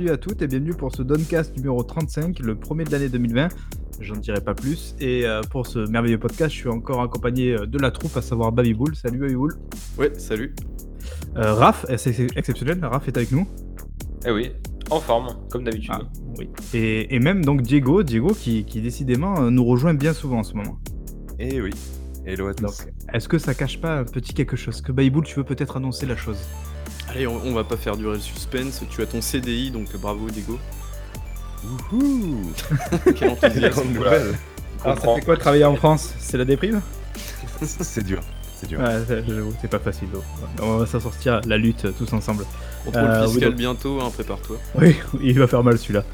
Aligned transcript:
Salut 0.00 0.12
à 0.12 0.16
toutes 0.16 0.40
et 0.40 0.46
bienvenue 0.46 0.72
pour 0.72 0.96
ce 0.96 1.02
Doncast 1.02 1.54
numéro 1.58 1.82
35, 1.82 2.38
le 2.38 2.54
premier 2.54 2.84
de 2.84 2.90
l'année 2.90 3.10
2020. 3.10 3.48
J'en 4.00 4.16
dirai 4.16 4.40
pas 4.40 4.54
plus. 4.54 4.96
Et 4.98 5.26
euh, 5.26 5.42
pour 5.42 5.66
ce 5.66 5.80
merveilleux 5.90 6.18
podcast, 6.18 6.54
je 6.54 6.58
suis 6.60 6.70
encore 6.70 7.02
accompagné 7.02 7.52
euh, 7.52 7.66
de 7.66 7.78
la 7.78 7.90
troupe, 7.90 8.16
à 8.16 8.22
savoir 8.22 8.50
Baby 8.50 8.72
Bull. 8.72 8.96
Salut 8.96 9.18
Baby 9.18 9.34
Bull. 9.34 9.52
Ouais, 9.98 10.10
salut. 10.16 10.54
Euh, 11.36 11.52
Raph, 11.52 11.84
eh, 11.90 11.98
c'est 11.98 12.34
exceptionnel, 12.34 12.82
Raph 12.82 13.08
est 13.08 13.16
avec 13.18 13.30
nous. 13.30 13.46
Eh 14.24 14.30
oui, 14.30 14.52
en 14.88 15.00
forme, 15.00 15.36
comme 15.50 15.64
d'habitude. 15.64 15.92
Ah, 15.92 16.08
oui. 16.38 16.48
Et, 16.72 17.14
et 17.14 17.18
même 17.18 17.44
donc 17.44 17.60
Diego, 17.60 18.02
Diego 18.02 18.28
qui, 18.28 18.64
qui 18.64 18.80
décidément 18.80 19.42
euh, 19.42 19.50
nous 19.50 19.66
rejoint 19.66 19.92
bien 19.92 20.14
souvent 20.14 20.38
en 20.38 20.44
ce 20.44 20.54
moment. 20.54 20.78
Eh 21.38 21.60
oui. 21.60 21.72
Hello 22.24 22.46
à 22.46 22.54
tous. 22.54 22.86
Est-ce 23.12 23.28
que 23.28 23.36
ça 23.36 23.52
cache 23.52 23.78
pas 23.78 23.98
un 23.98 24.04
petit 24.04 24.32
quelque 24.32 24.56
chose? 24.56 24.80
Que 24.80 24.92
Baby 24.92 25.10
Bull, 25.10 25.24
tu 25.24 25.34
veux 25.34 25.44
peut-être 25.44 25.76
annoncer 25.76 26.06
la 26.06 26.16
chose? 26.16 26.38
Allez, 27.10 27.26
on, 27.26 27.40
on 27.44 27.52
va 27.54 27.64
pas 27.64 27.76
faire 27.76 27.96
durer 27.96 28.14
le 28.14 28.20
suspense. 28.20 28.82
Tu 28.90 29.02
as 29.02 29.06
ton 29.06 29.20
CDI, 29.20 29.70
donc 29.70 29.94
bravo 29.96 30.28
Diego. 30.30 30.58
Wouhou 31.92 32.52
Quel 33.16 33.30
enthousiasme. 33.30 33.92
Nouvelle. 33.92 34.34
Alors, 34.84 34.98
ça 34.98 35.14
fait 35.14 35.20
quoi 35.22 35.36
travailler 35.36 35.64
en 35.64 35.76
France? 35.76 36.14
C'est 36.18 36.38
la 36.38 36.44
déprime? 36.44 36.80
C'est 37.62 38.02
dur. 38.04 38.20
C'est 38.56 38.66
dur. 38.68 38.80
Ouais, 38.80 38.96
c'est 39.60 39.68
pas 39.68 39.78
facile. 39.78 40.08
donc. 40.10 40.22
On 40.62 40.78
va 40.78 40.86
s'en 40.86 41.00
sortir 41.00 41.40
la 41.46 41.58
lutte 41.58 41.86
tous 41.98 42.12
ensemble. 42.12 42.44
Contrôle 42.84 43.04
Euh, 43.04 43.24
oui, 43.26 43.30
fiscal 43.32 43.48
donc- 43.50 43.58
bientôt, 43.58 44.00
hein, 44.00 44.10
prépare-toi. 44.12 44.56
Oui, 44.76 44.96
il 45.22 45.38
va 45.38 45.46
faire 45.46 45.62
mal 45.62 45.78
celui-là. 45.78 46.04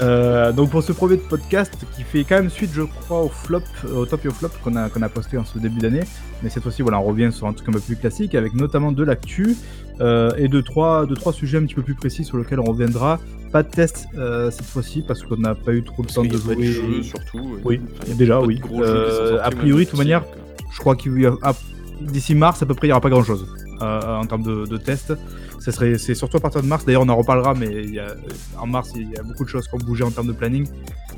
Euh, 0.00 0.50
donc 0.50 0.70
pour 0.70 0.82
ce 0.82 0.90
premier 0.92 1.16
podcast 1.18 1.72
qui 1.94 2.02
fait 2.02 2.24
quand 2.24 2.34
même 2.34 2.50
suite 2.50 2.70
je 2.74 2.82
crois 2.82 3.22
au 3.22 3.28
flop, 3.28 3.60
euh, 3.84 3.94
au 3.98 4.06
top 4.06 4.24
et 4.24 4.28
au 4.28 4.32
flop 4.32 4.48
qu'on 4.64 4.74
a, 4.74 4.88
qu'on 4.88 5.02
a 5.02 5.08
posté 5.08 5.38
en 5.38 5.44
ce 5.44 5.56
début 5.60 5.78
d'année, 5.78 6.02
mais 6.42 6.50
cette 6.50 6.64
fois-ci 6.64 6.82
voilà 6.82 6.98
on 6.98 7.04
revient 7.04 7.30
sur 7.32 7.46
un 7.46 7.52
truc 7.52 7.68
un 7.68 7.72
peu 7.72 7.78
plus 7.80 7.94
classique 7.94 8.34
avec 8.34 8.54
notamment 8.54 8.90
de 8.90 9.04
l'actu 9.04 9.56
euh, 10.00 10.32
et 10.36 10.48
deux 10.48 10.62
trois, 10.62 11.06
deux 11.06 11.14
trois 11.14 11.32
sujets 11.32 11.58
un 11.58 11.62
petit 11.62 11.76
peu 11.76 11.82
plus 11.82 11.94
précis 11.94 12.24
sur 12.24 12.38
lesquels 12.38 12.58
on 12.58 12.64
reviendra. 12.64 13.20
Pas 13.52 13.62
de 13.62 13.68
test 13.70 14.08
euh, 14.18 14.50
cette 14.50 14.66
fois-ci 14.66 15.04
parce 15.06 15.22
qu'on 15.22 15.36
n'a 15.36 15.54
pas 15.54 15.72
eu 15.72 15.84
trop 15.84 16.02
Parce 16.02 16.14
temps 16.14 16.22
de 16.24 16.28
a 16.28 16.32
pas 16.32 16.38
jouer. 16.38 16.56
de 16.56 16.62
jeu, 16.64 17.02
surtout. 17.04 17.58
Oui, 17.64 17.80
Enfin, 18.02 18.14
déjà, 18.16 18.40
de 18.40 18.46
oui. 18.46 18.60
a 19.40 19.50
priori, 19.50 19.84
de 19.84 19.90
toute 19.90 19.98
manière, 19.98 20.24
Je 20.72 20.80
crois 20.80 20.96
qu'il 20.96 21.20
y 21.20 21.26
a- 21.26 21.36
ah, 21.42 21.52
d'ici 22.00 22.34
mars 22.34 22.60
à 22.62 22.66
peu 22.66 22.74
près 22.74 22.88
il 22.88 22.90
n'y 22.90 22.92
aura 22.92 23.00
pas 23.00 23.10
grand 23.10 23.22
chose 23.22 23.46
en 23.80 24.26
termes 24.26 24.42
de, 24.42 24.66
de 24.66 24.76
tests. 24.76 25.14
Ça 25.58 25.72
serait, 25.72 25.96
c'est 25.96 26.14
surtout 26.14 26.36
à 26.36 26.40
partir 26.40 26.62
de 26.62 26.66
mars. 26.66 26.84
D'ailleurs, 26.84 27.02
on 27.02 27.08
en 27.08 27.16
reparlera, 27.16 27.54
mais 27.54 27.68
il 27.68 27.94
y 27.94 27.98
a, 27.98 28.14
en 28.58 28.66
mars, 28.66 28.92
il 28.96 29.10
y 29.10 29.16
a 29.16 29.22
beaucoup 29.22 29.44
de 29.44 29.48
choses 29.48 29.66
qui 29.66 29.74
ont 29.74 29.78
bougé 29.78 30.04
en 30.04 30.10
termes 30.10 30.26
de 30.26 30.32
planning. 30.32 30.66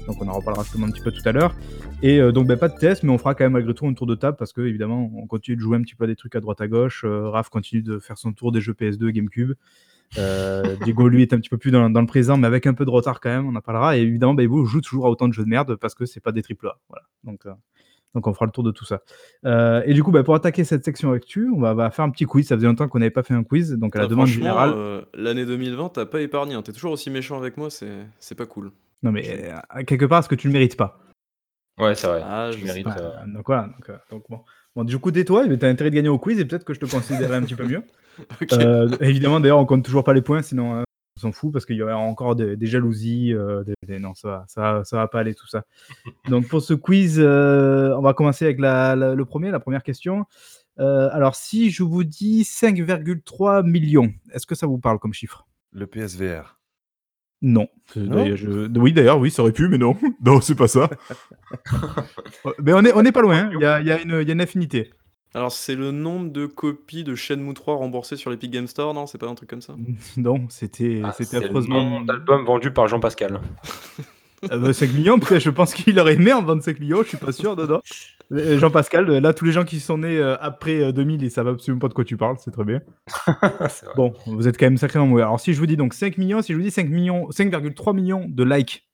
Donc, 0.07 0.23
on 0.23 0.29
en 0.29 0.35
reparlera 0.35 0.63
justement 0.63 0.87
un 0.87 0.91
petit 0.91 1.03
peu 1.03 1.11
tout 1.11 1.27
à 1.29 1.33
l'heure. 1.33 1.55
Et 2.03 2.21
euh, 2.21 2.31
donc, 2.31 2.47
ben, 2.47 2.57
pas 2.57 2.69
de 2.69 2.79
test, 2.79 3.03
mais 3.03 3.11
on 3.11 3.19
fera 3.19 3.35
quand 3.35 3.45
même 3.45 3.55
malgré 3.55 3.75
tout 3.75 3.87
un 3.87 3.95
tour 3.95 4.07
de 4.07 4.15
table 4.15 4.37
parce 4.37 4.53
que, 4.53 4.61
évidemment, 4.61 5.11
on 5.17 5.27
continue 5.27 5.57
de 5.57 5.61
jouer 5.61 5.77
un 5.77 5.83
petit 5.83 5.95
peu 5.95 6.05
à 6.05 6.07
des 6.07 6.17
trucs 6.17 6.37
à 6.37 6.41
droite 6.41 6.61
à 6.61 6.69
gauche. 6.69 7.05
Euh, 7.05 7.29
Raph 7.29 7.49
continue 7.49 7.83
de 7.83 7.99
faire 7.99 8.19
son 8.19 8.33
tour 8.33 8.53
des 8.53 8.61
jeux 8.61 8.75
PS2, 8.75 9.11
GameCube. 9.11 9.55
Euh, 10.19 10.77
Diego, 10.85 11.09
lui, 11.09 11.23
est 11.23 11.33
un 11.33 11.39
petit 11.39 11.49
peu 11.49 11.59
plus 11.59 11.71
dans, 11.71 11.91
dans 11.91 12.01
le 12.01 12.07
présent, 12.07 12.37
mais 12.37 12.47
avec 12.47 12.67
un 12.67 12.75
peu 12.75 12.85
de 12.85 12.91
retard 12.91 13.21
quand 13.21 13.31
même. 13.31 13.47
On 13.47 13.57
en 13.57 13.61
parlera. 13.61 13.97
Et 13.97 14.03
évidemment, 14.03 14.35
ben, 14.35 14.47
vous 14.47 14.65
joue 14.67 14.81
toujours 14.81 15.07
à 15.07 15.11
autant 15.11 15.29
de 15.29 15.33
jeux 15.33 15.45
de 15.45 15.49
merde 15.49 15.77
parce 15.77 15.95
que 15.95 16.07
c'est 16.07 16.21
pas 16.21 16.33
des 16.33 16.43
triple 16.43 16.69
A. 16.69 16.79
Voilà. 16.89 17.05
Donc, 17.25 17.47
euh, 17.47 17.53
donc, 18.17 18.27
on 18.27 18.33
fera 18.33 18.47
le 18.47 18.51
tour 18.51 18.65
de 18.65 18.71
tout 18.71 18.87
ça. 18.87 19.03
Euh, 19.45 19.83
et 19.85 19.93
du 19.93 20.03
coup, 20.03 20.11
ben, 20.11 20.23
pour 20.23 20.35
attaquer 20.35 20.65
cette 20.65 20.83
section 20.87 21.13
actu, 21.13 21.51
on 21.55 21.61
va, 21.61 21.75
va 21.75 21.91
faire 21.91 22.07
un 22.07 22.11
petit 22.11 22.25
quiz. 22.25 22.49
Ça 22.49 22.57
faisait 22.57 22.67
longtemps 22.67 22.89
qu'on 22.89 22.99
n'avait 22.99 23.11
pas 23.11 23.23
fait 23.23 23.35
un 23.35 23.45
quiz. 23.45 23.73
Donc, 23.73 23.95
à 23.95 23.99
la 23.99 24.07
ah, 24.07 24.09
demande 24.09 24.27
générale. 24.27 24.73
euh, 24.75 25.03
L'année 25.13 25.45
2020, 25.45 25.91
t'as 25.91 26.07
pas 26.07 26.23
épargné. 26.23 26.55
hein. 26.55 26.63
T'es 26.63 26.73
toujours 26.73 26.93
aussi 26.93 27.11
méchant 27.11 27.37
avec 27.37 27.59
moi, 27.59 27.69
c'est 27.71 28.35
pas 28.35 28.47
cool. 28.47 28.73
Non, 29.03 29.13
mais 29.13 29.53
euh, 29.53 29.83
quelque 29.85 30.07
part, 30.07 30.21
est-ce 30.21 30.29
que 30.31 30.35
tu 30.35 30.49
ne 30.49 30.53
le 30.55 30.59
mérites 30.59 30.79
pas? 30.79 30.99
Ouais, 31.79 31.95
c'est 31.95 32.07
vrai. 32.07 32.23
Ah, 32.25 32.51
je 32.53 32.57
euh, 32.65 32.83
Euh, 32.87 33.11
Donc 33.27 33.45
voilà. 33.47 33.65
Donc, 33.65 33.91
euh, 33.91 33.97
donc 34.11 34.25
bon. 34.31 34.41
Bon, 34.75 34.85
du 34.85 34.99
coup, 34.99 35.11
tais-toi, 35.11 35.47
mais 35.47 35.59
t'as 35.59 35.69
intérêt 35.69 35.91
de 35.91 35.97
gagner 35.97 36.09
au 36.09 36.19
quiz 36.19 36.39
et 36.41 36.47
peut-être 36.47 36.65
que 36.65 36.73
je 36.73 36.81
te 36.81 36.87
considérerai 36.87 37.37
un 37.37 37.43
petit 37.43 37.55
peu 37.55 37.67
mieux. 37.67 37.83
Euh, 38.55 38.89
évidemment, 39.03 39.41
d'ailleurs, 39.41 39.59
on 39.59 39.67
compte 39.67 39.85
toujours 39.85 40.03
pas 40.03 40.15
les 40.15 40.23
points, 40.23 40.41
sinon 40.41 40.77
euh, 40.77 40.83
on 41.17 41.21
s'en 41.21 41.33
fout 41.33 41.53
parce 41.53 41.65
qu'il 41.67 41.77
y 41.77 41.83
aura 41.83 41.97
encore 41.97 42.37
des, 42.37 42.57
des 42.57 42.67
jalousies. 42.67 43.33
euh, 43.35 43.65
des- 43.65 43.75
des- 43.87 43.99
Non, 43.99 44.15
ça 44.15 44.29
va, 44.29 44.45
ça, 44.49 44.61
va- 44.61 44.85
ça 44.85 44.97
va 44.97 45.09
pas 45.09 45.21
aller 45.21 45.35
tout 45.35 45.47
ça. 45.47 45.65
Donc 46.29 46.49
pour 46.49 46.61
ce 46.63 46.75
quiz, 46.75 47.19
euh, 47.19 47.95
on 47.97 48.03
va 48.03 48.13
commencer 48.15 48.45
avec 48.45 48.59
la- 48.61 48.95
la- 48.97 49.15
le 49.15 49.25
premier, 49.25 49.51
la 49.51 49.61
première 49.61 49.83
question. 49.83 50.27
Euh, 50.79 51.09
alors, 51.13 51.35
si 51.37 51.71
je 51.71 51.83
vous 51.83 52.05
dis 52.05 52.45
5,3 52.45 53.63
millions, 53.63 54.13
est-ce 54.33 54.47
que 54.47 54.55
ça 54.55 54.67
vous 54.67 54.79
parle 54.79 54.99
comme 54.99 55.15
chiffre? 55.15 55.47
Le 55.73 55.87
PSVR. 55.87 56.59
Non. 57.43 57.69
Non 57.97 58.17
D'ailleurs, 58.17 58.37
je- 58.37 58.79
Oui, 58.79 58.93
d'ailleurs, 58.93 59.19
oui, 59.19 59.31
ça 59.31 59.43
aurait 59.43 59.53
pu, 59.53 59.69
mais 59.69 59.79
non. 59.79 59.97
non, 60.25 60.41
c'est 60.43 60.55
pas 60.55 60.69
ça. 60.69 60.91
mais 62.63 62.73
on 62.75 62.85
est, 62.85 62.93
on 62.95 63.05
est 63.05 63.13
pas 63.13 63.23
loin. 63.23 63.37
hein. 63.45 63.51
Il 63.55 63.61
y, 63.61 63.65
a, 63.65 63.81
il 63.81 63.87
y 63.87 63.91
a 63.93 64.01
une, 64.03 64.19
il 64.21 64.27
y 64.29 64.31
a 64.31 64.35
une 64.35 64.41
affinité. 64.41 64.91
Alors, 65.37 65.53
c'est 65.53 65.75
le 65.75 65.91
nombre 65.91 66.31
de 66.33 66.47
copies 66.47 67.05
de 67.05 67.15
Shenmue 67.15 67.53
3 67.53 67.77
remboursées 67.77 68.17
sur 68.17 68.31
l'Epic 68.31 68.51
Game 68.51 68.67
Store, 68.67 68.95
non? 68.95 69.07
C'est 69.07 69.19
pas 69.19 69.29
un 69.29 69.35
truc 69.35 69.51
comme 69.51 69.61
ça? 69.61 69.75
Non, 70.17 70.47
c'était 70.49 71.03
ah, 71.05 71.13
c'était 71.13 71.33
c'est 71.33 71.41
le 71.41 71.47
affreusement. 71.49 71.85
nombre 71.85 72.07
d'albums 72.07 72.47
vendus 72.47 72.71
par 72.71 72.89
Jean-Pascal. 72.89 73.43
Euh, 74.51 74.59
bah, 74.59 74.73
5 74.73 74.95
millions, 74.95 75.17
après, 75.17 75.39
je 75.39 75.51
pense 75.51 75.75
qu'il 75.75 75.99
aurait 76.01 76.15
aimé 76.15 76.33
en 76.33 76.43
25 76.43 76.81
millions, 76.81 77.03
je 77.03 77.09
suis 77.09 77.17
pas 77.19 77.33
sûr, 77.33 77.55
non, 77.55 77.67
non. 77.67 77.81
Euh, 78.33 78.59
Jean-Pascal, 78.59 79.11
euh, 79.11 79.21
là, 79.21 79.35
tous 79.35 79.45
les 79.45 79.53
gens 79.53 79.65
qui 79.65 79.79
sont 79.79 79.99
nés 79.99 80.17
euh, 80.17 80.37
après 80.41 80.83
euh, 80.83 80.93
2000, 80.93 81.23
ils 81.23 81.31
savent 81.31 81.49
absolument 81.49 81.81
pas 81.81 81.89
de 81.89 81.95
quoi 81.95 82.05
tu 82.05 82.17
parles, 82.17 82.37
c'est 82.39 82.51
très 82.51 82.65
bien. 82.65 82.81
Bon, 83.97 84.15
vous 84.27 84.49
êtes 84.49 84.59
quand 84.59 84.67
même 84.67 84.79
sacrément 84.79 85.07
mauvais. 85.07 85.23
Alors, 85.23 85.39
si 85.39 85.53
je 85.53 85.59
vous 85.59 85.67
dis 85.67 85.77
donc 85.77 85.93
5 85.93 86.17
millions, 86.17 86.41
si 86.41 86.53
je 86.53 86.57
vous 86.59 86.65
dis 86.65 86.71
5 86.71 86.89
millions, 86.89 87.29
5,3 87.29 87.95
millions 87.95 88.25
de 88.27 88.43
likes. 88.43 88.86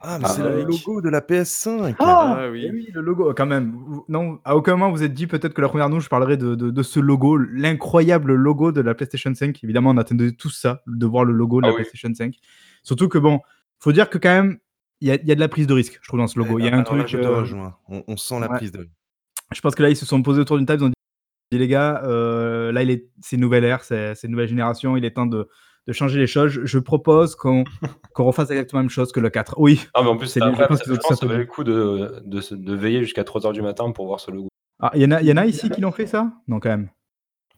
Ah, 0.00 0.18
mais 0.20 0.26
Ah, 0.28 0.32
c'est 0.32 0.42
le 0.44 0.62
logo 0.62 1.00
de 1.00 1.08
la 1.08 1.20
PS5. 1.20 1.96
Ah, 1.98 2.46
oui. 2.52 2.62
eh 2.66 2.70
oui, 2.70 2.88
le 2.94 3.00
logo, 3.00 3.32
quand 3.34 3.46
même. 3.46 3.76
Non, 4.08 4.38
à 4.44 4.56
aucun 4.56 4.76
moment 4.76 4.92
vous 4.92 5.02
êtes 5.02 5.12
dit 5.12 5.26
peut-être 5.26 5.54
que 5.54 5.60
la 5.60 5.68
première 5.68 5.88
nous, 5.88 5.98
je 6.00 6.08
parlerai 6.08 6.36
de, 6.36 6.54
de- 6.54 6.70
de 6.70 6.82
ce 6.84 7.00
logo, 7.00 7.36
l'incroyable 7.36 8.32
logo 8.34 8.70
de 8.70 8.80
la 8.80 8.94
PlayStation 8.94 9.34
5. 9.34 9.62
Évidemment, 9.64 9.90
on 9.90 9.96
attendait 9.96 10.30
tous 10.32 10.50
ça, 10.50 10.82
de 10.86 11.04
voir 11.06 11.24
le 11.24 11.32
logo 11.32 11.60
de 11.60 11.66
Ah 11.66 11.70
la 11.70 11.74
oui. 11.74 11.82
PlayStation 11.82 12.14
5. 12.14 12.34
Surtout 12.84 13.08
que 13.08 13.18
bon, 13.18 13.40
faut 13.80 13.92
dire 13.92 14.08
que 14.08 14.18
quand 14.18 14.28
même, 14.30 14.58
il 15.00 15.08
y 15.08 15.10
a, 15.10 15.16
il 15.16 15.26
y 15.26 15.32
a 15.32 15.34
de 15.34 15.40
la 15.40 15.48
prise 15.48 15.66
de 15.66 15.74
risque, 15.74 15.98
je 16.00 16.06
trouve, 16.08 16.20
dans 16.20 16.26
ce 16.28 16.38
logo. 16.38 16.58
Il 16.60 16.64
y 16.64 16.68
a 16.68 16.74
un 16.74 16.78
là, 16.78 16.84
truc. 16.84 17.08
je 17.08 17.18
te 17.18 17.24
euh, 17.26 17.40
rejoins. 17.40 17.76
On, 17.88 18.04
on 18.06 18.16
sent 18.16 18.38
la 18.40 18.48
ouais. 18.50 18.56
prise 18.56 18.70
de. 18.72 18.88
je 19.52 19.60
pense 19.60 19.74
que 19.74 19.82
là, 19.82 19.90
ils 19.90 19.96
se 19.96 20.06
sont 20.06 20.22
posés 20.22 20.40
autour 20.40 20.58
d'une 20.58 20.66
table, 20.66 20.82
ils 20.82 20.86
ont 20.86 20.88
dit 20.90 21.58
les 21.58 21.66
gars, 21.68 22.02
euh, 22.04 22.70
là, 22.72 22.82
il 22.84 22.90
est, 22.90 23.08
c'est 23.20 23.34
une 23.36 23.42
nouvelle 23.42 23.64
ère, 23.64 23.82
c'est, 23.82 24.14
c'est 24.14 24.26
une 24.28 24.32
nouvelle 24.32 24.48
génération, 24.48 24.96
il 24.96 25.04
est 25.04 25.10
temps 25.12 25.26
de, 25.26 25.48
de 25.88 25.92
changer 25.94 26.18
les 26.18 26.26
choses. 26.26 26.60
Je, 26.62 26.78
propose 26.78 27.34
qu'on, 27.34 27.64
qu'on 28.14 28.24
refasse 28.24 28.50
exactement 28.50 28.80
la 28.80 28.84
même 28.84 28.90
chose 28.90 29.10
que 29.10 29.20
le 29.20 29.30
4. 29.30 29.54
Oui. 29.58 29.80
Ah, 29.94 30.02
mais 30.02 30.10
en 30.10 30.16
plus, 30.16 30.28
C'est 30.28 30.40
je 30.40 30.94
pense 30.96 31.08
ça 31.08 31.16
ça 31.16 31.26
valait 31.26 31.40
le 31.40 31.46
coup 31.46 31.64
de, 31.64 32.22
de, 32.24 32.74
veiller 32.74 33.00
jusqu'à 33.00 33.22
3h 33.24 33.52
du 33.54 33.62
matin 33.62 33.90
pour 33.90 34.06
voir 34.06 34.20
ce 34.20 34.30
logo. 34.30 34.48
Ah, 34.80 34.92
il 34.94 35.02
y, 35.02 35.06
en 35.06 35.10
a- 35.10 35.22
y 35.22 35.32
en 35.32 35.38
a 35.38 35.46
ici 35.46 35.70
qui 35.70 35.80
l'ont 35.80 35.90
fait 35.90 36.06
ça? 36.06 36.30
Non, 36.46 36.60
quand 36.60 36.68
même. 36.68 36.90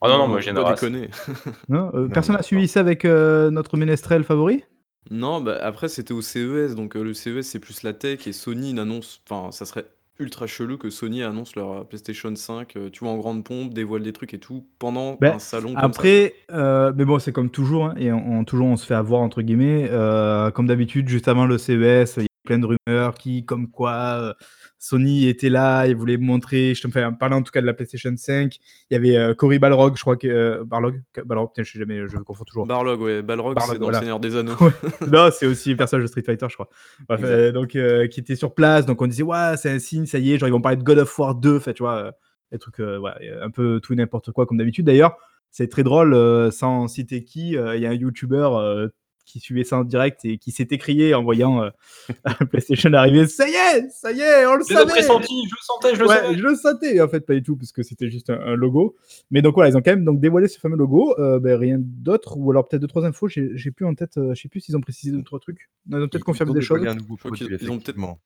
Ah 0.01 0.09
non, 0.09 0.19
non, 0.19 0.29
moi, 0.29 0.41
j'ai 0.41 0.51
une 0.51 0.57
pas. 0.57 0.75
Non, 1.69 1.91
euh, 1.93 2.03
Non, 2.05 2.09
personne 2.09 2.37
n'a 2.37 2.43
suivi 2.43 2.69
ça 2.69 2.81
avec 2.81 3.05
euh, 3.05 3.51
notre 3.51 3.77
ménestrel 3.77 4.25
favori? 4.25 4.65
Non, 5.11 5.41
bah 5.41 5.59
après 5.62 5.89
c'était 5.89 6.12
au 6.12 6.21
CES, 6.23 6.75
donc 6.75 6.95
euh, 6.95 7.03
le 7.03 7.15
CES 7.15 7.43
c'est 7.43 7.59
plus 7.59 7.83
la 7.83 7.95
tech 7.95 8.27
et 8.27 8.33
Sony 8.33 8.75
n'annonce, 8.75 9.23
enfin 9.29 9.51
ça 9.51 9.65
serait 9.65 9.87
ultra 10.20 10.47
chelou 10.47 10.78
que 10.78 10.91
Sony 10.91 11.22
annonce 11.22 11.56
leur 11.56 11.86
PlayStation 11.88 12.34
5, 12.34 12.76
euh, 12.76 12.91
tu 12.91 13.00
vois 13.04 13.12
en 13.12 13.19
grande 13.19 13.42
pompe, 13.44 13.75
dévoile 13.75 14.03
des 14.03 14.12
trucs 14.12 14.34
et 14.34 14.38
tout 14.38 14.64
pendant 14.78 15.16
Ben, 15.20 15.34
un 15.34 15.38
salon 15.38 15.76
comme 15.81 15.92
ça. 15.94 16.03
Après, 16.03 16.34
euh, 16.53 16.92
mais 16.97 17.04
bon, 17.04 17.19
c'est 17.19 17.32
comme 17.32 17.50
toujours, 17.50 17.86
hein, 17.86 17.94
et 17.98 18.12
on, 18.12 18.38
on- 18.40 18.44
toujours 18.44 18.67
on 18.69 18.76
se 18.76 18.87
fait 18.87 18.94
avoir 18.94 19.20
entre 19.22 19.43
guillemets. 19.43 19.88
euh, 19.90 20.50
comme 20.50 20.67
d'habitude, 20.67 21.08
juste 21.08 21.26
avant 21.28 21.46
le 21.46 21.58
CES, 21.58 22.19
il 22.19 22.26
plein 22.44 22.58
de 22.58 22.66
rumeurs 22.66 23.14
qui, 23.14 23.44
comme 23.44 23.70
quoi, 23.70 23.92
euh, 23.92 24.34
Sony 24.78 25.28
était 25.28 25.50
là, 25.50 25.87
il 25.87 25.94
voulait 25.94 26.16
montrer. 26.16 26.75
Je 26.75 26.82
te 26.82 26.90
fais 26.90 27.04
parler 27.19 27.34
en 27.34 27.42
tout 27.42 27.52
cas 27.52 27.60
de 27.60 27.66
la 27.66 27.75
PlayStation 27.75 28.14
5. 28.16 28.56
Il 28.90 28.94
y 28.94 28.96
avait 28.96 29.16
euh, 29.16 29.34
Cory 29.34 29.58
Balrog, 29.58 29.96
je 29.96 30.00
crois 30.00 30.16
que 30.16 30.26
euh, 30.26 30.64
Barlog, 30.64 31.02
Balrog, 31.25 31.50
putain, 31.50 31.62
je 31.62 31.72
sais 31.72 31.78
jamais, 31.78 32.08
je 32.08 32.16
confonds 32.16 32.44
toujours. 32.44 32.66
Barlog, 32.66 33.00
ouais, 33.02 33.22
Balrog 33.22 33.54
Barlog, 33.54 33.75
c'est 33.75 33.78
dans 33.78 33.84
voilà. 33.84 33.98
le 33.98 34.04
Seigneur 34.04 34.20
des 34.20 34.37
Anneaux. 34.37 34.56
non, 35.12 35.28
c'est 35.32 35.46
aussi 35.46 35.72
un 35.72 35.76
personnage 35.76 36.04
de 36.04 36.08
Street 36.08 36.22
Fighter, 36.22 36.46
je 36.48 36.54
crois. 36.54 36.70
Bref, 37.06 37.20
euh, 37.22 37.52
donc, 37.52 37.69
qui 37.69 38.20
était 38.20 38.37
sur 38.37 38.54
place. 38.54 38.87
Donc, 38.87 39.02
on 39.02 39.06
disait, 39.06 39.22
ouais, 39.22 39.54
c'est 39.58 39.70
un 39.70 39.78
signe, 39.78 40.06
ça 40.06 40.19
y 40.19 40.32
est. 40.32 40.38
Genre, 40.38 40.48
ils 40.48 40.52
vont 40.52 40.62
parler 40.62 40.78
de 40.78 40.82
God 40.82 40.98
of 40.98 41.19
War 41.19 41.34
2. 41.34 41.58
Fait, 41.58 41.75
tu 41.75 41.82
vois, 41.82 42.12
des 42.50 42.58
trucs, 42.58 42.78
ouais, 42.78 43.12
un 43.42 43.50
peu 43.50 43.81
tout 43.82 43.92
et 43.92 43.96
n'importe 43.96 44.32
quoi, 44.32 44.46
comme 44.46 44.56
d'habitude. 44.56 44.87
D'ailleurs, 44.87 45.19
c'est 45.50 45.69
très 45.69 45.82
drôle, 45.82 46.50
sans 46.52 46.88
citer 46.88 47.22
qui. 47.22 47.50
Il 47.50 47.81
y 47.81 47.87
a 47.87 47.90
un 47.90 47.94
YouTuber 47.94 48.88
qui 49.31 49.41
suivait 49.41 49.65
ça 49.65 49.79
en 49.79 49.85
direct 49.85 50.25
et 50.25 50.38
qui 50.38 50.50
s'est 50.53 50.69
écrié 50.71 51.15
en 51.15 51.23
voyant 51.23 51.62
euh, 51.62 51.71
PlayStation 52.50 52.93
arriver. 52.93 53.27
Ça 53.27 53.49
y 53.49 53.53
est, 53.53 53.88
ça 53.91 54.12
y 54.12 54.21
est, 54.21 54.47
on 54.47 54.56
le 54.56 54.65
savait. 54.65 54.91
pressenti, 54.91 55.35
je 55.49 55.55
le 55.55 55.61
sentais, 55.62 55.94
je 55.94 56.00
le 56.00 56.09
Ouais, 56.09 56.15
savais. 56.17 56.38
je 56.38 56.43
le 56.43 56.55
sentais 56.56 57.00
en 57.00 57.09
fait 57.09 57.21
pas 57.27 57.35
du 57.35 57.43
tout 57.43 57.56
parce 57.56 57.73
que 57.73 57.82
c'était 57.82 58.11
juste 58.11 58.31
un, 58.31 58.41
un 58.41 58.55
logo. 58.56 58.97
Mais 59.31 59.43
donc 59.43 59.55
voilà, 59.55 59.71
ils 59.71 59.77
ont 59.77 59.82
quand 59.82 59.93
même 59.93 60.05
donc 60.05 60.21
dévoilé 60.21 60.49
ce 60.49 60.59
fameux 60.59 60.77
logo. 60.77 61.15
Euh, 61.19 61.38
ben, 61.38 61.59
rien 61.59 61.77
d'autre 61.81 62.37
ou 62.37 62.50
alors 62.50 62.67
peut-être 62.69 62.82
deux 62.82 62.88
trois 62.88 63.05
infos. 63.05 63.29
J'ai 63.29 63.71
plus 63.71 63.87
en 63.87 63.94
tête. 63.94 64.17
euh, 64.19 64.35
je 64.35 64.43
sais 64.43 64.49
plus 64.49 64.61
s'ils 64.61 64.77
ont 64.77 64.81
précisé 64.81 65.12
deux 65.17 65.23
trois 65.23 65.38
trucs. 65.41 65.69
Non, 65.87 65.99
Ils 65.99 66.05
ont 66.05 66.09
peut-être 66.09 66.25
confirmé 66.25 66.53
des 66.53 66.61
choses. 66.61 66.81
ils 66.83 66.88
ont 66.88 67.17
peut-être- 67.17 67.53
effectivement. 67.53 68.19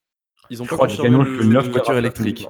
Ils 0.50 0.62
ont 0.62 0.67
pas 0.67 0.77
confirmé 0.77 1.09
une 1.43 1.50
neuf 1.53 1.69
voiture 1.71 1.97
électrique. 1.97 2.47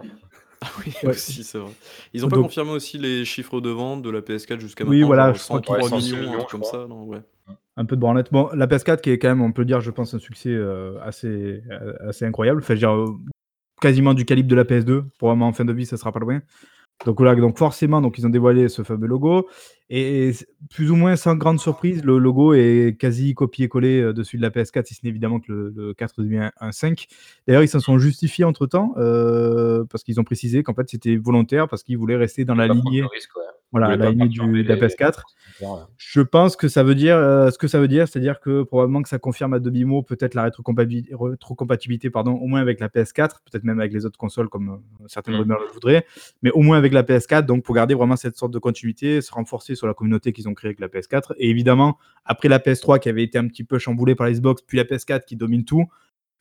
Ah 0.61 0.67
oui, 0.79 0.93
Ouais. 1.03 1.11
aussi, 1.11 1.45
c'est 1.45 1.59
vrai. 1.59 1.71
Ils 2.15 2.25
ont 2.25 2.29
pas 2.29 2.37
Donc- 2.37 2.47
confirmé 2.47 2.71
aussi 2.71 2.97
les 2.99 3.25
chiffres 3.25 3.61
de 3.61 3.69
vente 3.71 4.03
de 4.03 4.11
la 4.11 4.21
PS4 4.21 4.59
jusqu'à 4.61 4.85
Oui, 4.85 5.01
maintenant. 5.01 5.07
voilà, 5.09 5.27
genre 5.27 5.35
je 5.37 5.43
crois 5.43 5.57
103 5.59 5.77
qu'ils- 5.77 5.85
Ouais, 5.85 5.91
106 5.91 6.13
millions, 6.15 6.31
millions, 6.33 6.45
comme 6.51 6.61
crois. 6.63 6.81
ça, 6.83 6.87
non, 6.89 7.05
ouais. 7.05 7.19
Un 7.77 7.85
peu 7.85 7.97
de 7.97 8.01
branlette. 8.01 8.33
Bon, 8.33 8.49
la 8.55 8.67
PS4 8.67 9.01
qui 9.01 9.11
est 9.11 9.19
quand 9.19 9.29
même, 9.29 9.43
on 9.43 9.53
peut 9.53 9.65
dire, 9.65 9.81
je 9.81 9.91
pense, 9.91 10.15
un 10.15 10.21
succès 10.21 10.51
euh, 10.51 10.97
assez, 11.03 11.63
euh, 11.71 12.09
assez 12.09 12.25
incroyable. 12.25 12.61
Enfin, 12.61 12.75
je 12.75 12.87
veux 12.87 12.87
dire, 12.87 12.95
euh, 12.95 13.17
quasiment 13.81 14.15
du 14.15 14.25
calibre 14.25 14.49
de 14.49 14.55
la 14.55 14.65
PS2. 14.65 15.05
Pour 15.19 15.29
vraiment 15.29 15.49
en 15.49 15.53
fin 15.53 15.65
de 15.65 15.73
vie, 15.73 15.85
ça 15.85 15.97
sera 15.97 16.13
pas 16.13 16.21
loin. 16.21 16.41
Donc 17.05 17.19
voilà, 17.19 17.35
donc 17.35 17.59
forcément, 17.59 18.01
donc 18.01 18.19
ils 18.19 18.27
ont 18.27 18.31
dévoilé 18.31 18.69
ce 18.69 18.83
fameux 18.83 19.09
logo 19.09 19.49
et 19.91 20.31
plus 20.71 20.93
ou 20.93 20.97
moins 20.97 21.17
sans 21.17 21.35
grande 21.35 21.59
surprise, 21.59 22.05
le 22.05 22.19
logo 22.19 22.55
est 22.55 22.97
quasi 22.99 23.35
copié-collé 23.35 24.01
euh, 24.01 24.13
dessus 24.13 24.37
de 24.37 24.43
la 24.43 24.51
PS4, 24.51 24.87
si 24.87 24.95
ce 24.95 25.01
n'est 25.03 25.11
évidemment 25.11 25.41
que 25.41 25.53
le, 25.53 25.73
le 25.77 25.93
4 25.93 26.23
devient 26.23 26.51
un 26.61 26.71
5. 26.71 27.09
D'ailleurs, 27.49 27.65
ils 27.65 27.69
s'en 27.69 27.81
sont 27.81 27.99
justifiés 27.99 28.45
entre 28.45 28.67
temps 28.67 28.95
parce 29.91 30.05
qu'ils 30.05 30.21
ont 30.21 30.25
précisé 30.25 30.63
qu'en 30.63 30.75
fait 30.75 30.89
c'était 30.89 31.17
volontaire 31.17 31.69
parce 31.69 31.83
qu'ils 31.83 31.99
voulaient 31.99 32.17
rester 32.17 32.45
dans 32.45 32.55
la 32.55 32.69
lignée, 32.69 33.01
le 33.01 33.07
risque, 33.09 33.37
ouais. 33.37 33.43
Voilà, 33.81 33.97
la 33.97 34.11
lignée 34.11 34.29
du, 34.29 34.39
de 34.39 34.69
la 34.69 34.75
les- 34.77 34.81
PS4. 34.81 35.23
Ouais. 35.61 35.69
Je 35.97 36.21
pense 36.21 36.57
que 36.57 36.67
ça 36.69 36.83
veut 36.83 36.95
dire 36.95 37.17
euh, 37.17 37.51
ce 37.51 37.59
que 37.59 37.69
ça 37.69 37.79
veut 37.79 37.87
dire, 37.89 38.09
c'est-à-dire 38.09 38.41
que 38.41 38.63
probablement 38.65 39.03
que 39.03 39.09
ça 39.09 39.19
confirme 39.19 39.55
à 39.55 39.59
demi-mot 39.61 40.03
peut-être 40.03 40.35
la 40.35 40.43
rétrocompatibilité, 40.45 41.15
rétrocompatibilité 41.19 42.11
pardon, 42.11 42.33
au 42.33 42.47
moins 42.47 42.61
avec 42.61 42.81
la 42.81 42.89
PS4, 42.89 43.41
peut-être 43.51 43.65
même 43.65 43.79
avec 43.81 43.93
les 43.93 44.05
autres 44.07 44.19
consoles 44.19 44.49
comme 44.49 44.69
euh, 44.71 45.05
certaines 45.07 45.35
Mm. 45.35 45.39
rumeurs 45.41 45.61
le 45.61 45.73
voudraient, 45.73 46.07
mais 46.43 46.51
au 46.53 46.61
moins 46.63 46.77
avec 46.79 46.93
la 46.93 47.03
PS4, 47.03 47.47
donc 47.47 47.65
pour 47.65 47.75
garder 47.75 47.95
vraiment 47.95 48.17
cette 48.17 48.37
sorte 48.37 48.53
de 48.53 48.59
continuité, 48.59 49.21
se 49.21 49.33
renforcer 49.33 49.75
sur 49.75 49.87
la 49.87 49.95
communauté 49.95 50.33
qu'ils 50.33 50.49
ont 50.49 50.55
créée 50.55 50.71
avec 50.71 50.81
la 50.81 50.89
PS4. 50.89 51.35
Et 51.39 51.51
évidemment, 51.51 51.99
après 52.25 52.49
la 52.49 52.59
PS3 52.59 52.99
qui 52.99 53.09
avait 53.09 53.23
été 53.23 53.39
un 53.39 53.47
petit 53.49 53.65
peu 53.65 53.79
chamboulée 53.79 54.15
par 54.15 54.27
la 54.27 54.33
Xbox, 54.33 54.63
puis 54.63 54.79
la 54.79 54.85
PS4 54.85 55.25
qui 55.25 55.37
domine 55.37 55.65
tout, 55.65 55.85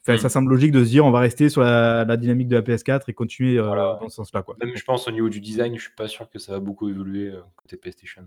enfin, 0.07 0.17
ça 0.17 0.29
semble 0.29 0.49
logique 0.51 0.71
de 0.71 0.83
se 0.83 0.89
dire 0.89 1.05
on 1.05 1.11
va 1.11 1.19
rester 1.19 1.49
sur 1.49 1.61
la, 1.61 2.05
la 2.05 2.17
dynamique 2.17 2.47
de 2.47 2.55
la 2.55 2.61
PS4 2.61 3.01
et 3.07 3.13
continuer 3.13 3.57
euh, 3.57 3.63
Voilà. 3.67 3.97
dans 4.01 4.09
ce 4.09 4.15
sens-là. 4.17 4.43
quoi. 4.43 4.55
Même 4.63 4.75
je 4.75 4.83
pense 4.83 5.07
au 5.07 5.11
niveau 5.11 5.29
du 5.29 5.39
design, 5.39 5.75
je 5.75 5.81
suis 5.81 5.93
pas 5.95 6.07
sûr 6.07 6.29
que 6.29 6.39
ça 6.39 6.51
va 6.53 6.59
beaucoup 6.59 6.89
évoluer 6.89 7.29
euh, 7.29 7.41
côté 7.55 7.77
PlayStation. 7.77 8.23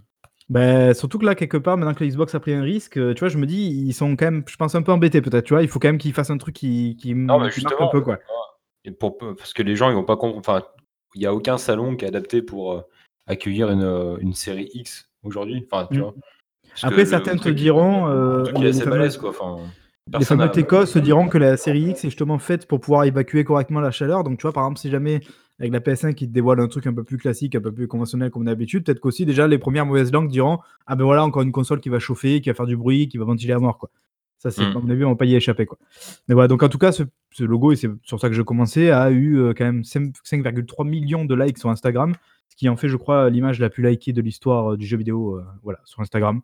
Ben, 0.49 0.95
surtout 0.95 1.19
que 1.19 1.25
là, 1.27 1.35
quelque 1.35 1.57
part, 1.57 1.77
maintenant 1.77 1.93
que 1.95 2.05
la 2.05 2.09
Xbox 2.11 2.35
a 2.37 2.41
pris 2.41 2.53
un 2.55 2.63
risque, 2.63 2.99
euh, 2.99 3.15
tu 3.15 3.21
vois, 3.21 3.29
je 3.29 3.37
me 3.39 3.47
dis, 3.47 3.67
ils 3.69 3.93
sont 3.93 4.15
quand 4.15 4.27
même, 4.27 4.45
je 4.47 4.55
pense, 4.57 4.75
un 4.77 4.83
peu 4.83 4.93
embêtés 4.93 5.21
peut-être, 5.21 5.45
tu 5.45 5.55
vois, 5.55 5.63
il 5.63 5.69
faut 5.69 5.81
quand 5.81 5.89
même 5.89 5.99
qu'ils 5.99 6.13
fassent 6.13 6.31
un 6.31 6.39
truc 6.39 6.55
qui, 6.55 6.97
qui, 7.01 7.15
Non, 7.17 7.41
mais 7.41 7.51
justement, 7.51 7.89
un 7.89 7.91
peu, 7.91 8.01
quoi. 8.01 8.19
Et 8.85 8.93
pour, 8.93 9.19
parce 9.19 9.53
que 9.53 9.65
les 9.65 9.75
gens, 9.75 9.91
ils 9.91 9.95
vont 9.97 10.05
pas 10.05 10.17
comprendre. 10.17 10.39
Enfin, 10.39 10.63
il 11.17 11.19
n'y 11.21 11.27
a 11.27 11.35
aucun 11.35 11.59
salon 11.59 11.97
qui 11.97 12.05
est 12.05 12.09
adapté 12.09 12.43
pour 12.43 12.85
accueillir 13.27 13.71
une, 13.71 14.19
une 14.21 14.35
série 14.35 14.71
X 14.73 15.11
aujourd'hui. 15.25 15.67
Enfin, 15.69 15.89
tu 15.91 15.99
Mm. 15.99 16.03
vois. 16.03 16.15
Après, 16.83 17.03
le 17.03 17.07
certains 17.07 17.37
te 17.37 17.49
diront, 17.49 18.07
euh, 18.09 18.39
le 18.39 18.43
truc 18.45 18.59
est 18.63 18.69
assez 18.69 18.87
balèze, 18.87 19.17
quoi. 19.17 19.31
Enfin, 19.31 19.57
les 20.07 20.13
personne 20.13 20.39
fameux 20.39 20.51
a- 20.51 20.53
techos 20.53 20.87
se 20.87 20.99
diront 20.99 21.29
que 21.29 21.39
la 21.39 21.57
série 21.57 21.83
X 21.91 22.05
est 22.05 22.09
justement 22.09 22.39
faite 22.39 22.67
pour 22.69 22.81
pouvoir 22.81 23.05
évacuer 23.05 23.45
correctement 23.45 23.81
la 23.81 23.91
chaleur. 23.91 24.23
Donc, 24.25 24.39
tu 24.39 24.43
vois, 24.43 24.53
par 24.53 24.65
exemple, 24.65 24.79
si 24.79 24.91
jamais 24.91 25.21
avec 25.59 25.73
la 25.73 25.81
PS5 25.81 26.15
qui 26.15 26.29
te 26.29 26.33
dévoile 26.33 26.61
un 26.61 26.69
truc 26.69 26.87
un 26.87 26.93
peu 26.93 27.03
plus 27.03 27.17
classique, 27.17 27.55
un 27.57 27.61
peu 27.61 27.73
plus 27.73 27.89
conventionnel 27.89 28.31
comme 28.31 28.45
d'habitude, 28.45 28.85
peut-être 28.85 29.01
qu'aussi 29.01 29.25
déjà 29.27 29.49
les 29.49 29.59
premières 29.59 29.87
mauvaises 29.87 30.13
langues 30.13 30.31
diront 30.31 30.59
Ah 30.87 30.97
ben 30.97 31.05
voilà, 31.05 31.25
encore 31.25 31.43
une 31.43 31.53
console 31.53 31.81
qui 31.81 31.89
va 31.89 31.99
chauffer, 31.99 32.41
qui 32.41 32.51
va 32.51 32.55
faire 32.55 32.67
du 32.67 32.77
bruit, 32.77 33.09
qui 33.09 33.19
va 33.19 33.25
ventiler 33.25 33.53
à 33.55 33.59
mort, 33.59 33.79
quoi. 33.79 33.91
Ça, 34.39 34.51
c'est, 34.51 34.63
Mm. 34.63 34.77
à 34.77 34.81
mon 34.81 34.91
avis, 34.91 35.05
on 35.05 35.11
va 35.11 35.17
pas 35.17 35.25
y 35.25 35.35
échapper, 35.35 35.65
quoi. 35.65 35.79
Mais 36.29 36.35
voilà, 36.35 36.47
donc 36.47 36.63
en 36.63 36.69
tout 36.69 36.77
cas, 36.79 36.93
ce, 36.93 37.03
ce 37.33 37.43
logo, 37.43 37.73
et 37.73 37.77
c'est 37.77 37.89
sur 38.03 38.21
ça 38.21 38.29
que 38.29 38.35
je 38.35 38.43
commençais, 38.43 38.91
a 38.91 39.11
eu 39.11 39.39
euh, 39.39 39.55
quand 39.57 39.65
même 39.65 39.83
5 39.83 40.13
5,3 40.25 40.87
millions 40.87 41.25
de 41.25 41.35
likes 41.35 41.57
sur 41.59 41.71
Instagram, 41.71 42.13
ce 42.51 42.57
qui 42.57 42.69
en 42.69 42.77
fait, 42.77 42.89
je 42.89 42.97
crois, 42.97 43.31
l'image 43.31 43.59
la 43.59 43.71
plus 43.71 43.83
likée 43.83 44.13
de 44.13 44.21
l'histoire 44.21 44.73
euh, 44.73 44.77
du 44.77 44.87
jeu 44.87 44.99
vidéo, 44.99 45.39
euh, 45.39 45.43
voilà, 45.63 45.81
sur 45.85 46.01
Instagram. 46.03 46.43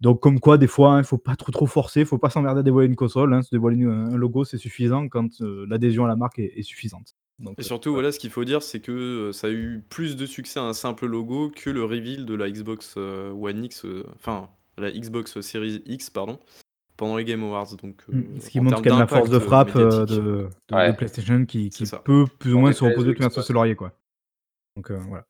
Donc, 0.00 0.20
comme 0.20 0.40
quoi, 0.40 0.58
des 0.58 0.66
fois, 0.66 0.94
il 0.96 0.98
ne 0.98 1.02
faut 1.04 1.18
pas 1.18 1.36
trop 1.36 1.52
trop 1.52 1.66
forcer, 1.66 2.00
il 2.00 2.06
faut 2.06 2.18
pas 2.18 2.30
s'emmerder 2.30 2.60
à 2.60 2.62
dévoiler 2.62 2.88
une 2.88 2.96
console. 2.96 3.32
hein. 3.32 3.42
Se 3.42 3.50
dévoiler 3.50 3.78
une- 3.78 3.88
un 4.12 4.16
logo, 4.16 4.44
c'est 4.44 4.58
suffisant 4.58 5.08
quand 5.08 5.40
euh, 5.40 5.66
l'adhésion 5.68 6.04
à 6.04 6.08
la 6.08 6.16
marque 6.16 6.38
est, 6.38 6.52
est 6.56 6.62
suffisante. 6.62 7.14
Donc, 7.38 7.54
Et 7.58 7.62
euh, 7.62 7.64
surtout, 7.64 7.92
voilà, 7.92 8.12
ce 8.12 8.18
qu'il 8.18 8.30
faut 8.30 8.44
dire, 8.44 8.62
c'est 8.62 8.80
que 8.80 8.92
euh, 8.92 9.32
ça 9.32 9.46
a 9.48 9.50
eu 9.50 9.82
plus 9.88 10.16
de 10.16 10.26
succès 10.26 10.60
un 10.60 10.72
simple 10.72 11.06
logo 11.06 11.50
que 11.50 11.70
le 11.70 11.84
reveal 11.84 12.26
de 12.26 12.34
la 12.34 12.50
Xbox 12.50 12.94
euh, 12.96 13.30
One 13.32 13.64
X, 13.64 13.84
euh, 13.84 14.04
enfin 14.16 14.48
la 14.78 14.90
Xbox 14.90 15.40
Series 15.40 15.82
X, 15.86 16.10
pardon, 16.10 16.38
pendant 16.96 17.16
les 17.16 17.24
Game 17.24 17.42
Awards. 17.42 17.76
Donc, 17.82 18.02
euh, 18.08 18.16
mm, 18.16 18.40
ce 18.40 18.50
qui 18.50 18.60
montre 18.60 18.82
quand 18.82 18.90
même 18.90 18.98
la 18.98 19.06
force 19.06 19.30
de 19.30 19.38
frappe 19.38 19.74
euh, 19.76 20.04
de, 20.04 20.48
de-. 20.68 20.96
PlayStation 20.96 21.44
qui, 21.46 21.70
peut 22.04 22.26
plus 22.38 22.54
ou 22.54 22.58
moins 22.58 22.72
se 22.72 22.84
reposer 22.84 23.14
tout 23.14 23.24
un 23.24 23.30
sauce 23.30 23.50
laurier. 23.50 23.74
Quoi. 23.76 23.92
Donc, 24.76 24.90
euh, 24.90 24.98
voilà. 25.08 25.26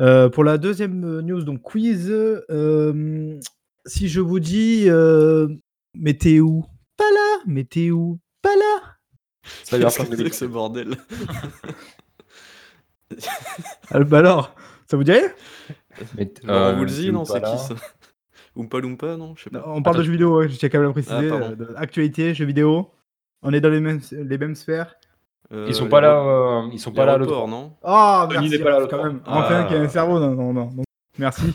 Euh, 0.00 0.30
pour 0.30 0.44
la 0.44 0.56
deuxième 0.56 1.20
news, 1.20 1.42
donc 1.42 1.60
quiz, 1.60 2.08
euh, 2.10 3.38
si 3.86 4.08
je 4.08 4.20
vous 4.20 4.40
dis 4.40 4.84
euh, 4.88 5.48
mais 5.94 6.14
t'es 6.14 6.40
où? 6.40 6.64
Pas 6.96 7.10
là 7.12 7.42
Mais 7.46 7.64
t'es 7.64 7.90
où? 7.90 8.18
Pas 8.42 8.54
là 8.56 8.96
Ça 9.64 9.78
vient 9.78 9.88
Qu'est-ce 9.88 10.08
pas 10.22 10.28
que 10.28 10.34
ce 10.34 10.44
bordel 10.44 10.96
Ah, 13.90 13.98
Bah 14.04 14.18
alors, 14.18 14.54
ça 14.88 14.96
vous 14.96 15.04
dirait 15.04 15.34
Mais 16.16 16.32
euh, 16.48 16.76
Woolsey, 16.78 17.06
t'es 17.06 17.12
non, 17.12 17.22
ou 17.22 17.24
c'est 17.26 17.40
qui 17.42 17.58
ça? 17.58 17.74
Oompa 18.56 18.78
Loompa, 18.80 19.16
non 19.16 19.34
Je 19.36 19.44
sais 19.44 19.50
pas. 19.50 19.64
On 19.66 19.82
parle 19.82 19.98
de 19.98 20.02
jeux 20.02 20.12
vidéo, 20.12 20.38
ouais, 20.38 20.48
je 20.48 20.56
tiens 20.56 20.68
quand 20.68 20.78
même 20.78 20.86
à 20.86 20.88
le 20.88 20.92
préciser. 21.02 21.30
Ah, 21.30 21.34
euh, 21.34 21.74
actualité, 21.76 22.34
jeux 22.34 22.44
vidéo. 22.44 22.90
On 23.42 23.52
est 23.52 23.60
dans 23.60 23.70
les 23.70 23.80
mêmes, 23.80 24.00
les 24.12 24.38
mêmes 24.38 24.54
sphères. 24.54 24.94
Euh, 25.52 25.66
Ils 25.68 25.74
sont 25.74 25.84
les 25.84 25.90
pas 25.90 26.00
là, 26.00 26.20
euh, 26.20 26.68
ils 26.72 26.78
sont 26.78 26.92
pas 26.92 27.06
là 27.06 27.16
le 27.16 27.24
reports, 27.24 27.46
3. 27.46 27.50
non? 27.50 27.72
Ah, 27.82 28.28
Sony 28.30 28.34
merci, 28.48 28.58
n'est 28.58 28.64
pas 28.64 28.70
là, 28.70 28.86
quand 28.86 28.96
l'autre. 28.98 29.04
même. 29.04 29.20
Enfin, 29.26 29.62
Ah. 29.62 29.64
qui 29.68 29.74
a 29.74 29.80
un 29.80 29.88
cerveau, 29.88 30.20
non, 30.20 30.30
non, 30.34 30.52
non. 30.52 30.82
Merci. 31.20 31.54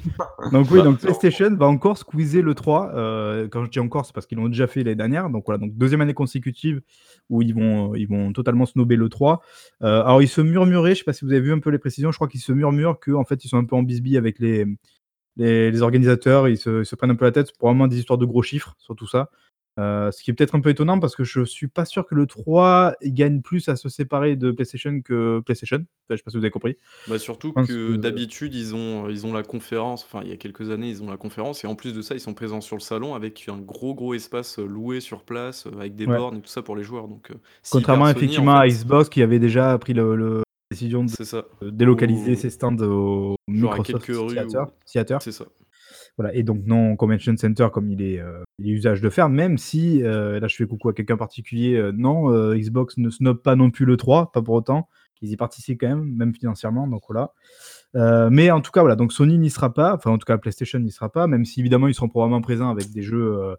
Donc 0.51 0.69
oui, 0.69 0.83
donc. 0.83 0.99
PlayStation 0.99 1.55
va 1.55 1.65
encore 1.65 1.97
squeezer 1.97 2.43
le 2.43 2.53
3. 2.53 2.91
euh, 2.93 3.47
quand 3.47 3.65
je 3.65 3.71
dis 3.71 3.79
encore, 3.79 4.05
c'est 4.05 4.13
parce 4.13 4.27
qu'ils 4.27 4.37
l'ont 4.37 4.47
déjà 4.47 4.67
fait 4.67 4.83
l'année 4.83 4.95
dernière. 4.95 5.29
Donc 5.31 5.43
voilà, 5.47 5.57
donc 5.57 5.75
deuxième 5.75 6.01
année 6.01 6.13
consécutive 6.13 6.81
où 7.31 7.41
ils 7.41 7.53
vont, 7.53 7.95
ils 7.95 8.07
vont 8.07 8.31
totalement 8.31 8.67
snobber 8.67 8.95
le 8.95 9.09
3. 9.09 9.41
Euh, 9.81 10.03
alors 10.03 10.21
ils 10.21 10.27
se 10.27 10.41
murmuraient, 10.41 10.93
je 10.93 10.99
sais 10.99 11.03
pas 11.03 11.13
si 11.13 11.25
vous 11.25 11.31
avez 11.31 11.41
vu 11.41 11.51
un 11.51 11.59
peu 11.59 11.71
les 11.71 11.79
précisions, 11.79 12.11
je 12.11 12.17
crois 12.17 12.27
qu'ils 12.27 12.41
se 12.41 12.51
murmurent 12.51 12.99
qu'en 12.99 13.25
fait 13.25 13.43
ils 13.43 13.47
sont 13.47 13.57
un 13.57 13.65
peu 13.65 13.75
en 13.75 13.81
bisbille 13.81 14.17
avec 14.17 14.37
les, 14.37 14.65
les, 15.37 15.81
organisateurs, 15.81 16.47
ils 16.47 16.57
se, 16.57 16.81
ils 16.81 16.85
se 16.85 16.95
prennent 16.95 17.11
un 17.11 17.15
peu 17.15 17.25
la 17.25 17.31
tête 17.31 17.57
pour 17.57 17.69
vraiment 17.69 17.87
des 17.87 17.97
histoires 17.97 18.19
de 18.19 18.25
gros 18.25 18.43
chiffres 18.43 18.75
sur 18.77 18.95
tout 18.95 19.07
ça. 19.07 19.31
Euh, 19.77 20.09
ce 20.11 20.23
qui 20.23 20.31
est 20.31 20.33
peut-être 20.33 20.55
un 20.55 20.61
peu 20.61 20.69
étonnant 20.69 20.99
parce 20.99 21.17
que 21.17 21.25
je 21.25 21.43
suis 21.43 21.67
pas 21.67 21.83
sûr 21.83 22.05
que 22.07 22.15
le 22.15 22.27
3 22.27 22.93
il 23.01 23.13
gagne 23.13 23.41
plus 23.41 23.67
à 23.67 23.75
se 23.75 23.89
séparer 23.89 24.37
de 24.37 24.51
PlayStation 24.51 25.01
que 25.01 25.41
PlayStation. 25.41 25.79
Enfin, 25.79 25.85
je 26.11 26.15
sais 26.15 26.23
pas 26.23 26.31
si 26.31 26.37
vous 26.37 26.43
avez 26.45 26.49
compris. 26.51 26.77
Bah 27.09 27.19
surtout 27.19 27.51
que 27.51 27.63
que- 27.65 27.95
d'habitude 27.97 28.53
ils 28.55 28.73
ont 28.73 29.09
ils 29.09 29.25
ont 29.25 29.33
la 29.33 29.43
conférence, 29.43 30.05
enfin 30.05 30.21
il 30.23 30.29
y 30.29 30.33
a 30.33 30.37
quelques 30.37 30.69
années 30.71 30.87
ils 30.87 31.03
ont 31.03 31.09
la 31.09 31.17
conférence 31.17 31.63
et 31.65 31.67
en 31.67 31.75
plus 31.75 31.93
de 31.93 32.01
ça 32.01 32.15
ils 32.15 32.21
sont 32.21 32.33
présents 32.33 32.61
sur 32.61 32.77
le 32.77 32.81
salon 32.81 33.15
avec 33.15 33.45
un 33.49 33.57
gros 33.57 33.93
gros 33.93 34.13
espace 34.13 34.59
euh, 34.59 34.65
loué 34.65 35.01
sur 35.01 35.23
place 35.23 35.67
euh, 35.67 35.71
avec 35.77 35.95
des 35.95 36.05
Ouais. 36.05 36.15
bornes 36.17 36.37
et 36.37 36.41
tout 36.41 36.47
ça 36.47 36.61
pour 36.61 36.77
les 36.77 36.83
joueurs 36.83 37.09
donc 37.09 37.31
euh, 37.31 37.35
Contrairement 37.69 38.05
Sony, 38.05 38.17
effectivement 38.17 38.53
en 38.53 38.59
à 38.59 38.67
Xbox 38.69 39.09
qui 39.09 39.21
avait 39.21 39.39
déjà 39.39 39.77
pris 39.77 39.93
le, 39.93 40.15
le- 40.15 40.37
la 40.37 40.43
décision 40.71 41.03
de 41.03 41.09
ça, 41.09 41.43
délocaliser 41.61 42.35
ses 42.35 42.49
stands 42.49 42.77
au 42.79 43.35
Microsoft 43.47 44.03
quelques 44.05 44.17
rues 44.17 44.33
Theater, 44.85 45.17
ou- 45.17 45.21
c'est 45.21 45.31
ça. 45.31 45.45
Et 46.33 46.43
donc 46.43 46.61
non 46.65 46.95
Convention 46.95 47.35
Center 47.35 47.67
comme 47.73 47.89
il 47.89 48.01
est, 48.01 48.19
euh, 48.19 48.43
usage 48.59 49.01
de 49.01 49.09
faire, 49.09 49.29
même 49.29 49.57
si, 49.57 50.01
euh, 50.03 50.39
là 50.39 50.47
je 50.47 50.55
fais 50.55 50.65
coucou 50.65 50.89
à 50.89 50.93
quelqu'un 50.93 51.17
particulier, 51.17 51.75
euh, 51.75 51.91
non, 51.91 52.29
Xbox 52.55 52.97
ne 52.97 53.09
snob 53.09 53.41
pas 53.41 53.55
non 53.55 53.69
plus 53.69 53.85
le 53.85 53.97
3, 53.97 54.31
pas 54.31 54.41
pour 54.41 54.55
autant, 54.55 54.87
qu'ils 55.15 55.31
y 55.31 55.35
participent 55.35 55.81
quand 55.81 55.89
même, 55.89 56.05
même 56.15 56.33
financièrement, 56.33 56.87
donc 56.87 57.03
voilà. 57.07 57.33
Mais 58.29 58.51
en 58.51 58.61
tout 58.61 58.71
cas, 58.71 58.81
voilà, 58.81 58.95
donc 58.95 59.11
Sony 59.13 59.37
n'y 59.37 59.49
sera 59.49 59.73
pas, 59.73 59.95
enfin 59.95 60.11
en 60.11 60.17
tout 60.17 60.25
cas 60.25 60.37
PlayStation 60.37 60.79
n'y 60.79 60.91
sera 60.91 61.09
pas, 61.09 61.27
même 61.27 61.45
si 61.45 61.59
évidemment 61.59 61.87
ils 61.87 61.93
seront 61.93 62.09
probablement 62.09 62.41
présents 62.41 62.69
avec 62.69 62.91
des 62.91 63.01
jeux 63.01 63.55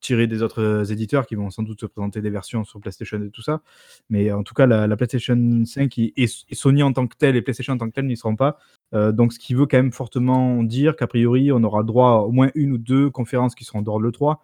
tirés 0.00 0.26
des 0.26 0.42
autres 0.42 0.90
éditeurs 0.92 1.26
qui 1.26 1.34
vont 1.34 1.50
sans 1.50 1.62
doute 1.62 1.80
se 1.80 1.86
présenter 1.86 2.22
des 2.22 2.30
versions 2.30 2.64
sur 2.64 2.80
PlayStation 2.80 3.22
et 3.22 3.30
tout 3.30 3.42
ça. 3.42 3.60
Mais 4.08 4.32
en 4.32 4.42
tout 4.42 4.54
cas, 4.54 4.66
la, 4.66 4.86
la 4.86 4.96
PlayStation 4.96 5.62
5 5.64 5.98
et, 5.98 6.12
et 6.16 6.54
Sony 6.54 6.82
en 6.82 6.92
tant 6.92 7.06
que 7.06 7.16
tel 7.16 7.36
et 7.36 7.42
PlayStation 7.42 7.74
en 7.74 7.78
tant 7.78 7.88
que 7.88 7.94
tel 7.94 8.06
n'y 8.06 8.16
seront 8.16 8.36
pas. 8.36 8.58
Euh, 8.92 9.12
donc, 9.12 9.32
ce 9.32 9.38
qui 9.38 9.54
veut 9.54 9.66
quand 9.66 9.76
même 9.78 9.92
fortement 9.92 10.62
dire 10.62 10.96
qu'a 10.96 11.06
priori, 11.06 11.52
on 11.52 11.62
aura 11.62 11.82
droit 11.84 12.10
à 12.10 12.16
au 12.22 12.32
moins 12.32 12.50
une 12.54 12.72
ou 12.72 12.78
deux 12.78 13.08
conférences 13.10 13.54
qui 13.54 13.64
seront 13.64 13.78
en 13.80 13.82
dehors 13.82 14.00
de 14.00 14.04
l'E3. 14.06 14.36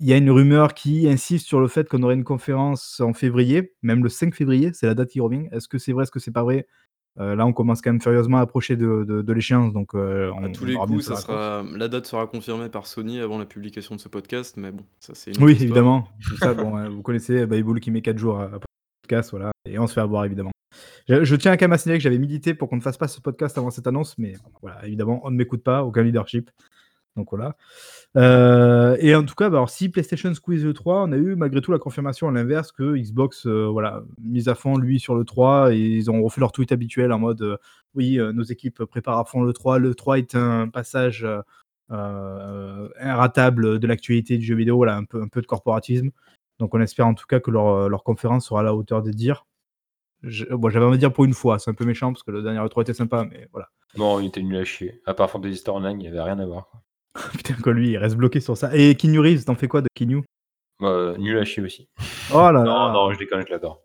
Il 0.00 0.08
y 0.08 0.12
a 0.12 0.16
une 0.16 0.30
rumeur 0.30 0.74
qui 0.74 1.06
insiste 1.08 1.46
sur 1.46 1.60
le 1.60 1.68
fait 1.68 1.88
qu'on 1.88 2.02
aurait 2.02 2.14
une 2.14 2.24
conférence 2.24 2.98
en 3.00 3.12
février, 3.12 3.74
même 3.82 4.02
le 4.02 4.08
5 4.08 4.34
février, 4.34 4.70
c'est 4.72 4.86
la 4.86 4.94
date 4.94 5.10
qui 5.10 5.20
revient. 5.20 5.46
Est-ce 5.52 5.68
que 5.68 5.78
c'est 5.78 5.92
vrai, 5.92 6.02
est-ce 6.04 6.10
que 6.10 6.18
c'est 6.18 6.32
pas 6.32 6.42
vrai? 6.42 6.66
Euh, 7.20 7.36
Là, 7.36 7.44
on 7.46 7.52
commence 7.52 7.82
quand 7.82 7.92
même 7.92 8.00
furieusement 8.00 8.38
à 8.38 8.40
approcher 8.40 8.74
de, 8.74 9.04
de- 9.06 9.20
de 9.22 9.32
l'échéance, 9.34 9.72
donc 9.74 9.94
euh, 9.94 10.32
À 10.42 10.48
tous 10.48 10.64
les 10.64 10.74
coups, 10.74 11.04
ça 11.04 11.10
la 11.10 11.16
réponse. 11.16 11.22
sera 11.26 11.64
la 11.76 11.88
date 11.88 12.06
sera 12.06 12.26
confirmée 12.26 12.70
par 12.70 12.86
Sony 12.86 13.20
avant 13.20 13.38
la 13.38 13.44
publication 13.44 13.94
de 13.94 14.00
ce 14.00 14.08
podcast 14.08 14.56
mais 14.56 14.72
bon, 14.72 14.82
ça 14.98 15.12
c'est 15.14 15.36
une 15.36 15.44
Oui, 15.44 15.52
évidemment. 15.52 16.08
Tout 16.26 16.36
ça, 16.38 16.54
bon, 16.54 16.88
vous 16.88 17.02
connaissez 17.02 17.44
Bayboul 17.46 17.80
qui 17.80 17.90
met 17.90 18.00
4 18.00 18.16
jours 18.18 18.40
après 18.40 18.54
le 18.56 19.02
podcast, 19.08 19.30
voilà, 19.30 19.52
et 19.66 19.78
on 19.78 19.86
se 19.86 19.92
fait 19.92 20.00
avoir 20.00 20.24
évidemment. 20.24 20.50
Je, 21.08 21.36
tiens 21.36 21.52
à 21.52 21.56
quand 21.56 21.64
même 21.64 21.72
à 21.72 21.78
signaler 21.78 21.98
que 21.98 22.04
j'avais 22.04 22.18
milité 22.18 22.54
pour 22.54 22.68
qu'on 22.68 22.76
ne 22.76 22.80
fasse 22.82 22.96
pas 22.96 23.08
ce 23.08 23.20
podcast 23.20 23.58
avant 23.58 23.70
cette 23.70 23.86
annonce, 23.86 24.16
mais 24.18 24.34
voilà, 24.60 24.84
évidemment, 24.86 25.20
on 25.24 25.30
ne 25.30 25.36
m'écoute 25.36 25.62
pas, 25.62 25.84
aucun 25.84 26.02
leadership. 26.02 26.50
Donc 27.16 27.28
voilà. 27.30 27.56
Euh, 28.16 28.96
et 29.00 29.14
en 29.14 29.24
tout 29.24 29.34
cas, 29.34 29.50
bah, 29.50 29.58
alors, 29.58 29.70
si 29.70 29.88
PlayStation 29.88 30.32
squeeze 30.34 30.64
le 30.64 30.72
3, 30.72 31.02
on 31.04 31.12
a 31.12 31.16
eu 31.16 31.34
malgré 31.36 31.60
tout 31.60 31.72
la 31.72 31.78
confirmation 31.78 32.28
à 32.28 32.32
l'inverse 32.32 32.72
que 32.72 32.96
Xbox, 32.96 33.46
euh, 33.46 33.66
voilà, 33.66 34.02
mise 34.22 34.48
à 34.48 34.54
fond 34.54 34.76
lui 34.78 34.98
sur 35.00 35.14
le 35.14 35.24
3, 35.24 35.74
et 35.74 35.78
ils 35.78 36.10
ont 36.10 36.22
refait 36.22 36.40
leur 36.40 36.52
tweet 36.52 36.72
habituel 36.72 37.12
en 37.12 37.18
mode 37.18 37.42
euh, 37.42 37.56
oui, 37.94 38.18
nos 38.18 38.42
équipes 38.42 38.84
préparent 38.84 39.18
à 39.18 39.24
fond 39.26 39.42
le 39.42 39.52
3. 39.52 39.78
Le 39.78 39.94
3 39.94 40.18
est 40.18 40.34
un 40.34 40.68
passage 40.68 41.26
inratable 41.90 43.78
de 43.78 43.86
l'actualité 43.86 44.38
du 44.38 44.44
jeu 44.46 44.54
vidéo, 44.54 44.76
voilà, 44.76 44.96
un 44.96 45.04
peu, 45.04 45.20
un 45.20 45.28
peu 45.28 45.42
de 45.42 45.46
corporatisme. 45.46 46.10
Donc 46.58 46.74
on 46.74 46.80
espère 46.80 47.06
en 47.06 47.14
tout 47.14 47.26
cas 47.26 47.40
que 47.40 47.50
leur, 47.50 47.90
leur 47.90 48.02
conférence 48.02 48.46
sera 48.46 48.60
à 48.60 48.62
la 48.62 48.74
hauteur 48.74 49.02
des 49.02 49.12
dires. 49.12 49.44
Je- 50.22 50.44
bon, 50.46 50.68
J'avais 50.70 50.84
envie 50.86 50.96
de 50.96 51.00
dire 51.00 51.12
pour 51.12 51.24
une 51.24 51.34
fois, 51.34 51.58
c'est 51.58 51.70
un 51.70 51.74
peu 51.74 51.84
méchant 51.84 52.12
parce 52.12 52.22
que 52.22 52.30
le 52.30 52.42
dernier 52.42 52.58
E3 52.60 52.82
était 52.82 52.94
sympa, 52.94 53.24
mais 53.30 53.48
voilà. 53.52 53.68
Non, 53.96 54.20
il 54.20 54.26
était 54.28 54.42
nul 54.42 54.56
à 54.56 54.64
chier. 54.64 55.02
À 55.06 55.12
part 55.14 55.30
Fantasy 55.30 55.56
Star 55.56 55.74
Online, 55.74 56.00
il 56.00 56.02
n'y 56.04 56.08
avait 56.08 56.22
rien 56.22 56.38
à 56.38 56.46
voir. 56.46 56.70
Putain, 57.32 57.54
quoi, 57.62 57.72
lui, 57.74 57.90
il 57.90 57.96
reste 57.98 58.16
bloqué 58.16 58.40
sur 58.40 58.56
ça. 58.56 58.74
Et 58.74 58.94
Keanu 58.94 59.18
Reeves, 59.20 59.44
t'en 59.44 59.54
fais 59.54 59.68
quoi 59.68 59.82
de 59.82 59.88
Keanu? 59.94 60.22
Euh, 60.80 61.16
nul 61.18 61.36
à 61.38 61.44
chier 61.44 61.62
aussi. 61.62 61.88
Oh 62.32 62.38
là 62.38 62.52
Non, 62.52 62.64
là, 62.64 62.92
non, 62.92 63.12
je 63.12 63.18
déconne, 63.18 63.44
je 63.46 63.52
l'adore. 63.52 63.82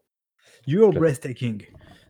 you're 0.66 0.92
breathtaking. 0.94 1.64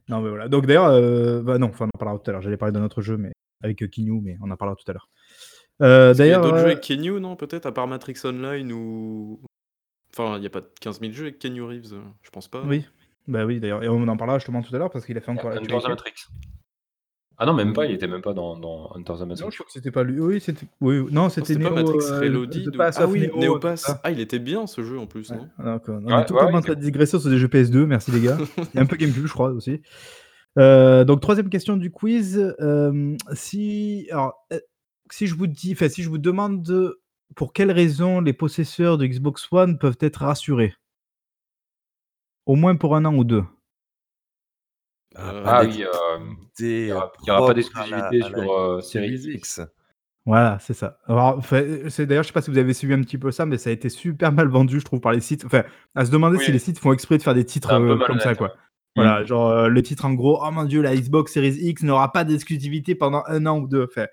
Non, 0.10 0.22
mais 0.22 0.30
voilà. 0.30 0.48
Donc 0.48 0.66
d'ailleurs, 0.68 0.86
euh, 0.88 1.42
bah 1.42 1.58
non, 1.58 1.68
enfin, 1.68 1.86
on 1.86 1.90
en 1.96 2.00
parlera 2.00 2.20
tout 2.20 2.30
à 2.30 2.34
l'heure. 2.34 2.42
J'allais 2.42 2.56
parler 2.58 2.72
d'un 2.72 2.84
autre 2.84 3.02
jeu, 3.02 3.18
mais 3.18 3.32
avec 3.64 3.82
euh, 3.82 3.88
Kinyu, 3.88 4.22
mais 4.22 4.38
on 4.42 4.50
en 4.52 4.56
parlera 4.56 4.76
tout 4.78 4.90
à 4.90 4.94
l'heure. 4.94 5.10
Euh, 5.82 6.10
Parce 6.10 6.18
qu'il 6.18 6.26
y 6.28 6.30
a 6.30 6.36
d'ailleurs, 6.38 6.42
d'autres 6.44 6.58
jeux 6.58 6.64
euh, 6.64 6.72
avec 6.72 6.82
Kenyu, 6.82 7.20
non 7.20 7.36
Peut-être, 7.36 7.66
à 7.66 7.72
part 7.74 7.88
Matrix 7.88 8.16
Online 8.24 8.72
ou. 8.72 9.42
Enfin, 10.14 10.38
il 10.38 10.42
n'y 10.42 10.48
a 10.48 10.50
pas 10.50 10.62
15 10.82 11.02
000 11.02 11.12
jeux 11.14 11.24
avec 11.26 11.40
Kenyu 11.40 11.64
Reeves, 11.64 11.94
euh, 11.94 12.02
je 12.24 12.30
pense 12.30 12.48
pas. 12.48 12.62
non 12.62 12.70
oui, 12.70 12.86
bah 13.28 13.46
oui, 13.46 13.60
d'ailleurs, 13.60 13.84
et 13.84 13.90
on 13.90 14.08
en 14.08 14.18
parlera 14.18 14.40
justement 14.40 14.62
tout 14.62 14.74
à 14.76 14.80
l'heure 14.80 14.90
parce 14.90 15.06
qu'il 15.06 15.18
a 15.18 15.22
fait 15.22 15.32
encore 15.32 15.52
Hunter 15.52 15.78
the. 15.84 15.90
Matrix. 15.90 16.14
Ah 17.40 17.46
non, 17.46 17.54
même 17.54 17.74
pas, 17.74 17.86
il 17.86 17.92
était 17.92 18.08
même 18.08 18.24
pas 18.24 18.34
dans, 18.34 18.58
dans 18.58 18.92
Hunter 18.96 19.14
the 19.14 19.28
Matrix. 19.28 19.44
Non, 19.44 19.52
je 19.52 19.58
crois 19.58 19.66
que 19.68 19.72
c'était 19.72 19.92
pas 19.92 20.02
lui. 20.04 20.20
Oui, 20.20 20.40
c'était. 20.42 20.66
Oui, 20.82 21.06
non, 21.12 21.30
c'était 21.30 21.54
c'était 21.54 21.64
pas 21.66 21.70
Neo. 21.70 21.76
Matrix 21.76 22.12
euh, 22.12 22.20
Reloaded 22.20 22.68
ou- 22.76 22.82
Ah 22.82 23.06
oui, 23.08 23.28
Neo, 23.28 23.38
Neo 23.40 23.54
tout 23.56 23.60
Pass. 23.60 23.82
ça. 23.82 24.02
Ah, 24.04 24.10
il 24.12 24.20
était 24.20 24.40
bien 24.40 24.66
ce 24.66 24.84
jeu 24.84 24.98
en 24.98 25.06
plus, 25.06 25.30
Ouais, 25.30 25.38
non 25.38 25.48
alors 25.60 25.82
qu'on- 25.82 26.02
on 26.04 26.06
Ouais, 26.16 26.22
est 26.22 26.26
tout 26.26 26.34
ouais, 26.34 26.48
il 26.50 26.56
en 26.56 26.62
train 26.62 26.74
de 26.74 26.80
digresser 26.80 27.20
sur 27.20 27.30
des 27.30 27.38
jeux 27.38 27.48
PS2, 27.48 27.86
merci 27.86 28.10
les 28.12 28.22
gars. 28.22 28.38
Il 28.74 28.76
y 28.76 28.80
a 28.80 28.82
un 28.82 28.86
peu 28.88 28.96
GameCube, 28.96 29.28
je 29.28 29.34
crois 29.34 29.50
aussi. 29.52 29.82
Euh, 30.58 31.04
donc, 31.04 31.22
troisième 31.22 31.50
question 31.50 31.78
du 31.78 31.92
quiz. 31.92 32.40
euh, 32.60 33.16
si, 33.34 34.08
alors, 34.12 34.34
euh, 34.52 34.60
si 35.12 35.28
je 35.28 35.36
vous 35.36 35.46
dis, 35.46 35.74
enfin, 35.74 35.90
si 35.90 36.02
je 36.02 36.10
vous 36.10 36.18
demande 36.18 36.64
de- 36.64 37.00
pour 37.36 37.54
quelles 37.54 37.72
raisons 37.72 38.20
les 38.20 38.34
possesseurs 38.34 38.98
de 38.98 39.06
Xbox 39.06 39.48
One 39.52 39.78
peuvent 39.78 39.98
être 40.00 40.22
rassurés? 40.22 40.74
Au 42.48 42.56
moins 42.56 42.76
pour 42.76 42.96
un 42.96 43.06
an 43.06 43.14
ou 43.14 43.24
deux. 43.24 43.44
Ah, 45.16 45.30
Euh, 45.32 45.44
Ah 45.46 45.62
oui, 45.66 45.84
euh, 45.84 46.20
il 46.60 46.86
n'y 46.86 46.92
aura, 46.92 47.12
pas 47.48 47.54
d'exclusivité 47.54 48.22
sur 48.22 48.52
euh, 48.52 48.82
Series 48.82 49.34
X. 49.36 49.62
Voilà, 50.26 50.58
c'est 50.60 50.74
ça. 50.74 51.00
Alors, 51.08 51.38
enfin, 51.38 51.64
c'est 51.90 52.06
d'ailleurs, 52.06 52.24
je 52.24 52.28
sais 52.28 52.34
pas 52.34 52.42
si 52.42 52.52
vous 52.52 52.58
avez 52.58 52.74
suivi 52.74 52.94
un 52.94 53.02
petit 53.02 53.18
peu 53.18 53.32
ça, 53.32 53.46
mais 53.46 53.58
ça 53.58 53.70
a 53.70 53.74
été 53.74 53.88
super 53.90 54.32
mal 54.34 54.48
vendu, 54.50 54.80
je 54.80 54.86
trouve, 54.86 55.00
par 55.00 55.14
les 55.14 55.22
sites. 55.22 55.46
Enfin, 55.46 55.64
à 55.96 56.06
se 56.06 56.12
demander 56.12 56.38
Oui. 56.38 56.44
si 56.46 56.52
les 56.52 56.60
sites 56.60 56.80
font 56.80 56.92
exprès 56.92 57.18
de 57.18 57.24
faire 57.24 57.34
des 57.36 57.46
titres 57.46 57.74
euh, 57.74 57.98
comme 58.06 58.20
ça, 58.20 58.36
quoi. 58.36 58.54
Voilà, 58.96 59.22
Mm. 59.22 59.26
genre 59.28 59.50
euh, 59.50 59.68
le 59.68 59.82
titre 59.84 60.06
en 60.06 60.14
gros, 60.14 60.40
oh 60.44 60.52
mon 60.52 60.66
dieu, 60.66 60.82
la 60.82 60.96
Xbox 60.96 61.32
Series 61.32 61.56
X 61.60 61.84
n'aura 61.84 62.12
pas 62.12 62.24
d'exclusivité 62.24 62.96
pendant 62.96 63.24
un 63.28 63.46
an 63.46 63.60
ou 63.60 63.68
deux. 63.68 63.84
Enfin, 63.90 64.08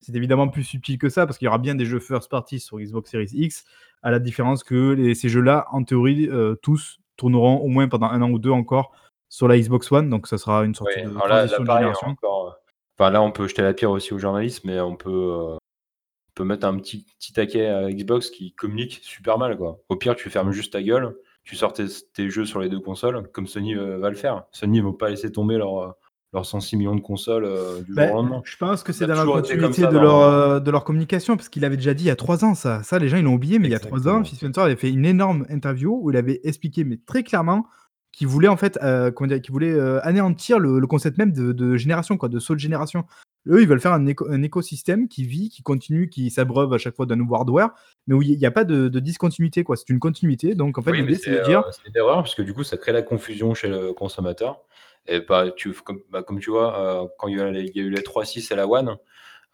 c'est 0.00 0.14
évidemment 0.14 0.48
plus 0.48 0.64
subtil 0.64 0.98
que 0.98 1.08
ça 1.08 1.24
parce 1.24 1.38
qu'il 1.38 1.46
y 1.46 1.48
aura 1.48 1.58
bien 1.58 1.74
des 1.76 1.86
jeux 1.86 2.00
first 2.00 2.28
party 2.30 2.58
sur 2.60 2.78
Xbox 2.78 3.10
Series 3.10 3.30
X, 3.32 3.64
à 4.02 4.10
la 4.10 4.18
différence 4.18 4.64
que 4.64 4.92
les- 4.92 5.14
ces 5.14 5.28
jeux-là, 5.28 5.66
en 5.70 5.82
théorie, 5.84 6.28
euh, 6.28 6.56
tous 6.62 6.98
tourneront 7.16 7.58
au 7.58 7.68
moins 7.68 7.88
pendant 7.88 8.06
un 8.08 8.22
an 8.22 8.30
ou 8.30 8.38
deux 8.38 8.50
encore 8.50 8.92
sur 9.28 9.48
la 9.48 9.58
Xbox 9.58 9.90
One, 9.90 10.10
donc 10.10 10.26
ça 10.28 10.38
sera 10.38 10.64
une 10.64 10.74
sorte 10.74 10.90
Ouais, 10.94 11.02
de 11.04 11.08
là, 11.28 11.46
là, 11.46 11.46
de 11.46 12.06
encore. 12.06 12.48
euh, 12.48 12.50
Enfin, 12.98 13.10
là, 13.10 13.20
on 13.22 13.32
peut 13.32 13.48
jeter 13.48 13.62
la 13.62 13.74
pierre 13.74 13.90
aussi 13.90 14.14
aux 14.14 14.18
journalistes, 14.18 14.64
mais 14.64 14.78
on 14.80 14.94
peut, 14.94 15.10
euh, 15.10 15.54
on 15.56 16.32
peut 16.34 16.44
mettre 16.44 16.66
un 16.66 16.76
petit, 16.76 17.04
petit 17.18 17.32
taquet 17.32 17.66
à 17.66 17.90
Xbox 17.90 18.30
qui 18.30 18.52
communique 18.54 19.00
super 19.02 19.36
mal. 19.38 19.56
Quoi. 19.56 19.80
Au 19.88 19.96
pire, 19.96 20.14
tu 20.14 20.30
fermes 20.30 20.52
juste 20.52 20.72
ta 20.74 20.82
gueule, 20.82 21.16
tu 21.42 21.56
sors 21.56 21.72
tes, 21.72 21.86
tes 22.12 22.30
jeux 22.30 22.44
sur 22.44 22.60
les 22.60 22.68
deux 22.68 22.78
consoles, 22.80 23.28
comme 23.32 23.48
Sony 23.48 23.74
euh, 23.74 23.98
va 23.98 24.10
le 24.10 24.16
faire. 24.16 24.44
Sony 24.52 24.78
ne 24.80 24.86
va 24.86 24.92
pas 24.92 25.10
laisser 25.10 25.32
tomber 25.32 25.56
leurs 25.58 25.96
leurs 26.34 26.44
106 26.44 26.76
millions 26.76 26.94
de 26.96 27.00
consoles 27.00 27.44
euh, 27.44 27.80
du 27.82 27.94
Ben, 27.94 28.08
jour 28.08 28.16
au 28.16 28.22
lendemain. 28.22 28.42
je 28.44 28.56
pense 28.56 28.82
que 28.82 28.92
c'est 28.92 29.06
dans 29.06 29.14
la 29.14 29.24
continuité 29.24 29.82
de, 29.82 29.86
dans- 29.92 30.02
leur, 30.02 30.20
euh, 30.20 30.60
de 30.60 30.70
leur 30.70 30.84
communication, 30.84 31.36
parce 31.36 31.48
qu'il 31.48 31.64
avait 31.64 31.76
déjà 31.76 31.94
dit 31.94 32.04
il 32.04 32.08
y 32.08 32.10
a 32.10 32.16
trois 32.16 32.44
ans 32.44 32.54
ça. 32.54 32.82
Ça, 32.82 32.98
les 32.98 33.08
gens, 33.08 33.16
ils 33.16 33.24
l'ont 33.24 33.34
oublié, 33.34 33.58
mais 33.58 33.68
il 33.68 33.72
y 33.72 33.74
a 33.76 33.78
trois 33.78 34.08
ans. 34.08 34.22
Phil 34.24 34.36
Spencer 34.36 34.60
avait 34.62 34.76
fait 34.76 34.90
une 34.90 35.06
énorme 35.06 35.46
interview 35.48 35.98
où 36.02 36.10
il 36.10 36.16
avait 36.16 36.40
expliqué, 36.44 36.84
mais 36.84 36.98
très 37.06 37.22
clairement, 37.22 37.66
qu'il 38.12 38.26
voulait 38.28 38.48
en 38.48 38.56
fait, 38.56 38.78
euh, 38.82 39.10
dire, 39.10 39.40
voulait 39.50 39.78
anéantir 40.02 40.58
le, 40.58 40.78
le 40.78 40.86
concept 40.86 41.18
même 41.18 41.32
de, 41.32 41.52
de 41.52 41.76
génération, 41.76 42.16
quoi, 42.16 42.28
de 42.28 42.38
saut 42.38 42.54
de 42.54 42.60
génération. 42.60 43.04
Eux, 43.46 43.60
ils 43.60 43.68
veulent 43.68 43.80
faire 43.80 43.92
un, 43.92 44.06
éco- 44.06 44.26
un 44.30 44.42
écosystème 44.42 45.06
qui 45.06 45.24
vit, 45.24 45.50
qui 45.50 45.62
continue, 45.62 46.08
qui 46.08 46.30
s'abreuve 46.30 46.72
à 46.72 46.78
chaque 46.78 46.96
fois 46.96 47.04
d'un 47.06 47.16
nouveau 47.16 47.34
hardware, 47.34 47.70
mais 48.06 48.14
où 48.14 48.22
il 48.22 48.38
n'y 48.38 48.46
a 48.46 48.50
pas 48.50 48.64
de, 48.64 48.88
de 48.88 49.00
discontinuité, 49.00 49.64
quoi. 49.64 49.76
C'est 49.76 49.90
une 49.90 49.98
continuité. 49.98 50.54
Donc, 50.54 50.78
en 50.78 50.82
fait, 50.82 50.92
Oui, 50.92 51.00
l'idée, 51.02 51.16
c'est 51.16 51.30
de 51.40 51.44
dire, 51.44 51.62
c'est 51.70 51.86
une 51.88 51.96
erreur 51.96 52.16
parce 52.22 52.34
que 52.34 52.40
du 52.42 52.54
coup, 52.54 52.62
ça 52.64 52.78
crée 52.78 52.92
la 52.92 53.02
confusion 53.02 53.52
chez 53.52 53.68
le 53.68 53.92
consommateur. 53.92 54.60
Et 55.06 55.20
bah, 55.20 55.50
tu, 55.56 55.72
comme, 55.74 56.00
bah, 56.10 56.22
comme 56.22 56.40
tu 56.40 56.50
vois, 56.50 57.04
euh, 57.04 57.08
quand 57.18 57.28
il 57.28 57.36
y, 57.38 57.40
a, 57.40 57.50
les- 57.50 57.64
il 57.64 57.76
y 57.76 57.80
a 57.80 57.82
eu 57.84 57.90
la 57.90 58.02
3.6 58.02 58.50
et 58.50 58.56
la 58.56 58.66
One, 58.68 58.96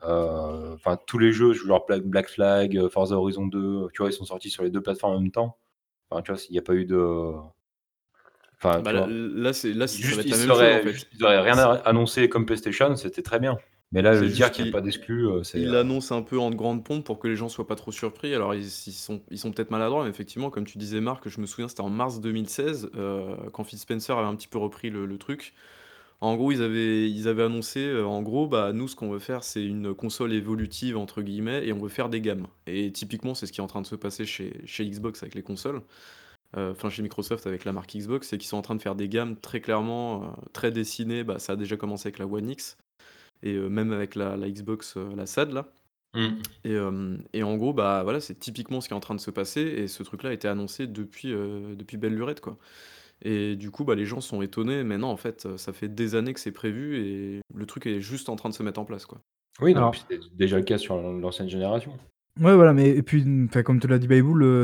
euh, 0.04 0.74
enfin 0.74 0.98
tous 1.06 1.18
les 1.18 1.32
jeux, 1.32 1.52
genre 1.54 1.86
Black 1.88 2.28
Flag, 2.30 2.76
euh, 2.78 2.88
Forza 2.90 3.16
Horizon 3.16 3.46
2, 3.48 3.88
tu 3.94 4.02
vois, 4.02 4.10
ils 4.10 4.14
sont 4.14 4.24
sortis 4.26 4.50
sur 4.50 4.64
les 4.64 4.70
deux 4.70 4.82
plateformes 4.82 5.14
en 5.16 5.20
même 5.20 5.32
temps. 5.32 5.58
Enfin, 6.10 6.22
tu 6.22 6.32
vois, 6.32 6.40
il 6.50 6.52
n'y 6.52 6.58
a 6.58 6.62
pas 6.62 6.74
eu 6.74 6.86
de. 6.86 7.32
Enfin, 8.58 8.82
Bah 8.82 8.92
là, 8.92 9.02
là, 9.06 9.52
c'est, 9.52 9.72
là, 9.72 9.86
ça 9.86 10.14
va 10.16 10.22
Juste, 10.22 10.22
être 10.22 10.30
ils 10.30 10.32
la 10.32 10.36
même 10.38 10.52
chose 10.52 10.60
auraient, 10.60 10.74
en 10.74 10.80
fait. 10.80 10.92
juste, 10.92 11.08
ils 11.12 11.24
auraient 11.24 11.40
rien 11.40 11.58
annoncé 11.84 12.28
comme 12.28 12.46
PlayStation, 12.46 12.94
c'était 12.96 13.22
très 13.22 13.38
bien. 13.40 13.58
Mais 13.92 14.02
là, 14.02 14.14
le 14.14 14.28
dire 14.28 14.52
qu'il 14.52 14.64
n'y 14.64 14.70
a 14.70 14.72
pas 14.72 14.80
d'exclus, 14.80 15.26
euh, 15.28 15.42
c'est. 15.42 15.60
Il 15.60 15.68
euh, 15.68 15.72
l'annonce 15.72 16.12
un 16.12 16.22
peu 16.22 16.38
en 16.38 16.50
grande 16.52 16.84
pompe 16.84 17.04
pour 17.04 17.18
que 17.18 17.26
les 17.26 17.34
gens 17.36 17.48
soient 17.48 17.66
pas 17.66 17.74
trop 17.74 17.90
surpris. 17.90 18.34
Alors 18.34 18.54
ils, 18.54 18.62
ils 18.62 18.92
sont, 18.92 19.22
ils 19.30 19.38
sont 19.38 19.50
peut-être 19.50 19.72
maladroits, 19.72 20.04
mais 20.04 20.10
effectivement, 20.10 20.50
comme 20.50 20.64
tu 20.64 20.78
disais 20.78 21.00
Marc, 21.00 21.28
je 21.28 21.40
me 21.40 21.46
souviens, 21.46 21.66
c'était 21.68 21.80
en 21.80 21.90
mars 21.90 22.20
2016, 22.20 22.90
euh, 22.94 23.36
quand 23.52 23.64
Phil 23.64 23.78
Spencer 23.80 24.16
avait 24.16 24.28
un 24.28 24.36
petit 24.36 24.48
peu 24.48 24.58
repris 24.58 24.90
le, 24.90 25.06
le 25.06 25.18
truc. 25.18 25.54
En 26.20 26.36
gros, 26.36 26.52
ils 26.52 26.62
avaient, 26.62 27.10
ils 27.10 27.28
avaient 27.28 27.44
annoncé, 27.44 27.80
euh, 27.86 28.04
en 28.06 28.22
gros, 28.22 28.46
bah 28.46 28.72
nous, 28.74 28.88
ce 28.88 28.96
qu'on 28.96 29.10
veut 29.10 29.18
faire, 29.18 29.42
c'est 29.42 29.64
une 29.64 29.94
console 29.94 30.34
évolutive 30.34 30.96
entre 30.98 31.22
guillemets, 31.22 31.66
et 31.66 31.72
on 31.72 31.78
veut 31.78 31.88
faire 31.88 32.10
des 32.10 32.20
gammes. 32.20 32.46
Et 32.66 32.92
typiquement, 32.92 33.34
c'est 33.34 33.46
ce 33.46 33.52
qui 33.52 33.60
est 33.60 33.64
en 33.64 33.66
train 33.66 33.80
de 33.80 33.86
se 33.86 33.96
passer 33.96 34.26
chez, 34.26 34.60
chez 34.66 34.86
Xbox 34.86 35.22
avec 35.22 35.34
les 35.34 35.42
consoles. 35.42 35.82
Euh, 36.56 36.72
Enfin, 36.72 36.90
chez 36.90 37.02
Microsoft 37.02 37.46
avec 37.46 37.64
la 37.64 37.72
marque 37.72 37.96
Xbox, 37.96 38.28
c'est 38.28 38.38
qu'ils 38.38 38.48
sont 38.48 38.56
en 38.58 38.62
train 38.62 38.74
de 38.76 38.82
faire 38.82 38.94
des 38.96 39.08
gammes 39.08 39.36
très 39.40 39.60
clairement, 39.60 40.24
euh, 40.24 40.28
très 40.52 40.70
dessinées. 40.72 41.24
Bah, 41.24 41.38
ça 41.38 41.54
a 41.54 41.56
déjà 41.56 41.76
commencé 41.76 42.08
avec 42.08 42.18
la 42.18 42.26
One 42.26 42.50
X 42.50 42.76
et 43.42 43.54
euh, 43.54 43.68
même 43.68 43.92
avec 43.92 44.14
la, 44.14 44.36
la 44.36 44.50
Xbox, 44.50 44.94
euh, 44.96 45.08
la 45.16 45.26
SAD 45.26 45.52
là. 45.52 45.72
Et, 46.64 46.72
euh, 46.74 47.16
et 47.32 47.44
en 47.44 47.56
gros, 47.56 47.72
bah 47.72 48.02
voilà, 48.02 48.18
c'est 48.20 48.34
typiquement 48.34 48.80
ce 48.80 48.88
qui 48.88 48.94
est 48.94 48.96
en 48.96 49.00
train 49.00 49.14
de 49.14 49.20
se 49.20 49.30
passer. 49.30 49.60
Et 49.60 49.86
ce 49.86 50.02
truc-là 50.02 50.30
a 50.30 50.32
été 50.32 50.48
annoncé 50.48 50.88
depuis, 50.88 51.32
euh, 51.32 51.76
depuis 51.76 51.98
belle 51.98 52.14
lurette, 52.16 52.40
quoi. 52.40 52.58
Et 53.22 53.54
du 53.54 53.70
coup, 53.70 53.84
bah, 53.84 53.94
les 53.94 54.06
gens 54.06 54.20
sont 54.20 54.42
étonnés. 54.42 54.82
Mais 54.82 54.98
non, 54.98 55.06
en 55.06 55.16
fait, 55.16 55.46
ça 55.56 55.72
fait 55.72 55.88
des 55.88 56.16
années 56.16 56.34
que 56.34 56.40
c'est 56.40 56.50
prévu 56.50 56.96
et 56.98 57.40
le 57.54 57.66
truc 57.66 57.86
est 57.86 58.00
juste 58.00 58.28
en 58.28 58.34
train 58.34 58.48
de 58.48 58.54
se 58.54 58.62
mettre 58.64 58.80
en 58.80 58.84
place, 58.84 59.06
quoi. 59.06 59.20
Oui, 59.60 59.72
non, 59.72 59.78
Alors- 59.82 59.90
puis 59.92 60.00
c'était 60.08 60.20
déjà 60.34 60.56
le 60.56 60.64
cas 60.64 60.78
sur 60.78 60.96
l'ancienne 61.00 61.48
génération. 61.48 61.92
Ouais, 62.40 62.54
voilà, 62.56 62.72
mais 62.72 62.88
et 62.88 63.02
puis, 63.02 63.24
enfin, 63.44 63.62
comme 63.62 63.78
te 63.78 63.86
l'a 63.86 63.98
dit 64.00 64.08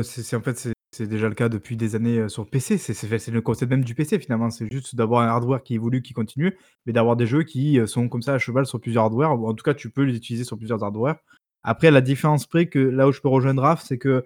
c'est 0.03 0.23
c'est- 0.23 0.35
en 0.35 0.41
fait 0.41 0.57
c'est 0.97 1.07
déjà 1.07 1.29
le 1.29 1.35
cas 1.35 1.47
depuis 1.47 1.77
des 1.77 1.95
années 1.95 2.17
euh, 2.17 2.27
sur 2.27 2.49
PC. 2.49 2.77
C'est 2.77 3.27
le 3.27 3.41
concept 3.41 3.69
même 3.69 3.83
du 3.83 3.93
PC 3.93 4.17
finalement. 4.19 4.49
C'est 4.49 4.67
juste 4.71 4.95
d'avoir 4.95 5.21
un 5.21 5.27
hardware 5.27 5.61
qui 5.61 5.75
évolue, 5.75 6.01
qui 6.01 6.13
continue, 6.13 6.57
mais 6.85 6.93
d'avoir 6.93 7.15
des 7.15 7.27
jeux 7.27 7.43
qui 7.43 7.79
euh, 7.79 7.85
sont 7.85 8.09
comme 8.09 8.23
ça 8.23 8.33
à 8.33 8.39
cheval 8.39 8.65
sur 8.65 8.79
plusieurs 8.81 9.03
hardware. 9.03 9.31
En 9.31 9.53
tout 9.53 9.63
cas, 9.63 9.75
tu 9.75 9.91
peux 9.91 10.03
les 10.03 10.15
utiliser 10.15 10.43
sur 10.43 10.57
plusieurs 10.57 10.83
hardware. 10.83 11.17
Après, 11.63 11.91
la 11.91 12.01
différence 12.01 12.47
près 12.47 12.67
que 12.67 12.79
là 12.79 13.07
où 13.07 13.11
je 13.11 13.21
peux 13.21 13.27
rejoindre 13.27 13.61
Raph, 13.61 13.83
c'est 13.83 13.99
que 13.99 14.25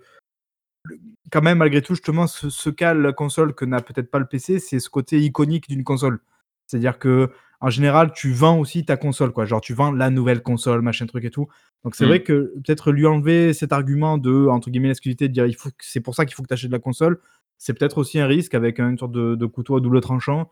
quand 1.31 1.41
même, 1.41 1.57
malgré 1.57 1.81
tout, 1.81 1.95
justement, 1.95 2.27
ce, 2.27 2.49
ce 2.49 2.69
qu'a 2.69 2.93
la 2.93 3.11
console 3.13 3.53
que 3.53 3.65
n'a 3.65 3.81
peut-être 3.81 4.09
pas 4.09 4.19
le 4.19 4.25
PC, 4.25 4.59
c'est 4.59 4.79
ce 4.79 4.89
côté 4.89 5.19
iconique 5.19 5.67
d'une 5.67 5.83
console. 5.83 6.19
C'est-à-dire 6.67 6.99
que 6.99 7.29
en 7.61 7.69
général, 7.69 8.11
tu 8.13 8.31
vends 8.33 8.59
aussi 8.59 8.83
ta 8.85 8.97
console, 8.97 9.31
quoi. 9.31 9.45
Genre, 9.45 9.61
tu 9.61 9.73
vends 9.73 9.91
la 9.91 10.09
nouvelle 10.09 10.41
console, 10.41 10.81
machin 10.81 11.05
truc 11.05 11.23
et 11.25 11.29
tout. 11.29 11.47
Donc, 11.83 11.95
c'est 11.95 12.05
Mm. 12.05 12.07
vrai 12.07 12.23
que 12.23 12.53
peut-être 12.65 12.91
lui 12.91 13.05
enlever 13.07 13.53
cet 13.53 13.71
argument 13.71 14.17
de, 14.17 14.47
entre 14.47 14.69
guillemets, 14.71 14.87
l'exclusivité, 14.89 15.27
de 15.27 15.33
dire 15.33 15.45
il 15.45 15.55
faut 15.55 15.69
que 15.69 15.75
c'est 15.79 16.01
pour 16.01 16.15
ça 16.15 16.25
qu'il 16.25 16.35
faut 16.35 16.43
que 16.43 16.47
tu 16.47 16.53
achètes 16.53 16.71
la 16.71 16.79
console, 16.79 17.19
c'est 17.57 17.73
peut-être 17.77 17.99
aussi 17.99 18.19
un 18.19 18.25
risque 18.27 18.55
avec 18.55 18.79
une 18.79 18.97
sorte 18.97 19.11
de, 19.11 19.35
de 19.35 19.45
couteau 19.45 19.75
à 19.77 19.81
double 19.81 20.01
tranchant. 20.01 20.49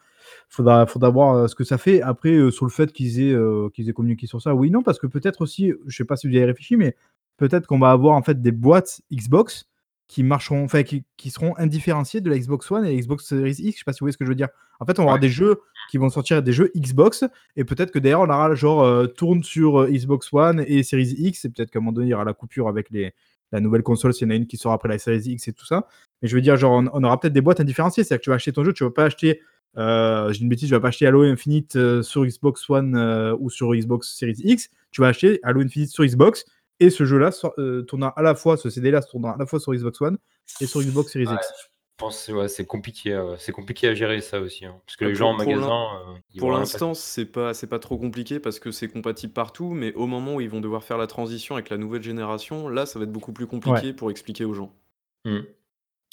Faudra, 0.50 0.86
faudra 0.86 1.10
voir 1.10 1.36
euh, 1.36 1.48
ce 1.48 1.56
que 1.56 1.64
ça 1.64 1.78
fait. 1.80 2.02
Après, 2.02 2.34
euh, 2.34 2.52
sur 2.52 2.66
le 2.66 2.72
fait 2.72 2.92
qu'ils 2.92 3.20
aient, 3.22 3.34
euh, 3.34 3.70
qu'ils 3.74 3.90
aient 3.90 3.94
communiqué 3.94 4.28
sur 4.28 4.42
ça, 4.42 4.54
oui, 4.54 4.70
non, 4.70 4.84
parce 4.84 5.00
que 5.00 5.08
peut-être 5.08 5.42
aussi, 5.42 5.74
je 5.88 5.96
sais 5.98 6.06
pas 6.06 6.16
si 6.18 6.28
vous 6.28 6.34
y 6.34 6.38
avez 6.38 6.46
réfléchi, 6.46 6.76
mais 6.78 6.96
peut-être 7.38 7.66
qu'on 7.68 7.80
va 7.80 7.90
avoir 7.92 8.16
en 8.16 8.22
fait 8.22 8.42
des 8.42 8.52
boîtes 8.52 9.02
Xbox 9.12 9.69
qui 10.10 10.24
marcheront, 10.24 10.64
enfin, 10.66 10.82
qui, 10.84 11.06
qui 11.18 11.30
seront 11.30 11.56
indifférenciées 11.58 12.20
de 12.20 12.30
la 12.32 12.38
Xbox 12.38 12.70
One 12.72 12.84
et 12.84 12.94
la 12.96 13.00
Xbox 13.00 13.26
Series 13.26 13.52
X. 13.60 13.60
Je 13.60 13.78
sais 13.78 13.84
pas 13.86 13.94
si 13.94 14.00
vous 14.00 14.06
voyez 14.06 14.12
ce 14.14 14.18
que 14.18 14.26
je 14.26 14.30
veux 14.30 14.36
dire. 14.36 14.50
En 14.82 14.86
fait, 14.86 15.00
on 15.00 15.06
Ouais. 15.10 15.20
des 15.20 15.30
jeux 15.30 15.62
qui 15.92 15.98
vont 16.00 16.10
sortir 16.10 16.42
des 16.44 16.52
jeux 16.52 16.72
Xbox 16.76 17.24
et 17.56 17.64
peut-être 17.64 17.92
que 17.92 18.00
d'ailleurs 18.00 18.22
on 18.22 18.30
aura 18.30 18.54
genre 18.56 18.84
euh, 18.84 19.06
tourne 19.08 19.44
sur 19.44 19.82
euh, 19.82 19.88
Xbox 19.90 20.34
One 20.34 20.64
et 20.68 20.82
Series 20.84 21.14
X 21.18 21.46
et 21.46 21.50
peut-être 21.50 21.70
qu'à 21.72 21.80
un 21.80 21.82
moment 21.84 21.92
donné 21.94 22.08
il 22.08 22.10
y 22.10 22.14
aura 22.16 22.26
la 22.26 22.34
coupure 22.34 22.68
avec 22.68 22.90
les, 22.90 23.14
la 23.52 23.60
nouvelle 23.60 23.84
console 23.84 24.14
s'il 24.14 24.26
y 24.28 24.32
en 24.32 24.34
a 24.34 24.36
une 24.36 24.48
qui 24.48 24.58
sort 24.58 24.72
après 24.72 24.90
la 24.90 24.98
Series 24.98 25.22
X 25.26 25.48
et 25.48 25.54
tout 25.54 25.66
ça. 25.66 25.88
Mais 26.22 26.28
je 26.28 26.36
veux 26.36 26.42
dire, 26.42 26.58
genre, 26.58 26.72
on, 26.74 26.88
on 26.92 27.04
aura 27.04 27.20
peut-être 27.20 27.34
des 27.34 27.42
boîtes 27.42 27.60
indifférenciées. 27.60 28.04
C'est-à-dire 28.04 28.20
que 28.22 28.24
tu 28.24 28.30
vas 28.32 28.36
acheter 28.38 28.52
ton 28.52 28.64
jeu, 28.64 28.74
tu 28.74 28.84
vas 28.84 28.90
pas 28.92 29.06
acheter, 29.06 29.42
euh, 29.78 30.32
j'ai 30.34 30.42
une 30.42 30.50
bêtise, 30.50 30.70
tu 30.70 30.74
vas 30.74 30.80
pas 30.80 30.88
acheter 30.90 31.06
Halo 31.06 31.22
Infinite 31.22 31.76
euh, 31.76 32.02
sur 32.02 32.26
Xbox 32.26 32.68
One 32.70 32.96
ou 33.40 33.50
sur 33.52 33.74
Xbox 33.76 34.18
Series 34.18 34.42
X. 34.44 34.70
Tu 34.92 35.02
vas 35.02 35.08
acheter 35.10 35.40
Halo 35.44 35.62
Infinite 35.62 35.90
sur 35.92 36.04
Xbox 36.04 36.46
et 36.80 36.90
ce 36.90 37.06
jeu-là 37.06 37.32
euh, 37.58 37.82
tournera 37.84 38.14
à 38.18 38.22
la 38.22 38.36
fois, 38.36 38.58
ce 38.58 38.70
CD-là 38.70 39.02
tournera 39.02 39.34
à 39.34 39.38
la 39.38 39.46
fois 39.46 39.60
sur 39.60 39.74
Xbox 39.74 40.02
One 40.02 40.18
et 40.62 40.66
sur 40.66 40.82
Xbox 40.82 41.12
Series 41.12 41.28
Ouais, 41.28 41.36
X. 41.36 41.48
je 41.60 41.66
pense 41.98 42.28
que 42.28 42.32
ouais, 42.32 42.48
c'est 42.48 42.66
compliqué, 42.66 43.14
euh, 43.14 43.36
c'est 43.38 43.52
compliqué 43.52 43.88
à 43.90 43.94
gérer 43.94 44.22
ça 44.22 44.40
aussi. 44.40 44.66
hein. 44.66 44.80
Parce 44.86 44.96
que 44.96 45.06
Bah, 45.06 45.10
les 45.10 45.16
gens 45.16 45.32
en 45.32 45.38
pour 45.38 45.46
magasin. 45.46 45.68
euh, 45.68 46.40
Pour 46.40 46.52
l'instant, 46.52 46.94
c'est 46.94 47.26
pas, 47.26 47.54
c'est 47.54 47.68
pas 47.68 47.80
trop 47.80 47.98
compliqué 47.98 48.40
parce 48.40 48.60
que 48.60 48.72
c'est 48.72 48.88
compatible 48.88 49.34
partout, 49.34 49.72
mais 49.74 49.94
au 49.94 50.08
moment 50.08 50.36
où 50.36 50.42
ils 50.42 50.50
vont 50.50 50.62
devoir 50.62 50.84
faire 50.84 50.98
la 50.98 51.08
transition 51.08 51.56
avec 51.56 51.70
la 51.70 51.78
nouvelle 51.78 52.04
génération, 52.04 52.70
là, 52.70 52.86
ça 52.86 53.00
va 53.00 53.04
être 53.04 53.12
beaucoup 53.12 53.34
plus 53.34 53.48
compliqué 53.48 53.94
pour 53.94 54.10
expliquer 54.12 54.46
aux 54.46 54.54
gens. 54.54 54.74
Hmm. 55.26 55.40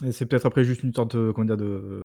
Et 0.04 0.12
c'est 0.12 0.26
peut-être 0.26 0.46
après 0.46 0.64
juste 0.64 0.82
une 0.82 0.92
sorte 0.92 1.14
euh, 1.14 1.32
comment 1.32 1.46
dire, 1.46 1.56
de, 1.56 2.00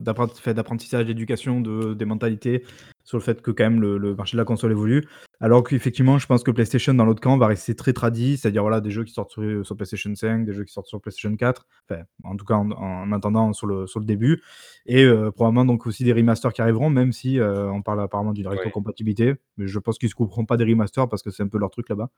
d'apprentissage, 0.00 1.06
d'éducation, 1.06 1.60
de, 1.60 1.94
des 1.94 2.04
mentalités, 2.04 2.64
sur 3.04 3.18
le 3.18 3.22
fait 3.22 3.40
que 3.40 3.50
quand 3.50 3.64
même 3.64 3.80
le, 3.80 4.14
marché 4.14 4.36
de 4.36 4.40
la 4.40 4.44
console 4.44 4.72
évolue. 4.72 5.06
Alors 5.40 5.62
qu'effectivement, 5.62 6.18
je 6.18 6.26
pense 6.26 6.42
que 6.42 6.50
PlayStation, 6.50 6.92
dans 6.92 7.04
l'autre 7.04 7.20
camp, 7.20 7.38
va 7.38 7.46
rester 7.46 7.74
très 7.74 7.92
tradit, 7.92 8.36
c'est-à-dire 8.36 8.62
voilà, 8.62 8.80
des 8.80 8.90
jeux 8.90 9.04
qui 9.04 9.12
sortent 9.12 9.30
sur, 9.30 9.76
PlayStation 9.76 10.14
5, 10.14 10.44
des 10.44 10.52
jeux 10.52 10.64
qui 10.64 10.72
sortent 10.72 10.88
sur 10.88 11.00
PlayStation 11.00 11.34
4, 11.34 11.66
enfin, 11.88 12.02
en 12.24 12.36
tout 12.36 12.44
cas 12.44 12.56
en, 12.56 13.12
attendant 13.12 13.52
sur 13.52 13.66
le, 13.66 13.86
sur 13.86 14.00
le 14.00 14.06
début, 14.06 14.42
et 14.86 15.04
euh, 15.04 15.30
probablement 15.30 15.64
donc 15.64 15.86
aussi 15.86 16.04
des 16.04 16.12
remasters 16.12 16.52
qui 16.52 16.62
arriveront, 16.62 16.90
même 16.90 17.12
si 17.12 17.38
euh, 17.38 17.70
on 17.70 17.82
parle 17.82 18.00
apparemment 18.00 18.32
d'une 18.32 18.48
rétrocompatibilité, 18.48 19.34
mais 19.56 19.66
je 19.66 19.78
pense 19.78 19.98
qu'ils 19.98 20.08
ne 20.08 20.10
se 20.10 20.16
couperont 20.16 20.44
pas 20.44 20.56
des 20.56 20.64
remasters 20.64 21.08
parce 21.08 21.22
que 21.22 21.30
c'est 21.30 21.42
un 21.42 21.48
peu 21.48 21.58
leur 21.58 21.70
truc 21.70 21.88
là-bas. 21.88 22.10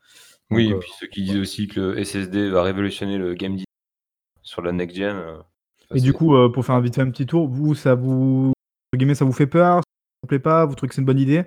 Oui, 0.50 0.70
et 0.70 0.74
puis 0.74 0.90
ceux 0.98 1.06
qui 1.06 1.22
disent 1.22 1.38
aussi 1.38 1.68
que 1.68 1.80
le 1.80 2.04
SSD 2.04 2.48
va 2.48 2.62
révolutionner 2.62 3.18
le 3.18 3.34
game 3.34 3.52
design 3.52 3.64
sur 4.42 4.62
la 4.62 4.72
next-gen. 4.72 5.42
Et 5.94 6.00
du 6.00 6.12
coup, 6.12 6.36
euh, 6.36 6.50
pour 6.50 6.64
faire 6.64 6.74
un 6.74 6.80
vite 6.80 6.96
fait 6.96 7.02
un 7.02 7.10
petit 7.10 7.26
tour, 7.26 7.48
vous, 7.48 7.74
ça 7.74 7.94
vous, 7.94 8.52
ça 9.14 9.24
vous 9.24 9.32
fait 9.32 9.46
peur 9.46 9.76
Ça 9.76 9.82
vous 10.22 10.28
plaît 10.28 10.38
pas 10.38 10.66
Vous 10.66 10.74
trouvez 10.74 10.88
que 10.88 10.94
c'est 10.94 11.00
une 11.00 11.06
bonne 11.06 11.18
idée? 11.18 11.44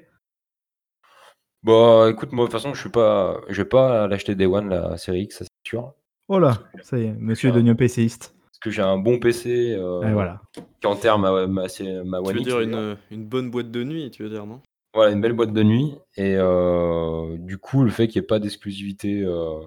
Bah, 1.63 2.07
écoute, 2.09 2.31
moi, 2.31 2.45
de 2.45 2.51
toute 2.51 2.59
façon, 2.59 2.73
je 2.73 2.81
suis 2.81 2.89
pas, 2.89 3.39
je 3.49 3.61
vais 3.61 3.67
pas 3.67 4.07
l'acheter 4.07 4.33
Day 4.33 4.47
One, 4.47 4.69
la 4.69 4.97
série 4.97 5.23
X, 5.23 5.39
ça 5.39 5.45
c'est 5.45 5.69
sûr. 5.69 5.93
Oh 6.27 6.39
là, 6.39 6.57
ça 6.81 6.97
y 6.97 7.03
est, 7.03 7.13
monsieur 7.13 7.49
est 7.49 7.51
devenu 7.51 7.75
PCiste. 7.75 8.33
Parce 8.45 8.59
que 8.61 8.71
j'ai 8.71 8.81
un 8.81 8.97
bon 8.97 9.19
PC 9.19 9.75
euh, 9.75 10.11
voilà. 10.13 10.41
qui 10.79 10.87
enterre 10.87 11.19
ma, 11.19 11.45
ma, 11.45 11.67
ma 12.05 12.19
One 12.19 12.31
Tu 12.31 12.37
veux 12.37 12.41
dire 12.41 12.61
une, 12.61 12.97
une, 13.11 13.25
bonne 13.25 13.51
boîte 13.51 13.69
de 13.69 13.83
nuit, 13.83 14.09
tu 14.09 14.23
veux 14.23 14.29
dire, 14.29 14.45
non? 14.45 14.61
Voilà, 14.93 15.11
une 15.11 15.21
belle 15.21 15.33
boîte 15.33 15.53
de 15.53 15.61
nuit. 15.61 15.95
Et 16.17 16.35
euh, 16.35 17.37
du 17.37 17.57
coup, 17.57 17.83
le 17.83 17.91
fait 17.91 18.07
qu'il 18.07 18.19
n'y 18.19 18.25
ait 18.25 18.27
pas 18.27 18.39
d'exclusivité 18.39 19.21
euh, 19.21 19.59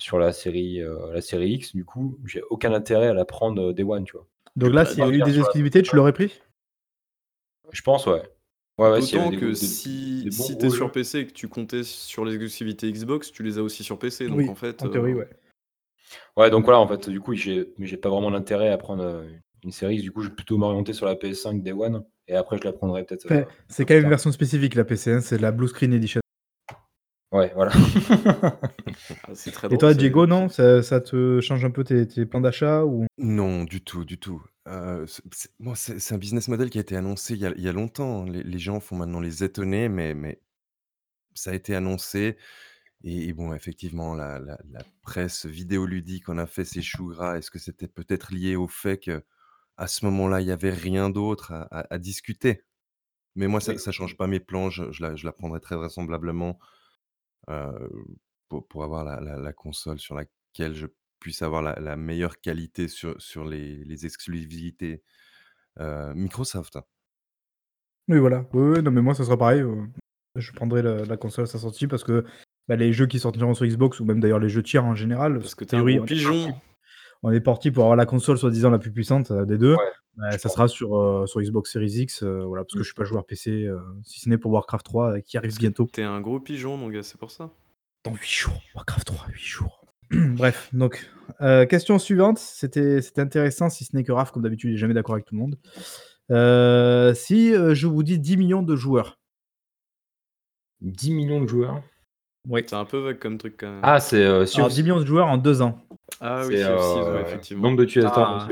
sur 0.00 0.18
la 0.18 0.32
série, 0.32 0.80
euh, 0.80 1.12
la 1.12 1.20
série 1.20 1.50
X, 1.52 1.74
du 1.74 1.84
coup, 1.84 2.18
j'ai 2.24 2.42
aucun 2.50 2.72
intérêt 2.72 3.08
à 3.08 3.14
la 3.14 3.24
prendre 3.24 3.70
euh, 3.70 3.72
Day 3.72 3.84
One, 3.84 4.04
tu 4.04 4.12
vois. 4.12 4.26
Donc 4.56 4.72
là, 4.72 4.84
s'il 4.84 4.98
y 4.98 5.02
a 5.02 5.08
eu 5.08 5.22
des 5.22 5.38
exclusivités, 5.38 5.82
tu 5.82 5.94
l'aurais 5.94 6.12
pris? 6.12 6.40
Je 7.70 7.82
pense, 7.82 8.06
ouais. 8.06 8.22
ouais, 8.78 8.90
ouais 8.90 9.00
D'autant 9.00 9.30
que 9.30 9.54
si, 9.54 10.26
si 10.32 10.58
tu 10.58 10.66
es 10.66 10.70
sur 10.70 10.90
PC 10.90 11.18
et 11.18 11.26
que 11.26 11.32
tu 11.32 11.48
comptais 11.48 11.84
sur 11.84 12.24
les 12.24 12.34
exclusivités 12.34 12.90
Xbox, 12.90 13.30
tu 13.30 13.42
les 13.42 13.58
as 13.58 13.62
aussi 13.62 13.84
sur 13.84 13.98
PC. 13.98 14.26
Donc 14.26 14.48
en 14.48 14.54
fait. 14.54 14.82
En 14.82 14.88
théorie, 14.88 15.12
euh, 15.12 15.18
ouais. 15.18 15.28
Ouais, 16.36 16.50
donc 16.50 16.64
voilà, 16.64 16.80
en 16.80 16.88
fait, 16.88 17.08
du 17.08 17.20
coup, 17.20 17.34
j'ai 17.34 17.64
pas 18.02 18.08
vraiment 18.08 18.30
l'intérêt 18.30 18.70
à 18.70 18.78
prendre 18.78 19.24
une 19.62 19.70
série. 19.70 20.00
Du 20.00 20.10
coup, 20.10 20.22
je 20.22 20.28
vais 20.28 20.34
plutôt 20.34 20.58
m'orienter 20.58 20.92
sur 20.92 21.06
la 21.06 21.14
PS5 21.14 21.62
Day 21.62 21.72
One. 21.72 22.02
Et 22.26 22.34
après, 22.34 22.56
je 22.58 22.64
la 22.64 22.72
prendrai 22.72 23.04
peut-être. 23.04 23.26
c'est 23.68 23.84
quand 23.84 23.94
même 23.94 24.04
une 24.04 24.08
version 24.08 24.32
spécifique, 24.32 24.74
la 24.74 24.84
PC. 24.84 25.12
Hein, 25.12 25.20
c'est 25.20 25.38
la 25.38 25.52
Blue 25.52 25.68
Screen 25.68 25.92
Edition. 25.92 26.19
Ouais, 27.32 27.52
voilà. 27.54 27.72
Ah, 29.28 29.32
Et 29.70 29.78
toi, 29.78 29.94
Diego, 29.94 30.26
non 30.26 30.48
ça, 30.48 30.82
ça, 30.82 31.00
te 31.00 31.40
change 31.40 31.64
un 31.64 31.70
peu 31.70 31.84
tes, 31.84 32.06
tes 32.06 32.26
plans 32.26 32.40
d'achat 32.40 32.84
ou... 32.84 33.06
Non, 33.18 33.64
du 33.64 33.82
tout, 33.82 34.04
du 34.04 34.18
tout. 34.18 34.42
Euh, 34.68 35.06
c'est 35.74 36.14
un 36.14 36.18
business 36.18 36.48
model 36.48 36.70
qui 36.70 36.78
a 36.78 36.80
été 36.80 36.96
annoncé 36.96 37.34
il 37.34 37.40
y 37.40 37.46
a, 37.46 37.52
il 37.56 37.62
y 37.62 37.68
a 37.68 37.72
longtemps. 37.72 38.24
Les, 38.24 38.42
les, 38.42 38.58
gens 38.58 38.80
font 38.80 38.96
maintenant 38.96 39.20
les 39.20 39.44
étonner, 39.44 39.88
mais, 39.88 40.14
mais 40.14 40.40
ça 41.34 41.52
a 41.52 41.54
été 41.54 41.74
annoncé. 41.74 42.36
Et, 43.04 43.32
bon, 43.32 43.54
effectivement, 43.54 44.14
la, 44.14 44.38
la, 44.38 44.58
la, 44.70 44.80
presse 45.02 45.46
vidéoludique 45.46 46.28
en 46.28 46.38
a 46.38 46.46
fait 46.46 46.64
ses 46.64 46.82
choux 46.82 47.08
gras. 47.08 47.38
Est-ce 47.38 47.50
que 47.50 47.58
c'était 47.58 47.88
peut-être 47.88 48.34
lié 48.34 48.56
au 48.56 48.68
fait 48.68 48.98
que 48.98 49.24
à 49.76 49.86
ce 49.86 50.04
moment-là, 50.06 50.40
il 50.40 50.46
n'y 50.46 50.52
avait 50.52 50.74
rien 50.74 51.10
d'autre 51.10 51.52
à, 51.52 51.86
à, 51.90 51.98
discuter? 51.98 52.64
Mais 53.36 53.46
moi, 53.46 53.60
ça 53.60 53.72
ne 53.72 53.92
change 53.92 54.16
pas 54.16 54.26
mes 54.26 54.40
plans. 54.40 54.68
Je, 54.70 54.90
je, 54.92 55.02
la, 55.02 55.16
je 55.16 55.24
la 55.24 55.32
prendrai 55.32 55.60
très 55.60 55.76
vraisemblablement 55.76 56.58
pour, 58.48 58.66
pour, 58.68 58.84
avoir 58.84 59.04
la, 59.04 59.20
la, 59.20 59.52
console 59.52 59.98
sur 59.98 60.14
laquelle 60.14 60.74
je 60.74 60.86
puisse 61.18 61.42
avoir 61.42 61.62
la, 61.62 61.96
meilleure 61.96 62.40
qualité 62.40 62.88
sur, 62.88 63.20
sur 63.20 63.44
les, 63.44 63.84
les 63.84 64.06
exclusivités 64.06 65.02
Microsoft. 65.78 66.78
Oui, 68.08 68.18
voilà. 68.18 68.44
Oui, 68.52 68.82
non, 68.82 68.90
mais 68.90 69.02
moi, 69.02 69.14
ça 69.14 69.24
sera 69.24 69.38
pareil. 69.38 69.62
Je 70.36 70.52
prendrai 70.52 70.82
la, 70.82 71.16
console 71.16 71.44
à 71.44 71.46
sa 71.46 71.58
sortie 71.58 71.86
parce 71.86 72.04
que 72.04 72.24
bah, 72.68 72.76
les 72.76 72.92
jeux 72.92 73.06
qui 73.06 73.18
sortiront 73.18 73.54
sur 73.54 73.66
Xbox 73.66 74.00
ou 74.00 74.04
même 74.04 74.20
d'ailleurs 74.20 74.38
les 74.38 74.48
jeux 74.48 74.62
tiers 74.62 74.84
en 74.84 74.94
général. 74.94 75.38
Parce 75.38 75.54
que 75.54 75.64
théorie, 75.64 75.98
un 75.98 76.04
pigeon. 76.04 76.54
On 77.22 77.30
est 77.32 77.40
parti 77.40 77.70
pour 77.70 77.84
avoir 77.84 77.96
la 77.96 78.06
console 78.06 78.38
soi-disant 78.38 78.70
la 78.70 78.78
plus 78.78 78.92
puissante 78.92 79.32
des 79.32 79.58
deux. 79.58 79.76
Bah, 80.16 80.36
ça 80.38 80.48
sera 80.48 80.68
sur, 80.68 81.28
sur 81.28 81.40
Xbox 81.40 81.72
Series 81.72 82.00
X, 82.00 82.22
voilà, 82.22 82.64
parce 82.64 82.74
que 82.74 82.78
mmh. 82.78 82.82
je 82.82 82.86
suis 82.86 82.94
pas 82.94 83.04
joueur 83.04 83.24
PC, 83.26 83.68
si 84.04 84.20
ce 84.20 84.28
n'est 84.28 84.38
pour 84.38 84.52
Warcraft 84.52 84.84
3 84.84 85.20
qui 85.20 85.36
arrive 85.36 85.56
bientôt. 85.58 85.88
T'es 85.92 86.02
un 86.02 86.20
gros 86.20 86.40
pigeon, 86.40 86.76
mon 86.76 86.88
gars, 86.88 87.02
c'est 87.02 87.18
pour 87.18 87.30
ça. 87.30 87.50
Dans 88.04 88.14
8 88.14 88.28
jours, 88.28 88.62
Warcraft 88.74 89.06
3, 89.06 89.26
8 89.28 89.38
jours. 89.38 89.86
Bref, 90.10 90.70
donc, 90.72 91.10
question 91.68 91.98
suivante. 91.98 92.38
C'était 92.38 93.00
intéressant, 93.18 93.70
si 93.70 93.84
ce 93.84 93.94
n'est 93.94 94.04
que 94.04 94.12
Raph, 94.12 94.32
comme 94.32 94.42
d'habitude, 94.42 94.70
il 94.70 94.72
n'est 94.72 94.78
jamais 94.78 94.94
d'accord 94.94 95.14
avec 95.14 95.26
tout 95.26 95.34
le 95.34 95.40
monde. 95.40 95.56
si 97.16 97.52
je 97.52 97.86
vous 97.86 98.02
dis 98.02 98.18
10 98.18 98.36
millions 98.36 98.62
de 98.62 98.76
joueurs. 98.76 99.18
10 100.80 101.12
millions 101.12 101.40
de 101.40 101.46
joueurs 101.46 101.82
Oui. 102.48 102.62
C'est 102.66 102.76
un 102.76 102.84
peu 102.84 102.98
vague 102.98 103.18
comme 103.18 103.38
truc 103.38 103.56
quand 103.58 103.70
même. 103.70 103.80
Ah, 103.82 104.00
c'est 104.00 104.46
sur 104.46 104.68
10 104.68 104.82
millions 104.82 105.00
de 105.00 105.06
joueurs 105.06 105.28
en 105.28 105.36
2 105.36 105.62
ans. 105.62 105.78
Ah 106.20 106.42
oui, 106.46 106.56
euh, 106.58 107.22
effectivement. 107.22 107.64
Nombre 107.64 107.78
de 107.78 107.84
utilisateurs. 107.84 108.28
Ah. 108.28 108.48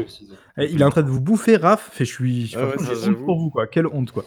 Eh, 0.59 0.71
il 0.71 0.81
est 0.81 0.85
en 0.85 0.91
train 0.91 1.03
de 1.03 1.11
vous 1.11 1.21
bouffer, 1.21 1.57
Raph. 1.57 1.91
Fait, 1.93 2.05
je 2.05 2.13
suis, 2.13 2.47
je 2.47 2.59
ah 2.59 3.25
pour 3.25 3.39
vous, 3.39 3.51
quoi. 3.51 3.67
Quelle 3.67 3.87
honte, 3.87 4.13
quoi. 4.13 4.25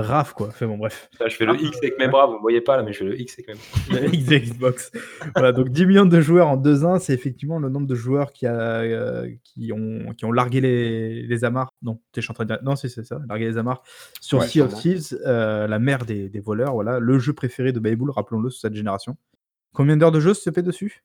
Raph, 0.00 0.32
quoi. 0.32 0.50
Fait 0.50 0.66
bon, 0.66 0.78
bref. 0.78 1.08
je 1.20 1.34
fais 1.34 1.46
le 1.46 1.60
X 1.60 1.78
avec 1.78 1.98
mes 1.98 2.08
bras, 2.08 2.26
vous 2.26 2.34
ne 2.34 2.40
voyez 2.40 2.60
pas 2.60 2.76
là, 2.76 2.82
mais 2.82 2.92
je 2.92 2.98
fais 2.98 3.04
le 3.04 3.20
X 3.20 3.34
avec 3.34 3.48
mes 3.48 3.54
bras. 3.54 4.00
le 4.08 4.14
X 4.14 4.26
de 4.26 4.36
Xbox. 4.36 4.92
voilà, 5.34 5.52
donc 5.52 5.68
10 5.68 5.86
millions 5.86 6.06
de 6.06 6.20
joueurs 6.20 6.48
en 6.48 6.56
2 6.56 6.84
ans, 6.84 6.98
c'est 6.98 7.14
effectivement 7.14 7.58
le 7.58 7.68
nombre 7.68 7.86
de 7.86 7.94
joueurs 7.94 8.32
qui, 8.32 8.46
a, 8.46 8.80
euh, 8.80 9.30
qui, 9.44 9.72
ont, 9.72 10.12
qui 10.16 10.24
ont 10.24 10.32
largué 10.32 10.60
les, 10.60 11.22
les 11.22 11.44
amarres. 11.44 11.70
Non, 11.82 12.00
suis 12.18 12.30
en 12.30 12.34
train 12.34 12.44
de 12.44 12.54
dire. 12.54 12.62
Non, 12.62 12.76
c'est 12.76 12.88
ça, 12.88 13.20
largué 13.28 13.46
les 13.46 13.58
amarres. 13.58 13.82
Sur 14.20 14.42
Sea 14.42 14.62
of 14.62 14.74
Thieves, 14.74 15.18
euh, 15.26 15.66
la 15.66 15.78
mère 15.78 16.04
des, 16.04 16.28
des, 16.28 16.40
voleurs, 16.40 16.74
voilà. 16.74 16.98
Le 16.98 17.18
jeu 17.18 17.32
préféré 17.32 17.72
de 17.72 17.80
Baybull, 17.80 18.10
rappelons-le, 18.10 18.50
sur 18.50 18.60
cette 18.60 18.74
génération. 18.74 19.16
Combien 19.72 19.96
d'heures 19.96 20.12
de 20.12 20.20
jeu 20.20 20.34
se 20.34 20.50
fait 20.50 20.62
dessus? 20.62 21.04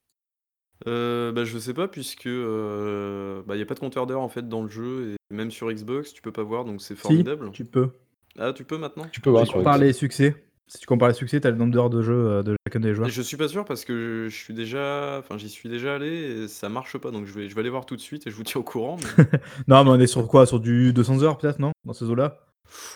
Euh, 0.87 1.31
bah, 1.31 1.45
je 1.45 1.57
sais 1.57 1.73
pas 1.73 1.87
puisque, 1.87 2.27
euh, 2.27 3.41
bah, 3.45 3.55
il 3.55 3.59
y 3.59 3.61
a 3.61 3.65
pas 3.65 3.75
de 3.75 3.79
compteur 3.79 4.05
d'heures 4.05 4.21
en 4.21 4.29
fait 4.29 4.47
dans 4.47 4.63
le 4.63 4.69
jeu 4.69 5.13
et 5.13 5.33
même 5.33 5.51
sur 5.51 5.71
Xbox, 5.71 6.13
tu 6.13 6.21
peux 6.21 6.31
pas 6.31 6.43
voir 6.43 6.65
donc 6.65 6.81
c'est 6.81 6.95
formidable. 6.95 7.51
tu 7.51 7.63
peux. 7.63 7.89
Ah, 8.39 8.53
tu 8.53 8.63
peux 8.63 8.77
maintenant? 8.77 9.05
Tu 9.11 9.21
peux 9.21 9.29
voir 9.29 9.47
compares 9.47 9.77
les 9.77 9.93
succès. 9.93 10.35
Si 10.67 10.79
tu 10.79 10.87
compares 10.87 11.09
les 11.09 11.13
succès, 11.13 11.39
tu 11.39 11.47
as 11.47 11.51
le 11.51 11.57
nombre 11.57 11.71
d'heures 11.71 11.89
de 11.89 12.01
jeu, 12.01 12.13
euh, 12.13 12.43
de 12.43 12.55
chacun 12.65 12.79
des 12.79 12.95
joueurs. 12.95 13.09
je 13.09 13.21
suis 13.21 13.37
pas 13.37 13.47
sûr 13.47 13.65
parce 13.65 13.85
que 13.85 14.27
je 14.29 14.35
suis 14.35 14.53
déjà 14.53 15.17
enfin 15.19 15.37
j'y 15.37 15.49
suis 15.49 15.69
déjà 15.69 15.95
allé 15.95 16.07
et 16.07 16.47
ça 16.47 16.69
marche 16.69 16.97
pas 16.97 17.11
donc 17.11 17.25
je 17.25 17.33
vais 17.33 17.49
je 17.49 17.53
vais 17.53 17.59
aller 17.59 17.69
voir 17.69 17.85
tout 17.85 17.95
de 17.95 18.01
suite 18.01 18.25
et 18.25 18.31
je 18.31 18.35
vous 18.35 18.43
tiens 18.43 18.61
au 18.61 18.63
courant 18.63 18.97
Non, 19.67 19.83
mais 19.83 19.91
on 19.91 19.99
est 19.99 20.07
sur 20.07 20.27
quoi? 20.27 20.45
Sur 20.45 20.59
du 20.59 20.93
200 20.93 21.21
heures 21.21 21.37
peut-être, 21.37 21.59
non? 21.59 21.73
Dans 21.85 21.93
ces 21.93 22.05
eaux-là? 22.05 22.39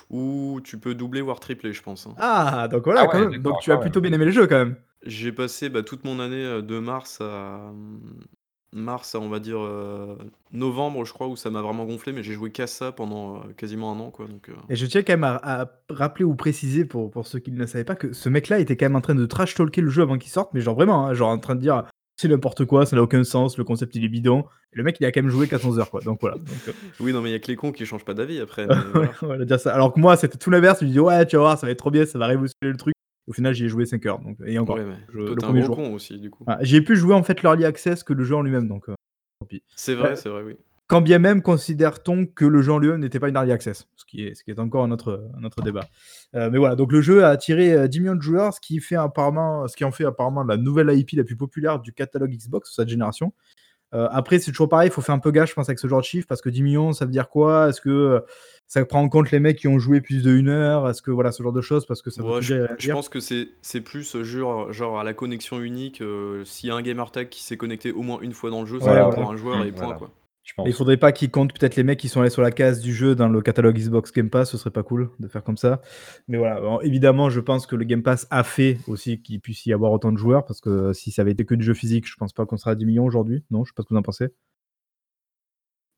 Ou 0.10 0.60
tu 0.64 0.80
peux 0.80 0.96
doubler 0.96 1.22
voire 1.22 1.40
tripler 1.40 1.74
je 1.74 1.84
pense, 1.84 2.08
hein. 2.08 2.16
Ah! 2.18 2.68
Donc 2.72 2.86
voilà, 2.86 3.08
ah 3.12 3.26
Donc 3.38 3.60
tu 3.62 3.72
as 3.72 3.78
plutôt 3.78 4.02
bien 4.02 4.14
aimé 4.14 4.26
le 4.26 4.32
jeu 4.32 4.48
quand 4.48 4.58
même? 4.58 4.76
J'ai 5.06 5.32
passé, 5.32 5.70
bah, 5.70 5.84
toute 5.84 6.04
mon 6.04 6.20
année, 6.20 6.62
de 6.64 6.80
mars 6.80 7.22
à, 7.22 7.72
mars 8.74 9.16
à, 9.16 9.20
on 9.20 9.30
va 9.30 9.40
dire, 9.40 9.60
novembre, 10.52 11.06
je 11.06 11.14
crois, 11.14 11.28
où 11.28 11.36
ça 11.36 11.50
m'a 11.50 11.62
vraiment 11.62 11.86
gonflé, 11.86 12.14
mais 12.14 12.24
j'ai 12.24 12.34
joué 12.34 12.52
qu'à 12.52 12.68
ça 12.68 12.92
pendant, 12.92 13.42
quasiment 13.58 13.92
un 13.94 14.00
an, 14.00 14.12
quoi, 14.12 14.28
donc 14.28 14.50
Et 14.70 14.76
je 14.76 14.86
tiens 14.86 15.04
quand 15.04 15.14
même 15.14 15.24
à 15.24 15.72
rappeler 15.90 16.26
ou 16.26 16.36
préciser 16.36 16.86
pour 16.86 17.10
pour 17.12 17.28
ceux 17.28 17.40
qui 17.40 17.52
ne 17.52 17.58
le 17.60 17.68
savaient 17.68 17.84
pas 17.84 17.96
que 17.96 18.14
ce 18.14 18.30
mec-là 18.30 18.60
était 18.60 18.76
quand 18.78 18.86
même 18.86 18.96
en 18.96 19.02
train 19.02 19.16
de 19.16 19.26
trash 19.26 19.56
talker 19.56 19.82
le 19.82 19.90
jeu 19.90 20.02
avant 20.02 20.18
qu'il 20.18 20.32
sorte, 20.32 20.54
mais 20.54 20.62
genre 20.62 20.76
vraiment, 20.76 21.08
hein, 21.08 21.14
genre 21.14 21.30
en 21.30 21.38
train 21.40 21.56
de 21.56 21.62
dire: 21.62 21.84
«C'est 22.20 22.28
n'importe 22.28 22.66
quoi, 22.66 22.86
ça 22.86 22.96
n'a 22.96 23.04
aucun 23.04 23.24
sens, 23.24 23.58
le 23.58 23.64
concept 23.64 23.96
il 23.96 24.04
est 24.04 24.10
bidon» 24.10 24.46
et 24.74 24.78
le 24.78 24.84
mec 24.84 24.98
il 25.00 25.06
a 25.06 25.12
quand 25.12 25.22
même 25.22 25.32
joué 25.32 25.48
400 25.48 25.78
heures, 25.78 25.90
quoi, 25.90 26.02
donc 26.02 26.20
voilà, 26.22 26.36
Oui, 27.00 27.14
non, 27.14 27.22
mais 27.22 27.30
il 27.30 27.34
y 27.34 27.36
a 27.36 27.40
que 27.40 27.48
les 27.48 27.56
cons 27.56 27.72
qui 27.72 27.86
changent 27.86 28.06
pas 28.06 28.14
d'avis 28.14 28.40
après, 28.40 28.68
voilà. 29.22 29.46
dire 29.46 29.60
ça. 29.60 29.74
Alors 29.74 29.94
que 29.94 30.00
moi, 30.00 30.18
c'était 30.18 30.38
tout 30.38 30.50
l'inverse, 30.50 30.80
je 30.82 30.86
me 30.86 30.92
dis: 30.92 31.00
«Ouais, 31.00 31.26
tu 31.26 31.36
vas 31.38 31.42
voir, 31.44 31.58
ça 31.58 31.66
va 31.68 31.72
être 31.72 31.80
trop 31.80 31.92
bien, 31.92 32.06
ça 32.06 32.20
va 32.20 32.28
révolutionner 32.28 32.72
le 32.72 32.78
truc». 32.78 32.94
Au 33.28 33.34
final, 33.34 33.54
j'y 33.54 33.66
ai 33.66 33.70
joué 33.70 33.86
5 33.86 34.06
heures. 34.06 34.20
Donc, 34.20 34.38
et 34.46 34.58
encore, 34.58 34.78
le 34.78 35.36
premier 35.36 35.62
jour. 35.62 35.78
aussi, 35.92 36.18
du 36.18 36.30
coup. 36.30 36.46
Ah, 36.48 36.58
j'ai 36.62 36.82
pu 36.82 36.96
jouer 36.96 37.14
en 37.14 37.24
fait 37.24 37.44
l'early 37.44 37.66
access 37.66 38.04
que 38.04 38.14
le 38.14 38.24
jeu 38.24 38.36
en 38.36 38.42
lui-même. 38.42 38.68
Donc, 38.68 38.90
euh, 38.90 38.96
c'est 39.76 39.96
vrai, 39.96 40.16
c'est 40.16 40.30
vrai, 40.30 40.44
oui. 40.44 40.56
Quand 40.88 41.02
bien 41.02 41.20
même 41.20 41.42
considère-t-on 41.42 42.28
que 42.28 42.46
le 42.46 42.62
jeu 42.62 42.72
en 42.72 42.80
lui-même 42.80 43.02
n'était 43.02 43.20
pas 43.20 43.28
une 43.28 43.36
early 43.36 43.52
access, 43.52 43.90
ce 43.98 44.06
qui 44.06 44.24
est, 44.24 44.36
ce 44.36 44.44
qui 44.46 44.52
est 44.52 44.60
encore 44.60 44.86
un 44.86 44.92
autre, 44.92 45.30
un 45.38 45.44
autre 45.44 45.62
débat. 45.62 45.86
Euh, 46.34 46.50
mais 46.50 46.58
voilà, 46.58 46.78
donc 46.78 46.94
le 46.94 47.02
jeu 47.02 47.26
a 47.26 47.28
attiré 47.28 47.90
10 47.90 47.98
euh, 47.98 48.02
millions 48.02 48.16
de 48.16 48.22
joueurs, 48.22 48.54
ce 48.54 48.62
qui, 48.62 48.80
fait 48.80 48.96
apparemment, 48.96 49.68
ce 49.68 49.76
qui 49.76 49.84
en 49.84 49.92
fait 49.92 50.06
apparemment 50.06 50.44
la 50.44 50.56
nouvelle 50.56 50.90
IP 50.98 51.12
la 51.18 51.26
plus 51.26 51.36
populaire 51.36 51.80
du 51.82 51.92
catalogue 51.92 52.32
Xbox 52.32 52.70
de 52.70 52.76
cette 52.76 52.88
génération. 52.88 53.34
Euh, 53.94 54.08
après, 54.12 54.40
c'est 54.40 54.52
toujours 54.52 54.68
pareil, 54.68 54.90
il 54.90 54.92
faut 54.92 55.02
faire 55.02 55.16
un 55.16 55.20
peu 55.20 55.32
gaffe, 55.32 55.50
je 55.50 55.56
pense, 55.56 55.70
avec 55.70 55.80
ce 55.80 55.88
genre 55.88 56.02
de 56.02 56.06
chiffre, 56.06 56.28
parce 56.28 56.42
que 56.42 56.50
10 56.50 56.62
millions, 56.62 56.92
ça 56.92 57.06
veut 57.06 57.12
dire 57.12 57.30
quoi? 57.30 57.70
Est-ce 57.70 57.80
que 57.80 57.90
euh, 57.90 58.20
ça 58.68 58.84
prend 58.86 59.02
en 59.02 59.08
compte 59.08 59.32
les 59.32 59.40
mecs 59.40 59.58
qui 59.58 59.68
ont 59.68 59.80
joué 59.80 60.02
plus 60.02 60.24
de 60.24 60.32
une 60.32 60.50
heure? 60.50 60.90
Est-ce 60.90 61.02
que 61.02 61.12
voilà, 61.12 61.32
ce 61.32 61.42
genre 61.42 61.54
de 61.54 61.62
choses 61.62 61.86
Parce 61.86 62.02
que 62.02 62.10
ça 62.10 62.22
je, 62.42 62.68
je 62.78 62.92
pense 62.92 63.08
que 63.08 63.20
c'est 63.20 63.82
plus 63.82 64.22
genre, 64.24 64.74
genre 64.74 65.00
à 65.00 65.04
la 65.04 65.14
connexion 65.14 65.62
unique. 65.62 66.02
Euh, 66.02 66.44
s'il 66.44 66.70
y 66.70 66.72
a 66.72 66.76
un 66.76 66.82
gamer 66.82 67.12
tag 67.12 67.30
qui 67.30 67.44
s'est 67.44 67.58
connecté 67.58 67.92
au 67.92 68.02
moins 68.02 68.20
une 68.22 68.34
fois 68.34 68.50
dans 68.50 68.62
le 68.62 68.68
jeu, 68.68 68.80
ça 68.80 68.94
va 68.94 69.10
pour 69.10 69.32
un 69.32 69.38
joueur 69.38 69.66
et 69.66 69.72
point. 69.72 69.94
Quoi. 69.94 70.12
Il 70.66 70.74
faudrait 70.74 70.98
pas 70.98 71.12
qu'ils 71.12 71.30
comptent 71.30 71.54
peut-être 71.54 71.76
les 71.76 71.84
mecs 71.84 72.00
qui 72.00 72.08
sont 72.08 72.22
allés 72.22 72.30
sur 72.30 72.42
la 72.42 72.52
case 72.52 72.80
du 72.80 72.94
jeu 72.94 73.16
dans 73.16 73.28
le 73.28 73.42
catalogue 73.42 73.78
Xbox 73.78 74.12
Game 74.14 74.30
Pass, 74.30 74.50
ce 74.52 74.58
serait 74.58 74.72
pas 74.72 74.82
cool 74.84 75.10
de 75.20 75.28
faire 75.28 75.44
comme 75.44 75.58
ça. 75.58 75.82
Mais 76.28 76.38
voilà, 76.38 76.80
évidemment, 76.84 77.30
je 77.30 77.40
pense 77.42 77.68
que 77.68 77.76
le 77.76 77.84
Game 77.86 78.02
Pass 78.02 78.28
a 78.30 78.44
fait 78.44 78.78
aussi 78.88 79.22
qu'il 79.22 79.42
puisse 79.42 79.66
y 79.66 79.74
avoir 79.74 79.92
autant 79.92 80.12
de 80.12 80.18
joueurs, 80.18 80.46
parce 80.46 80.62
que 80.62 80.94
si 80.94 81.12
ça 81.12 81.22
avait 81.24 81.32
été 81.32 81.46
que 81.46 81.54
du 81.54 81.64
jeu 81.66 81.74
physique, 81.74 82.08
je 82.08 82.16
pense 82.16 82.32
pas 82.34 82.46
qu'on 82.46 82.58
sera 82.58 82.72
à 82.72 82.76
10 82.76 82.86
millions 82.86 83.06
aujourd'hui. 83.06 83.44
Non, 83.52 83.64
je 83.66 83.72
sais 83.72 83.74
pas 83.76 83.84
ce 83.84 83.88
que 83.90 83.94
vous 83.94 84.00
en 84.00 84.04
pensez. 84.04 84.30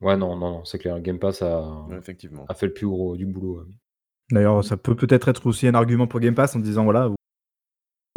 Ouais, 0.00 0.16
non, 0.16 0.36
non, 0.36 0.50
non, 0.50 0.64
c'est 0.64 0.78
clair. 0.78 1.00
Game 1.00 1.18
Pass 1.18 1.42
a, 1.42 1.60
Ouais, 1.88 1.96
effectivement. 1.98 2.46
a 2.48 2.54
fait 2.54 2.66
le 2.66 2.72
plus 2.72 2.86
gros 2.86 3.16
du 3.16 3.26
boulot. 3.26 3.58
ouais. 3.60 3.64
D'ailleurs, 4.32 4.64
ça 4.64 4.76
peut 4.76 4.94
peut-être 4.94 5.28
être 5.28 5.46
aussi 5.46 5.66
un 5.66 5.74
argument 5.74 6.06
pour 6.06 6.20
Game 6.20 6.34
Pass 6.34 6.56
en 6.56 6.60
disant 6.60 6.84
voilà, 6.84 7.08
vous- 7.08 7.16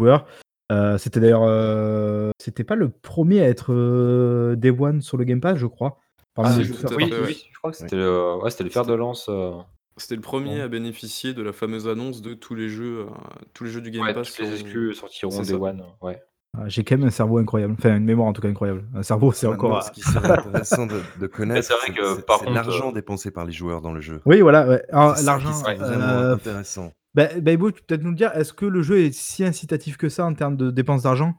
joueurs. 0.00 0.26
Euh, 0.72 0.96
c'était 0.96 1.20
d'ailleurs, 1.20 1.42
euh, 1.44 2.30
c'était 2.40 2.64
pas 2.64 2.74
le 2.74 2.88
premier 2.88 3.40
à 3.42 3.48
être 3.48 3.72
euh, 3.72 4.56
Day 4.56 4.70
One 4.70 5.02
sur 5.02 5.16
le 5.18 5.24
Game 5.24 5.40
Pass, 5.40 5.58
je 5.58 5.66
crois. 5.66 5.98
Parmi 6.34 6.50
Ah, 6.50 6.66
tout 6.66 6.86
à. 6.92 6.96
Oui, 6.96 7.08
fait, 7.10 7.20
oui, 7.26 7.44
je 7.52 7.58
crois 7.58 7.70
que 7.70 7.76
c'était 7.76 7.96
le, 7.96 8.36
ouais, 8.42 8.50
c'était 8.50 8.64
le 8.64 8.70
fer 8.70 8.84
de 8.84 8.94
lance. 8.94 9.26
euh, 9.28 9.52
C'était 9.96 10.16
le 10.16 10.20
premier 10.20 10.56
Ouais. 10.56 10.60
à 10.62 10.68
bénéficier 10.68 11.32
de 11.34 11.42
la 11.42 11.52
fameuse 11.52 11.86
annonce 11.86 12.20
de 12.22 12.34
tous 12.34 12.54
les 12.56 12.68
jeux, 12.68 13.00
euh, 13.00 13.04
tous 13.52 13.64
les 13.64 13.70
jeux 13.70 13.80
du 13.80 13.90
Game 13.92 14.02
ouais, 14.04 14.12
Pass. 14.14 14.28
toutes 14.32 14.40
les 14.40 14.46
sont- 14.46 14.52
exclus 14.52 14.94
sortiront 14.94 15.30
c'est 15.30 15.44
ça. 15.44 15.54
One. 15.56 15.82
Ouais. 16.02 16.20
Ah, 16.56 16.68
J'ai 16.68 16.82
quand 16.84 16.96
même 16.96 17.06
un 17.06 17.10
cerveau 17.10 17.38
incroyable, 17.38 17.74
enfin 17.78 17.96
une 17.96 18.04
mémoire 18.04 18.28
en 18.28 18.32
tout 18.32 18.40
cas 18.42 18.48
incroyable. 18.48 18.84
Un 18.94 19.02
cerveau, 19.04 19.32
c'est 19.32 19.46
Maintenant, 19.48 19.68
encore. 19.70 19.82
ce 19.84 19.90
qui 19.92 20.00
serait 20.02 20.30
intéressant 20.48 20.86
de, 20.86 21.00
de 21.20 21.26
connaître, 21.28 21.66
c'est 21.66 21.74
vrai 21.74 21.92
que, 22.00 22.16
c'est- 22.16 22.26
par 22.26 22.38
c'est 22.40 22.44
contre, 22.46 22.54
l'argent 22.56 22.90
euh, 22.90 22.92
dépensé 22.92 23.30
par 23.30 23.44
les 23.44 23.52
joueurs 23.52 23.80
dans 23.80 23.92
le 23.92 24.00
jeu. 24.00 24.20
Oui, 24.26 24.40
voilà. 24.40 24.66
ouais. 24.68 24.82
Alors, 24.90 25.16
C'est 25.16 25.24
ça 25.24 25.36
qui 25.38 25.44
L'argent. 25.44 25.52
serait 25.60 25.78
euh, 25.80 26.34
intéressant. 26.34 26.92
bah, 27.14 27.28
bah, 27.40 27.52
Ibo, 27.52 27.70
tu 27.70 27.80
peux 27.80 27.86
peut-être 27.86 28.02
nous 28.04 28.10
le 28.10 28.16
dire. 28.16 28.30
Est-ce 28.36 28.52
que 28.52 28.66
le 28.66 28.82
jeu 28.82 28.98
est 29.00 29.12
si 29.12 29.44
incitatif 29.44 29.96
que 29.96 30.08
ça 30.08 30.24
en 30.26 30.34
termes 30.34 30.56
de 30.56 30.70
dépenses 30.72 31.02
d'argent? 31.02 31.34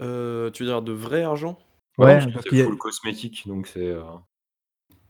Euh, 0.00 0.50
tu 0.50 0.62
veux 0.64 0.68
dire 0.68 0.82
de 0.82 0.92
vrai 0.92 1.22
argent? 1.22 1.58
Ouais, 1.98 2.06
Ouais, 2.06 2.32
parce 2.32 2.44
qu'il 2.46 2.58
y 2.58 2.60
a- 2.60 2.64
full 2.64 2.76
cosmétique, 2.78 3.44
donc 3.46 3.66
c'est. 3.66 3.86
euh, 3.88 4.02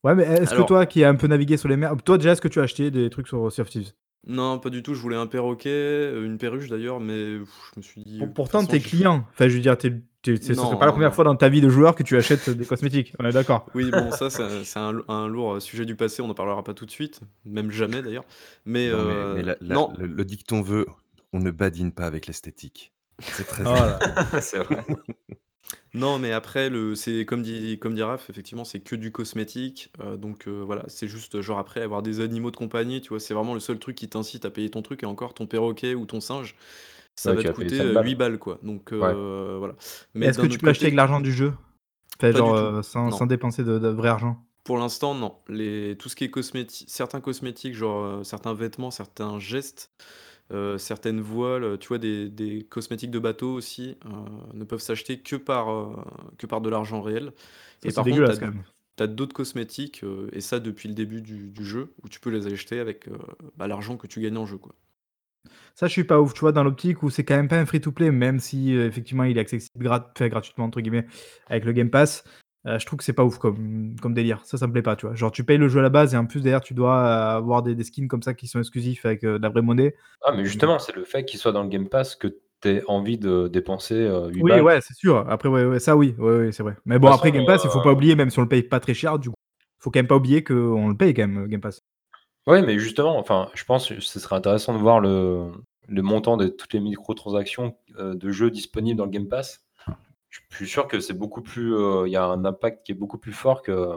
Ouais, 0.03 0.15
mais 0.15 0.25
est-ce 0.25 0.51
que 0.51 0.55
Alors- 0.57 0.67
toi 0.67 0.87
qui 0.87 1.03
as 1.03 1.09
un 1.09 1.15
peu 1.15 1.27
navigué 1.27 1.57
sur 1.57 1.69
les 1.69 1.77
mers, 1.79 1.95
toi 2.05 2.19
déjà, 2.19 2.33
est-ce 2.33 2.43
que 2.43 2.49
tu 2.49 2.61
as 2.61 2.65
acheté 2.65 2.91
des 2.91 3.09
trucs 3.09 3.27
sur 3.29 3.51
Sea 3.51 3.63
of 3.63 3.71
Thieves? 3.71 3.93
Non, 4.27 4.59
pas 4.59 4.71
du 4.71 4.83
tout. 4.83 4.95
Je 4.95 5.01
voulais 5.01 5.17
un 5.17 5.27
perroquet, 5.27 5.69
euh, 5.71 6.25
une 6.25 6.37
perruche 6.39 6.69
d'ailleurs, 6.69 6.99
mais 7.01 7.39
pff, 7.39 7.49
je 7.75 7.81
me 7.81 7.83
suis 7.83 8.03
dit. 8.03 8.19
Pour- 8.19 8.29
de 8.29 8.33
Pourtant, 8.33 8.65
t'es 8.65 8.79
j'ai- 8.81 8.89
client. 8.89 9.27
Enfin, 9.33 9.49
je 9.49 9.55
veux 9.55 9.61
dire, 9.61 9.77
t'es, 9.79 9.91
t'es- 10.23 10.37
c'est- 10.37 10.53
ce 10.55 10.61
Non, 10.61 10.67
serait 10.69 10.79
pas 10.79 10.85
la 10.87 10.87
non, 10.87 10.93
première 10.93 11.09
non. 11.11 11.15
fois 11.15 11.25
dans 11.25 11.37
ta 11.37 11.49
vie 11.51 11.61
de 11.63 11.69
joueur 11.71 11.95
que 11.95 12.03
tu 12.03 12.17
achètes 12.17 12.49
des 12.51 12.65
cosmétiques. 12.67 13.15
On 13.19 13.25
est 13.27 13.33
d'accord. 13.33 13.67
Oui, 13.75 13.91
bon, 13.91 14.11
ça, 14.11 14.29
c'est 14.31 14.65
c'est 14.65 14.79
un, 14.79 14.95
un 15.09 15.27
lourd 15.29 15.61
sujet 15.61 15.85
du 15.87 15.95
passé. 15.97 16.21
On 16.23 16.29
n'en 16.29 16.35
parlera 16.35 16.63
pas 16.65 16.73
tout 16.75 16.87
de 16.87 16.91
suite, 16.91 17.21
même 17.47 17.71
jamais 17.71 18.01
d'ailleurs. 18.03 18.25
Mais, 18.67 18.91
Non, 18.91 18.97
mais- 18.97 19.03
euh, 19.13 19.35
mais 19.37 19.43
la- 19.43 19.57
la- 19.61 19.75
non, 19.75 19.93
Le, 19.99 20.07
le 20.07 20.25
dicton 20.25 20.61
veut 20.63 20.87
on 21.35 21.39
ne 21.41 21.51
badine 21.51 21.93
pas 21.93 22.05
avec 22.07 22.27
l'esthétique. 22.27 22.93
C'est 23.21 23.45
très 23.47 23.63
Oh 23.67 23.73
là. 23.75 23.99
c'est 24.43 24.59
vrai. 24.59 24.85
Non, 25.95 26.19
mais 26.19 26.33
après, 26.33 26.71
le, 26.71 26.95
c'est 26.95 27.25
comme 27.25 27.43
dit, 27.43 27.79
comme 27.79 27.95
dit 27.95 28.03
Raph, 28.03 28.29
effectivement, 28.31 28.65
c'est 28.65 28.81
que 28.81 28.97
du 28.97 29.13
cosmétique. 29.13 29.93
euh, 30.01 30.17
donc 30.17 30.49
euh, 30.49 30.63
voilà, 30.65 30.85
c'est 30.89 31.09
juste 31.09 31.41
genre 31.41 31.59
après 31.59 31.83
avoir 31.83 32.03
des 32.03 32.21
animaux 32.21 32.51
de 32.51 32.57
compagnie, 32.57 33.01
tu 33.01 33.11
vois, 33.11 33.21
c'est 33.21 33.35
vraiment 33.35 33.55
le 33.55 33.61
seul 33.61 33.79
truc 33.79 33.97
qui 33.97 34.09
t'incite 34.09 34.45
à 34.45 34.51
payer 34.51 34.71
ton 34.71 34.83
truc. 34.83 35.03
Et 35.03 35.07
encore, 35.07 35.35
ton 35.35 35.47
perroquet 35.47 35.95
ou 35.95 36.05
ton 36.07 36.21
singe, 36.21 36.57
ça 37.17 37.33
Ouais, 37.33 37.35
va 37.35 37.43
tu 37.43 37.47
te 37.47 37.49
vas 37.49 37.55
payer 37.55 37.71
coûter 37.71 37.77
5 37.77 37.93
euh, 37.93 37.93
balles. 37.93 38.03
8 38.03 38.15
balles, 38.17 38.39
quoi. 38.39 38.59
Donc 38.63 38.93
euh, 38.93 39.57
voilà. 39.59 39.75
Mais 40.15 40.31
Est-ce 40.31 40.39
d'un 40.39 40.43
que 40.43 40.49
tu 40.49 40.59
autre 40.59 40.61
peux 40.61 40.71
acheter 40.71 40.87
côté, 40.87 40.89
avec 40.89 40.97
l'argent 40.97 41.21
du 41.21 41.33
jeu? 41.33 41.55
Enfin, 42.19 42.33
Pas 42.33 42.43
genre 42.43 42.53
du 42.53 42.55
tout. 42.55 42.71
euh, 42.79 42.83
sans, 42.83 43.11
Non. 43.11 43.27
dépenser 43.27 43.65
de, 43.65 43.79
de 43.79 43.89
vrai 43.89 44.09
argent? 44.11 44.45
Pour 44.65 44.79
l'instant, 44.79 45.15
non. 45.15 45.37
Les, 45.49 45.97
tout 45.99 46.09
ce 46.09 46.17
qui 46.17 46.25
est 46.25 46.31
cosmétique, 46.31 46.89
certains 46.91 47.21
cosmétiques, 47.21 47.75
genre 47.75 48.03
euh, 48.05 48.25
certains 48.25 48.55
vêtements, 48.55 48.91
certains 48.91 49.39
gestes, 49.39 49.91
euh, 50.55 50.79
certaines 50.79 51.21
voiles, 51.21 51.65
euh, 51.65 51.77
tu 51.77 51.89
vois, 51.89 51.99
des, 51.99 52.29
des 52.31 52.63
cosmétiques 52.65 53.11
de 53.11 53.19
bateau 53.19 53.53
aussi, 53.53 53.97
euh, 54.07 54.09
ne 54.55 54.65
peuvent 54.65 54.81
s'acheter 54.81 55.19
que 55.21 55.37
par, 55.37 55.71
euh, 55.71 55.95
que 56.39 56.47
par 56.47 56.61
de 56.61 56.71
l'argent 56.71 57.03
réel. 57.03 57.33
Ça, 57.37 57.89
Et 57.89 57.91
c'est 57.91 57.95
par 57.95 58.05
contre, 58.05 58.17
dégueulasse 58.17 58.39
t'as- 58.39 58.47
quand 58.47 58.53
même. 58.53 58.63
T'as 58.97 59.09
d'autres 59.09 59.35
cosmétiques, 59.35 60.05
euh, 60.05 60.29
et 60.33 60.41
ça 60.41 60.61
depuis 60.61 60.89
le 60.89 60.95
début 60.95 61.21
du, 61.21 61.49
du 61.51 61.65
jeu, 61.65 61.93
où 62.05 62.09
tu 62.09 62.21
peux 62.21 62.31
les 62.31 62.47
acheter 62.47 62.79
avec 62.79 63.09
euh, 63.09 63.19
bah, 63.57 63.67
l'argent 63.67 63.97
que 63.97 64.07
tu 64.07 64.21
gagnes 64.21 64.37
en 64.37 64.47
jeu. 64.47 64.57
Quoi. 64.57 64.73
Ça, 65.75 65.89
je 65.89 65.93
suis 65.93 66.05
pas 66.05 66.21
ouf, 66.21 66.33
tu 66.33 66.41
vois, 66.41 66.53
dans 66.53 66.63
l'optique 66.63 67.03
où 67.03 67.11
c'est 67.11 67.25
quand 67.25 67.35
même 67.35 67.49
pas 67.49 67.59
un 67.59 67.67
free-to-play, 67.67 68.13
même 68.13 68.39
si 68.39 68.77
euh, 68.77 68.87
effectivement 68.87 69.25
il 69.25 69.37
est 69.37 69.41
accessible 69.41 69.85
grat- 69.85 70.13
gratuitement, 70.29 70.67
entre 70.67 70.81
guillemets, 70.81 71.07
avec 71.49 71.65
le 71.65 71.73
Game 71.73 71.91
Pass. 71.91 72.23
Euh, 72.67 72.79
je 72.79 72.87
trouve 72.87 72.99
que 72.99 73.05
c'est 73.05 73.13
pas 73.13 73.25
ouf 73.25 73.39
comme, 73.39 73.95
comme 74.01 74.15
délire. 74.15 74.41
Ça, 74.45 74.57
ça 74.59 74.67
me 74.67 74.73
plaît 74.73 74.83
pas, 74.83 74.97
tu 74.97 75.07
vois. 75.07 75.15
Genre, 75.15 75.31
tu 75.33 75.45
payes 75.45 75.59
le 75.59 75.69
jeu 75.69 75.81
à 75.81 75.83
la 75.83 75.91
base 75.91 76.15
et 76.15 76.17
en 76.17 76.27
plus, 76.27 76.41
derrière, 76.41 76.61
tu 76.63 76.75
dois 76.75 76.97
euh, 76.97 77.37
avoir 77.37 77.63
des, 77.63 77.75
des 77.75 77.85
skins 77.85 78.09
comme 78.09 78.23
ça 78.23 78.35
qui 78.35 78.47
sont 78.47 78.59
exclusifs 78.59 79.05
avec 79.07 79.25
euh, 79.25 79.39
de 79.39 79.43
la 79.43 79.49
vraie 79.51 79.63
monnaie. 79.63 79.95
Ah, 80.25 80.33
mais 80.33 80.45
justement, 80.45 80.79
c'est 80.79 80.95
le 80.97 81.05
fait 81.05 81.25
qu'il 81.25 81.39
soit 81.39 81.53
dans 81.53 81.63
le 81.63 81.69
Game 81.69 81.89
Pass 81.89 82.17
que 82.17 82.29
tu 82.63 82.69
aies 82.69 82.83
envie 82.89 83.19
de 83.19 83.49
dépenser 83.49 83.95
euh, 83.95 84.29
8 84.29 84.43
Oui, 84.43 84.51
balles. 84.51 84.63
ouais, 84.63 84.81
c'est 84.81 84.95
sûr. 84.95 85.25
Après, 85.29 85.49
ouais, 85.49 85.65
ouais, 85.67 85.79
ça, 85.81 85.97
oui, 85.97 86.15
ouais, 86.19 86.39
ouais, 86.39 86.53
c'est 86.53 86.63
vrai. 86.63 86.77
Mais 86.87 86.99
bon, 86.99 87.09
après, 87.09 87.33
Game 87.33 87.45
Pass, 87.47 87.63
il 87.65 87.71
faut 87.71 87.81
euh, 87.81 87.83
pas 87.83 87.93
oublier, 87.93 88.15
même 88.17 88.31
si 88.31 88.39
on 88.39 88.43
le 88.43 88.49
paye 88.49 88.63
pas 88.63 88.81
très 88.81 88.95
cher, 88.95 89.19
du 89.19 89.29
coup, 89.29 89.37
faut 89.79 89.91
quand 89.91 89.99
même 89.99 90.07
pas 90.07 90.17
oublier 90.17 90.43
qu'on 90.43 90.89
le 90.89 90.97
paye 90.97 91.13
quand 91.13 91.29
même, 91.29 91.47
Game 91.49 91.61
Pass. 91.61 91.81
Ouais, 92.47 92.63
mais 92.63 92.79
justement, 92.79 93.19
enfin, 93.19 93.49
je 93.55 93.65
pense 93.65 93.89
que 93.89 94.01
ce 94.01 94.21
serait 94.21 94.37
intéressant 94.37 94.75
de 94.75 94.79
voir 94.79 95.01
le, 95.01 95.51
le 95.89 96.03
montant 96.03 96.37
de 96.37 96.47
toutes 96.49 96.73
les 96.75 96.81
microtransactions 96.81 97.77
euh, 97.99 98.15
de 98.15 98.31
jeux 98.31 98.51
disponibles 98.51 98.99
dans 98.99 99.05
le 99.05 99.11
Game 99.11 99.29
Pass. 99.29 99.64
Je 100.51 100.57
suis 100.57 100.69
sûr 100.69 100.89
que 100.89 101.01
c'est 101.01 101.15
beaucoup 101.15 101.43
plus. 101.43 101.75
euh, 101.75 102.07
Il 102.07 102.13
y 102.13 102.17
a 102.17 102.25
un 102.25 102.45
impact 102.45 102.85
qui 102.85 102.93
est 102.93 102.97
beaucoup 102.97 103.19
plus 103.19 103.33
fort 103.33 103.63
que, 103.63 103.97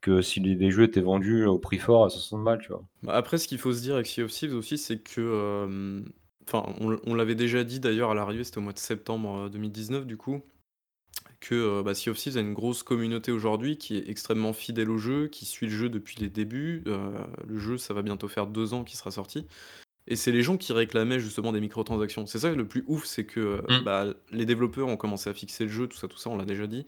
que 0.00 0.22
si 0.22 0.40
les, 0.40 0.70
jeux 0.70 0.84
étaient 0.84 1.00
vendus 1.00 1.44
au 1.46 1.58
prix 1.58 1.78
fort 1.78 2.04
à 2.04 2.10
60 2.10 2.44
balles, 2.44 2.60
tu 2.60 2.68
vois. 2.68 2.84
Bah, 3.02 3.14
Après, 3.14 3.38
ce 3.38 3.48
qu'il 3.48 3.58
faut 3.58 3.72
se 3.72 3.80
dire 3.80 3.94
avec 3.94 4.06
Sea 4.06 4.22
of 4.22 4.30
Thieves 4.30 4.54
aussi, 4.54 4.78
c'est 4.78 4.98
que. 4.98 5.20
euh, 5.20 6.02
Enfin, 6.48 6.74
on, 6.80 7.14
l'avait 7.14 7.34
déjà 7.34 7.64
dit 7.64 7.80
d'ailleurs 7.80 8.10
à 8.10 8.14
l'arrivée, 8.14 8.44
c'était 8.44 8.58
au 8.58 8.62
mois 8.62 8.72
de 8.72 8.78
septembre 8.78 9.46
euh, 9.46 9.48
2019 9.48 10.06
du 10.06 10.16
coup, 10.16 10.42
que 11.40 11.54
euh, 11.54 11.82
bah, 11.82 11.94
Sea 11.94 12.10
of 12.10 12.18
Thieves 12.18 12.36
a 12.36 12.40
une 12.40 12.54
grosse 12.54 12.82
communauté 12.82 13.32
aujourd'hui 13.32 13.78
qui 13.78 13.96
est 13.96 14.08
extrêmement 14.08 14.52
fidèle 14.52 14.90
au 14.90 14.98
jeu, 14.98 15.28
qui 15.28 15.44
suit 15.44 15.66
le 15.66 15.72
jeu 15.72 15.88
depuis 15.88 16.16
les 16.20 16.28
débuts. 16.28 16.82
Euh, 16.86 17.24
le 17.46 17.58
jeu, 17.58 17.78
ça 17.78 17.94
va 17.94 18.02
bientôt 18.02 18.28
faire 18.28 18.46
deux 18.46 18.74
ans 18.74 18.84
qu'il 18.84 18.98
sera 18.98 19.10
sorti. 19.10 19.46
Et 20.08 20.16
c'est 20.16 20.32
les 20.32 20.42
gens 20.42 20.56
qui 20.56 20.72
réclamaient 20.72 21.20
justement 21.20 21.52
des 21.52 21.60
microtransactions. 21.60 22.26
C'est 22.26 22.40
ça 22.40 22.50
le 22.50 22.66
plus 22.66 22.84
ouf, 22.88 23.04
c'est 23.04 23.24
que 23.24 23.40
euh, 23.40 23.80
Mm. 23.80 23.84
bah, 23.84 24.04
les 24.32 24.44
développeurs 24.46 24.88
ont 24.88 24.96
commencé 24.96 25.30
à 25.30 25.34
fixer 25.34 25.64
le 25.64 25.70
jeu, 25.70 25.86
tout 25.86 25.96
ça, 25.96 26.08
tout 26.08 26.18
ça, 26.18 26.30
on 26.30 26.36
l'a 26.36 26.44
déjà 26.44 26.66
dit. 26.66 26.86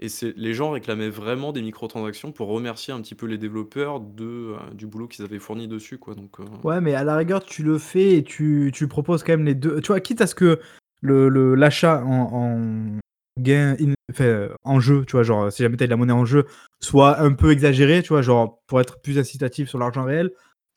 Et 0.00 0.08
c'est 0.08 0.34
les 0.36 0.54
gens 0.54 0.70
réclamaient 0.72 1.08
vraiment 1.08 1.52
des 1.52 1.62
microtransactions 1.62 2.32
pour 2.32 2.48
remercier 2.48 2.92
un 2.92 3.00
petit 3.00 3.14
peu 3.14 3.26
les 3.26 3.38
développeurs 3.38 4.00
de, 4.00 4.24
euh, 4.54 4.56
du 4.72 4.86
boulot 4.86 5.06
qu'ils 5.06 5.24
avaient 5.24 5.38
fourni 5.38 5.68
dessus, 5.68 5.98
quoi. 5.98 6.14
Donc, 6.14 6.40
euh, 6.40 6.44
Ouais, 6.64 6.80
mais 6.80 6.94
à 6.94 7.04
la 7.04 7.16
rigueur, 7.16 7.44
tu 7.44 7.62
le 7.62 7.78
fais 7.78 8.16
et 8.16 8.24
tu, 8.24 8.70
tu 8.74 8.88
proposes 8.88 9.22
quand 9.22 9.32
même 9.32 9.44
les 9.46 9.54
deux. 9.54 9.80
Tu 9.80 9.88
vois, 9.88 10.00
quitte 10.00 10.20
à 10.20 10.26
ce 10.26 10.34
que 10.34 10.58
le- 11.00 11.28
le- 11.28 11.54
l'achat 11.54 12.02
en, 12.04 12.10
en 12.32 12.98
gain 13.40 13.76
in- 13.80 13.94
enfin, 14.10 14.48
en 14.64 14.80
jeu, 14.80 15.04
tu 15.06 15.12
vois, 15.12 15.22
genre 15.22 15.52
si 15.52 15.62
jamais 15.62 15.76
t'as 15.76 15.84
de 15.86 15.90
la 15.90 15.96
monnaie 15.96 16.12
en 16.12 16.24
jeu, 16.24 16.46
soit 16.80 17.20
un 17.20 17.32
peu 17.32 17.50
exagéré, 17.52 18.02
tu 18.02 18.08
vois, 18.10 18.22
genre 18.22 18.60
pour 18.66 18.80
être 18.80 19.00
plus 19.00 19.18
incitatif 19.18 19.68
sur 19.68 19.78
l'argent 19.78 20.04
réel, 20.04 20.30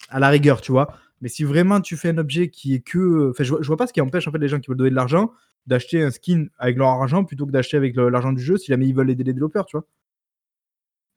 à 0.09 0.19
la 0.19 0.29
rigueur, 0.29 0.61
tu 0.61 0.71
vois. 0.71 0.93
Mais 1.21 1.29
si 1.29 1.43
vraiment 1.43 1.81
tu 1.81 1.97
fais 1.97 2.09
un 2.09 2.17
objet 2.17 2.49
qui 2.49 2.73
est 2.75 2.81
que. 2.81 3.31
Enfin, 3.31 3.43
je, 3.43 3.51
vois- 3.51 3.61
je 3.61 3.67
vois 3.67 3.77
pas 3.77 3.87
ce 3.87 3.93
qui 3.93 4.01
empêche 4.01 4.27
en 4.27 4.31
fait 4.31 4.37
les 4.37 4.47
gens 4.47 4.59
qui 4.59 4.67
veulent 4.69 4.77
donner 4.77 4.91
de 4.91 4.95
l'argent 4.95 5.31
d'acheter 5.65 6.01
un 6.01 6.11
skin 6.11 6.45
avec 6.57 6.77
leur 6.77 6.87
argent 6.87 7.25
plutôt 7.25 7.45
que 7.45 7.51
d'acheter 7.51 7.75
avec 7.75 7.95
l'argent 7.95 8.31
du 8.31 8.41
jeu 8.41 8.57
si 8.57 8.67
jamais 8.67 8.87
ils 8.87 8.95
veulent 8.95 9.09
aider 9.09 9.23
les 9.25 9.33
développeurs, 9.33 9.65
tu 9.65 9.75
vois. 9.77 9.85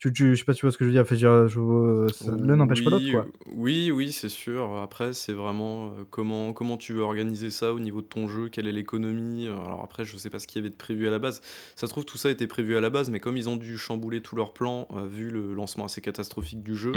Tu, 0.00 0.10
tu, 0.14 0.34
je 0.34 0.38
sais 0.40 0.44
pas 0.46 0.54
si 0.54 0.60
tu 0.60 0.66
vois 0.66 0.72
ce 0.72 0.78
que 0.78 0.84
je 0.84 0.88
veux 0.88 0.94
dire. 0.94 1.02
Enfin, 1.02 1.14
je 1.14 2.30
L'un 2.30 2.56
n'empêche 2.56 2.82
pas 2.82 2.90
l'autre, 2.90 3.04
oui, 3.04 3.12
quoi. 3.12 3.26
oui, 3.54 3.90
oui, 3.90 4.12
c'est 4.12 4.30
sûr. 4.30 4.78
Après, 4.78 5.12
c'est 5.12 5.34
vraiment 5.34 5.88
euh, 5.88 6.04
comment, 6.08 6.54
comment 6.54 6.78
tu 6.78 6.94
veux 6.94 7.02
organiser 7.02 7.50
ça 7.50 7.74
au 7.74 7.78
niveau 7.78 8.00
de 8.00 8.06
ton 8.06 8.26
jeu, 8.26 8.48
quelle 8.48 8.66
est 8.66 8.72
l'économie. 8.72 9.46
Euh, 9.46 9.52
Alors 9.52 9.82
après, 9.84 10.06
je 10.06 10.16
sais 10.16 10.30
pas 10.30 10.38
ce 10.38 10.46
qu'il 10.46 10.58
y 10.58 10.62
avait 10.62 10.70
de 10.70 10.74
prévu 10.74 11.06
à 11.06 11.10
la 11.10 11.18
base. 11.18 11.42
Ça 11.76 11.86
se 11.86 11.92
trouve, 11.92 12.06
tout 12.06 12.16
ça 12.16 12.30
était 12.30 12.46
prévu 12.46 12.78
à 12.78 12.80
la 12.80 12.88
base, 12.88 13.10
mais 13.10 13.20
comme 13.20 13.36
ils 13.36 13.50
ont 13.50 13.56
dû 13.56 13.76
chambouler 13.76 14.22
tous 14.22 14.36
leurs 14.36 14.54
plans, 14.54 14.88
euh, 14.92 15.06
vu 15.06 15.28
le 15.30 15.52
lancement 15.52 15.84
assez 15.84 16.00
catastrophique 16.00 16.62
du 16.62 16.74
jeu, 16.74 16.92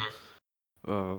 euh, 0.88 1.16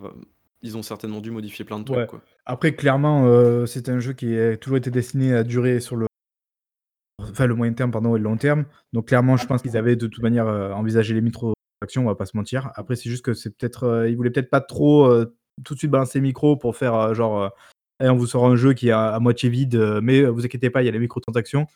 ils 0.65 0.77
ont 0.79 0.83
certainement 0.83 1.21
dû 1.21 1.31
modifier 1.31 1.65
plein 1.65 1.79
de 1.79 1.85
trucs, 1.85 1.97
Ouais. 1.99 2.07
quoi. 2.07 2.23
Après, 2.47 2.75
clairement, 2.75 3.27
euh, 3.27 3.67
c'est 3.67 3.89
un 3.91 4.01
jeu 4.01 4.15
qui 4.15 4.37
a 4.37 4.57
toujours 4.57 4.79
été 4.79 4.91
destiné 4.91 5.35
à 5.35 5.45
durer 5.45 5.79
sur 5.79 5.95
le, 5.95 6.07
enfin, 7.21 7.47
le 7.47 7.55
moyen 7.55 7.73
terme 7.75 7.91
pardon, 7.91 8.17
et 8.17 8.19
le 8.19 8.25
long 8.25 8.37
terme. 8.37 8.65
Donc, 8.93 9.09
clairement, 9.09 9.37
je 9.37 9.47
pense 9.47 9.63
qu'ils 9.63 9.77
avaient 9.77 9.95
de 9.97 10.07
toute 10.07 10.23
manière 10.23 10.49
euh, 10.49 10.73
envisagé 10.73 11.15
les 11.15 11.21
micro-actions, 11.21 12.03
on 12.03 12.07
va 12.07 12.15
pas 12.15 12.27
se 12.27 12.37
mentir. 12.37 12.73
Après, 12.75 12.97
c'est 12.97 13.11
juste 13.11 13.25
que 13.25 13.35
c'est 13.35 13.51
peut-être, 13.57 13.85
euh, 13.85 14.09
ils 14.09 14.17
voulaient 14.17 14.31
peut-être 14.31 14.51
pas 14.51 14.61
trop 14.63 15.07
euh, 15.07 15.37
tout 15.65 15.75
de 15.75 15.79
suite 15.79 15.91
balancer 15.91 16.19
les 16.19 16.23
micros 16.23 16.57
pour 16.57 16.77
faire 16.77 17.15
genre, 17.15 17.53
Eh, 18.03 18.09
on 18.09 18.17
vous 18.17 18.27
sort 18.27 18.47
un 18.47 18.57
jeu 18.57 18.73
qui 18.73 18.89
est 18.89 18.93
à, 18.93 19.15
à 19.15 19.21
moitié 19.21 19.49
vide, 19.49 19.77
mais 20.03 20.25
vous 20.25 20.45
inquiétez 20.45 20.69
pas, 20.71 20.83
il 20.83 20.87
y 20.87 20.89
a 20.89 20.93
les 20.93 20.99
microtransactions. 20.99 21.67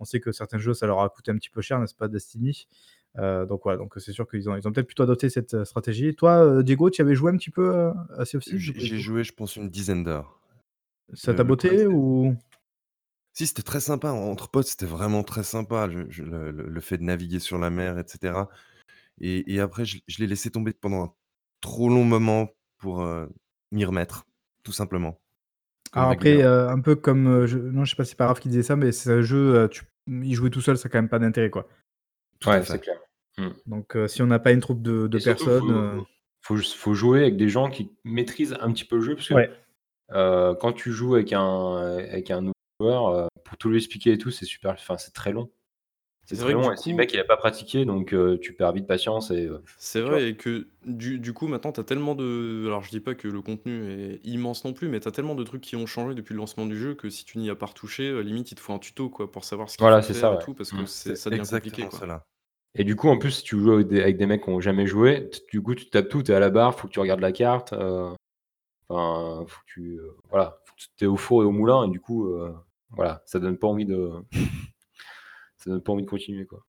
On 0.00 0.04
sait 0.04 0.20
que 0.20 0.30
certains 0.32 0.58
jeux, 0.58 0.74
ça 0.74 0.86
leur 0.86 1.00
a 1.00 1.08
coûté 1.08 1.30
un 1.30 1.36
petit 1.36 1.48
peu 1.48 1.62
cher, 1.62 1.78
n'est-ce 1.80 1.94
pas, 1.94 2.08
Destiny? 2.08 2.66
Euh, 3.18 3.44
donc 3.44 3.60
voilà, 3.64 3.78
donc 3.78 3.92
c'est 3.98 4.12
sûr 4.12 4.26
qu'ils 4.28 4.48
ont, 4.48 4.56
ils 4.56 4.66
ont 4.66 4.72
peut-être 4.72 4.86
plutôt 4.86 5.02
adopté 5.02 5.28
cette 5.28 5.54
euh, 5.54 5.64
stratégie. 5.64 6.14
Toi, 6.14 6.44
euh, 6.44 6.62
Diego, 6.62 6.88
tu 6.90 7.02
y 7.02 7.04
avais 7.04 7.14
joué 7.14 7.30
un 7.30 7.36
petit 7.36 7.50
peu 7.50 7.74
euh, 7.74 7.92
à 8.16 8.24
Sea 8.24 8.38
of 8.38 8.44
J'ai 8.46 8.98
joué, 8.98 9.22
je 9.24 9.32
pense, 9.32 9.56
une 9.56 9.68
dizaine 9.68 10.02
d'heures. 10.04 10.40
Ça 11.12 11.34
t'a 11.34 11.44
principe- 11.44 11.88
ou? 11.88 12.34
Si, 13.34 13.46
c'était 13.46 13.62
très 13.62 13.80
sympa. 13.80 14.10
Entre 14.12 14.48
potes, 14.48 14.66
c'était 14.66 14.86
vraiment 14.86 15.22
très 15.22 15.42
sympa. 15.42 15.88
je- 15.90 16.10
je- 16.10 16.22
le, 16.24 16.80
fait 16.80 16.98
de 16.98 17.02
naviguer 17.02 17.38
sur 17.38 17.58
la 17.58 17.70
mer, 17.70 17.98
etc. 17.98 18.34
Et, 19.20 19.54
et 19.54 19.60
après, 19.60 19.84
je, 19.84 19.98
je 20.06 20.18
l'ai 20.20 20.26
laissé 20.26 20.50
tomber 20.50 20.72
pendant 20.72 21.04
un 21.04 21.12
trop 21.60 21.88
long 21.88 22.04
moment 22.04 22.48
pour 22.78 23.02
euh, 23.02 23.26
m'y 23.72 23.84
remettre, 23.84 24.26
tout 24.64 24.72
simplement. 24.72 25.18
Alors 25.92 26.10
après, 26.10 26.30
régulièrement. 26.30 26.54
euh, 26.54 26.68
un 26.70 26.80
peu 26.80 26.96
comme. 26.96 27.26
euh, 27.26 27.46
je... 27.46 27.58
Non, 27.58 27.84
je 27.84 27.90
sais 27.90 27.96
pas 27.96 28.04
si 28.04 28.10
c'est 28.10 28.16
pas 28.16 28.24
grave 28.24 28.40
qui 28.40 28.48
disait 28.48 28.62
ça, 28.62 28.76
mais 28.76 28.92
c'est 28.92 29.12
un 29.12 29.22
jeu, 29.22 29.54
euh, 29.54 29.68
tu... 29.68 29.84
y 30.10 30.34
jouer 30.34 30.50
tout 30.50 30.62
seul, 30.62 30.78
ça 30.78 30.86
a 30.86 30.90
quand 30.90 30.98
même 30.98 31.08
pas 31.10 31.18
d'intérêt, 31.18 31.50
quoi. 31.50 31.68
Tout 32.42 32.50
Ouais, 32.50 32.62
c'est 32.64 32.78
clair. 32.80 32.98
Donc 33.66 33.96
euh, 33.96 34.06
si 34.08 34.20
on 34.22 34.26
n'a 34.26 34.38
pas 34.38 34.52
une 34.52 34.60
troupe 34.60 34.82
de, 34.82 35.08
surtout, 35.18 35.44
personnes. 35.46 35.60
faut, 35.60 35.70
euh, 35.70 36.00
faut, 36.42 36.56
faut 36.56 36.94
jouer 36.94 37.20
avec 37.22 37.36
des 37.36 37.48
gens 37.48 37.70
qui 37.70 37.90
maîtrisent 38.04 38.56
un 38.60 38.70
petit 38.72 38.84
peu 38.84 38.96
le 38.96 39.02
jeu, 39.02 39.14
parce 39.14 39.28
que 39.28 39.34
Ouais. 39.34 39.50
euh, 40.12 40.54
quand 40.54 40.72
tu 40.72 40.92
joues 40.92 41.14
avec 41.14 41.32
un, 41.32 41.76
avec 41.76 42.30
un 42.30 42.40
nouveau 42.42 42.52
joueur, 42.80 43.28
pour 43.44 43.56
tout 43.56 43.70
lui 43.70 43.78
expliquer 43.78 44.12
et 44.12 44.18
tout, 44.18 44.30
c'est 44.30 44.44
super, 44.44 44.72
enfin, 44.72 44.98
c'est 44.98 45.14
très 45.14 45.32
long. 45.32 45.50
C'est 46.26 46.40
vrai 46.42 46.56
que 46.56 46.60
long 46.60 46.62
du 46.62 46.72
et 46.72 46.76
si 46.76 46.90
le 46.90 46.96
coup 46.96 46.98
mec 46.98 47.12
il 47.12 47.20
a 47.20 47.24
pas 47.24 47.36
pratiqué, 47.36 47.84
donc 47.84 48.12
heu, 48.12 48.38
tu 48.40 48.54
perds 48.54 48.72
vite 48.72 48.86
patience 48.86 49.30
et 49.30 49.46
heu, 49.46 49.62
c'est 49.78 50.00
tu 50.04 50.14
vois? 50.14 50.20
vrai 50.20 50.28
et 50.28 50.36
que 50.36 50.68
du 50.84 51.18
du 51.18 51.32
coup 51.32 51.48
maintenant 51.48 51.72
tu 51.72 51.80
as 51.80 51.84
tellement 51.84 52.14
de 52.14 52.64
alors 52.66 52.82
je 52.82 52.90
dis 52.90 53.00
pas 53.00 53.14
que 53.14 53.28
le 53.28 53.42
contenu 53.42 53.90
est 53.90 54.20
immense 54.24 54.64
non 54.64 54.72
plus, 54.72 54.88
mais 54.88 55.00
tu 55.00 55.08
as 55.08 55.10
tellement 55.12 55.34
de 55.34 55.44
trucs 55.44 55.62
qui 55.62 55.76
ont 55.76 55.86
changé 55.86 56.14
depuis 56.14 56.34
le 56.34 56.38
lancement 56.38 56.66
du 56.66 56.76
jeu 56.78 56.94
que 56.94 57.10
si 57.10 57.24
tu 57.24 57.38
n'y 57.38 57.50
as 57.50 57.54
pas 57.56 57.66
retouché, 57.66 58.08
heu, 58.10 58.20
limite 58.20 58.52
il 58.52 58.54
te 58.54 58.60
faut 58.60 58.72
un 58.72 58.78
tuto 58.78 59.08
quoi 59.10 59.30
pour 59.30 59.44
savoir 59.44 59.70
ce 59.70 59.78
qu'il 59.78 59.88
Voilà, 59.88 60.02
faut 60.02 60.02
c'est 60.02 60.14
faire 60.14 60.14
ça, 60.14 60.32
et 60.32 60.36
ouais. 60.36 60.38
tout 60.38 60.54
parce 60.54 60.72
que 60.72 60.84
Mmh. 60.84 60.86
c'est 60.86 61.14
C'est 61.14 61.16
ça 61.16 61.30
devient 61.30 61.46
compliqué 61.48 61.86
exactement 61.86 61.88
quoi. 61.88 62.04
cela. 62.04 62.24
Et 62.76 62.84
du 62.84 62.96
coup, 62.96 63.08
en 63.08 63.18
plus, 63.18 63.32
si 63.32 63.44
tu 63.44 63.58
joues 63.60 63.72
avec 63.72 63.88
des 63.88 64.02
avec 64.02 64.18
des 64.18 64.26
mecs 64.26 64.44
qui 64.44 64.50
ont 64.50 64.60
jamais 64.60 64.86
joué, 64.86 65.30
t 65.30 65.40
du 65.50 65.62
coup, 65.62 65.74
tu 65.74 65.90
tapes 65.90 66.08
tout, 66.10 66.22
tu 66.24 66.32
es 66.32 66.34
à 66.36 66.40
la 66.40 66.50
barre, 66.50 66.78
faut 66.78 66.88
que 66.88 66.92
tu 66.94 67.00
regardes 67.00 67.20
la 67.20 67.32
carte, 67.32 67.74
enfin, 68.88 69.44
faut 69.46 69.60
que 69.60 69.66
tu, 69.66 70.00
voilà, 70.30 70.58
faut 70.66 70.74
que 70.76 70.82
tu 70.96 71.04
es 71.04 71.06
au 71.06 71.16
four 71.16 71.42
et 71.42 71.46
au 71.46 71.50
moulin 71.52 71.84
et 71.84 71.88
du 71.90 72.00
coup, 72.00 72.28
voilà, 72.90 73.22
ça 73.26 73.38
donne 73.40 73.58
pas 73.58 73.68
envie 73.68 73.86
de 73.86 74.10
ça 75.62 75.70
donne 75.70 75.82
pas 75.82 75.92
envie 75.92 76.04
de 76.04 76.10
continuer, 76.10 76.46
quoi. 76.46 76.64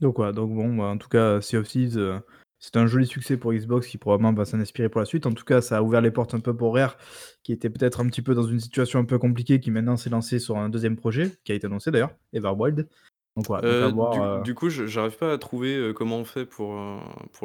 Donc 0.00 0.16
voilà, 0.16 0.32
donc 0.32 0.52
bon, 0.52 0.76
bah, 0.76 0.84
en 0.84 0.98
tout 0.98 1.08
cas, 1.08 1.40
Sea 1.40 1.58
of 1.58 1.68
Thieves, 1.68 1.96
heu, 1.96 2.20
c'est 2.58 2.76
un 2.76 2.86
joli 2.86 3.06
succès 3.06 3.36
pour 3.36 3.52
Xbox 3.52 3.86
qui 3.86 3.98
probablement 3.98 4.32
va 4.32 4.44
s'en 4.44 4.58
inspirer 4.58 4.88
pour 4.88 5.00
la 5.00 5.04
suite. 5.04 5.26
En 5.26 5.32
tout 5.32 5.44
cas, 5.44 5.60
ça 5.60 5.78
a 5.78 5.82
ouvert 5.82 6.00
les 6.00 6.10
portes 6.10 6.34
un 6.34 6.40
peu 6.40 6.56
pour 6.56 6.74
Rare, 6.74 6.96
qui 7.42 7.52
était 7.52 7.70
peut-être 7.70 8.00
un 8.00 8.06
petit 8.06 8.22
peu 8.22 8.34
dans 8.34 8.42
une 8.42 8.60
situation 8.60 8.98
un 8.98 9.04
peu 9.04 9.18
compliquée, 9.18 9.60
qui 9.60 9.70
maintenant 9.70 9.96
s'est 9.96 10.10
lancé 10.10 10.38
sur 10.38 10.58
un 10.58 10.68
deuxième 10.68 10.96
projet, 10.96 11.30
qui 11.44 11.52
a 11.52 11.54
été 11.54 11.66
annoncé 11.66 11.90
d'ailleurs, 11.90 12.14
Everwild. 12.32 12.88
Donc 13.36 13.46
à 13.50 13.64
Heu, 13.64 13.88
voir, 13.90 14.42
du 14.42 14.54
coup, 14.54 14.68
je 14.68 14.86
j'arrive 14.86 15.16
pas 15.16 15.32
à 15.32 15.38
trouver, 15.38 15.92
comment 15.94 16.18
on 16.18 16.24
fait 16.24 16.44
pour, 16.44 16.76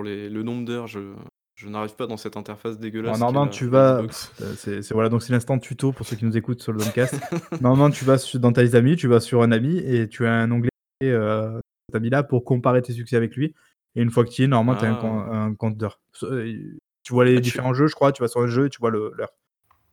les 0.04 0.30
le 0.30 0.44
nombre 0.44 0.66
d'heures. 0.66 0.88
Je 0.88 1.14
je 1.58 1.68
n'arrive 1.68 1.96
pas 1.96 2.06
dans 2.08 2.18
cette 2.18 2.38
interface 2.38 2.78
dégueulasse 2.80 3.20
normalement 3.20 3.48
tu 3.48 3.66
vas 3.66 4.02
heu, 4.04 4.56
c'est 4.56 4.92
voilà, 4.94 5.10
donc 5.10 5.24
c'est 5.24 5.34
l'instant 5.34 5.58
tuto 5.58 5.92
pour 5.92 6.06
ceux 6.06 6.16
qui 6.16 6.24
nous 6.24 6.38
écoutent 6.38 6.62
sur 6.62 6.72
le 6.72 6.80
Downcast. 6.80 7.20
Normalement, 7.62 7.90
tu 7.90 8.06
vas 8.06 8.18
dans 8.36 8.54
tes 8.54 8.76
amis, 8.76 8.96
tu 8.96 9.08
vas 9.08 9.20
sur 9.20 9.42
un 9.42 9.52
ami 9.52 9.80
et 9.80 10.08
tu 10.08 10.26
as 10.28 10.34
un 10.34 10.52
onglet, 10.52 10.70
cet 11.02 11.96
ami-là 11.96 12.22
pour 12.24 12.46
comparer 12.46 12.82
tes 12.82 12.94
succès 12.94 13.16
avec 13.18 13.36
lui 13.36 13.56
et 13.96 14.02
une 14.02 14.12
fois 14.12 14.24
que 14.24 14.30
tu 14.30 14.44
y 14.44 14.46
es, 14.46 14.48
normalement, 14.48 14.80
tu 14.80 14.86
as 14.86 14.90
un 14.90 15.28
Ah! 15.32 15.44
un 15.46 15.56
compteur. 15.56 16.00
Heu, 16.24 16.78
tu 17.02 17.14
vois 17.14 17.26
les 17.26 17.42
différents 17.42 17.74
jeux, 17.74 17.88
je 17.88 17.96
crois, 17.96 18.12
tu 18.12 18.22
vas 18.22 18.28
sur 18.28 18.42
un 18.42 18.48
jeu 18.48 18.68
et 18.68 18.70
tu 18.70 18.80
vois 18.80 18.92
l'heure. 18.92 19.34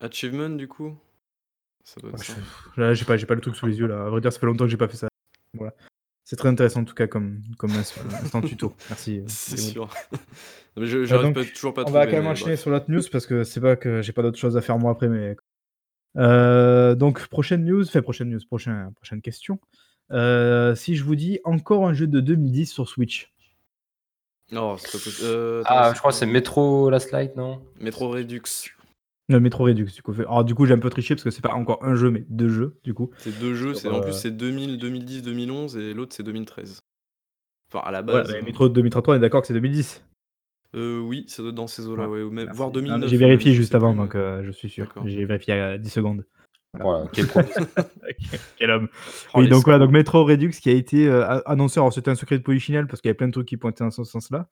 Achievement 0.01 0.51
du 0.51 0.69
coup? 0.69 0.95
Ça 1.85 2.01
doit 2.01 2.11
être 2.11 2.19
Ouais, 2.19 2.25
ça. 2.25 2.35
je 2.77 2.81
là, 2.81 2.93
j'ai 2.95 3.05
pas 3.07 3.17
pas 3.17 3.35
le 3.35 3.41
truc 3.41 3.57
sous 3.57 3.67
les 3.67 3.79
yeux 3.79 3.87
là. 3.87 4.05
À 4.05 4.11
vrai 4.11 4.21
dire, 4.21 4.33
ça 4.33 4.39
fait 4.39 4.47
longtemps 4.47 4.65
que 4.65 4.71
j'ai 4.71 4.77
pas 4.77 4.89
fait 4.89 4.97
ça. 4.97 5.09
Voilà. 5.55 5.73
C'est 6.25 6.37
très 6.37 6.49
intéressant 6.49 6.81
en 6.81 6.85
tout 6.85 6.95
cas 6.95 7.07
comme 7.07 7.43
comme 7.59 7.71
ins 7.77 7.85
instant 8.23 8.41
tuto. 8.41 8.75
Merci, 8.89 9.19
heu, 9.19 9.25
C'est 9.29 9.59
sûr. 9.59 9.89
Non 10.77 10.83
mais 10.83 10.87
je 10.87 11.15
donc 11.15 11.35
pas 11.35 11.45
toujours 11.45 11.75
pas 11.75 11.83
à 11.83 11.85
on 11.87 11.91
va 11.91 12.07
quand 12.07 12.13
même 12.13 12.27
enchaîner 12.27 12.53
bref. 12.53 12.61
sur 12.61 12.71
l'autre 12.71 12.91
news 12.91 13.03
parce 13.13 13.27
que 13.27 13.45
c'est 13.45 13.61
pas 13.61 13.77
que 13.77 14.03
j'ai 14.03 14.13
pas 14.13 14.23
d'autres 14.23 14.39
choses 14.39 14.57
à 14.57 14.61
faire 14.61 14.79
moi 14.79 14.93
après, 14.93 15.09
mais 15.09 15.37
heu, 16.17 16.97
donc 16.97 17.27
prochaine 17.29 17.65
news, 17.65 17.87
enfin 17.87 18.03
prochaine 18.03 18.31
news, 18.31 18.41
prochain 18.49 18.91
prochaine 18.97 19.21
question. 19.21 19.59
Si 20.11 20.97
je 20.97 21.05
vous 21.05 21.15
dis 21.15 21.41
encore 21.45 21.87
un 21.87 21.93
jeu 21.93 22.07
de 22.07 22.21
2010 22.21 22.73
sur 22.73 22.89
Switch? 22.89 23.33
C'est 24.51 24.57
pas 24.57 24.59
attends, 24.59 25.65
Ah, 25.67 25.93
je 25.95 25.99
crois 25.99 26.11
que 26.13 26.17
c'est 26.17 26.27
Metro 26.27 26.91
Last 26.91 27.13
Light, 27.13 27.37
non? 27.37 27.63
Metro 27.81 28.11
Redux. 28.11 28.43
Le 29.29 29.41
Metro 29.41 29.65
Redux 29.65 29.87
du 29.87 30.03
coup 30.03 30.13
fait 30.13 30.23
alors 30.23 30.45
du 30.45 30.55
coup, 30.55 30.67
j'ai 30.67 30.75
un 30.75 30.79
peu 30.79 30.91
triché 30.91 31.15
parce 31.15 31.25
que 31.25 31.31
c'est 31.31 31.41
pas 31.41 31.55
encore 31.55 31.83
un 31.83 31.95
jeu, 31.95 32.11
mais 32.11 32.27
2 32.29 32.49
jeux 32.51 32.77
du 32.85 32.93
coup 32.93 33.11
C'est 33.21 33.33
2 33.39 33.55
jeux, 33.55 33.73
c'est 33.73 33.89
en 33.89 34.01
plus 34.01 34.11
heu 34.11 34.13
c'est 34.13 34.31
2000-2010-2011 34.31 35.77
et 35.79 35.95
l'autre 35.95 36.15
c'est 36.15 36.23
2013. 36.23 36.81
Enfin 37.73 37.83
à 37.87 37.91
la 37.91 38.03
Ouais, 38.03 38.13
base, 38.13 38.29
mais 38.33 38.41
heu 38.41 38.43
Metro 38.43 38.69
2033, 38.69 39.15
on 39.15 39.17
est 39.17 39.21
d'accord 39.21 39.41
que 39.41 39.47
c'est 39.47 39.55
2010? 39.55 40.05
Heu, 40.75 41.01
oui, 41.01 41.25
ça 41.29 41.41
doit 41.43 41.51
être 41.51 41.55
dans 41.55 41.67
ces 41.69 41.87
eaux-là, 41.87 42.07
Voilà, 42.07 42.11
ouais, 42.11 42.23
ou 42.23 42.31
même 42.31 42.51
voire 42.53 42.71
merci. 42.71 42.83
Non 42.91 42.99
mais 42.99 43.07
2009, 43.07 43.11
j'ai 43.11 43.17
vérifié 43.17 43.53
juste 43.55 43.75
avant 43.75 43.93
mais 43.95 43.99
donc 44.03 44.15
heu, 44.15 44.43
je 44.45 44.51
suis 44.51 44.69
sûr. 44.69 44.93
J'ai 45.07 45.25
vérifié 45.25 45.55
il 45.55 45.57
y 45.57 45.61
a 45.61 45.79
10 45.79 45.89
secondes. 45.91 46.27
Voilà. 46.81 47.07
Quel. 47.13 47.27
Quel 48.57 48.71
homme. 48.71 48.89
Oh 49.35 49.41
Oui 49.41 49.49
donc 49.49 49.65
voilà, 49.65 49.79
donc. 49.79 49.91
Metro 49.93 50.25
Redux 50.25 50.51
qui 50.51 50.69
a 50.71 50.73
été, 50.73 51.07
heu, 51.07 51.23
a 51.23 51.39
annoncé, 51.47 51.79
alors 51.81 51.93
c'était 51.93 52.11
un 52.11 52.15
secret 52.15 52.39
de 52.39 52.43
polichinelle 52.43 52.87
parce 52.87 53.01
qu'il 53.01 53.09
y 53.09 53.11
avait 53.11 53.17
plein 53.17 53.29
de 53.29 53.33
trucs 53.33 53.49
qui 53.49 53.57
pointaient 53.57 53.85
dans 53.85 53.91
ce 53.91 54.05
sens-là. 54.05 54.49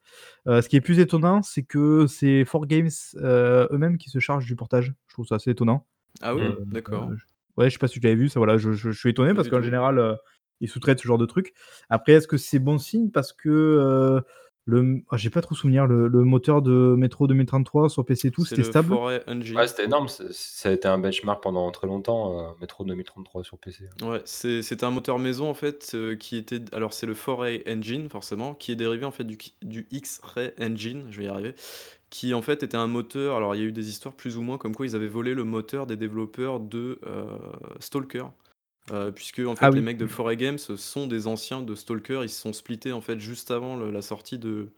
Heu, 0.49 0.63
ce 0.63 0.69
qui 0.69 0.77
est 0.77 0.81
plus 0.81 0.99
étonnant, 0.99 1.43
c'est 1.43 1.63
que 1.63 2.07
c'est 2.07 2.45
4Games, 2.45 2.91
heu, 3.17 3.69
eux-mêmes 3.73 3.99
qui 3.99 4.11
se 4.11 4.19
chargent 4.19 4.47
du 4.47 4.57
portage. 4.57 4.93
Je 5.09 5.15
trouve 5.15 5.27
ça 5.27 5.37
assez 5.37 5.51
étonnant. 5.51 5.87
Ah 6.21 6.35
oui? 6.35 6.43
D'accord. 6.67 7.11
ouais, 7.57 7.69
je 7.69 7.73
sais 7.75 7.79
pas 7.79 7.89
si 7.89 8.01
tu 8.01 8.07
l'avais 8.07 8.17
vu 8.17 8.29
ça, 8.29 8.39
voilà, 8.41 8.57
je 8.57 8.73
je 8.73 8.91
je 8.91 8.99
suis 8.99 9.11
étonné 9.11 9.35
parce 9.35 9.49
qu'en 9.49 9.63
général, 9.63 10.19
ils 10.61 10.69
sous-traitent 10.69 11.01
ce 11.01 11.09
genre 11.09 11.19
de 11.19 11.27
trucs. 11.27 11.53
Après, 11.91 12.13
est-ce 12.13 12.29
que 12.29 12.37
c'est 12.37 12.59
bon 12.61 12.79
signe 12.79 13.11
parce 13.11 13.33
que, 13.33 14.23
le 14.65 15.03
ah 15.11 15.17
j'ai 15.17 15.31
pas 15.31 15.43
trop 15.43 15.55
souvenir, 15.55 15.87
le 15.87 16.09
le 16.09 16.25
moteur 16.25 16.63
de 16.63 16.95
Metro 16.97 17.27
2033 17.27 17.89
sur 17.91 18.05
PC 18.05 18.29
et 18.29 18.31
tout, 18.31 18.45
c'était 18.45 18.63
le 18.63 18.65
stable? 18.65 18.89
Foray 18.89 19.23
Ouais, 19.55 19.67
Engine. 19.67 19.67
c'était 19.69 19.85
énorme, 19.85 20.09
ça 20.09 20.69
a 20.71 20.73
été 20.73 20.89
un 20.89 20.99
benchmark 20.99 21.43
pendant 21.43 21.71
très 21.73 21.87
longtemps, 21.87 22.53
heu, 22.53 22.55
Metro 22.61 22.85
2033 22.85 23.45
sur 23.45 23.59
PC. 23.59 23.89
Ouais, 24.01 24.23
c'est 24.25 24.63
c'était 24.63 24.85
un 24.85 24.91
moteur 24.91 25.19
maison 25.19 25.49
en 25.51 25.55
fait, 25.55 25.93
heu, 25.95 26.15
qui 26.17 26.37
était 26.37 26.61
alors 26.75 26.93
c'est 26.95 27.07
le 27.07 27.15
Foray 27.15 27.63
Engine 27.69 28.09
forcément, 28.09 28.55
qui 28.55 28.73
est 28.73 28.75
dérivé 28.75 29.05
en 29.05 29.11
fait 29.11 29.25
du 29.25 29.37
du 29.61 29.87
X-Ray 29.91 30.53
Engine, 30.59 31.07
je 31.11 31.19
vais 31.19 31.25
y 31.27 31.29
arriver, 31.29 31.55
qui 32.11 32.35
en 32.35 32.43
fait 32.43 32.63
était 32.63 32.77
un 32.79 32.87
moteur 32.89 33.37
alors 33.37 33.55
il 33.57 33.61
y 33.61 33.65
a 33.65 33.67
eu 33.67 33.73
des 33.73 33.89
histoires 33.91 34.15
plus 34.15 34.37
ou 34.39 34.43
moins 34.43 34.59
comme 34.59 34.75
quoi 34.75 34.87
ils 34.87 34.97
avaient 34.97 35.09
volé 35.09 35.35
le 35.35 35.45
moteur 35.45 35.87
des 35.87 35.97
développeurs 35.99 36.61
de, 36.61 37.01
heu, 37.07 37.27
Stalker. 37.81 38.27
Heu, 38.91 39.13
puisque 39.13 39.39
en 39.41 39.55
Ah 39.61 39.71
fait 39.71 39.75
les 39.75 39.81
oui. 39.81 39.83
mecs 39.83 39.97
de 39.97 40.07
Foray 40.07 40.37
Games 40.37 40.59
sont 40.59 41.07
des 41.07 41.27
anciens 41.29 41.63
de 41.63 41.75
Stalker, 41.75 42.21
ils 42.25 42.29
se 42.29 42.41
sont 42.41 42.53
splittés 42.53 42.93
en 42.93 43.01
fait 43.01 43.19
juste 43.21 43.51
avant 43.51 43.77
le 43.77 43.91
la 43.91 44.03
sortie 44.03 44.39
de 44.39 44.71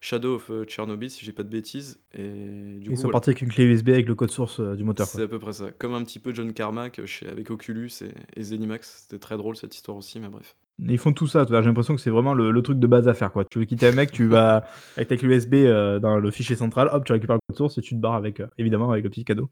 Shadow 0.00 0.36
of, 0.36 0.50
heu, 0.50 0.66
Chernobyl 0.68 1.10
si 1.10 1.24
j'ai 1.24 1.32
pas 1.32 1.42
de 1.44 1.50
bêtises 1.50 2.00
et 2.14 2.78
du 2.80 2.90
Ils 2.90 2.96
coup 2.96 3.02
sont 3.02 3.10
voilà. 3.10 3.10
partis 3.10 3.30
avec 3.30 3.42
une 3.42 3.48
clé 3.52 3.62
USB 3.64 3.90
avec 3.90 4.08
le 4.08 4.16
code 4.16 4.32
source, 4.32 4.58
heu, 4.58 4.74
du 4.76 4.82
moteur 4.82 5.12
quoi. 5.12 5.20
C'est 5.20 5.22
à 5.22 5.28
peu 5.28 5.38
près 5.38 5.52
ça. 5.54 5.72
Comme 5.72 5.94
un 5.94 6.04
petit 6.04 6.18
peu 6.18 6.34
John 6.34 6.52
Carmack, 6.52 7.04
chez 7.06 7.26
avec 7.28 7.50
Oculus 7.50 7.90
et 8.02 8.12
et 8.38 8.42
ZeniMax. 8.42 9.02
C'était 9.02 9.18
très 9.18 9.36
drôle 9.38 9.56
cette 9.56 9.74
histoire 9.74 9.96
aussi, 9.96 10.18
mais 10.20 10.28
bref. 10.28 10.54
Ils 10.78 10.98
font 10.98 11.14
tout 11.14 11.26
ça, 11.26 11.46
tu 11.46 11.52
vois? 11.52 11.62
J'ai 11.62 11.68
l'impression 11.68 11.94
que 11.94 12.00
c'est 12.02 12.10
vraiment 12.10 12.34
le 12.34 12.50
le 12.50 12.62
truc 12.62 12.78
de 12.78 12.86
base 12.86 13.08
à 13.08 13.14
faire, 13.14 13.32
quoi. 13.32 13.46
Tu 13.46 13.58
veux 13.58 13.64
quitter 13.64 13.86
un 13.86 13.92
mec, 13.92 14.10
tu 14.12 14.26
vas 14.26 14.66
avec 14.96 15.08
ta 15.08 15.16
clé 15.16 15.28
USB, 15.28 15.54
heu, 15.54 15.98
dans 16.00 16.18
le 16.18 16.30
fichier 16.30 16.54
central, 16.54 16.90
hop, 16.92 17.02
tu 17.06 17.12
récupères 17.12 17.36
le 17.36 17.40
code 17.48 17.56
source 17.56 17.78
et 17.78 17.80
tu 17.80 17.94
te 17.94 18.00
barres 18.00 18.14
avec, 18.14 18.40
heu, 18.40 18.48
évidemment 18.58 18.90
avec 18.90 19.02
le 19.04 19.08
petit 19.10 19.24
cadeau. 19.24 19.50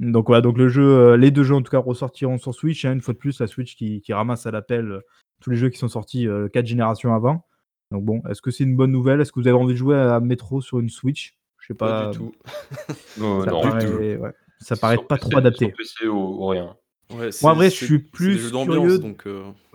Donc 0.00 0.26
voilà, 0.26 0.42
donc 0.42 0.58
le 0.58 0.68
jeu, 0.68 0.82
heu, 0.82 1.16
les 1.16 1.30
2 1.30 1.42
jeux 1.42 1.54
en 1.54 1.62
tout 1.62 1.70
cas 1.70 1.78
ressortiront 1.78 2.38
sur 2.38 2.54
Switch, 2.54 2.84
hein, 2.84 2.92
une 2.92 3.00
fois 3.00 3.14
de 3.14 3.18
plus 3.18 3.40
la 3.40 3.46
Switch 3.46 3.76
qui 3.76 4.00
qui 4.02 4.12
ramasse 4.12 4.46
à 4.46 4.50
l'appel, 4.50 4.86
heu, 4.86 5.02
tous 5.40 5.50
les 5.50 5.56
jeux 5.56 5.70
qui 5.70 5.78
sont 5.78 5.88
sortis, 5.88 6.26
heu, 6.26 6.48
4 6.48 6.66
générations 6.66 7.14
avant. 7.14 7.46
Donc 7.90 8.04
bon, 8.04 8.22
est-ce 8.28 8.42
que 8.42 8.50
c'est 8.50 8.64
une 8.64 8.76
bonne 8.76 8.92
nouvelle? 8.92 9.20
Est-ce 9.20 9.32
que 9.32 9.40
vous 9.40 9.48
avez 9.48 9.56
envie 9.56 9.72
de 9.72 9.78
jouer 9.78 9.96
à 9.96 10.20
Metro 10.20 10.60
sur 10.60 10.80
une 10.80 10.90
Switch? 10.90 11.36
Je 11.60 11.68
sais 11.68 11.74
Pas 11.74 12.10
du 12.10 12.18
pas, 12.18 12.24
tout. 12.24 12.32
Heu, 13.20 13.44
ça 13.44 13.50
non. 13.50 13.60
Du 13.62 13.68
tout. 13.68 13.70
paraît 13.70 14.16
ouais, 14.16 14.32
ça 14.60 14.76
paraît 14.76 14.98
pas 14.98 15.16
trop 15.16 15.30
PC 15.30 15.38
adapté. 15.38 15.72
PC 15.76 16.08
ou 16.08 16.42
ou 16.42 16.46
rien. 16.46 16.76
Ouais, 17.10 17.30
Moi, 17.40 17.52
en 17.52 17.54
vrai, 17.54 17.70
je 17.70 17.76
suis 17.84 17.98
plus 18.00 18.50
curieux 18.50 18.98
donc 18.98 19.26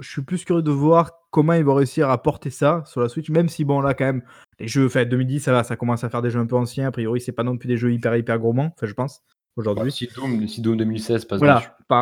je 0.01 0.09
suis 0.09 0.21
plus 0.21 0.43
curieux 0.43 0.61
de 0.63 0.71
voir 0.71 1.11
comment 1.29 1.53
ils 1.53 1.63
vont 1.63 1.75
réussir 1.75 2.09
à 2.09 2.21
porter 2.21 2.49
ça 2.49 2.83
sur 2.85 3.01
la 3.01 3.09
Switch, 3.09 3.29
même 3.29 3.49
si 3.49 3.63
bon 3.63 3.81
là 3.81 3.93
quand 3.93 4.05
même, 4.05 4.23
les 4.59 4.67
jeux 4.67 4.85
enfin 4.87 5.05
2010 5.05 5.39
ça 5.41 5.51
va, 5.51 5.63
ça 5.63 5.75
commence 5.75 6.03
à 6.03 6.09
faire 6.09 6.21
des 6.21 6.29
jeux 6.31 6.39
un 6.39 6.45
peu 6.45 6.55
anciens, 6.55 6.87
a 6.87 6.91
priori 6.91 7.21
c'est 7.21 7.31
pas 7.31 7.43
non 7.43 7.57
plus 7.57 7.67
des 7.67 7.77
jeux 7.77 7.93
hyper, 7.93 8.15
hyper 8.15 8.39
gourmands, 8.39 8.71
enfin 8.75 8.87
je 8.87 8.93
pense, 8.93 9.23
Aujourd'hui. 9.57 9.91
si 9.91 10.07
Doom 10.15 10.47
si 10.47 10.61
Doom 10.61 10.77
2016 10.77 11.25
passe. 11.25 11.39
Voilà, 11.39 11.61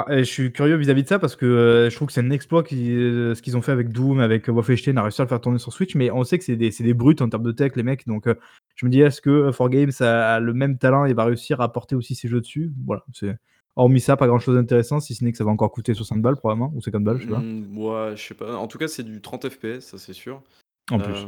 je 0.10 0.24
suis 0.24 0.52
curieux 0.52 0.76
vis-à-vis 0.76 1.04
de 1.04 1.08
ça 1.08 1.18
parce 1.18 1.36
que, 1.36 1.46
heu, 1.46 1.90
je 1.90 1.96
trouve 1.96 2.08
que 2.08 2.14
c'est 2.14 2.22
un 2.22 2.30
exploit 2.30 2.64
qui, 2.64 2.92
heu, 2.92 3.34
ce 3.34 3.42
qu'ils 3.42 3.58
ont 3.58 3.62
fait 3.62 3.72
avec 3.72 3.90
Doom, 3.90 4.20
avec 4.20 4.48
Wolfenstein, 4.50 4.98
à 4.98 5.04
réussir 5.04 5.22
à 5.22 5.26
le 5.26 5.30
faire 5.30 5.42
tourner 5.42 5.58
sur 5.58 5.74
Switch, 5.74 5.96
mais 5.96 6.12
on 6.12 6.24
sait 6.24 6.38
que 6.38 6.44
c'est 6.44 6.56
des 6.56 6.70
c'est 6.72 6.84
des 6.84 6.94
brutes 6.94 7.22
en 7.22 7.30
termes 7.30 7.44
de 7.44 7.52
tech 7.52 7.72
les 7.76 7.84
mecs, 7.84 8.06
donc 8.08 8.28
heu, 8.28 8.36
je 8.76 8.86
me 8.86 8.92
dis: 8.92 9.02
«Est-ce 9.02 9.20
que 9.22 9.50
4Games 9.52 9.92
a 10.02 10.36
a 10.36 10.40
le 10.40 10.54
même 10.54 10.78
talent 10.78 11.06
et 11.06 11.14
va 11.14 11.26
réussir 11.26 11.60
à 11.62 11.72
porter 11.72 11.96
aussi 11.96 12.14
ses 12.16 12.28
jeux 12.28 12.40
dessus?» 12.42 12.72
Voilà, 12.86 13.04
c'est 13.14 13.36
hormis 13.76 14.00
ça, 14.00 14.16
pas 14.16 14.28
grand 14.28 14.40
chose 14.40 14.56
d'intéressant, 14.56 15.00
si 15.00 15.16
ce 15.16 15.24
n'est 15.24 15.32
que 15.32 15.38
ça 15.38 15.44
va 15.44 15.52
encore 15.52 15.72
coûter 15.72 15.94
60 15.94 16.22
balles 16.22 16.36
probablement 16.36 16.72
ou 16.76 16.82
50 16.82 17.04
balles, 17.04 17.18
je 17.18 17.24
sais 17.24 17.30
pas. 17.32 17.40
Mmh, 17.40 17.78
ouais, 17.78 18.14
je 18.16 18.22
sais 18.22 18.34
pas. 18.36 18.58
En 18.58 18.68
tout 18.68 18.78
cas, 18.78 18.88
c'est 18.88 19.04
du 19.04 19.22
30 19.22 19.50
FPS, 19.50 19.80
ça 19.80 19.98
c'est 19.98 20.14
sûr. 20.14 20.44
En 20.92 21.00
plus. 21.00 21.26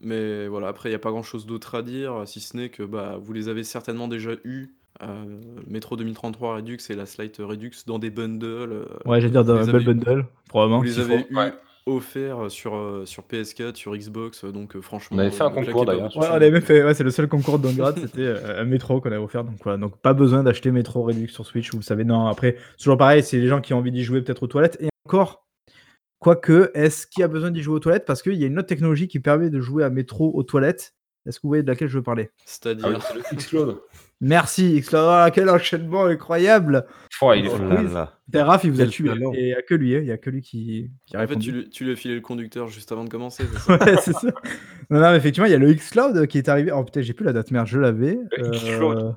Mais 0.00 0.48
voilà, 0.48 0.68
après 0.68 0.90
il 0.90 0.92
y 0.92 0.96
a 0.96 0.98
pas 0.98 1.10
grand 1.10 1.22
chose 1.22 1.46
d'autre 1.46 1.74
à 1.76 1.82
dire, 1.82 2.24
si 2.26 2.40
ce 2.40 2.56
n'est 2.56 2.68
que, 2.68 2.82
bah, 2.82 3.18
vous 3.18 3.32
les 3.32 3.48
avez 3.48 3.64
certainement 3.64 4.08
déjà 4.08 4.32
eus, 4.44 4.74
heu, 5.02 5.40
Metro 5.66 5.96
2033 5.96 6.56
Redux 6.56 6.78
et 6.90 6.94
Last 6.94 7.18
Light 7.18 7.36
Redux 7.38 7.70
dans 7.86 7.98
des 7.98 8.10
bundles, 8.10 8.72
heu, 8.72 8.88
Ouais, 9.04 9.20
j'allais 9.20 9.32
dire 9.32 9.42
vous 9.42 9.52
dans 9.52 9.60
les 9.60 9.68
avez 9.68 9.84
Bundle, 9.84 10.20
vous 10.20 10.26
probablement, 10.48 10.82
les 10.82 10.92
s'il 10.92 11.02
avez. 11.02 11.26
Ouais. 11.34 11.48
eu 11.48 11.52
offerts 11.88 12.50
sur, 12.50 12.74
heu, 12.74 13.06
sur 13.06 13.22
PS4, 13.22 13.76
sur 13.76 13.96
Xbox, 13.96 14.44
donc 14.44 14.74
heu, 14.74 14.80
On 14.80 14.82
franchement, 14.82 15.18
avait 15.18 15.30
fait 15.30 15.44
un 15.44 15.50
concours 15.50 15.84
d'ailleurs 15.84 16.16
Ouais, 16.16 16.26
on 16.28 16.34
avait 16.34 16.60
fait 16.60 16.82
ouais, 16.84 16.94
c'est 16.94 17.04
le 17.04 17.10
seul 17.12 17.28
concours 17.28 17.60
de 17.60 17.70
grade, 17.72 17.96
c'était, 18.00 18.26
un 18.26 18.64
Metro 18.64 19.00
qu'on 19.00 19.12
avait 19.12 19.22
offert, 19.22 19.44
donc 19.44 19.54
voilà, 19.62 19.78
donc 19.78 19.96
pas 19.98 20.12
besoin 20.12 20.42
d'acheter 20.42 20.72
Metro 20.72 21.04
Redux 21.04 21.28
sur 21.28 21.46
Switch, 21.46 21.70
vous 21.70 21.78
le 21.78 21.84
savez. 21.84 22.02
Non, 22.04 22.26
après, 22.26 22.56
toujours 22.76 22.96
pareil, 22.96 23.22
c'est 23.22 23.38
les 23.38 23.46
gens 23.46 23.60
qui 23.60 23.72
ont 23.72 23.78
envie 23.78 23.92
d'y 23.92 24.02
jouer 24.02 24.20
peut-être 24.20 24.42
aux 24.42 24.48
toilettes 24.48 24.76
et 24.80 24.88
encore, 25.06 25.46
quoique, 26.18 26.72
est-ce 26.74 27.06
qu'il 27.06 27.20
y 27.20 27.24
a 27.24 27.28
besoin 27.28 27.52
d'y 27.52 27.62
jouer 27.62 27.76
aux 27.76 27.80
toilettes? 27.80 28.04
Parce 28.04 28.20
qu'il 28.20 28.34
y 28.34 28.42
a 28.42 28.48
une 28.48 28.58
autre 28.58 28.66
technologie 28.66 29.06
qui 29.06 29.20
permet 29.20 29.48
de 29.50 29.60
jouer 29.60 29.84
à 29.84 29.90
Metro 29.90 30.32
aux 30.34 30.42
toilettes. 30.42 30.94
Est-ce 31.24 31.38
que 31.38 31.42
vous 31.44 31.50
voyez 31.50 31.62
de 31.62 31.68
laquelle 31.68 31.86
je 31.88 31.98
veux 31.98 32.02
parler? 32.02 32.30
Ah 32.32 32.34
oui, 32.36 32.42
C'est-à-dire? 32.46 33.02
c'est 33.02 33.14
le 33.14 33.36
xCloud. 33.36 33.78
Merci, 34.20 34.80
xCloud, 34.80 35.26
oh 35.28 35.30
quel 35.34 35.50
enchaînement 35.50 36.06
incroyable! 36.06 36.86
Oh, 37.20 37.32
il 37.34 37.46
est 37.46 37.50
Oh 37.52 37.58
là 37.58 37.82
là, 37.82 38.60
il 38.64 38.70
vous 38.70 38.80
a 38.80 38.86
tué, 38.86 39.10
il 39.34 39.48
y 39.48 39.52
a 39.52 39.62
que 39.62 39.74
lui, 39.74 39.94
hein, 39.94 40.00
il 40.00 40.06
y 40.06 40.10
a 40.10 40.16
que 40.16 40.30
lui 40.30 40.40
qui 40.40 40.90
qui 41.04 41.16
a 41.16 41.22
En 41.22 41.26
fait, 41.26 41.38
tu 41.38 41.50
répondu. 41.50 41.52
lui 41.52 41.70
tu 41.70 41.84
lui 41.84 41.92
as 41.92 41.96
filé 41.96 42.14
le 42.14 42.20
conducteur 42.22 42.68
juste 42.68 42.90
avant 42.92 43.04
de 43.04 43.10
commencer, 43.10 43.44
ça? 43.46 43.76
Ouais, 43.76 43.96
c'est 44.02 44.14
ça. 44.14 44.28
Non, 44.90 45.00
non, 45.00 45.10
mais 45.10 45.16
effectivement, 45.16 45.46
il 45.46 45.52
y 45.52 45.54
a 45.54 45.58
le 45.58 45.72
xCloud 45.72 46.26
qui 46.28 46.38
est 46.38 46.48
arrivé 46.48 46.72
oh 46.72 46.82
putain, 46.82 47.02
j'ai 47.02 47.12
plus 47.12 47.26
la 47.26 47.32
date, 47.34 47.50
merde, 47.50 47.66
je 47.66 47.78
l'avais, 47.78 48.18
heu, 48.38 49.12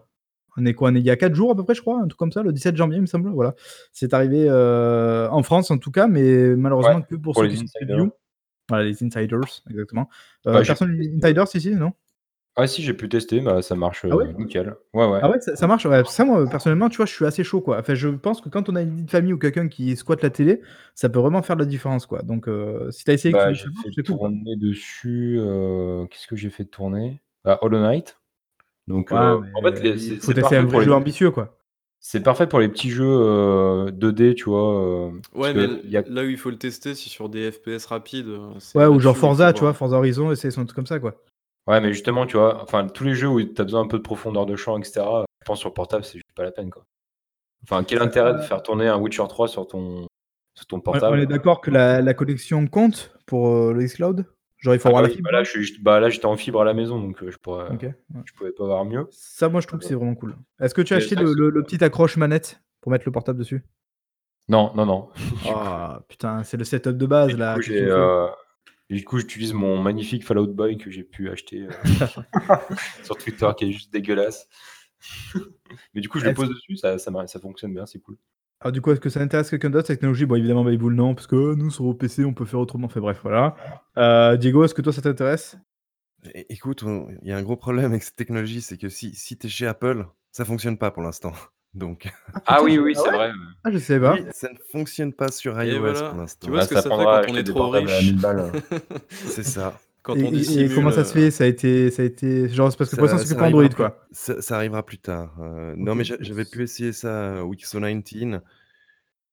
on 0.58 0.66
est 0.66 0.74
quoi? 0.74 0.90
On 0.92 0.96
est 0.96 1.00
il 1.00 1.06
y 1.06 1.12
a 1.12 1.16
4 1.16 1.34
jours 1.34 1.52
à 1.52 1.56
peu 1.56 1.64
près, 1.64 1.76
je 1.76 1.82
crois, 1.82 1.98
un 2.00 2.08
truc 2.08 2.18
comme 2.20 2.32
ça, 2.34 2.44
le 2.44 2.52
17 2.52 2.76
janvier, 2.76 2.98
il 2.98 3.02
me 3.02 3.08
semble, 3.08 3.30
voilà. 3.30 3.56
C'est 3.94 4.14
arrivé, 4.14 4.48
heu, 4.50 5.28
en 5.32 5.44
France 5.44 5.72
en 5.72 5.78
tout 5.78 5.92
cas, 5.92 6.08
mais 6.08 6.50
Ouais, 6.50 6.56
malheureusement 6.56 7.02
que 7.02 7.16
pour 7.16 7.34
pour 7.34 7.44
ceux 7.44 7.48
les 7.48 7.56
qui 7.56 7.68
sont. 7.68 8.12
Voilà, 8.68 8.84
les 8.84 9.04
insiders, 9.04 9.40
exactement. 9.70 10.10
Euh, 10.46 10.54
Bah, 10.54 10.62
personne 10.64 11.00
insiders 11.24 11.48
ici, 11.56 11.72
non? 11.72 11.94
Ah 12.62 12.68
si, 12.68 12.84
j'ai 12.84 12.94
pu 12.94 13.08
tester, 13.10 13.40
bah, 13.42 13.62
ça 13.62 13.76
marche 13.76 14.04
Ah 14.10 14.16
ouais 14.16 14.26
euh, 14.28 14.34
nickel. 14.38 14.76
Ouais, 14.94 15.06
ouais. 15.08 15.20
Ah 15.22 15.30
ouais, 15.30 15.40
ça, 15.42 15.56
ça 15.56 15.68
marche. 15.68 15.86
Ouais. 15.86 16.04
Ça, 16.06 16.26
moi, 16.26 16.48
personnellement, 16.50 16.90
tu 16.90 16.98
vois, 16.98 17.06
je 17.06 17.14
suis 17.14 17.26
assez 17.26 17.44
chaud, 17.44 17.62
quoi. 17.62 17.80
Enfin, 17.80 17.94
je 17.96 18.10
pense 18.10 18.42
que 18.42 18.50
quand 18.50 18.70
on 18.70 18.76
a 18.76 18.82
une 18.82 18.96
vie 18.96 19.04
de 19.04 19.12
famille 19.12 19.34
ou 19.34 19.38
quelqu'un 19.38 19.68
qui 19.68 19.96
squatte 19.96 20.24
la 20.24 20.30
télé, 20.30 20.62
ça 20.96 21.10
peut 21.10 21.20
vraiment 21.20 21.42
faire 21.42 21.56
de 21.58 21.62
la 21.64 21.68
différence, 21.70 22.06
quoi. 22.06 22.22
Donc, 22.22 22.48
euh, 22.48 22.90
si 22.92 23.04
t'as 23.06 23.14
essayé 23.14 23.34
Bah, 23.34 23.46
que 23.50 23.54
j'ai 23.54 23.66
tu 23.66 23.70
fait 23.84 23.96
c'est 23.96 24.04
cool. 24.04 24.18
quoi. 24.18 24.30
tourner 24.30 24.56
dessus. 24.58 25.38
euh, 25.40 26.06
Qu'est-ce 26.08 26.28
que 26.28 26.36
j'ai 26.36 26.50
fait 26.50 26.66
tourner? 26.66 27.22
Bah, 27.44 27.60
Hollow 27.62 27.80
Knight. 27.80 28.20
Donc, 28.88 29.12
Ouais, 29.12 29.18
euh, 29.20 29.40
mais 29.42 29.50
en 29.54 29.62
fait, 29.64 29.82
les- 29.82 29.98
il 29.98 30.00
c'est 30.00 30.16
faut 30.18 30.28
c'est 30.28 30.34
tester 30.34 30.42
parfait 30.42 30.58
un 30.58 30.66
pour 30.68 30.80
vrai 30.80 30.86
les 30.86 30.86
jeu 30.86 30.94
ambitieux, 30.94 31.32
quoi. 31.32 31.58
C'est 32.02 32.22
parfait 32.24 32.48
pour 32.48 32.60
les 32.60 32.70
petits 32.70 32.90
jeux 32.90 33.06
euh, 33.08 33.92
2D, 33.92 34.36
tu 34.36 34.46
vois. 34.46 35.08
euh, 35.10 35.12
Ouais, 35.34 35.54
mais 35.54 35.66
que 35.66 35.82
il 35.84 35.90
y 35.92 35.98
a- 35.98 36.04
là 36.06 36.24
où 36.24 36.28
il 36.30 36.38
faut 36.38 36.50
le 36.52 36.58
tester, 36.58 36.96
c'est 36.96 37.10
sur 37.10 37.30
des 37.30 37.52
FPS 37.52 37.86
rapides. 37.88 38.28
euh, 38.28 38.54
c'est 38.60 38.78
Ouais, 38.78 38.86
ou 38.88 39.00
là-dessus 39.00 39.00
genre 39.00 39.16
où 39.18 39.26
il 39.26 39.36
Forza, 39.38 39.54
tu 39.54 39.60
vois, 39.64 39.74
voir. 39.74 39.76
Forza 39.76 39.98
Horizon, 39.98 40.32
et 40.32 40.36
c'est 40.36 40.50
son 40.52 40.66
truc 40.66 40.76
comme 40.76 40.88
ça, 40.88 41.00
quoi. 41.00 41.24
Ouais, 41.70 41.80
mais 41.82 41.94
justement, 41.94 42.26
tu 42.26 42.36
vois, 42.36 42.62
enfin, 42.64 42.88
tous 42.88 43.04
les 43.04 43.14
jeux 43.14 43.28
où 43.28 43.42
tu 43.42 43.62
as 43.62 43.64
besoin 43.64 43.82
un 43.82 43.88
peu 43.88 43.98
de 44.00 44.04
profondeur 44.04 44.46
de 44.46 44.56
champ, 44.56 44.78
etc., 44.80 45.06
je 45.42 45.46
pense 45.46 45.60
sur 45.60 45.74
portable, 45.74 46.04
c'est 46.04 46.14
juste 46.18 46.34
pas 46.36 46.44
la 46.44 46.52
peine, 46.52 46.70
quoi. 46.72 46.84
Enfin, 47.64 47.84
quel 47.84 48.02
intérêt 48.02 48.34
de 48.34 48.40
faire 48.42 48.64
tourner 48.64 48.88
un 48.88 48.98
Witcher 48.98 49.24
3 49.30 49.48
sur 49.48 49.68
ton, 49.68 50.08
sur 50.56 50.66
ton 50.66 50.78
On- 50.78 50.82
portable? 50.82 51.18
On 51.18 51.22
est 51.22 51.26
d'accord 51.28 51.62
que 51.62 51.70
la, 51.72 52.02
la 52.02 52.14
connexion 52.14 52.66
compte 52.68 53.16
pour 53.28 53.50
euh, 53.50 53.74
le 53.74 53.84
xCloud? 53.86 54.26
Genre, 54.58 54.74
il 54.74 54.80
faut 54.80 54.88
Ah 54.88 54.90
avoir 54.90 55.04
bah 55.04 55.08
la 55.10 55.14
fibre? 55.14 55.30
bah 55.32 55.38
là, 55.38 55.44
je 55.44 55.50
suis 55.52 55.62
juste- 55.64 55.84
bah 55.84 56.00
là, 56.00 56.10
j'étais 56.10 56.26
en 56.26 56.36
fibre 56.36 56.62
à 56.62 56.66
la 56.66 56.74
maison, 56.74 57.00
donc 57.00 57.22
euh, 57.22 57.32
je, 57.32 57.38
pourrais, 57.38 57.70
ouais. 57.70 57.94
je 58.26 58.34
pouvais 58.34 58.52
pas 58.52 58.64
avoir 58.64 58.84
mieux. 58.86 59.08
Ça, 59.12 59.48
moi, 59.48 59.62
je 59.62 59.68
trouve 59.68 59.80
que 59.80 59.86
c'est 59.86 59.94
vraiment 59.94 60.16
cool. 60.16 60.36
Est-ce 60.60 60.74
que 60.74 60.82
tu 60.82 60.94
as 60.94 60.98
acheté 60.98 61.16
le, 61.16 61.34
le- 61.34 61.50
le 61.50 61.64
petit 61.64 61.84
accroche 61.84 62.18
manette 62.18 62.62
pour 62.82 62.92
mettre 62.92 63.06
le 63.06 63.12
portable 63.12 63.38
dessus? 63.40 63.64
Non, 64.48 64.72
non, 64.76 64.86
non. 64.86 65.10
Ah, 65.48 66.02
putain, 66.08 66.44
c'est 66.44 66.58
le 66.58 66.64
setup 66.64 66.98
de 66.98 67.06
base, 67.06 67.38
là. 67.38 67.56
coup, 67.56 67.72
euh, 67.72 68.28
et 68.90 68.96
du 68.96 69.04
coup, 69.04 69.18
j'utilise 69.20 69.54
mon 69.54 69.82
magnifique 69.82 70.26
Fallout 70.26 70.48
Boy 70.54 70.78
que 70.78 70.90
j'ai 70.90 71.04
pu 71.04 71.30
acheter 71.30 71.68
euh, 71.68 71.70
sur 73.04 73.18
Twitter, 73.18 73.48
qui 73.58 73.66
est 73.66 73.72
juste 73.72 73.92
dégueulasse. 73.94 74.48
Mais 75.94 76.02
du 76.02 76.10
coup, 76.10 76.20
je 76.20 76.26
le 76.26 76.34
pose 76.34 76.50
dessus, 76.50 76.76
ça, 76.78 76.98
ça, 76.98 77.12
m'a- 77.12 77.28
ça 77.28 77.40
fonctionne 77.40 77.74
bien, 77.74 77.86
c'est 77.86 78.00
cool. 78.00 78.18
Alors, 78.62 78.72
du 78.74 78.82
coup, 78.82 78.92
est-ce 78.92 79.00
que 79.00 79.10
ça 79.10 79.22
intéresse 79.22 79.50
quelqu'un 79.50 79.70
d'autre, 79.70 79.88
cette 79.88 79.98
technologie 80.00 80.26
Bon, 80.26 80.36
évidemment, 80.36 80.66
Bayboul, 80.66 80.94
non, 80.94 81.16
parce 81.16 81.28
que 81.28 81.36
euh, 81.36 81.56
nous, 81.56 81.72
sur 81.72 81.86
vos 81.86 81.94
PC, 81.94 82.26
on 82.26 82.34
peut 82.34 82.44
faire 82.46 82.60
autrement. 82.60 82.88
Enfin, 82.88 83.00
bref, 83.00 83.20
voilà. 83.24 83.56
Euh, 83.98 84.36
Diego, 84.36 84.66
est-ce 84.66 84.74
que 84.74 84.82
toi, 84.82 84.92
ça 84.92 85.02
t'intéresse? 85.02 85.58
Écoute, 86.50 86.84
il 87.22 87.30
y 87.30 87.32
a 87.32 87.38
un 87.38 87.44
gros 87.44 87.56
problème 87.56 87.86
avec 87.86 88.04
cette 88.04 88.18
technologie, 88.18 88.60
c'est 88.62 88.78
que 88.78 88.90
si, 88.90 89.16
si 89.16 89.38
tu 89.38 89.48
es 89.48 89.50
chez 89.50 89.68
Apple, 89.68 90.06
ça 90.34 90.44
fonctionne 90.44 90.78
pas 90.78 90.92
pour 90.92 91.02
l'instant. 91.02 91.32
Donc, 91.74 92.12
Ah 92.46 92.62
oui, 92.64 92.78
oui, 92.80 92.94
ah 92.98 93.02
c'est 93.04 93.10
ouais 93.12 93.16
vrai. 93.18 93.32
Ah, 93.64 93.72
je 93.72 93.78
sais 93.78 94.00
pas. 94.00 94.14
oui, 94.16 94.26
ça 94.32 94.50
ne 94.52 94.58
fonctionne 94.72 95.14
pas 95.14 95.30
sur 95.32 95.60
Et 95.62 95.70
iOS 95.70 95.80
voilà. 95.80 96.10
pour 96.10 96.18
l'instant. 96.20 96.46
Tu 96.46 96.52
vois 96.52 96.60
Bah, 96.60 96.66
ce 96.66 96.70
que 96.70 96.76
ça 96.76 96.82
ça 96.82 96.90
fait 96.90 96.96
prendra 96.96 97.18
à 97.20 97.22
quand 97.26 97.32
on 97.32 97.36
acheter 97.36 97.40
est 97.40 97.44
des 97.44 97.52
trop 97.52 97.60
portables 97.60 97.90
à 97.90 97.98
riche? 97.98 98.06
1000 98.12 98.22
balles. 98.22 98.52
C'est 99.10 99.44
ça. 99.44 99.80
Quand 100.02 100.16
Et, 100.16 100.24
on 100.24 100.28
et- 100.28 100.28
et 100.30 100.32
dissimule. 100.32 100.74
comment 100.74 100.92
ça 100.92 101.04
se 101.04 101.12
euh, 101.12 101.22
fait? 101.22 101.32
Ça 101.32 101.44
a 101.44 101.48
été, 101.48 101.92
ça 101.92 102.02
a 102.02 102.06
été, 102.06 102.48
genre, 102.50 102.72
c'est 102.72 102.78
parce 102.78 102.90
que 102.90 102.96
pour 102.96 103.06
Ça- 103.08 103.14
l'instant, 103.14 103.18
c'est 103.20 103.24
que 103.26 103.30
ça 103.30 103.36
pour 103.36 103.44
arrivera 103.44 103.64
Android, 103.64 103.70
plus- 103.70 103.76
quoi. 103.98 104.08
Ça, 104.12 104.42
ça 104.42 104.56
arrivera 104.56 104.84
plus 104.84 104.98
tard. 104.98 105.36
Euh, 105.42 105.74
Non, 105.78 105.94
mais 105.94 106.04
j'a- 106.06 106.16
j'avais 106.22 106.46
pu 106.46 106.64
essayer 106.64 106.94
ça 106.94 107.08
euh, 107.10 107.42
Wixo 107.42 107.80
19 107.80 108.42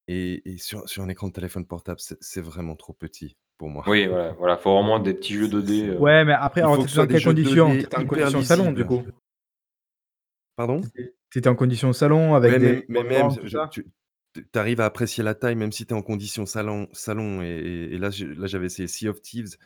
et, 0.09 0.41
et 0.53 0.57
sur, 0.57 0.87
sur 0.87 1.03
un 1.03 1.09
écran 1.09 1.27
de 1.29 1.33
téléphone 1.33 1.65
portable, 1.65 1.99
c'est 1.99 2.17
c'est 2.21 2.41
vraiment 2.41 2.75
trop 2.75 2.93
petit 2.93 3.35
pour 3.57 3.69
moi. 3.69 3.83
Oui, 3.87 4.05
voilà, 4.07 4.33
voilà, 4.33 4.57
faut 4.57 4.73
vraiment 4.73 4.99
des 4.99 5.13
petits 5.13 5.33
jeux 5.33 5.47
2D. 5.47 5.89
euh. 5.89 5.97
Ouais, 5.97 6.23
mais 6.25 6.33
après, 6.33 6.61
Il 6.61 6.63
alors, 6.65 6.75
faut 6.75 6.81
que 6.83 6.87
t'étais 6.87 6.89
ce 6.89 6.95
soit 6.95 7.03
dans 7.05 7.07
des 7.07 7.13
quelles 7.13 7.21
jeux 7.23 7.31
2D 7.31 7.43
conditions 7.43 7.71
T'étais 7.71 7.95
en 7.97 8.01
hyper 8.01 8.07
condition 8.09 8.41
salon, 8.43 8.71
du 8.71 8.83
lisibles. 8.83 8.87
coup 8.87 9.03
Pardon? 10.55 10.81
T'étais 11.31 11.49
en 11.49 11.55
condition 11.55 11.91
salon 11.93 12.35
avec 12.35 12.53
Ouais, 12.53 12.59
des. 12.59 12.85
mais, 12.89 13.03
mais 13.03 13.03
même, 13.03 13.29
je- 13.43 13.49
ça? 13.49 13.69
tu 13.71 13.85
arrives 14.55 14.81
à 14.81 14.85
apprécier 14.85 15.23
la 15.23 15.33
taille, 15.35 15.55
même 15.55 15.71
si 15.71 15.85
tu 15.85 15.93
es 15.93 15.97
en 15.97 16.01
condition 16.01 16.45
salon. 16.45 16.87
salon 16.93 17.41
et, 17.41 17.47
et- 17.47 17.93
et 17.95 17.97
là, 17.97 18.09
j'avais 18.11 18.67
essayé 18.67 18.87
Sea 18.87 19.09
of 19.09 19.21
Thieves. 19.21 19.57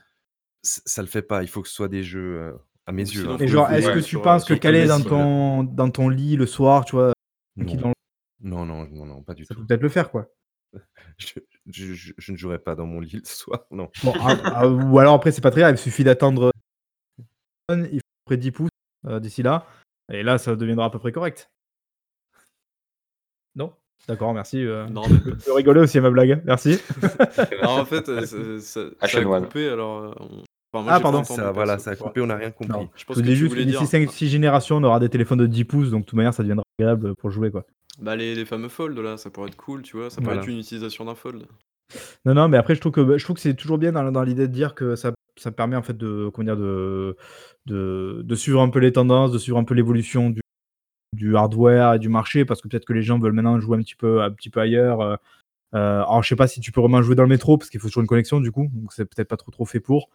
Ça 0.63 1.02
le 1.02 1.08
fait 1.08 1.21
pas. 1.24 1.43
Il 1.43 1.47
faut 1.50 1.62
que 1.62 1.67
ce 1.67 1.74
soit 1.74 1.88
des 1.88 2.04
jeux, 2.04 2.38
euh, 2.39 2.54
à 2.86 2.91
mes 2.91 3.02
yeux. 3.04 3.28
hein. 3.30 3.38
Et 3.39 3.47
genre, 3.47 3.71
est-ce 3.71 3.88
que 3.89 3.95
tu 4.00 4.04
sur, 4.04 4.21
penses 4.21 4.43
euh, 4.50 4.56
que 4.56 4.60
caler 4.60 4.86
dans 4.88 5.02
ton, 5.02 5.63
dans 5.63 5.89
ton 5.89 6.08
lit 6.10 6.36
le 6.36 6.45
soir, 6.45 6.86
tu 6.86 6.95
vois, 6.95 7.13
Non. 7.58 7.93
non, 8.41 8.65
non, 8.65 8.88
non, 8.88 9.06
non, 9.06 9.24
pas 9.24 9.34
du 9.34 9.45
ça 9.45 9.54
tout. 9.56 9.62
peut 9.62 9.67
peut-être 9.67 9.82
le 9.82 9.89
faire, 9.89 10.10
quoi. 10.12 10.28
Je, 11.17 11.34
je- 11.67 11.93
je- 11.93 12.13
je 12.17 12.32
ne 12.32 12.38
jouerai 12.38 12.58
pas 12.60 12.76
dans 12.76 12.86
mon 12.86 13.02
lit 13.02 13.12
le 13.13 13.26
soir. 13.26 13.65
Non. 13.71 13.89
Bon, 14.04 14.13
ah, 14.21 14.38
ah, 14.45 14.67
ou 14.69 14.97
alors 15.00 15.15
après, 15.15 15.32
c'est 15.32 15.41
pas 15.41 15.52
très 15.52 15.62
grave, 15.62 15.76
il 15.76 15.78
suffit 15.78 16.04
d'attendre. 16.04 16.52
Il 17.69 17.95
faut 18.00 18.26
près 18.26 18.38
de 18.38 18.41
10 18.41 18.52
pouces 18.52 18.69
euh, 19.06 19.19
d'ici 19.19 19.43
là. 19.43 19.65
Et 20.12 20.24
là, 20.24 20.38
ça 20.38 20.56
deviendra 20.56 20.86
à 20.86 20.90
peu 20.90 21.00
près 21.00 21.12
correct. 21.12 21.50
Non? 23.56 23.74
D'accord, 24.08 24.34
merci. 24.34 24.66
euh. 24.66 24.88
Non, 24.88 25.04
pas. 25.04 25.10
Je 25.46 25.52
rigoler 25.52 25.82
aussi 25.82 25.98
à 25.98 26.02
ma 26.02 26.10
blague, 26.10 26.42
merci. 26.46 26.80
Non, 27.64 27.70
en 27.82 27.86
fait, 27.86 28.10
euh, 28.10 28.22
ça, 28.26 28.38
ça- 28.60 28.62
ça 28.62 28.90
Action 29.00 29.34
a 29.34 29.42
coupé, 29.42 29.70
alors. 29.70 29.98
euh, 30.00 30.12
on- 30.20 30.26
enfin, 30.74 30.84
moi, 30.84 30.94
Ah, 30.94 31.00
pardon. 31.00 31.24
Ça, 31.24 31.52
voilà, 31.52 31.78
ça 31.78 31.92
a 31.92 31.96
coupé, 31.96 32.22
on 32.22 32.28
n'a 32.28 32.36
rien 32.38 32.52
compris. 32.52 32.74
Non. 32.74 32.90
Je 32.96 33.06
pense 33.06 33.18
Je 33.18 33.22
que 33.22 33.32
juste 33.34 33.54
que 33.54 33.60
d'ici 33.62 33.78
dire. 33.78 33.82
5-6 33.88 34.28
générations, 34.28 34.78
on 34.78 34.84
aura 34.84 35.00
des 35.00 35.10
téléphones 35.10 35.40
de 35.40 35.46
10 35.48 35.66
pouces, 35.66 35.92
donc 35.92 36.02
de 36.02 36.06
toute 36.06 36.18
manière, 36.18 36.34
ça 36.34 36.44
deviendra 36.44 36.64
agréable 36.80 37.16
pour 37.16 37.30
jouer, 37.30 37.52
quoi. 37.52 37.64
Bah, 38.00 38.16
les, 38.16 38.34
les 38.36 38.46
fameux 38.46 38.70
folds, 38.70 39.00
là, 39.02 39.18
ça 39.18 39.30
pourrait 39.30 39.50
être 39.50 39.58
cool, 39.58 39.84
tu 39.84 39.98
vois. 39.98 40.10
Ça 40.10 40.16
pourrait 40.16 40.28
Voilà. 40.36 40.42
être 40.42 40.50
une 40.50 40.60
utilisation 40.60 41.06
d'un 41.06 41.16
fold. 41.16 41.46
Non, 42.26 42.34
non, 42.34 42.48
mais 42.48 42.58
après, 42.58 42.74
je 42.74 42.80
trouve 42.80 42.94
que, 42.94 43.18
je 43.18 43.24
trouve 43.24 43.36
que 43.36 43.42
c'est 43.42 43.54
toujours 43.54 43.78
bien 43.78 43.92
dans, 43.92 44.12
dans 44.12 44.24
l'idée 44.24 44.48
de 44.48 44.54
dire 44.54 44.74
que 44.74 44.96
ça, 44.96 45.12
ça 45.42 45.52
permet 45.52 45.76
en 45.76 45.82
fait 45.82 45.98
de, 45.98 46.30
comment 46.34 46.46
dire, 46.46 46.58
de, 46.58 47.16
de, 47.66 48.36
suivre 48.36 48.62
un 48.62 48.70
peu 48.70 48.80
les 48.80 48.92
tendances, 48.92 49.32
de 49.32 49.40
suivre 49.40 49.58
un 49.58 49.64
peu 49.64 49.74
l'évolution 49.74 50.30
du, 50.30 50.42
du 51.14 51.36
hardware 51.36 51.96
et 51.96 52.00
du 52.00 52.10
marché, 52.10 52.46
parce 52.46 52.62
que 52.62 52.68
peut-être 52.68 52.86
que 52.86 52.94
les 52.94 53.02
gens 53.02 53.20
veulent 53.20 53.34
maintenant 53.34 53.60
jouer 53.60 53.78
un 53.78 53.82
petit 53.82 53.96
peu, 53.96 54.22
un 54.22 54.32
petit 54.32 54.50
peu 54.50 54.60
ailleurs. 54.60 55.02
euh, 55.02 55.16
euh, 55.74 56.02
alors, 56.04 56.22
je 56.24 56.30
sais 56.30 56.36
pas 56.36 56.48
si 56.48 56.60
tu 56.62 56.72
peux 56.72 56.82
vraiment 56.82 57.02
jouer 57.02 57.16
dans 57.16 57.24
le 57.24 57.30
métro, 57.30 57.58
parce 57.58 57.70
qu'il 57.70 57.80
faut 57.80 57.88
toujours 57.88 58.02
une 58.02 58.08
connexion, 58.08 58.40
du 58.40 58.52
coup, 58.52 58.70
donc 58.74 58.94
c'est 58.94 59.06
peut-être 59.06 59.28
pas 59.30 59.38
trop 59.38 59.52
trop 59.52 59.66
fait 59.66 59.80
pour. 59.80 60.10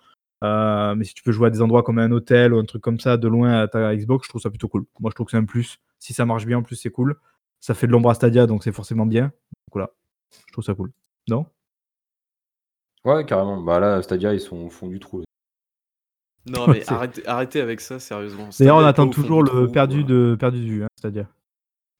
Euh, 0.44 0.94
mais 0.94 1.04
si 1.04 1.14
tu 1.14 1.22
peux 1.22 1.32
jouer 1.32 1.48
à 1.48 1.50
des 1.50 1.62
endroits 1.62 1.82
comme 1.82 1.98
un 1.98 2.12
hôtel 2.12 2.52
ou 2.52 2.58
un 2.58 2.64
truc 2.64 2.82
comme 2.82 3.00
ça, 3.00 3.16
de 3.16 3.26
loin 3.26 3.60
à 3.62 3.68
ta 3.68 3.96
Xbox, 3.96 4.26
je 4.26 4.28
trouve 4.30 4.42
ça 4.42 4.50
plutôt 4.50 4.68
cool. 4.68 4.84
Moi, 5.00 5.10
je 5.10 5.14
trouve 5.14 5.26
que 5.26 5.32
c'est 5.32 5.38
un 5.38 5.44
plus. 5.44 5.78
Si 5.98 6.12
ça 6.12 6.26
marche 6.26 6.46
bien, 6.46 6.58
en 6.58 6.62
plus, 6.62 6.76
c'est 6.76 6.90
cool. 6.90 7.16
Ça 7.60 7.74
fait 7.74 7.86
de 7.86 7.92
l'ombre 7.92 8.10
à 8.10 8.14
Stadia, 8.14 8.46
donc 8.46 8.62
c'est 8.62 8.72
forcément 8.72 9.06
bien. 9.06 9.24
Donc 9.24 9.72
voilà, 9.72 9.90
je 10.46 10.52
trouve 10.52 10.64
ça 10.64 10.74
cool. 10.74 10.92
Non? 11.28 11.46
Ouais, 13.06 13.24
carrément. 13.24 13.58
Bah 13.60 13.78
là, 13.80 14.02
Stadia, 14.02 14.34
ils 14.34 14.40
sont 14.40 14.56
au 14.66 14.68
fond 14.70 14.88
du 14.88 14.98
trou. 15.00 15.20
là. 15.20 15.24
Non, 16.46 16.66
mais 16.68 16.80
C'est- 16.82 16.92
arrêtez, 16.92 17.26
arrêtez 17.26 17.60
avec 17.60 17.80
ça, 17.80 17.98
sérieusement. 17.98 18.48
D'ailleurs, 18.58 18.76
on 18.76 18.80
Stadia 18.80 18.80
est 18.80 18.82
pas 18.82 18.88
attend 18.88 19.02
au 19.08 19.12
fond 19.12 19.22
toujours 19.22 19.44
du 19.44 19.50
le 19.52 19.62
trou, 19.64 19.72
perdu 19.72 20.04
de, 20.04 20.36
perdu 20.38 20.60
de 20.60 20.64
vue, 20.68 20.84
hein, 20.84 20.88
c'est-à-dire. 21.00 21.26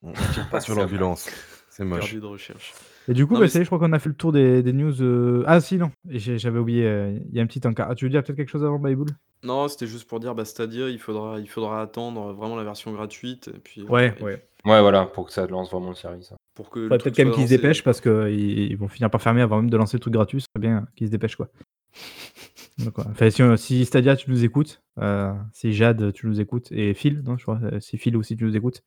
On 0.02 0.10
ne 0.10 0.14
tire 0.34 0.48
pas 0.50 0.60
sur 0.60 0.74
l'ambulance. 0.74 1.28
C'est 1.70 1.84
moche. 1.84 2.00
Perdu 2.00 2.20
de 2.20 2.26
recherche. 2.26 2.74
Et 3.08 3.14
du 3.14 3.26
coup, 3.26 3.34
Non, 3.34 3.40
bah, 3.40 3.44
mais 3.44 3.48
ça 3.50 3.58
y 3.58 3.62
est, 3.62 3.64
je 3.64 3.68
crois 3.70 3.78
qu'on 3.78 3.92
a 3.92 3.98
fait 3.98 4.08
le 4.08 4.14
tour 4.16 4.32
des, 4.32 4.62
des 4.62 4.72
news. 4.72 5.00
euh, 5.02 5.44
Ah, 5.46 5.60
si, 5.60 5.76
non, 5.76 5.90
j'ai- 6.08 6.38
j'avais 6.38 6.58
oublié, 6.58 6.84
euh, 6.86 7.18
il 7.28 7.34
y 7.36 7.40
a 7.40 7.42
un 7.42 7.46
petit 7.46 7.64
encart. 7.66 7.88
Ah, 7.90 7.94
tu 7.94 8.04
veux 8.04 8.10
dire 8.10 8.22
peut-être 8.24 8.36
quelque 8.36 8.50
chose 8.50 8.64
avant 8.64 8.78
Bayboul 8.78 9.08
Non, 9.44 9.68
c'était 9.68 9.86
juste 9.86 10.08
pour 10.08 10.18
dire, 10.20 10.34
bah, 10.34 10.44
Stadia, 10.44 10.88
il 10.88 10.98
faudra, 10.98 11.38
il 11.38 11.48
faudra 11.48 11.82
attendre 11.82 12.32
vraiment 12.32 12.56
la 12.56 12.64
version 12.64 12.92
gratuite. 12.92 13.48
Et 13.54 13.58
puis, 13.58 13.82
euh, 13.82 13.84
Ouais, 13.88 14.14
et 14.18 14.22
ouais. 14.22 14.48
Ouais, 14.64 14.80
voilà, 14.80 15.06
pour 15.06 15.26
que 15.26 15.32
ça 15.32 15.46
lance 15.46 15.70
vraiment 15.70 15.90
le 15.90 15.94
service. 15.94 16.32
hein. 16.32 16.36
Pour 16.56 16.70
que 16.70 16.80
le 16.80 16.84
Faudrait 16.86 16.98
truc 16.98 17.14
peut-être 17.14 17.16
quand 17.16 17.28
même 17.28 17.32
soit 17.34 17.42
qu'ils 17.42 17.48
se 17.48 17.52
lancé. 17.54 17.62
dépêchent 17.62 17.84
parce 17.84 18.00
qu'ils 18.00 18.70
ils 18.70 18.76
vont 18.76 18.88
finir 18.88 19.10
par 19.10 19.22
fermer 19.22 19.42
avant 19.42 19.58
même 19.58 19.70
de 19.70 19.76
lancer 19.76 19.96
le 19.96 20.00
truc 20.00 20.14
gratuit. 20.14 20.40
Ce 20.40 20.46
serait 20.56 20.66
bien 20.66 20.86
qu'ils 20.96 21.06
se 21.08 21.12
dépêchent, 21.12 21.36
quoi. 21.36 21.48
Donc, 22.78 22.94
voilà. 22.96 23.10
Enfin, 23.10 23.30
si, 23.30 23.42
euh, 23.42 23.56
si 23.56 23.84
Stadia, 23.86 24.16
tu 24.16 24.30
nous 24.30 24.44
écoutes, 24.44 24.82
euh, 24.98 25.32
si 25.52 25.72
Jade, 25.72 26.12
tu 26.12 26.26
nous 26.26 26.40
écoutes, 26.40 26.72
et 26.72 26.92
Phil, 26.94 27.22
non, 27.24 27.36
je 27.38 27.42
crois, 27.44 27.58
euh, 27.62 27.80
si 27.80 27.96
Phil 27.98 28.16
aussi, 28.16 28.36
tu 28.36 28.44
nous 28.44 28.56
écoutes. 28.56 28.82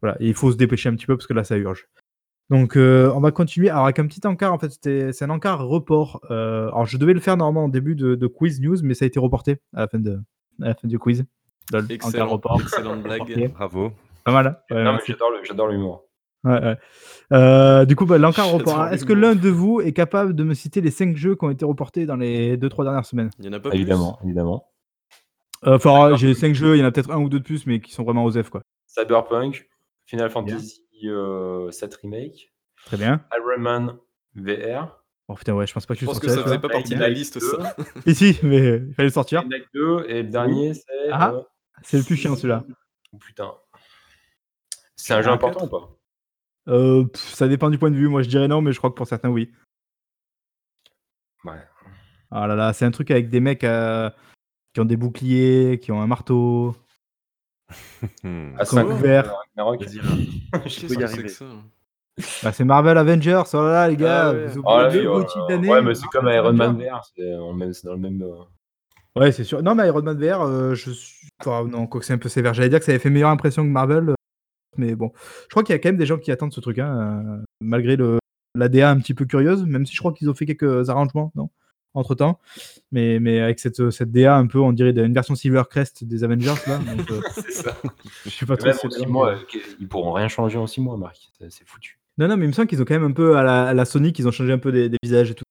Voilà, 0.00 0.16
et 0.20 0.28
il 0.28 0.34
faut 0.34 0.50
se 0.52 0.56
dépêcher 0.56 0.88
un 0.88 0.94
petit 0.94 1.06
peu 1.06 1.16
parce 1.16 1.26
que 1.26 1.34
là, 1.34 1.44
ça 1.44 1.56
urge. 1.56 1.88
Donc, 2.50 2.76
euh, 2.76 3.12
on 3.14 3.20
va 3.20 3.30
continuer. 3.30 3.68
Alors, 3.68 3.84
avec 3.84 3.98
un 3.98 4.06
petit 4.06 4.26
encart, 4.26 4.52
en 4.54 4.58
fait, 4.58 4.72
c'est 4.82 5.22
un 5.22 5.30
encart 5.30 5.60
report. 5.66 6.20
Euh, 6.30 6.68
alors, 6.68 6.86
je 6.86 6.96
devais 6.96 7.12
le 7.12 7.20
faire 7.20 7.36
normalement 7.36 7.64
en 7.64 7.68
début 7.68 7.94
de, 7.94 8.14
de 8.14 8.26
quiz 8.26 8.60
news, 8.60 8.76
mais 8.82 8.94
ça 8.94 9.04
a 9.04 9.08
été 9.08 9.18
reporté 9.20 9.58
à 9.74 9.80
la 9.80 9.88
fin, 9.88 9.98
de, 9.98 10.20
à 10.62 10.68
la 10.68 10.74
fin 10.74 10.88
du 10.88 10.98
quiz. 10.98 11.24
Lol, 11.72 11.82
encart 11.84 11.90
Excellent, 11.94 12.26
report. 12.28 12.60
excellente 12.62 13.02
blague. 13.02 13.50
Bravo. 13.52 13.92
Pas 14.24 14.32
mal, 14.32 14.46
hein 14.46 14.56
Ouais, 14.70 14.76
non, 14.78 14.84
mais 14.84 14.92
merci. 14.92 15.12
j'adore 15.12 15.30
le- 15.30 15.44
j'adore 15.44 15.68
l'humour. 15.68 16.04
Ouais, 16.44 16.52
ouais. 16.62 16.76
Euh, 17.34 17.84
du 17.84 17.96
coup, 17.96 18.06
bah, 18.06 18.16
l'encart 18.16 18.48
report. 18.52 18.86
Est-ce 18.88 19.04
que 19.04 19.12
l'un 19.12 19.34
de 19.34 19.48
vous 19.50 19.80
est 19.82 19.92
capable 19.92 20.34
de 20.34 20.44
me 20.44 20.54
citer 20.54 20.80
les 20.80 20.90
5 20.90 21.16
jeux 21.16 21.34
qui 21.36 21.44
ont 21.44 21.50
été 21.50 21.66
reportés 21.66 22.06
dans 22.06 22.16
les 22.16 22.56
2-3 22.56 22.84
dernières 22.84 23.04
semaines? 23.04 23.28
Il 23.38 23.44
y 23.44 23.48
en 23.48 23.52
a 23.52 23.60
pas 23.60 23.70
Évidemment, 23.74 24.18
évidemment. 24.24 24.64
Euh, 25.66 25.74
Enfin, 25.76 26.16
j'ai 26.16 26.32
5 26.34 26.54
jeux, 26.54 26.76
il 26.76 26.80
y 26.80 26.82
en 26.82 26.86
a 26.86 26.92
peut-être 26.92 27.10
un 27.10 27.18
ou 27.20 27.28
deux 27.28 27.40
de 27.40 27.44
plus, 27.44 27.66
mais 27.66 27.80
qui 27.80 27.92
sont 27.92 28.04
vraiment 28.04 28.24
aux 28.24 28.30
F, 28.32 28.48
quoi. 28.48 28.62
Cyberpunk, 28.86 29.68
Final 30.06 30.30
Fantasy 30.30 30.80
euh, 31.06 31.70
7 31.70 31.94
Remake, 32.02 32.52
Très 32.86 32.96
bien. 32.96 33.24
Iron 33.36 33.60
Man 33.60 33.96
VR, 34.34 34.98
Oh 35.30 35.34
putain, 35.34 35.52
ouais, 35.52 35.66
je 35.66 35.74
pense 35.74 35.84
pas 35.84 35.92
que 35.94 35.98
tu 35.98 36.06
Je 36.06 36.10
pense 36.10 36.20
que 36.20 36.28
ça 36.28 36.42
faisait 36.42 36.58
pas 36.58 36.70
partie 36.70 36.94
de 36.94 37.00
la 37.00 37.10
liste, 37.10 37.38
ça. 37.38 37.76
Ici, 38.06 38.38
mais 38.42 38.78
il 38.78 38.94
fallait 38.94 39.08
le 39.08 39.12
sortir. 39.12 39.42
Dying 39.42 39.52
Light 39.52 39.68
2, 39.74 40.06
et 40.08 40.22
le 40.22 40.28
dernier, 40.30 40.72
c'est. 40.72 41.10
Ah. 41.12 41.32
euh, 41.32 41.42
C'est 41.82 41.98
le 41.98 42.04
plus 42.04 42.16
chiant, 42.16 42.34
celui-là. 42.34 42.64
oh, 43.12 43.18
putain. 43.18 43.52
C'est 44.96 45.12
un 45.12 45.20
jeu 45.20 45.30
important 45.30 45.66
ou 45.66 45.68
pas? 45.68 45.98
Euh, 46.68 47.04
pff, 47.04 47.20
ça 47.34 47.46
dépend 47.46 47.68
du 47.68 47.78
point 47.78 47.90
de 47.90 47.96
vue. 47.96 48.08
Moi, 48.08 48.22
je 48.22 48.28
dirais 48.28 48.48
non, 48.48 48.62
mais 48.62 48.72
je 48.72 48.78
crois 48.78 48.90
que 48.90 48.94
pour 48.94 49.06
certains, 49.06 49.28
oui. 49.28 49.52
Ouais. 51.44 51.62
Ah 52.30 52.46
là 52.46 52.56
là, 52.56 52.72
c'est 52.72 52.84
un 52.86 52.90
truc 52.90 53.10
avec 53.10 53.28
des 53.28 53.40
mecs 53.40 53.64
euh, 53.64 54.10
qui 54.72 54.80
ont 54.80 54.84
des 54.86 54.96
boucliers, 54.96 55.78
qui 55.80 55.92
ont 55.92 56.00
un 56.00 56.06
marteau. 56.06 56.74
À 58.02 58.64
Comme 58.64 58.78
5 58.78 58.86
ouvert. 58.86 59.34
Ragnarok. 59.56 59.82
Vas-y, 59.82 59.98
Je 59.98 60.58
Qu'est-ce 60.62 60.80
sais 60.80 60.86
peux 60.86 60.94
y 60.94 60.96
que 60.96 61.02
pas. 61.02 61.06
c'est 61.08 61.12
arriver. 61.14 61.22
que 61.28 61.28
ça 61.28 61.44
Bah, 62.42 62.52
c'est 62.52 62.64
Marvel 62.64 62.98
Avengers, 62.98 63.42
oh 63.52 63.56
là 63.62 63.70
là, 63.72 63.88
les 63.88 63.96
gars, 63.96 64.28
Ah 64.28 64.32
ouais. 64.32 64.46
vous 64.46 64.62
Ah, 64.66 64.88
ouais, 64.88 65.82
mais 65.82 65.94
c'est 65.94 66.06
comme 66.08 66.28
Iron 66.28 66.52
Man. 66.52 66.76
VR, 66.78 67.04
c'est 67.14 67.30
dans 67.32 67.50
le 67.52 67.56
même, 67.58 67.72
c'est 67.72 67.86
dans 67.86 67.92
le 67.94 67.98
même. 67.98 68.22
euh, 68.22 68.34
Ouais, 69.20 69.32
c'est 69.32 69.44
sûr. 69.44 69.62
Non, 69.62 69.74
mais 69.74 69.86
Iron 69.88 70.02
Man 70.02 70.16
VR, 70.18 70.42
euh, 70.42 70.74
je 70.74 70.90
suis. 70.92 71.28
enfin, 71.40 71.64
non, 71.68 71.86
quoi 71.86 72.00
que 72.00 72.06
c'est 72.06 72.12
un 72.12 72.18
peu 72.18 72.28
sévère. 72.28 72.54
J'allais 72.54 72.68
dire 72.68 72.78
que 72.78 72.84
ça 72.84 72.92
avait 72.92 72.98
fait 72.98 73.10
meilleure 73.10 73.30
impression 73.30 73.62
que 73.64 73.68
Marvel, 73.68 74.10
euh, 74.10 74.14
mais 74.76 74.94
bon. 74.94 75.12
Je 75.44 75.48
crois 75.50 75.62
qu'il 75.64 75.72
y 75.74 75.76
a 75.76 75.78
quand 75.78 75.88
même 75.88 75.96
des 75.96 76.06
gens 76.06 76.18
qui 76.18 76.30
attendent 76.32 76.52
ce 76.52 76.60
truc, 76.60 76.78
hein, 76.78 77.22
euh, 77.40 77.42
malgré 77.60 77.96
le 77.96 78.18
la 78.54 78.68
DA 78.68 78.90
un 78.90 78.98
petit 78.98 79.14
peu 79.14 79.24
curieuse, 79.24 79.64
même 79.64 79.86
si 79.86 79.94
je 79.94 79.98
crois 80.00 80.12
qu'ils 80.12 80.28
ont 80.30 80.34
fait 80.34 80.46
quelques 80.46 80.88
arrangements, 80.90 81.30
non? 81.36 81.50
Entre 81.98 82.14
temps. 82.14 82.38
Mais, 82.92 83.20
mais 83.20 83.40
avec 83.40 83.58
cette, 83.58 83.90
cette 83.90 84.10
DA 84.10 84.36
un 84.36 84.46
peu, 84.46 84.58
on 84.58 84.72
dirait 84.72 84.90
une 84.90 85.12
version 85.12 85.34
Silvercrest 85.34 86.04
des 86.04 86.24
Avengers, 86.24 86.54
là. 86.66 86.78
Donc, 86.78 87.10
euh, 87.10 87.20
ça. 87.50 87.76
je 88.24 88.30
sais 88.30 88.46
pas 88.46 88.56
trop 88.56 88.88
bien. 88.88 89.06
mois, 89.08 89.32
euh, 89.32 89.58
ils 89.80 89.88
pourront 89.88 90.12
rien 90.12 90.28
changer 90.28 90.58
en 90.58 90.66
6 90.66 90.80
mois, 90.80 90.96
Marc. 90.96 91.16
C'est 91.48 91.66
foutu. 91.66 91.98
Non, 92.16 92.28
non, 92.28 92.36
mais 92.36 92.46
il 92.46 92.48
me 92.48 92.52
semble 92.52 92.68
qu'ils 92.68 92.80
ont 92.80 92.84
quand 92.84 92.94
même 92.94 93.04
un 93.04 93.12
peu, 93.12 93.36
à 93.36 93.42
la, 93.42 93.66
à 93.68 93.74
la 93.74 93.84
Sonic, 93.84 94.18
ils 94.18 94.26
ont 94.26 94.32
changé 94.32 94.52
un 94.52 94.58
peu 94.58 94.72
des, 94.72 94.88
des 94.88 94.98
visages 95.02 95.30
et 95.30 95.34
tout. 95.34 95.44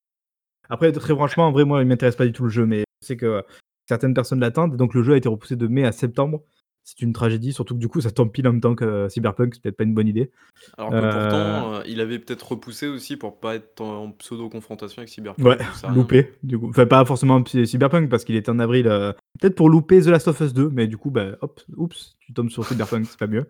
Après, 0.69 0.91
très 0.91 1.13
franchement, 1.13 1.47
en 1.47 1.51
vrai, 1.51 1.63
moi, 1.63 1.81
il 1.81 1.87
m'intéresse 1.87 2.15
pas 2.15 2.25
du 2.25 2.33
tout 2.33 2.43
le 2.43 2.49
jeu, 2.49 2.65
mais 2.65 2.83
je 3.01 3.07
sais 3.07 3.17
que 3.17 3.43
certaines 3.87 4.13
personnes 4.13 4.39
l'attendent. 4.39 4.75
Donc, 4.75 4.93
le 4.93 5.03
jeu 5.03 5.13
a 5.13 5.17
été 5.17 5.29
repoussé 5.29 5.55
de 5.55 5.67
mai 5.67 5.85
à 5.85 5.91
septembre. 5.91 6.43
C'est 6.89 7.01
une 7.01 7.11
tragédie, 7.11 7.51
surtout 7.51 7.73
que 7.75 7.79
du 7.81 7.89
coup, 7.89 7.99
ça 7.99 8.11
tombe 8.11 8.31
pile 8.31 8.47
en 8.47 8.53
même 8.53 8.61
temps 8.61 8.73
que 8.73 8.85
euh, 8.85 9.09
Cyberpunk, 9.09 9.55
c'est 9.55 9.61
peut-être 9.61 9.75
pas 9.75 9.83
une 9.83 9.93
bonne 9.93 10.07
idée. 10.07 10.31
Alors 10.77 10.91
que 10.91 10.95
Euh, 10.95 11.01
pourtant, 11.11 11.73
euh, 11.73 11.81
il 11.85 11.99
avait 11.99 12.17
peut-être 12.17 12.49
repoussé 12.53 12.87
aussi 12.87 13.17
pour 13.17 13.41
pas 13.41 13.55
être 13.55 13.81
en, 13.81 14.05
en 14.05 14.11
pseudo-confrontation 14.13 14.99
avec 15.01 15.09
Cyberpunk. 15.09 15.45
Ouais, 15.45 15.57
loupé, 15.93 16.31
du 16.43 16.57
coup. 16.57 16.69
Enfin, 16.69 16.85
pas 16.85 17.03
forcément 17.03 17.43
Cy- 17.45 17.67
Cyberpunk, 17.67 18.09
parce 18.09 18.23
qu'il 18.23 18.37
était 18.37 18.49
en 18.51 18.59
avril. 18.59 18.87
euh, 18.87 19.11
Peut-être 19.37 19.55
pour 19.55 19.69
louper 19.69 20.01
The 20.01 20.05
Last 20.07 20.29
of 20.29 20.39
Us 20.39 20.53
2, 20.53 20.69
mais 20.69 20.87
du 20.87 20.95
coup, 20.95 21.11
bah, 21.11 21.31
hop, 21.41 21.59
oups, 21.75 22.15
tu 22.21 22.31
tombes 22.31 22.49
sur 22.49 22.63
Cyberpunk, 22.65 23.05
c'est 23.05 23.19
pas 23.19 23.27
mieux. 23.27 23.47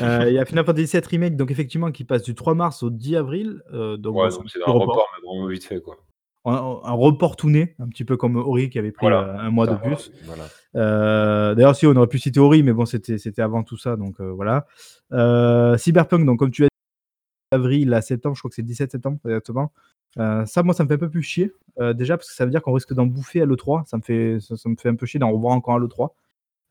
Euh, 0.00 0.24
Il 0.28 0.32
y 0.34 0.38
a 0.38 0.46
Final 0.46 0.64
Fantasy 0.64 0.96
VII 0.96 1.02
Remake, 1.10 1.36
donc 1.36 1.50
effectivement, 1.50 1.90
qui 1.92 2.04
passe 2.04 2.22
du 2.22 2.34
3 2.34 2.54
mars 2.54 2.82
au 2.82 2.88
10 2.88 3.16
avril. 3.16 3.60
euh, 3.74 3.98
donc, 3.98 4.16
Ouais, 4.16 4.30
donc 4.30 4.48
c'est 4.48 4.60
un 4.62 4.68
un 4.68 4.72
report. 4.72 4.88
report, 4.88 5.06
mais 5.22 5.28
vraiment 5.28 5.46
vite 5.46 5.64
fait, 5.66 5.82
quoi. 5.82 5.98
Un, 6.44 6.54
un 6.82 6.92
report 6.92 7.36
tout 7.36 7.50
né, 7.50 7.76
un 7.78 7.86
petit 7.88 8.04
peu 8.04 8.16
comme 8.16 8.36
Ori 8.36 8.68
qui 8.68 8.78
avait 8.78 8.90
pris 8.90 9.04
Voilà. 9.06 9.20
euh, 9.20 9.38
un 9.46 9.50
mois 9.50 9.66
de 9.68 9.76
plus. 9.76 10.10
Voilà. 10.24 10.42
Euh, 10.74 11.54
D'ailleurs, 11.54 11.76
si 11.76 11.86
on 11.86 11.94
aurait 11.94 12.08
pu 12.08 12.18
citer 12.18 12.40
Ori, 12.40 12.62
mais 12.64 12.72
bon, 12.72 12.84
c'était 12.84 13.16
c'était 13.18 13.42
avant 13.42 13.62
tout 13.62 13.76
ça, 13.76 13.94
donc 13.96 14.20
euh, 14.20 14.32
voilà. 14.32 14.66
Euh, 15.12 15.76
Cyberpunk, 15.78 16.26
donc 16.26 16.38
comme 16.40 16.50
tu 16.50 16.64
as 16.64 16.66
dit, 16.66 17.56
avril 17.56 17.94
à 17.94 18.02
septembre, 18.02 18.34
je 18.34 18.40
crois 18.40 18.48
que 18.48 18.56
c'est 18.56 18.62
17 18.62 18.90
septembre 18.92 19.18
exactement. 19.24 19.72
Euh, 20.18 20.44
ça, 20.44 20.62
moi, 20.62 20.74
ça 20.74 20.82
me 20.84 20.88
fait 20.88 20.94
un 20.94 20.98
peu 20.98 21.08
plus 21.10 21.22
chier. 21.22 21.52
euh, 21.80 21.92
déjà, 21.94 22.16
parce 22.16 22.28
que 22.28 22.34
ça 22.34 22.44
veut 22.44 22.50
dire 22.50 22.60
qu'on 22.62 22.72
risque 22.72 22.92
d'en 22.92 23.06
bouffer 23.06 23.40
à 23.40 23.46
l'E3. 23.46 23.84
Ça 23.86 23.96
me 23.96 24.02
fait, 24.02 24.38
ça, 24.40 24.56
ça 24.56 24.68
me 24.68 24.74
fait 24.76 24.88
un 24.88 24.94
peu 24.96 25.06
chier 25.06 25.20
d'en 25.20 25.30
revoir 25.30 25.54
encore 25.54 25.76
à 25.76 25.78
l'E3. 25.78 26.10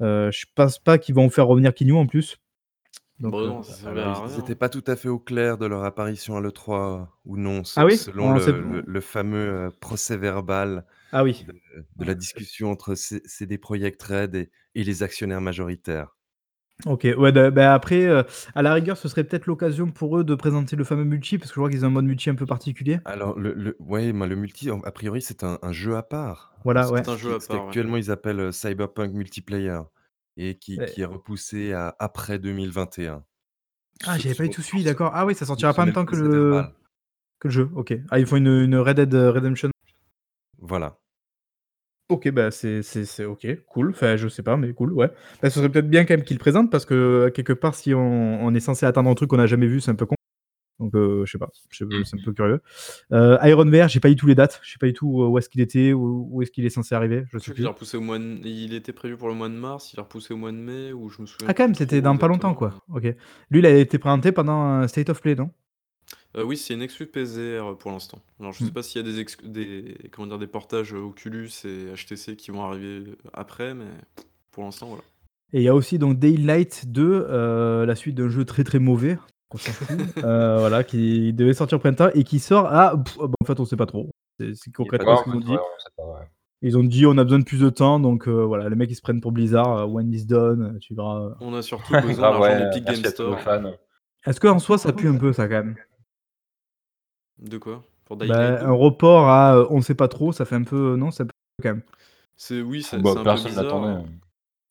Euh, 0.01 0.31
je 0.31 0.45
pense 0.53 0.79
pas 0.79 0.97
qu'ils 0.97 1.15
vont 1.15 1.29
faire 1.29 1.47
revenir 1.47 1.73
Kinyu 1.73 1.93
en 1.95 2.05
plus. 2.07 2.37
Donc, 3.21 3.33
Bon, 3.33 3.41
euh, 3.41 3.47
non, 3.47 3.63
ça 3.63 3.73
servait 3.73 4.01
Alors, 4.01 4.17
à 4.17 4.27
ils 4.27 4.31
rien. 4.31 4.37
n'étaient 4.37 4.55
pas 4.55 4.69
tout 4.69 4.83
à 4.87 4.95
fait 4.95 5.09
au 5.09 5.19
clair 5.19 5.57
de 5.57 5.65
leur 5.65 5.83
apparition 5.83 6.37
à 6.37 6.41
l'E3 6.41 7.19
ou 7.25 7.37
non, 7.37 7.63
se- 7.63 7.79
Ah 7.79 7.85
oui? 7.85 7.97
selon 7.97 8.29
On 8.29 8.33
le, 8.33 8.39
sait- 8.39 8.51
le- 8.51 8.83
le 8.85 9.01
fameux 9.01 9.37
euh, 9.67 9.71
procès 9.79 10.17
verbal 10.17 10.85
Ah 11.11 11.23
oui. 11.23 11.45
de, 11.45 11.53
de 11.97 12.05
la 12.05 12.15
discussion 12.15 12.71
entre 12.71 12.95
C- 12.95 13.21
CD 13.25 13.57
Projekt 13.59 14.01
Red 14.03 14.35
et, 14.35 14.51
et 14.75 14.83
les 14.83 15.03
actionnaires 15.03 15.41
majoritaires. 15.41 16.15
Ok, 16.85 17.07
ouais, 17.17 17.31
bah, 17.31 17.51
bah, 17.51 17.73
après, 17.75 18.05
euh, 18.05 18.23
à 18.55 18.61
la 18.63 18.73
rigueur, 18.73 18.97
ce 18.97 19.07
serait 19.07 19.23
peut-être 19.23 19.45
l'occasion 19.45 19.91
pour 19.91 20.17
eux 20.17 20.23
de 20.23 20.33
présenter 20.35 20.75
le 20.75 20.83
fameux 20.83 21.03
multi, 21.03 21.37
parce 21.37 21.51
que 21.51 21.55
je 21.55 21.59
vois 21.59 21.69
qu'ils 21.69 21.85
ont 21.85 21.89
un 21.89 21.91
mode 21.91 22.05
multi 22.05 22.29
un 22.31 22.35
peu 22.35 22.45
particulier. 22.47 22.99
Alors, 23.05 23.37
le, 23.39 23.53
le, 23.53 23.75
ouais, 23.79 24.11
mais 24.13 24.27
le 24.27 24.35
multi, 24.35 24.71
en- 24.71 24.81
a 24.81 24.91
priori, 24.91 25.21
c'est 25.21 25.43
un, 25.43 25.59
un 25.61 25.71
jeu 25.71 25.95
à 25.97 26.03
part. 26.03 26.53
Voilà, 26.63 26.87
Ce 26.87 26.93
ouais. 26.93 27.03
C'est 27.03 27.09
un 27.09 27.17
jeu 27.17 27.35
à 27.35 27.39
ce 27.39 27.47
part. 27.47 27.67
ouais. 27.67 27.75
qu'actuellement 27.75 27.97
ils 27.97 28.09
appellent 28.11 28.51
Cyberpunk 28.53 29.13
Multiplayer 29.13 29.81
et 30.37 30.55
qui, 30.57 30.77
Ouais. 30.79 30.85
qui 30.85 31.01
est 31.01 31.05
repoussé 31.05 31.73
à 31.73 31.95
après 31.99 32.39
2021. 32.39 33.23
Ah, 34.05 34.17
Ce- 34.17 34.23
j'avais 34.23 34.35
pas 34.35 34.43
du 34.43 34.49
tout 34.49 34.61
suivi, 34.61 34.83
d'accord. 34.83 35.11
Ah 35.13 35.25
oui, 35.25 35.35
ça 35.35 35.45
sortira 35.45 35.73
pas 35.73 35.83
en 35.83 35.85
même 35.85 35.93
temps 35.93 36.05
que 36.05 36.15
le, 36.15 36.63
que 37.39 37.47
le 37.47 37.53
jeu. 37.53 37.69
Ok. 37.75 37.93
Ah, 38.09 38.19
ils 38.19 38.25
font 38.25 38.37
une, 38.37 38.47
une 38.47 38.75
Red 38.77 38.95
Dead 38.97 39.13
euh, 39.13 39.31
Redemption. 39.31 39.69
Voilà. 40.59 40.97
Ok, 42.09 42.29
bah 42.31 42.51
c'est 42.51 42.81
c'est- 42.83 43.05
c'est 43.05 43.23
ok, 43.25 43.47
cool. 43.67 43.91
Enfin, 43.91 44.17
je 44.17 44.27
sais 44.27 44.43
pas, 44.43 44.57
mais 44.57 44.73
cool, 44.73 44.91
ouais. 44.93 45.09
Bah, 45.41 45.49
ce 45.49 45.59
serait 45.59 45.69
peut-être 45.69 45.89
bien 45.89 46.03
quand 46.03 46.13
même 46.15 46.23
qu'ils 46.25 46.35
le 46.35 46.41
présentent 46.41 46.69
parce 46.69 46.85
que 46.85 47.29
quelque 47.33 47.53
part, 47.53 47.73
si 47.73 47.93
on, 47.93 48.43
on 48.43 48.53
est 48.53 48.59
censé 48.59 48.85
attendre 48.85 49.09
un 49.09 49.13
truc 49.15 49.29
qu'on 49.29 49.37
n'a 49.37 49.47
jamais 49.47 49.67
vu, 49.67 49.79
c'est 49.79 49.91
un 49.91 49.95
peu 49.95 50.05
con. 50.05 50.15
Donc, 50.81 50.95
euh, 50.95 51.25
je 51.25 51.31
sais 51.31 51.37
pas, 51.37 51.49
sais- 51.71 51.85
c'est 52.03 52.15
un 52.19 52.23
peu 52.25 52.33
curieux. 52.33 52.59
Euh, 53.13 53.37
Iron 53.43 53.65
VR, 53.65 53.87
j'ai 53.87 53.99
pas 53.99 54.09
eu 54.09 54.15
tous 54.15 54.27
les 54.27 54.35
dates, 54.35 54.59
je 54.63 54.71
sais 54.71 54.77
pas 54.79 54.87
du 54.87 54.93
tout 54.93 55.21
euh, 55.21 55.27
où 55.27 55.37
est-ce 55.37 55.47
qu'il 55.49 55.61
était, 55.61 55.93
où, 55.93 56.27
où 56.31 56.41
est-ce 56.41 56.51
qu'il 56.51 56.65
est 56.65 56.69
censé 56.69 56.95
arriver, 56.95 57.23
je 57.31 57.37
sais 57.37 57.45
sais 57.45 57.53
plus. 57.53 57.65
a 57.65 57.69
repoussé 57.69 57.97
au 57.97 58.01
mois 58.01 58.19
de... 58.19 58.39
Il 58.43 58.73
était 58.73 58.93
prévu 58.93 59.15
pour 59.15 59.27
le 59.29 59.35
mois 59.35 59.47
de 59.49 59.53
mars, 59.53 59.93
il 59.93 59.99
a 59.99 60.03
repoussé 60.03 60.33
au 60.33 60.37
mois 60.37 60.51
de 60.51 60.57
mai, 60.57 60.91
ou 60.91 61.09
je 61.09 61.21
me 61.21 61.27
souviens 61.27 61.47
Ah, 61.49 61.53
quand 61.53 61.63
même, 61.63 61.75
c'était 61.75 62.01
dans 62.01 62.17
pas 62.17 62.27
longtemps, 62.27 62.53
quoi. 62.55 62.83
Ok. 62.93 63.03
Lui, 63.51 63.59
il 63.59 63.65
a 63.65 63.75
été 63.77 63.97
présenté 63.99 64.31
pendant 64.31 64.59
un 64.61 64.87
State 64.87 65.09
of 65.09 65.21
Play, 65.21 65.35
non? 65.35 65.51
Euh, 66.37 66.43
oui, 66.43 66.57
c'est 66.57 66.73
une 66.73 66.81
exclue 66.81 67.07
PSVR 67.07 67.77
pour 67.77 67.91
l'instant. 67.91 68.19
Alors, 68.39 68.53
je 68.53 68.59
sais 68.59 68.65
Hmm. 68.65 68.73
pas 68.73 68.83
s'il 68.83 69.05
y 69.05 69.07
a 69.07 69.11
des, 69.11 69.19
ex- 69.19 69.37
des, 69.43 69.95
comment 70.11 70.27
dire, 70.27 70.39
des 70.39 70.47
portages 70.47 70.93
Oculus 70.93 71.49
et 71.65 71.93
HTC 71.93 72.35
qui 72.37 72.51
vont 72.51 72.63
arriver 72.63 73.03
après, 73.33 73.73
mais 73.73 73.85
pour 74.51 74.63
l'instant, 74.63 74.87
voilà. 74.87 75.03
Et 75.53 75.59
il 75.59 75.63
y 75.63 75.67
a 75.67 75.75
aussi 75.75 75.97
donc 75.99 76.17
Daylight 76.17 76.85
2, 76.87 77.25
euh, 77.29 77.85
la 77.85 77.95
suite 77.95 78.15
d'un 78.15 78.29
jeu 78.29 78.45
très 78.45 78.63
très 78.63 78.79
mauvais, 78.79 79.17
qu'on 79.51 79.57
s'en 79.57 79.71
fout, 79.71 79.99
euh, 80.23 80.57
voilà, 80.59 80.83
qui 80.83 81.33
devait 81.33 81.53
sortir 81.53 81.77
au 81.77 81.79
printemps 81.79 82.09
et 82.13 82.23
qui 82.23 82.39
sort 82.39 82.65
à. 82.67 82.95
pff, 83.01 83.17
bah, 83.17 83.27
en 83.41 83.45
fait, 83.45 83.59
on 83.59 83.65
sait 83.65 83.77
pas 83.77 83.85
trop. 83.85 84.09
C'est 84.39 84.71
concrètement 84.73 85.17
ce 85.17 85.23
qu'ils 85.23 85.33
ont 85.33 85.37
ouais, 85.37 85.43
dit. 85.43 85.51
on 85.51 85.79
sait 85.79 85.89
pas, 85.95 86.03
ouais. 86.03 86.27
Ils 86.63 86.77
ont 86.77 86.83
dit 86.83 87.05
on 87.07 87.17
a 87.17 87.23
besoin 87.23 87.39
de 87.39 87.43
plus 87.43 87.59
de 87.59 87.69
temps, 87.69 87.99
donc 87.99 88.27
euh, 88.27 88.43
voilà, 88.45 88.69
les 88.69 88.75
mecs 88.75 88.89
ils 88.91 88.95
se 88.95 89.01
prennent 89.01 89.19
pour 89.21 89.31
Blizzard, 89.31 89.77
euh, 89.77 89.85
when 89.85 90.11
is 90.13 90.25
done, 90.25 90.77
tu 90.79 90.93
verras. 90.95 91.21
euh. 91.21 91.33
On 91.41 91.53
a 91.55 91.61
surtout 91.61 91.91
besoin 92.01 92.11
de 92.11 92.17
Grave, 92.17 92.33
l'argent 92.39 92.41
ouais, 92.59 92.69
d'Epic 92.69 92.85
Game 92.85 93.05
Store. 93.11 93.39
fans. 93.39 93.71
Est-ce 94.25 94.39
qu'en 94.39 94.59
soi 94.59 94.77
ça 94.77 94.93
pue 94.93 95.07
un 95.07 95.17
peu 95.17 95.33
ça 95.33 95.47
quand 95.47 95.55
même? 95.63 95.75
De 97.39 97.57
quoi? 97.57 97.83
Pour 98.05 98.17
Bah, 98.17 98.25
Daylight 98.27 98.61
2 98.61 98.65
Un 98.67 98.71
report 98.71 99.27
à 99.29 99.55
euh, 99.57 99.65
on 99.71 99.81
sait 99.81 99.95
pas 99.95 100.07
trop, 100.07 100.31
ça 100.31 100.45
fait 100.45 100.55
un 100.55 100.63
peu. 100.63 100.95
Non, 100.95 101.09
ça 101.11 101.25
pue 101.25 101.31
quand 101.63 101.69
même. 101.69 101.81
C'est 102.35 102.61
oui, 102.61 102.83
c'est 102.83 102.97
Bah, 102.97 103.09
c'est 103.13 103.19
un 103.19 103.23
peu 103.23 103.23
personne 103.23 103.51
bizarre. 103.51 103.63
l'attendait. 103.65 104.05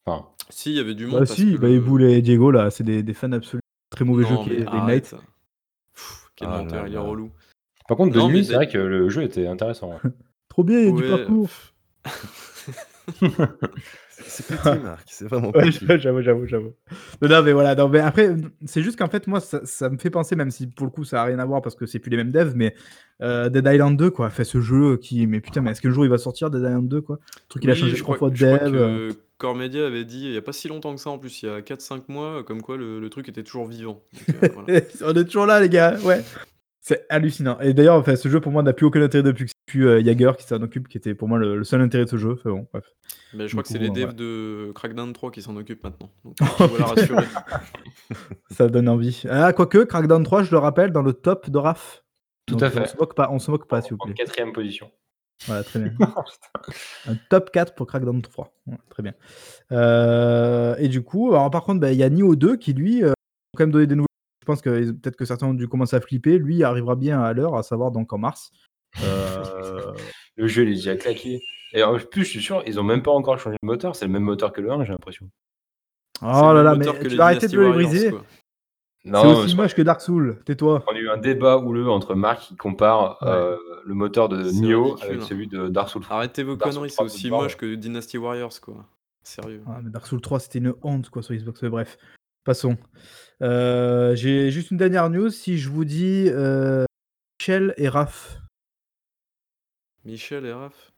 Enfin, 0.06 0.26
Si, 0.48 0.70
il 0.70 0.76
y 0.76 0.80
avait 0.80 0.94
du 0.94 1.06
monde. 1.06 1.14
Bah 1.14 1.18
parce 1.26 1.34
si, 1.34 1.52
que 1.54 1.58
bah, 1.58 1.66
le- 1.68 1.74
et 1.74 1.78
vous 1.78 1.96
les 1.96 2.22
Diego 2.22 2.50
là, 2.52 2.70
c'est 2.70 2.84
des, 2.84 3.02
des 3.02 3.14
fans 3.14 3.32
absolus. 3.32 3.59
Très 4.00 4.06
mauvais 4.06 4.26
jeu 4.26 4.34
qui 4.44 4.52
est. 4.54 4.64
Pff, 4.64 6.30
quel 6.34 6.48
Ah 6.50 6.62
menteur, 6.62 6.86
il 6.86 6.94
est 6.94 6.98
relou. 6.98 7.30
par 7.86 7.98
contre, 7.98 8.14
de 8.16 8.32
nuit, 8.32 8.46
c'est 8.46 8.54
vrai 8.54 8.66
que 8.66 8.78
le 8.78 9.10
jeu 9.10 9.24
était 9.24 9.46
intéressant. 9.46 9.90
ouais. 9.90 10.10
Trop 10.48 10.64
bien, 10.64 10.80
il 10.80 10.86
y 10.86 10.88
a 10.88 10.92
du 10.92 11.02
Ouais, 11.02 11.18
parcours. 11.18 11.50
C'est 14.22 14.46
petit, 14.46 14.78
Marc. 14.82 15.04
C'est 15.06 15.26
vraiment 15.26 15.50
Ouais, 15.50 15.70
j'avoue, 15.98 16.22
j'avoue, 16.22 16.46
j'avoue. 16.46 16.72
Non, 17.20 17.42
mais 17.42 17.52
voilà. 17.52 17.74
Non, 17.74 17.88
mais 17.90 17.98
après, 18.00 18.34
c'est 18.64 18.82
juste 18.82 18.98
qu'en 18.98 19.08
fait, 19.08 19.26
moi, 19.26 19.40
ça, 19.40 19.60
ça 19.64 19.90
me 19.90 19.98
fait 19.98 20.08
penser, 20.10 20.34
même 20.34 20.50
si 20.50 20.66
pour 20.66 20.86
le 20.86 20.90
coup, 20.92 21.04
ça 21.04 21.20
a 21.22 21.24
rien 21.24 21.38
à 21.38 21.44
voir 21.44 21.60
parce 21.60 21.74
que 21.74 21.84
c'est 21.84 21.98
plus 21.98 22.10
les 22.10 22.16
mêmes 22.16 22.30
devs, 22.30 22.52
mais 22.54 22.74
euh, 23.20 23.50
Dead 23.50 23.66
Island 23.70 23.98
2, 23.98 24.10
quoi. 24.10 24.30
Fait 24.30 24.44
ce 24.44 24.60
jeu 24.62 24.96
qui. 24.96 25.26
Mais 25.26 25.40
putain, 25.40 25.60
mais 25.60 25.72
est-ce 25.72 25.82
qu'un 25.82 25.90
jour 25.90 26.04
il 26.06 26.10
va 26.10 26.18
sortir 26.18 26.50
Dead 26.50 26.62
Island 26.62 26.88
2, 26.88 27.00
quoi? 27.02 27.18
Le 27.22 27.48
truc, 27.48 27.64
il 27.64 27.70
a 27.70 27.74
changé 27.74 27.96
je 27.96 28.02
trois 28.02 28.16
crois, 28.16 28.28
fois 28.28 28.30
de 28.30 28.36
je 28.36 28.46
crois 28.46 28.70
dev. 28.70 29.14
Euh. 29.40 29.46
Core 29.46 29.54
Media 29.56 29.86
avait 29.86 30.04
dit 30.04 30.24
il 30.26 30.30
n'y 30.32 30.36
a 30.36 30.42
pas 30.42 30.52
si 30.52 30.68
longtemps 30.68 30.94
que 30.94 31.00
ça, 31.00 31.10
en 31.10 31.18
plus, 31.18 31.42
il 31.42 31.46
y 31.46 31.48
a 31.48 31.60
4-5 31.62 32.02
mois, 32.08 32.42
comme 32.44 32.62
quoi 32.62 32.76
le, 32.76 33.00
le 33.00 33.10
truc 33.10 33.28
était 33.28 33.42
toujours 33.42 33.66
vivant. 33.66 34.02
Donc, 34.28 34.42
euh, 34.42 34.48
voilà. 34.54 34.80
On 35.02 35.14
est 35.14 35.24
toujours 35.24 35.46
là, 35.46 35.60
les 35.60 35.68
gars. 35.68 35.98
Ouais. 36.02 36.22
C'est 36.82 37.04
hallucinant. 37.10 37.60
Et 37.60 37.74
d'ailleurs, 37.74 37.96
enfin, 37.96 38.16
ce 38.16 38.28
jeu, 38.28 38.40
pour 38.40 38.52
moi, 38.52 38.62
n'a 38.62 38.72
plus 38.72 38.86
aucun 38.86 39.02
intérêt 39.02 39.22
depuis 39.22 39.44
que 39.44 39.50
c'est 39.50 39.66
plus 39.72 39.86
euh, 39.86 40.02
Jagger 40.02 40.32
qui 40.38 40.44
s'en 40.46 40.62
occupe, 40.62 40.88
qui 40.88 40.96
était 40.96 41.14
pour 41.14 41.28
moi 41.28 41.38
le, 41.38 41.56
le 41.58 41.64
seul 41.64 41.82
intérêt 41.82 42.04
de 42.06 42.10
ce 42.10 42.16
jeu. 42.16 42.32
Enfin, 42.32 42.50
bon, 42.50 42.66
bref. 42.72 42.84
Mais 43.34 43.44
je 43.44 43.48
Du 43.48 43.52
crois 43.52 43.62
que 43.62 43.68
c'est 43.68 43.78
les 43.78 43.90
euh, 43.90 43.92
devs 44.06 44.14
de 44.14 44.72
Crackdown 44.74 45.12
3 45.12 45.30
qui 45.30 45.42
s'en 45.42 45.56
occupent 45.56 45.84
maintenant. 45.84 46.10
Donc, 46.24 46.36
voilà, 46.58 46.86
rassuré. 46.86 47.24
Ça 48.50 48.68
donne 48.68 48.88
envie. 48.88 49.22
Ah, 49.28 49.52
quoique, 49.52 49.84
Crackdown 49.84 50.24
3, 50.24 50.42
je 50.44 50.50
le 50.52 50.58
rappelle, 50.58 50.90
dans 50.90 51.02
le 51.02 51.12
top 51.12 51.50
de 51.50 51.58
RAF. 51.58 52.02
Tout 52.46 52.54
Donc, 52.56 52.62
à 52.62 52.66
On 52.68 52.70
fait. 52.70 52.86
se 52.86 52.96
moque 52.96 53.14
pas, 53.14 53.28
on 53.30 53.38
se 53.38 53.50
moque 53.50 53.68
pas, 53.68 53.82
s'il 53.82 53.92
vous 53.92 53.98
En 54.00 54.06
plaît. 54.06 54.14
quatrième 54.14 54.52
position. 54.52 54.90
Voilà, 55.46 55.64
très 55.64 55.78
bien. 55.80 55.92
Un 57.08 57.14
top 57.28 57.50
4 57.50 57.74
pour 57.74 57.86
Crackdown 57.86 58.20
3. 58.20 58.52
Ouais, 58.66 58.76
très 58.90 59.02
bien. 59.02 59.14
Euh, 59.72 60.76
et 60.78 60.88
du 60.88 61.02
coup, 61.02 61.30
alors 61.30 61.50
par 61.50 61.64
contre, 61.64 61.80
bah, 61.80 61.92
il 61.92 61.98
y 61.98 62.02
a 62.02 62.10
Nioh 62.10 62.36
2 62.36 62.56
qui, 62.56 62.72
lui, 62.72 63.02
euh, 63.02 63.12
a 63.12 63.56
quand 63.56 63.64
même 63.64 63.72
donné 63.72 63.86
des 63.86 63.94
nouvelles. 63.94 64.06
Je 64.42 64.46
pense 64.46 64.62
que 64.62 64.90
peut-être 64.92 65.16
que 65.16 65.24
certains 65.24 65.46
ont 65.46 65.54
dû 65.54 65.68
commencer 65.68 65.96
à 65.96 66.00
flipper. 66.00 66.38
Lui 66.38 66.62
arrivera 66.64 66.96
bien 66.96 67.22
à 67.22 67.32
l'heure, 67.32 67.56
à 67.56 67.62
savoir 67.62 67.90
donc 67.90 68.12
en 68.12 68.18
mars. 68.18 68.50
Euh, 69.02 69.92
Le 70.36 70.46
jeu, 70.46 70.62
il 70.62 70.70
est 70.70 70.74
déjà 70.76 70.96
claqué. 70.96 71.42
Et 71.72 71.82
en 71.82 71.98
plus, 71.98 72.24
je 72.24 72.30
suis 72.30 72.42
sûr, 72.42 72.62
ils 72.66 72.80
ont 72.80 72.82
même 72.82 73.02
pas 73.02 73.10
encore 73.10 73.38
changé 73.38 73.56
de 73.62 73.66
moteur. 73.66 73.94
C'est 73.94 74.06
le 74.06 74.12
même 74.12 74.22
moteur 74.22 74.52
que 74.52 74.60
le 74.60 74.70
1, 74.70 74.84
j'ai 74.84 74.92
l'impression. 74.92 75.28
Oh 76.22 76.50
le 76.52 76.62
là 76.62 76.62
là, 76.62 76.74
mais 76.74 76.86
tu 77.08 77.16
vas 77.16 77.26
arrêter 77.26 77.48
de 77.48 77.56
Warriors, 77.56 77.90
briser. 77.90 78.10
quoi. 78.10 78.24
C'est 79.04 79.26
aussi 79.26 79.56
moche 79.56 79.74
que 79.74 79.82
Dark 79.82 80.00
Souls. 80.00 80.38
Tais-toi. 80.44 80.84
on 80.86 80.94
a 80.94 80.98
eu 80.98 81.08
un 81.08 81.16
débat 81.16 81.56
houleux 81.58 81.88
entre 81.88 82.14
Marc 82.14 82.40
qui 82.42 82.56
compare 82.56 83.16
Ouais. 83.22 83.28
euh, 83.28 83.56
le 83.86 83.94
moteur 83.94 84.28
de 84.28 84.42
Nioh 84.50 84.96
avec 85.02 85.22
celui 85.22 85.46
de 85.46 85.68
Dark 85.68 85.88
Souls. 85.88 86.02
Arrêtez 86.10 86.42
vos 86.42 86.56
Dark 86.56 86.70
conneries, 86.72 86.90
c'est 86.90 86.96
3, 86.96 87.06
aussi 87.06 87.30
moche 87.30 87.56
que 87.56 87.74
Dynasty 87.74 88.18
Warriors, 88.18 88.60
quoi. 88.60 88.84
Sérieux. 89.22 89.62
Ah, 89.66 89.80
mais 89.82 89.90
Dark 89.90 90.06
Souls 90.06 90.20
3, 90.20 90.40
c'était 90.40 90.58
une 90.58 90.74
honte 90.82 91.08
quoi 91.10 91.22
sur 91.22 91.34
Xbox. 91.34 91.62
Mais 91.62 91.68
bref, 91.70 91.96
passons. 92.44 92.76
Euh, 93.42 94.14
J'ai 94.16 94.50
juste 94.50 94.70
une 94.70 94.76
dernière 94.76 95.08
news. 95.08 95.30
Si 95.30 95.56
je 95.58 95.70
vous 95.70 95.84
dis 95.86 96.26
euh, 96.28 96.84
Michel 97.40 97.72
et 97.78 97.88
Raph. 97.88 98.38
Michel 100.04 100.44
et 100.46 100.52
Raph 100.52 100.92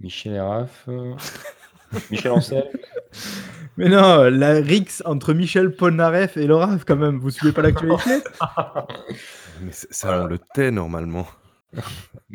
Michel 0.00 0.32
et 0.34 0.40
Raph. 0.40 0.88
Michel 2.10 2.32
Ancel. 2.32 2.64
Mais 3.76 3.88
non, 3.88 4.24
la 4.30 4.54
Rix 4.54 5.02
entre 5.04 5.34
Michel 5.34 5.74
Polnareff 5.74 6.36
et 6.36 6.46
Laura, 6.46 6.76
quand 6.86 6.94
même, 6.96 7.18
vous 7.18 7.30
suivez 7.30 7.52
pas 7.52 7.62
l'actualité? 7.62 8.22
Mais 9.62 9.72
ça, 9.72 10.22
on 10.22 10.26
le 10.26 10.38
tait 10.54 10.70
normalement. 10.70 11.26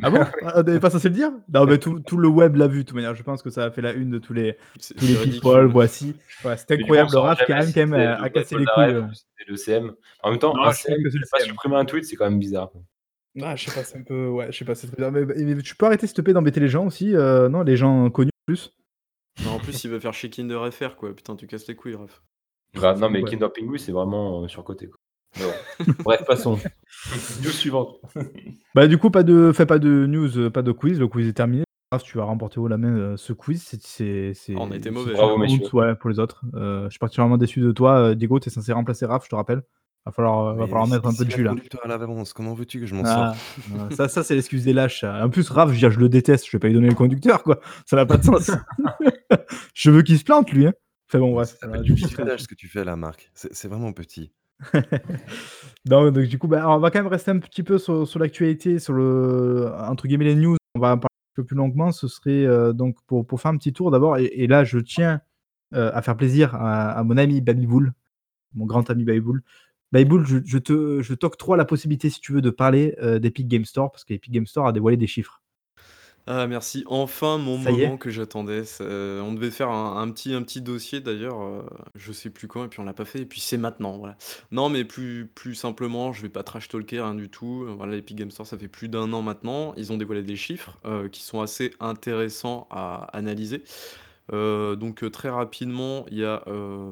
Ah 0.01 0.09
bon? 0.09 0.19
Ah, 0.43 0.53
On 0.57 0.63
n'avait 0.63 0.81
pas 0.81 0.89
censé 0.89 1.07
le 1.07 1.15
dire? 1.15 1.31
Non, 1.53 1.65
mais 1.65 1.77
tout, 1.77 2.01
tout 2.01 2.17
le 2.17 2.27
web 2.27 2.57
l'a 2.57 2.67
vu, 2.67 2.79
de 2.79 2.83
toute 2.83 2.95
manière. 2.95 3.15
Je 3.15 3.23
pense 3.23 3.41
que 3.41 3.49
ça 3.49 3.63
a 3.65 3.71
fait 3.71 3.81
la 3.81 3.93
une 3.93 4.09
de 4.09 4.17
tous 4.19 4.33
les, 4.33 4.57
tous 4.97 5.05
les 5.05 5.15
people, 5.15 5.65
voici. 5.67 6.15
Ouais, 6.43 6.57
C'était 6.57 6.73
incroyable. 6.75 7.09
saura 7.09 7.29
Raph, 7.29 7.43
quand 7.47 7.55
même, 7.55 7.71
quand 7.73 7.87
même, 7.87 7.93
a, 7.93 8.21
le 8.21 8.29
cassé 8.29 8.57
les 8.57 8.65
couilles. 8.65 8.83
euh. 8.95 9.03
c'était 9.13 9.49
le 9.49 9.55
CM. 9.55 9.93
En 10.23 10.31
même 10.31 10.39
temps, 10.39 10.53
Non, 10.53 10.65
un 10.65 10.73
CM 10.73 10.97
que 10.97 11.03
le 11.07 11.11
pas 11.31 11.39
CM. 11.39 11.47
supprimé 11.47 11.75
un 11.77 11.85
tweet, 11.85 12.03
c'est 12.03 12.17
quand 12.17 12.25
même 12.29 12.39
bizarre. 12.39 12.71
Ah, 13.41 13.55
je 13.55 13.63
sais 13.65 13.71
pas, 13.71 13.83
c'est 13.85 13.97
un 13.99 14.03
peu. 14.03 14.27
Ouais, 14.27 14.51
je 14.51 14.57
sais 14.57 14.65
pas, 14.65 14.75
c'est 14.75 14.87
très 14.87 14.97
bizarre. 14.97 15.11
Mais, 15.13 15.23
mais 15.23 15.61
tu 15.61 15.73
peux 15.75 15.85
arrêter, 15.85 16.05
s'il 16.05 16.15
te 16.17 16.21
plaît, 16.21 16.33
d'embêter 16.33 16.59
les 16.59 16.67
gens 16.67 16.85
aussi. 16.85 17.15
euh, 17.15 17.47
non, 17.47 17.61
les 17.63 17.77
gens 17.77 18.09
connus 18.09 18.31
en 18.33 18.51
plus? 18.51 18.73
Non, 19.45 19.51
en 19.51 19.59
plus, 19.59 19.83
il 19.83 19.89
va 19.91 19.99
faire 19.99 20.13
chez 20.13 20.29
Kinder 20.29 20.59
FR, 20.71 20.95
quoi. 20.95 21.13
Putain, 21.15 21.35
tu 21.35 21.47
casses 21.47 21.67
les 21.67 21.75
couilles, 21.75 21.95
Raph. 21.95 22.21
Bah, 22.79 22.93
non, 22.95 23.09
mais 23.09 23.21
Ouais. 23.23 23.29
Kinder 23.29 23.47
Pingu, 23.51 23.77
c'est 23.77 23.91
vraiment 23.91 24.43
euh, 24.43 24.47
surcoté. 24.47 24.87
Quoi. 24.87 24.97
Bon. 25.39 25.93
Bref, 26.03 26.23
passons. 26.25 26.57
News 27.43 27.51
suivante. 27.51 27.97
Bah, 28.75 28.87
du 28.87 28.97
coup, 28.97 29.09
pas 29.09 29.23
de, 29.23 29.51
fais 29.53 29.65
pas 29.65 29.79
de 29.79 30.05
news, 30.05 30.37
euh, 30.37 30.49
pas 30.49 30.61
de 30.61 30.71
quiz. 30.71 30.99
Le 30.99 31.07
quiz 31.07 31.27
est 31.27 31.33
terminé. 31.33 31.63
Raph, 31.91 32.03
tu 32.03 32.17
vas 32.17 32.25
remporter 32.25 32.59
haut 32.59 32.67
la 32.67 32.77
main 32.77 32.95
euh, 32.95 33.17
ce 33.17 33.33
quiz. 33.33 33.63
C'est, 33.63 33.81
c'est, 33.81 34.33
c'est, 34.35 34.53
Ah, 34.55 34.59
on 34.61 34.69
c'est 34.69 34.91
mauvais. 34.91 35.13
Bravo. 35.13 35.43
Ouais, 35.73 35.95
pour 35.95 36.09
les 36.09 36.19
autres. 36.19 36.43
Euh, 36.53 36.83
je 36.85 36.89
suis 36.91 36.99
particulièrement 36.99 37.37
déçu 37.37 37.61
de 37.61 37.71
toi. 37.71 38.13
Diego, 38.13 38.39
t'es 38.39 38.51
censé 38.51 38.71
remplacer 38.73 39.05
Raph, 39.07 39.23
je 39.25 39.29
te 39.29 39.35
rappelle. 39.35 39.63
Va 40.05 40.11
falloir, 40.11 40.47
euh, 40.47 40.53
va 40.55 40.65
falloir 40.65 40.87
mettre 40.87 41.07
un 41.07 41.13
peu 41.13 41.25
de 41.25 41.29
jus 41.31 41.43
là. 41.43 41.53
à 41.83 41.87
l'avance, 41.87 42.33
comment 42.33 42.53
veux-tu 42.53 42.79
que 42.79 42.85
je 42.85 42.95
m'en 42.95 43.03
Ah, 43.05 43.35
sorte 43.59 43.93
ça, 43.93 44.07
ça 44.07 44.23
c'est 44.23 44.35
l'excuse 44.35 44.63
des 44.63 44.73
lâches. 44.73 45.03
En 45.03 45.29
plus, 45.29 45.49
Raph, 45.49 45.71
je, 45.71 45.89
je 45.89 45.99
le 45.99 46.09
déteste. 46.09 46.45
Je 46.47 46.51
vais 46.51 46.59
pas 46.59 46.67
lui 46.67 46.73
donner 46.73 46.89
le 46.89 46.95
conducteur, 46.95 47.43
quoi. 47.43 47.59
Ça 47.85 47.95
n'a 47.95 48.05
pas 48.05 48.17
de 48.17 48.23
sens. 48.23 48.49
je 49.73 49.91
veux 49.91 50.01
qu'il 50.01 50.17
se 50.17 50.23
plante, 50.23 50.51
lui. 50.51 50.67
Hein. 50.67 50.73
Enfin 51.07 51.19
bon, 51.19 51.33
bref. 51.33 51.57
Du 51.83 51.97
ce 51.97 52.47
que 52.47 52.55
tu 52.55 52.67
fais 52.67 52.83
là, 52.83 52.95
Marc. 52.95 53.29
C'est 53.33 53.67
vraiment 53.67 53.93
petit. 53.93 54.31
Non, 55.89 56.11
donc 56.11 56.25
du 56.25 56.37
coup, 56.37 56.47
bah, 56.47 56.69
on 56.69 56.79
va 56.79 56.91
quand 56.91 56.99
même 56.99 57.07
rester 57.11 57.31
un 57.31 57.39
petit 57.39 57.63
peu 57.63 57.77
sur, 57.77 58.07
sur 58.07 58.19
l'actualité, 58.19 58.79
sur 58.79 58.93
le 58.93 59.71
entre 59.77 60.07
guillemets 60.07 60.25
les 60.25 60.35
news. 60.35 60.57
On 60.75 60.79
va 60.79 60.93
en 60.93 60.97
parler 60.97 61.15
un 61.33 61.35
peu 61.35 61.45
plus 61.45 61.55
longuement. 61.55 61.91
Ce 61.91 62.07
serait 62.07 62.45
euh, 62.45 62.73
donc 62.73 62.97
pour, 63.07 63.25
pour 63.25 63.41
faire 63.41 63.51
un 63.51 63.57
petit 63.57 63.73
tour 63.73 63.89
d'abord. 63.91 64.17
Et, 64.17 64.25
et 64.25 64.47
là, 64.47 64.63
je 64.63 64.77
tiens 64.79 65.21
euh, 65.73 65.91
à 65.93 66.01
faire 66.01 66.17
plaisir 66.17 66.55
à, 66.55 66.91
à 66.91 67.03
mon 67.03 67.17
ami 67.17 67.41
Babyboul, 67.41 67.93
mon 68.53 68.65
grand 68.65 68.89
ami 68.89 69.03
Babyboul. 69.03 69.41
Babyboul, 69.91 70.25
je, 70.25 70.37
je 70.45 70.57
te 70.57 71.01
je 71.01 71.13
t'octroie 71.13 71.57
la 71.57 71.65
possibilité, 71.65 72.09
si 72.09 72.19
tu 72.21 72.33
veux, 72.33 72.41
de 72.41 72.49
parler 72.51 72.95
euh, 73.01 73.19
d'Epic 73.19 73.47
Game 73.47 73.65
Store 73.65 73.91
parce 73.91 74.03
qu'Epic 74.03 74.31
Game 74.31 74.47
Store 74.47 74.67
a 74.67 74.71
dévoilé 74.73 74.97
des 74.97 75.07
chiffres. 75.07 75.41
Ah 76.31 76.45
merci, 76.45 76.83
enfin 76.85 77.39
mon 77.39 77.57
Ça 77.59 77.71
moment 77.71 77.97
que 77.97 78.11
j'attendais. 78.11 78.63
Ça- 78.63 78.83
on 78.83 79.33
devait 79.33 79.49
faire 79.49 79.69
un, 79.69 79.99
un 79.99 80.11
petit, 80.11 80.33
un 80.35 80.43
petit 80.43 80.61
dossier 80.61 80.99
d'ailleurs, 80.99 81.41
euh, 81.41 81.63
je 81.95 82.11
sais 82.11 82.29
plus 82.29 82.47
quand, 82.47 82.65
et 82.65 82.67
puis 82.67 82.79
on 82.79 82.83
l'a 82.83 82.93
pas 82.93 83.05
fait, 83.05 83.21
et 83.21 83.25
puis 83.25 83.39
c'est 83.39 83.57
maintenant, 83.57 83.97
voilà. 83.97 84.15
Non 84.51 84.69
mais 84.69 84.85
plus, 84.85 85.25
plus 85.33 85.55
simplement, 85.55 86.13
je 86.13 86.21
vais 86.21 86.29
pas 86.29 86.43
trash 86.43 86.67
talker, 86.67 87.01
rien 87.01 87.15
du 87.15 87.29
tout. 87.29 87.63
Euh, 87.67 87.73
Voilà, 87.75 87.95
Epic 87.95 88.15
Game 88.15 88.29
Store, 88.29 88.45
ça 88.45 88.59
fait 88.59 88.67
plus 88.67 88.89
d'un 88.89 89.11
an 89.11 89.23
maintenant. 89.23 89.73
Ils 89.75 89.91
ont 89.91 89.97
dévoilé 89.97 90.21
des 90.21 90.35
chiffres 90.35 90.77
euh, 90.85 91.09
qui 91.09 91.23
sont 91.23 91.41
assez 91.41 91.71
intéressants 91.79 92.67
à 92.69 93.07
analyser. 93.17 93.63
Euh, 94.31 94.75
donc 94.75 95.03
euh, 95.03 95.09
très 95.09 95.29
rapidement, 95.29 96.05
il 96.11 96.19
y 96.19 96.25
a 96.25 96.43
euh, 96.47 96.91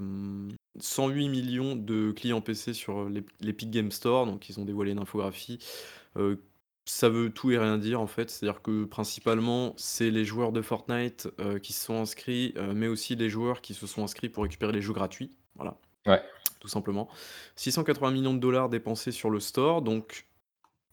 108 0.79 1.29
millions 1.29 1.75
de 1.75 2.11
clients 2.11 2.41
PC 2.41 2.73
sur 2.73 2.99
euh, 2.99 3.09
l'Ep- 3.09 3.29
l'Epic 3.41 3.71
Game 3.71 3.91
Store, 3.91 4.25
donc 4.25 4.49
ils 4.49 4.59
ont 4.59 4.65
dévoilé 4.65 4.91
une 4.91 4.99
infographie. 4.99 5.59
Euh, 6.17 6.35
ça 6.85 7.09
veut 7.09 7.29
tout 7.31 7.51
et 7.51 7.57
rien 7.57 7.77
dire 7.77 7.99
en 7.99 8.07
fait, 8.07 8.29
c'est-à-dire 8.29 8.61
que 8.61 8.85
principalement 8.85 9.73
c'est 9.77 10.09
les 10.09 10.23
joueurs 10.23 10.51
de 10.53 10.61
Fortnite 10.61 11.27
euh, 11.39 11.59
qui 11.59 11.73
se 11.73 11.83
sont 11.85 11.99
inscrits, 11.99 12.53
euh, 12.55 12.73
mais 12.73 12.87
aussi 12.87 13.15
les 13.15 13.29
joueurs 13.29 13.61
qui 13.61 13.73
se 13.73 13.85
sont 13.87 14.03
inscrits 14.03 14.29
pour 14.29 14.43
récupérer 14.43 14.71
les 14.71 14.81
jeux 14.81 14.93
gratuits, 14.93 15.31
voilà, 15.55 15.77
Ouais. 16.05 16.21
tout 16.61 16.69
simplement. 16.69 17.09
680 17.57 18.11
millions 18.11 18.33
de 18.33 18.39
dollars 18.39 18.69
dépensés 18.69 19.11
sur 19.11 19.29
le 19.29 19.39
store, 19.41 19.81
donc 19.81 20.27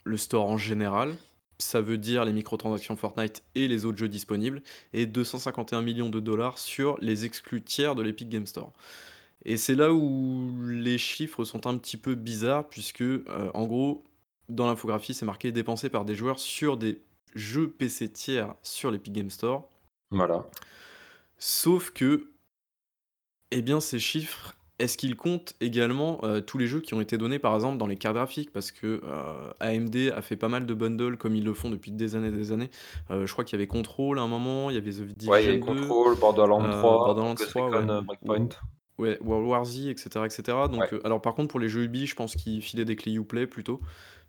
le 0.03 0.16
store 0.16 0.47
en 0.51 0.59
général, 0.59 1.14
ça 1.59 1.80
veut 1.80 1.97
dire 1.99 2.24
les 2.24 2.32
microtransactions 2.32 2.97
Fortnite 2.97 3.45
et 3.55 3.68
les 3.68 3.85
autres 3.85 3.97
jeux 3.99 4.09
disponibles, 4.09 4.62
et 4.93 5.07
251 5.07 5.80
millions 5.82 6.11
de 6.11 6.18
dollars 6.18 6.59
sur 6.59 6.99
les 7.01 7.24
exclus 7.24 7.62
tiers 7.62 7.95
de 7.95 8.03
l'Epic 8.03 8.28
Game 8.28 8.47
Store. 8.47 8.72
Et 9.45 9.57
c'est 9.57 9.74
là 9.74 9.92
où 9.92 10.53
les 10.66 10.99
chiffres 10.99 11.45
sont 11.45 11.66
un 11.66 11.76
petit 11.76 11.97
peu 11.97 12.14
bizarres, 12.14 12.68
puisque 12.68 13.03
euh, 13.03 13.51
en 13.53 13.66
gros, 13.66 14.05
dans 14.49 14.66
l'infographie, 14.66 15.14
c'est 15.14 15.26
marqué 15.26 15.53
dépensé 15.53 15.90
par 15.90 16.05
des 16.05 16.14
joueurs 16.14 16.38
sur 16.38 16.76
des 16.76 17.03
jeux 17.34 17.68
PC 17.68 18.11
tiers 18.11 18.55
sur 18.62 18.90
l'Epic 18.90 19.12
Game 19.12 19.30
Store. 19.30 19.68
Voilà. 20.11 20.47
Sauf 21.38 21.90
que, 21.90 22.30
eh 23.51 23.61
bien, 23.61 23.80
ces 23.80 23.99
chiffres, 23.99 24.55
est-ce 24.78 24.97
qu'ils 24.99 25.16
comptent 25.16 25.55
également 25.61 26.18
euh, 26.24 26.40
tous 26.40 26.59
les 26.59 26.66
jeux 26.66 26.80
qui 26.80 26.95
ont 26.95 27.01
été 27.01 27.16
donnés, 27.16 27.38
par 27.38 27.55
exemple, 27.55 27.78
dans 27.78 27.86
les 27.86 27.97
cartes 27.97 28.16
graphiques? 28.16 28.53
Parce 28.53 28.72
que 28.72 29.01
euh, 29.05 29.53
AMD 29.61 30.12
a 30.14 30.20
fait 30.20 30.36
pas 30.36 30.49
mal 30.49 30.66
de 30.66 30.74
bundles, 30.74 31.16
comme 31.16 31.36
ils 31.36 31.45
le 31.45 31.55
font 31.55 31.70
depuis 31.70 31.92
des 31.92 32.16
années 32.16 32.28
et 32.28 32.32
des 32.32 32.51
années. 32.51 32.70
Euh, 33.11 33.26
je 33.26 33.32
crois 33.32 33.45
qu'il 33.45 33.57
y 33.57 33.61
avait 33.61 33.68
Control 33.68 34.18
à 34.18 34.22
un 34.22 34.26
moment, 34.26 34.70
il 34.70 34.74
y 34.74 34.78
avait 34.78 34.90
The 34.90 35.03
Division 35.03 35.32
Ouais, 35.32 35.45
il 35.45 35.51
y 35.51 35.55
a 35.55 35.59
2, 35.59 35.61
Control, 35.61 36.16
Borderlands 36.18 36.64
euh, 36.64 36.80
3, 36.80 36.80
Borderlands 36.80 37.34
Ghost 37.34 37.51
3, 37.51 37.66
Recon 37.66 37.88
ouais. 37.88 38.03
Breakpoint. 38.03 38.49
Ouais, 38.99 39.18
World 39.20 39.47
War 39.49 39.64
Z, 39.64 39.88
etc. 39.88 40.26
etc. 40.26 40.68
Donc, 40.68 40.82
Ouais. 40.82 40.92
euh, 40.92 41.01
alors 41.05 41.20
par 41.20 41.34
contre, 41.34 41.49
pour 41.49 41.59
les 41.61 41.68
jeux 41.68 41.82
Ubi, 41.84 42.07
je 42.07 42.14
pense 42.14 42.36
qu'ils 42.36 42.62
filaient 42.62 42.84
des 42.84 42.97
clés 42.97 43.14
Uplay 43.14 43.47
plutôt. 43.47 43.80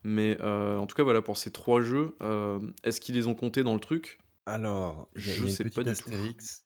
Mais 0.04 0.38
euh, 0.42 0.78
en 0.78 0.88
tout 0.88 0.96
cas, 0.96 1.04
voilà, 1.04 1.22
pour 1.22 1.38
ces 1.38 1.52
trois 1.52 1.82
jeux, 1.82 2.16
euh, 2.24 2.60
est-ce 2.84 3.00
qu'ils 3.02 3.16
les 3.16 3.28
ont 3.28 3.36
comptés 3.36 3.64
dans 3.64 3.74
le 3.76 3.80
truc? 3.80 4.20
Alors, 4.46 5.10
il 5.16 5.26
y 5.28 5.32
a, 5.32 5.36
il 5.36 5.44
y 5.44 5.44
Je 5.44 5.48
a 5.48 5.50
une 5.50 5.58
sais 5.58 5.62
petite 5.62 5.74
pas 5.74 5.84
du 5.84 5.96
tout. 5.98 6.10
astérix 6.10 6.66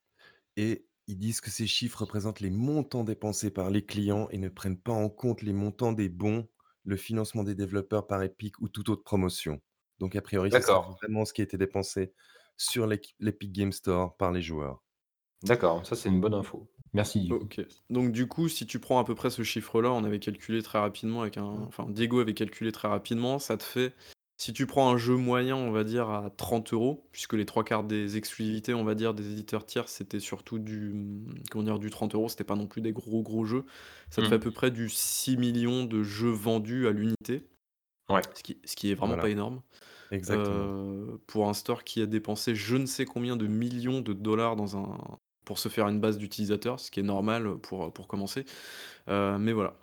et 0.58 0.88
ils 1.08 1.18
disent 1.20 1.42
que 1.42 1.52
ces 1.52 1.68
chiffres 1.68 2.02
représentent 2.02 2.42
les 2.42 2.50
montants 2.52 3.04
dépensés 3.06 3.52
par 3.52 3.70
les 3.72 3.86
clients 3.86 4.30
et 4.32 4.40
ne 4.40 4.50
prennent 4.50 4.80
pas 4.80 4.94
en 4.94 5.10
compte 5.10 5.42
les 5.44 5.54
montants 5.54 5.94
des 5.94 6.10
bons, 6.10 6.50
le 6.86 6.98
financement 6.98 7.44
des 7.46 7.56
développeurs 7.56 8.08
par 8.08 8.24
Epic 8.24 8.60
ou 8.62 8.70
toute 8.70 8.90
autre 8.90 9.04
promotion. 9.04 9.62
Donc, 10.00 10.16
a 10.18 10.22
priori, 10.24 10.52
ce 10.54 10.62
sera 10.62 10.80
D'accord. 10.80 11.00
vraiment 11.02 11.26
ce 11.26 11.34
qui 11.34 11.42
a 11.42 11.46
été 11.46 11.58
dépensé 11.58 12.14
sur 12.58 12.88
l'Epic 12.88 13.52
Game 13.54 13.74
Store 13.74 14.18
par 14.18 14.32
les 14.34 14.42
joueurs. 14.44 14.84
D'accord, 15.44 15.86
ça 15.86 15.98
c'est 15.98 16.08
une 16.08 16.22
bonne 16.22 16.34
info. 16.34 16.72
Merci. 16.94 17.20
Diego. 17.22 17.40
Ok. 17.44 17.62
Donc 17.90 18.12
du 18.12 18.28
coup, 18.28 18.50
si 18.50 18.66
tu 18.66 18.80
prends 18.80 19.00
à 19.00 19.04
peu 19.04 19.16
près 19.16 19.30
ce 19.30 19.44
chiffre-là, 19.44 19.92
on 19.92 20.04
avait 20.04 20.20
calculé 20.20 20.62
très 20.64 20.80
rapidement 20.80 21.22
avec 21.22 21.38
un... 21.38 21.44
Enfin, 21.68 21.86
Diego 21.90 22.20
avait 22.20 22.34
calculé 22.34 22.72
très 22.72 22.88
rapidement, 22.88 23.40
ça 23.40 23.58
te 23.58 23.64
fait... 23.64 23.94
Si 24.42 24.54
tu 24.54 24.66
prends 24.68 24.90
un 24.90 24.96
jeu 24.98 25.18
moyen, 25.18 25.58
on 25.58 25.70
va 25.72 25.84
dire, 25.84 26.10
à 26.10 26.30
30 26.30 26.72
euros, 26.72 27.06
puisque 27.12 27.34
les 27.34 27.46
trois 27.46 27.66
quarts 27.66 27.84
des 27.84 28.16
exclusivités, 28.16 28.74
on 28.74 28.86
va 28.86 28.96
dire, 28.96 29.14
des 29.14 29.34
éditeurs 29.34 29.66
tiers, 29.66 29.90
c'était 29.90 30.22
surtout 30.22 30.60
du... 30.60 30.96
Comment 31.52 31.66
dire, 31.66 31.78
du 31.78 31.90
30 31.90 32.16
euros, 32.16 32.30
c'était 32.30 32.46
pas 32.46 32.56
non 32.56 32.66
plus 32.66 32.80
des 32.82 32.94
gros 32.94 33.22
gros 33.22 33.44
jeux. 33.44 33.66
Ça 34.10 34.22
te 34.22 34.28
Mm. 34.28 34.30
fait 34.30 34.36
à 34.36 34.40
peu 34.40 34.52
près 34.52 34.72
du 34.72 34.88
6 34.90 35.36
millions 35.36 35.84
de 35.84 36.04
jeux 36.04 36.30
vendus 36.32 36.88
à 36.88 36.92
l'unité, 36.92 37.44
Ouais. 38.10 38.22
ce 38.34 38.42
qui, 38.42 38.58
ce 38.64 38.78
qui 38.78 38.90
est 38.90 38.96
vraiment 38.96 39.10
Voilà. 39.16 39.24
pas 39.24 39.30
énorme. 39.30 39.62
Exactement. 40.10 40.56
Euh, 40.56 41.18
pour 41.28 41.50
un 41.50 41.54
store 41.54 41.84
qui 41.84 42.02
a 42.02 42.06
dépensé 42.06 42.56
je 42.56 42.78
ne 42.78 42.86
sais 42.86 43.04
combien 43.06 43.36
de 43.36 43.46
millions 43.46 44.00
de 44.00 44.14
dollars 44.14 44.56
dans 44.56 44.78
un, 44.78 44.98
pour 45.50 45.58
se 45.58 45.68
faire 45.68 45.88
une 45.88 46.00
base 46.00 46.20
d'utilisateurs, 46.20 46.80
ce 46.80 46.92
qui 46.92 47.00
est 47.00 47.04
normal 47.04 47.58
pour, 47.58 47.92
pour 47.92 48.08
commencer. 48.08 48.46
Euh, 49.08 49.40
mais 49.40 49.52
voilà. 49.52 49.74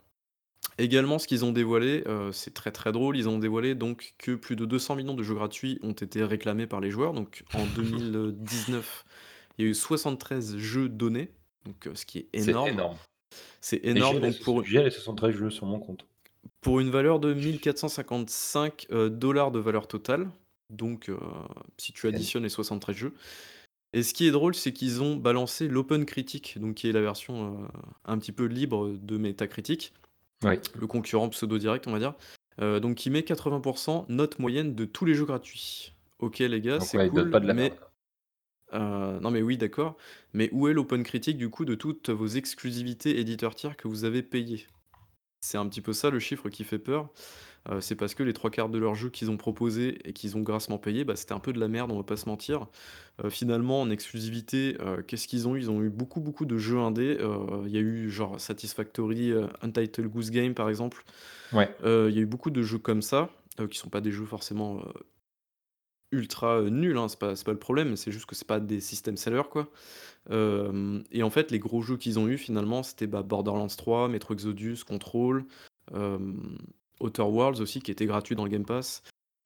Également, 0.79 1.19
ce 1.19 1.27
qu'ils 1.27 1.45
ont 1.45 1.51
dévoilé, 1.51 2.05
euh, 2.07 2.31
c'est 2.31 2.55
très 2.55 2.71
très 2.71 2.93
drôle, 2.93 3.17
ils 3.17 3.29
ont 3.29 3.41
dévoilé 3.41 3.75
donc 3.75 4.15
que 4.17 4.37
plus 4.37 4.55
de 4.55 4.65
200 4.65 4.95
millions 4.95 5.15
de 5.15 5.25
jeux 5.25 5.35
gratuits 5.35 5.81
ont 5.83 5.91
été 5.91 6.23
réclamés 6.23 6.69
par 6.69 6.81
les 6.81 6.93
joueurs. 6.93 7.15
Donc 7.15 7.43
en 7.53 7.67
2019, 7.75 9.05
il 9.59 9.65
y 9.65 9.67
a 9.67 9.71
eu 9.73 9.75
73 9.75 10.57
jeux 10.57 10.89
donnés, 10.89 11.33
donc 11.65 11.89
euh, 11.89 11.97
ce 11.97 12.07
qui 12.07 12.19
est 12.19 12.29
C'est 12.39 12.51
énorme. 12.51 12.95
C'est 13.61 13.85
énorme. 13.85 14.15
j'ai 14.15 14.21
les, 14.21 14.31
Donc 14.31 14.41
pour, 14.45 14.65
j'ai 14.65 14.85
les 14.85 14.91
73 14.91 15.35
jeux 15.35 15.51
sur 15.51 15.67
mon 15.67 15.81
compte. 15.81 16.07
pour 16.61 16.79
une 16.79 16.91
valeur 16.91 17.19
de 17.19 17.35
1455 17.35 18.87
euh, 18.93 19.09
dollars 19.09 19.51
de 19.51 19.59
valeur 19.59 19.89
totale. 19.89 20.31
Donc, 20.71 21.09
euh, 21.09 21.17
si 21.77 21.93
tu 21.93 22.07
additionnes 22.07 22.45
les 22.45 22.49
73 22.51 22.95
jeux. 22.95 23.15
Et 23.97 24.03
ce 24.03 24.13
qui 24.13 24.27
est 24.27 24.31
drôle, 24.31 24.55
c'est 24.55 24.75
qu'ils 24.75 25.03
ont 25.03 25.17
balancé 25.17 25.69
l'Open 25.69 26.05
Critic, 26.05 26.59
donc 26.61 26.75
qui 26.75 26.87
est 26.87 26.93
la 26.93 27.01
version 27.01 27.55
euh, 27.55 27.67
un 28.05 28.19
petit 28.19 28.31
peu 28.31 28.45
libre 28.45 28.91
de 28.91 29.17
Metacritic, 29.17 29.95
Oui. 30.45 30.57
le 30.75 30.87
concurrent 30.87 31.31
pseudo-direct, 31.31 31.87
on 31.87 31.93
va 31.93 31.99
dire. 31.99 32.13
Euh, 32.61 32.79
donc, 32.79 32.97
qui 32.97 33.09
met 33.09 33.23
80% 33.23 34.05
note 34.11 34.39
moyenne 34.39 34.75
de 34.75 34.85
tous 34.85 35.07
les 35.07 35.15
jeux 35.15 35.25
gratuits. 35.25 35.95
Ok, 36.19 36.41
les 36.41 36.61
gars, 36.61 36.79
c'est 36.79 36.99
ouais, 36.99 37.09
cool, 37.09 37.31
pas 37.31 37.41
de 37.41 37.47
la 37.47 37.55
mais 37.55 37.73
euh, 38.75 39.19
non 39.21 39.31
mais 39.31 39.41
oui 39.41 39.57
d'accord, 39.57 39.97
mais 40.35 40.51
où 40.53 40.69
est 40.69 40.75
l'open 40.75 41.03
critique 41.03 41.39
du 41.39 41.49
coup 41.49 41.65
de 41.65 41.75
toutes 41.75 42.11
vos 42.11 42.27
exclusivités 42.27 43.19
éditeurs 43.19 43.55
tiers 43.55 43.79
que 43.79 43.89
vous 43.89 44.05
avez 44.05 44.23
payées? 44.23 44.67
C'est 45.41 45.57
un 45.57 45.67
petit 45.69 45.81
peu 45.81 45.95
ça 45.95 46.11
le 46.11 46.19
chiffre 46.19 46.51
qui 46.51 46.65
fait 46.65 46.79
peur. 46.79 47.09
Euh, 47.71 47.81
c'est 47.81 47.97
parce 47.97 48.15
que 48.15 48.23
les 48.23 48.33
trois 48.33 48.51
quarts 48.51 48.69
de 48.69 48.79
leurs 48.79 48.95
jeux 48.95 49.11
qu'ils 49.11 49.31
ont 49.31 49.37
proposés 49.37 49.99
et 50.05 50.13
qu'ils 50.13 50.37
ont 50.37 50.41
grassement 50.41 50.79
payé, 50.79 51.05
bah, 51.05 51.17
c'était 51.17 51.33
un 51.33 51.41
peu 51.41 51.53
de 51.53 51.61
la 51.61 51.69
merde, 51.69 51.91
on 51.91 51.97
va 51.97 52.05
pas 52.05 52.17
se 52.17 52.29
mentir. 52.29 52.67
Euh, 53.25 53.31
finalement, 53.31 53.81
en 53.81 53.91
exclusivité, 53.91 54.77
euh, 54.81 55.03
qu'est-ce 55.03 55.27
qu'ils 55.27 55.49
ont 55.49 55.57
eu? 55.57 55.61
Ils 55.61 55.71
ont 55.71 55.83
eu 55.83 55.91
beaucoup 55.91 56.21
beaucoup 56.21 56.45
de 56.45 56.59
jeux 56.59 56.79
indés. 56.79 57.19
Il 57.65 57.71
y 57.71 57.79
a 57.79 57.81
eu 57.81 58.11
genre 58.11 58.41
Satisfactory, 58.41 59.33
Untitled 59.63 60.09
Goose 60.09 60.31
Game 60.31 60.55
par 60.55 60.69
exemple. 60.69 61.05
Ouais. 61.53 61.75
Il 61.83 62.15
y 62.15 62.19
a 62.19 62.23
eu 62.23 62.27
beaucoup 62.27 62.51
de 62.51 62.63
jeux 62.63 62.79
comme 62.79 63.03
ça, 63.03 63.31
qui 63.71 63.79
sont 63.79 63.89
pas 63.89 64.01
des 64.01 64.13
jeux 64.13 64.27
forcément 64.27 64.83
ultra, 66.13 66.63
nuls, 66.63 66.97
hein, 66.97 67.09
c'est 67.09 67.19
pas 67.19 67.35
c'est 67.35 67.45
pas 67.45 67.53
le 67.53 67.59
problème, 67.59 67.97
c'est 67.97 68.13
juste 68.13 68.27
que 68.27 68.35
c'est 68.35 68.47
pas 68.47 68.61
des 68.61 68.81
systèmes 68.81 69.17
sellers, 69.17 69.49
quoi. 69.51 69.69
et 70.31 71.23
en 71.23 71.31
fait, 71.31 71.51
les 71.51 71.59
gros 71.59 71.83
jeux 71.83 71.97
qu'ils 71.97 72.19
ont 72.19 72.29
eu 72.29 72.39
finalement, 72.39 72.83
c'était, 72.83 73.07
bah, 73.07 73.23
Borderlands 73.23 73.67
3, 73.67 74.09
Metro 74.09 74.35
Exodus, 74.35 74.79
Control, 74.87 75.45
Outer 77.01 77.23
Worlds 77.23 77.61
aussi 77.61 77.81
qui 77.81 77.91
était 77.91 78.07
gratuit 78.07 78.37
dans 78.37 78.45
le 78.45 78.51
Game 78.51 78.65
Pass. 78.65 79.03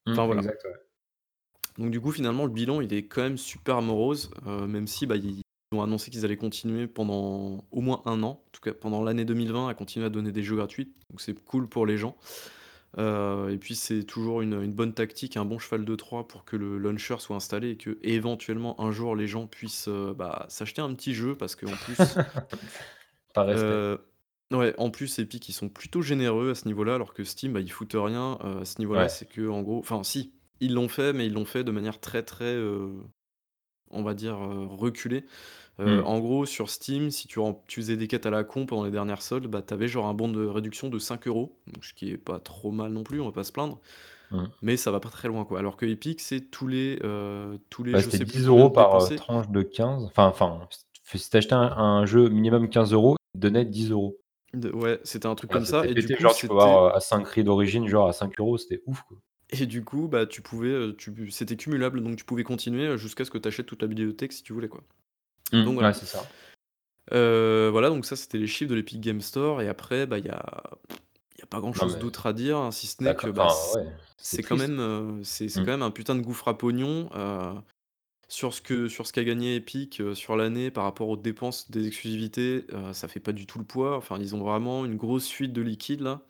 Mmh, 0.07 0.13
Enfin 0.13 0.27
voilà. 0.27 0.41
exact, 0.41 0.65
ouais. 0.65 0.75
Donc 1.79 1.91
du 1.91 2.01
coup, 2.01 2.11
finalement, 2.13 2.45
le 2.45 2.51
bilan, 2.51 2.81
il 2.81 2.93
est 2.93 3.05
quand 3.05 3.23
même 3.23 3.39
super 3.39 3.81
morose, 3.81 4.31
même 4.47 4.87
si, 4.87 5.07
bah, 5.07 5.17
ils 5.17 5.41
ont 5.73 5.83
annoncé 5.83 6.11
qu'ils 6.11 6.25
allaient 6.25 6.37
continuer 6.37 6.87
pendant 6.87 7.65
au 7.71 7.81
moins 7.81 8.03
un 8.05 8.23
an, 8.23 8.43
en 8.45 8.51
tout 8.53 8.61
cas 8.61 8.73
pendant 8.73 9.03
l'année 9.05 9.25
2020 9.25 9.69
à 9.69 9.75
continuer 9.75 10.05
à 10.07 10.11
donner 10.11 10.33
des 10.33 10.43
jeux 10.43 10.57
gratuits, 10.57 10.93
donc 11.11 11.21
c'est 11.21 11.33
cool 11.45 11.69
pour 11.69 11.87
les 11.87 11.97
gens. 11.97 12.17
et 12.99 13.57
puis 13.61 13.77
c'est 13.77 14.03
toujours 14.03 14.41
une, 14.43 14.61
une 14.63 14.73
bonne 14.73 14.93
tactique, 14.93 15.37
un 15.37 15.45
bon 15.45 15.59
cheval 15.61 15.85
de 15.85 15.95
Troie 15.95 16.27
pour 16.27 16.45
que 16.45 16.57
le 16.57 16.77
launcher 16.77 17.17
soit 17.19 17.37
installé 17.37 17.71
et 17.71 17.77
que 17.77 17.99
éventuellement 18.03 18.79
un 18.81 18.91
jour 18.91 19.15
les 19.15 19.29
gens 19.29 19.47
puissent, 19.47 19.89
bah, 19.89 20.47
s'acheter 20.49 20.83
un 20.83 20.93
petit 20.95 21.15
jeu 21.15 21.37
parce 21.37 21.55
qu'en 21.55 21.71
plus 21.71 21.97
Par 23.33 23.47
respect. 23.47 24.03
Ouais, 24.53 24.75
en 24.79 24.91
plus, 24.91 25.17
Epic, 25.21 25.49
ils 25.49 25.53
sont 25.53 25.69
plutôt 25.69 26.03
généreux 26.03 26.51
à 26.51 26.55
ce 26.57 26.67
niveau-là, 26.67 26.97
alors 26.97 27.15
que 27.15 27.23
Steam, 27.23 27.53
bah, 27.53 27.61
ils 27.61 27.71
foutent 27.71 27.95
rien, 27.95 28.37
heu, 28.45 28.61
à 28.63 28.65
ce 28.65 28.81
niveau-là. 28.81 29.07
Ouais. 29.07 29.09
C'est 29.09 29.27
que 29.29 29.49
en 29.49 29.63
gros 29.63 29.79
enfin 29.79 30.03
si, 30.03 30.33
ils 30.59 30.75
l'ont 30.75 30.89
fait, 30.89 31.13
mais 31.13 31.27
ils 31.27 31.33
l'ont 31.33 31.45
fait 31.45 31.63
de 31.63 31.71
manière 31.71 32.01
très, 32.01 32.25
très, 32.25 32.53
heu, 32.57 32.95
on 33.91 34.03
va 34.03 34.15
dire, 34.15 34.37
heu, 34.43 34.67
reculée. 34.67 35.27
Heu, 35.81 36.03
Mmh. 36.03 36.07
en 36.07 36.21
gros, 36.21 36.47
sur 36.47 36.71
Steam, 36.71 37.11
si 37.11 37.29
tu 37.29 37.41
faisais 37.71 37.97
des 37.97 38.09
quêtes 38.09 38.27
à 38.27 38.31
la 38.31 38.45
con 38.45 38.67
pendant 38.67 38.85
les 38.85 38.91
dernières 38.93 39.23
soldes, 39.23 39.49
bah, 39.49 39.63
tu 39.63 39.75
avais 39.75 39.89
genre 39.89 40.07
un 40.07 40.15
bon 40.15 40.29
de 40.31 40.47
réduction 40.47 40.89
de 40.91 40.99
5 41.01 41.27
€, 41.27 41.57
donc 41.69 41.85
ce 41.85 41.95
qui 41.95 42.11
est 42.11 42.19
pas 42.19 42.41
trop 42.41 42.73
mal 42.73 42.93
non 42.93 43.05
plus, 43.05 43.21
on 43.21 43.27
va 43.27 43.33
pas 43.33 43.45
se 43.45 43.53
plaindre. 43.53 43.81
Mmh. 44.31 44.61
Mais 44.63 44.77
ça 44.79 44.91
va 44.93 45.01
pas 45.01 45.11
très 45.11 45.29
loin, 45.29 45.45
quoi. 45.47 45.61
Alors 45.61 45.77
que 45.77 45.87
Epic, 45.87 46.21
c'est 46.21 46.43
tous 46.51 46.69
les, 46.69 46.99
heu, 47.05 47.59
tous 47.71 47.85
les 47.85 47.97
Ouais, 47.97 48.03
je 48.05 48.11
c'était 48.11 48.21
sais 48.21 48.27
plus 48.27 48.41
10 48.41 48.47
combien 48.47 48.67
€ 48.69 48.71
de 48.71 48.73
par, 48.73 49.13
dépensés. 49.13 49.17
tranche 49.17 49.49
de 49.49 49.63
15. 49.63 50.05
Enfin 50.05 50.29
enfin, 50.29 50.69
si 51.13 51.29
tu 51.29 51.37
achetais 51.37 51.55
un 51.55 51.61
un 51.77 52.07
jeu 52.07 52.29
minimum 52.29 52.69
15 52.69 52.93
€, 52.95 53.17
ils 53.35 53.39
te 53.41 53.43
donnaient 53.43 53.65
10 53.65 53.91
€. 53.91 54.20
De 54.53 54.71
ouais, 54.73 55.01
c'était 55.05 55.27
un 55.27 55.35
truc 55.37 55.51
Ouais, 55.51 55.61
comme 55.61 55.65
ça 55.65 55.87
et 55.87 55.95
du 55.95 56.11
coup, 56.11 56.25
genre 56.25 56.35
tu 56.35 56.47
peux 56.47 56.53
c'était 56.53 56.55
avoir, 56.55 56.85
heu, 56.87 56.97
Assassin's 56.97 57.29
Creed 57.29 57.45
d'origine, 57.47 57.87
genre 57.87 58.09
à 58.09 58.13
5 58.15 58.57
€, 58.57 58.57
c'était 58.57 58.83
ouf, 58.87 59.03
quoi. 59.03 59.19
Et 59.53 59.67
du 59.67 59.85
coup, 59.85 60.07
bah, 60.09 60.27
tu 60.27 60.43
pouvais, 60.43 60.69
heu, 60.69 60.95
tu 60.97 61.31
c'était 61.31 61.57
cumulable, 61.57 62.03
donc 62.03 62.17
tu 62.17 62.25
pouvais 62.25 62.45
continuer, 62.45 62.87
heu, 62.87 62.97
jusqu'à 62.97 63.25
ce 63.25 63.31
que 63.31 63.39
tu 63.39 63.49
achètes 63.49 63.67
toute 63.67 63.83
la 63.83 63.89
bibliothèque 63.89 64.33
si 64.33 64.43
tu 64.43 64.53
voulais, 64.53 64.69
quoi. 64.69 64.83
Donc 65.65 65.75
Mmh, 65.75 65.77
voilà. 65.77 65.85
ouais, 65.85 65.93
c'est 65.95 66.07
ça. 66.07 66.31
Voilà, 67.11 67.89
donc 67.91 68.05
ça, 68.07 68.17
c'était 68.17 68.39
les 68.39 68.47
chiffres 68.47 68.71
de 68.71 68.75
l'Epic 68.77 69.01
Game 69.01 69.21
Store 69.21 69.63
et 69.63 69.69
après, 69.69 70.07
bah, 70.07 70.19
il 70.19 70.27
y 70.27 70.29
a 70.31 70.43
il 71.37 71.41
y 71.41 71.43
a 71.45 71.47
pas 71.47 71.61
Non, 71.75 71.87
grand-chose 71.87 71.97
mais 71.97 71.99
d'autre 71.99 72.27
à 72.27 72.33
dire, 72.35 72.59
hein, 72.59 72.71
si 72.73 72.87
ce 72.87 73.03
n'est 73.03 73.17
que, 73.17 73.29
bah, 73.31 73.49
ouais, 73.75 73.85
c'est 74.19 74.45
quand 74.45 74.57
même, 74.57 74.79
heu, 74.81 75.21
c'est 75.25 75.49
c'est 75.49 75.63
Mmh. 75.63 75.67
quand 75.67 75.73
même 75.73 75.83
un 75.83 75.91
putain 75.93 76.15
de 76.17 76.23
gouffre 76.23 76.49
à 76.49 76.59
pognon, 76.59 77.09
sur 78.31 78.55
ce 78.55 78.63
que 78.63 78.89
sur 78.89 79.07
ce 79.07 79.13
qu'a 79.13 79.25
gagné 79.25 79.57
Epic, 79.57 80.01
heu, 80.01 80.15
sur 80.15 80.37
l'année 80.37 80.71
par 80.71 80.85
rapport 80.85 81.09
aux 81.11 81.17
dépenses 81.19 81.71
des 81.71 81.87
exclusivités, 81.87 82.67
heu, 82.73 82.93
ça 82.95 83.09
fait 83.09 83.21
pas 83.21 83.33
du 83.33 83.47
tout 83.47 83.59
le 83.59 83.65
poids. 83.67 83.97
Enfin, 83.99 84.19
ils 84.21 84.35
ont 84.37 84.41
vraiment 84.43 84.85
une 84.87 84.97
grosse 84.97 85.29
fuite 85.31 85.53
de 85.53 85.63
liquide, 85.63 86.01
là. 86.03 86.23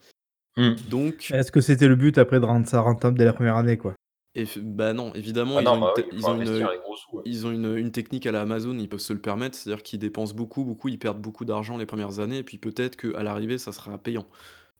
Mmh. 0.55 0.75
Donc 0.81 1.33
Est-ce 1.33 1.51
que 1.51 1.59
c'était 1.59 1.89
le 1.89 1.97
but 1.97 2.17
après 2.17 2.39
de 2.39 2.45
rendre 2.45 2.65
ça 2.65 2.79
rentable 2.79 3.17
dès 3.17 3.25
la 3.25 3.33
première 3.33 3.57
année, 3.57 3.77
quoi? 3.77 3.95
Et 4.35 4.45
f 4.45 4.57
bah, 4.59 4.93
non, 4.93 5.13
évidemment, 5.13 5.59
Ah 5.59 5.61
ils 5.61 5.73
ont 5.73 5.75
non, 5.75 5.77
une 5.77 5.87
bah, 5.87 5.93
te 5.93 6.01
oui, 6.01 6.07
il 6.11 6.13
ils 6.13 6.19
faut 6.19 6.29
ont 6.29 6.35
une, 6.35 6.47
investir 6.47 6.69
heu, 6.69 6.71
les 6.71 6.77
gros 6.79 6.95
sous, 6.95 7.17
ouais. 7.17 7.23
ils 7.25 7.45
ont 7.45 7.51
une, 7.51 7.75
une 7.77 7.91
technique 7.91 8.25
à 8.25 8.31
la 8.31 8.41
Amazon, 8.41 8.77
ils 8.77 8.87
peuvent 8.89 8.99
se 8.99 9.13
le 9.13 9.21
permettre, 9.21 9.57
c'est-à-dire 9.57 9.83
qu'ils 9.83 9.99
dépensent 9.99 10.33
beaucoup, 10.35 10.63
beaucoup, 10.63 10.87
ils 10.89 10.99
perdent 10.99 11.21
beaucoup 11.21 11.43
d'argent 11.45 11.77
les 11.77 11.85
premières 11.85 12.19
années 12.19 12.37
et 12.39 12.43
puis 12.43 12.57
peut-être 12.57 12.95
qu'à 12.97 13.23
l'arrivée, 13.23 13.57
ça 13.57 13.71
sera 13.73 13.97
payant. 13.97 14.27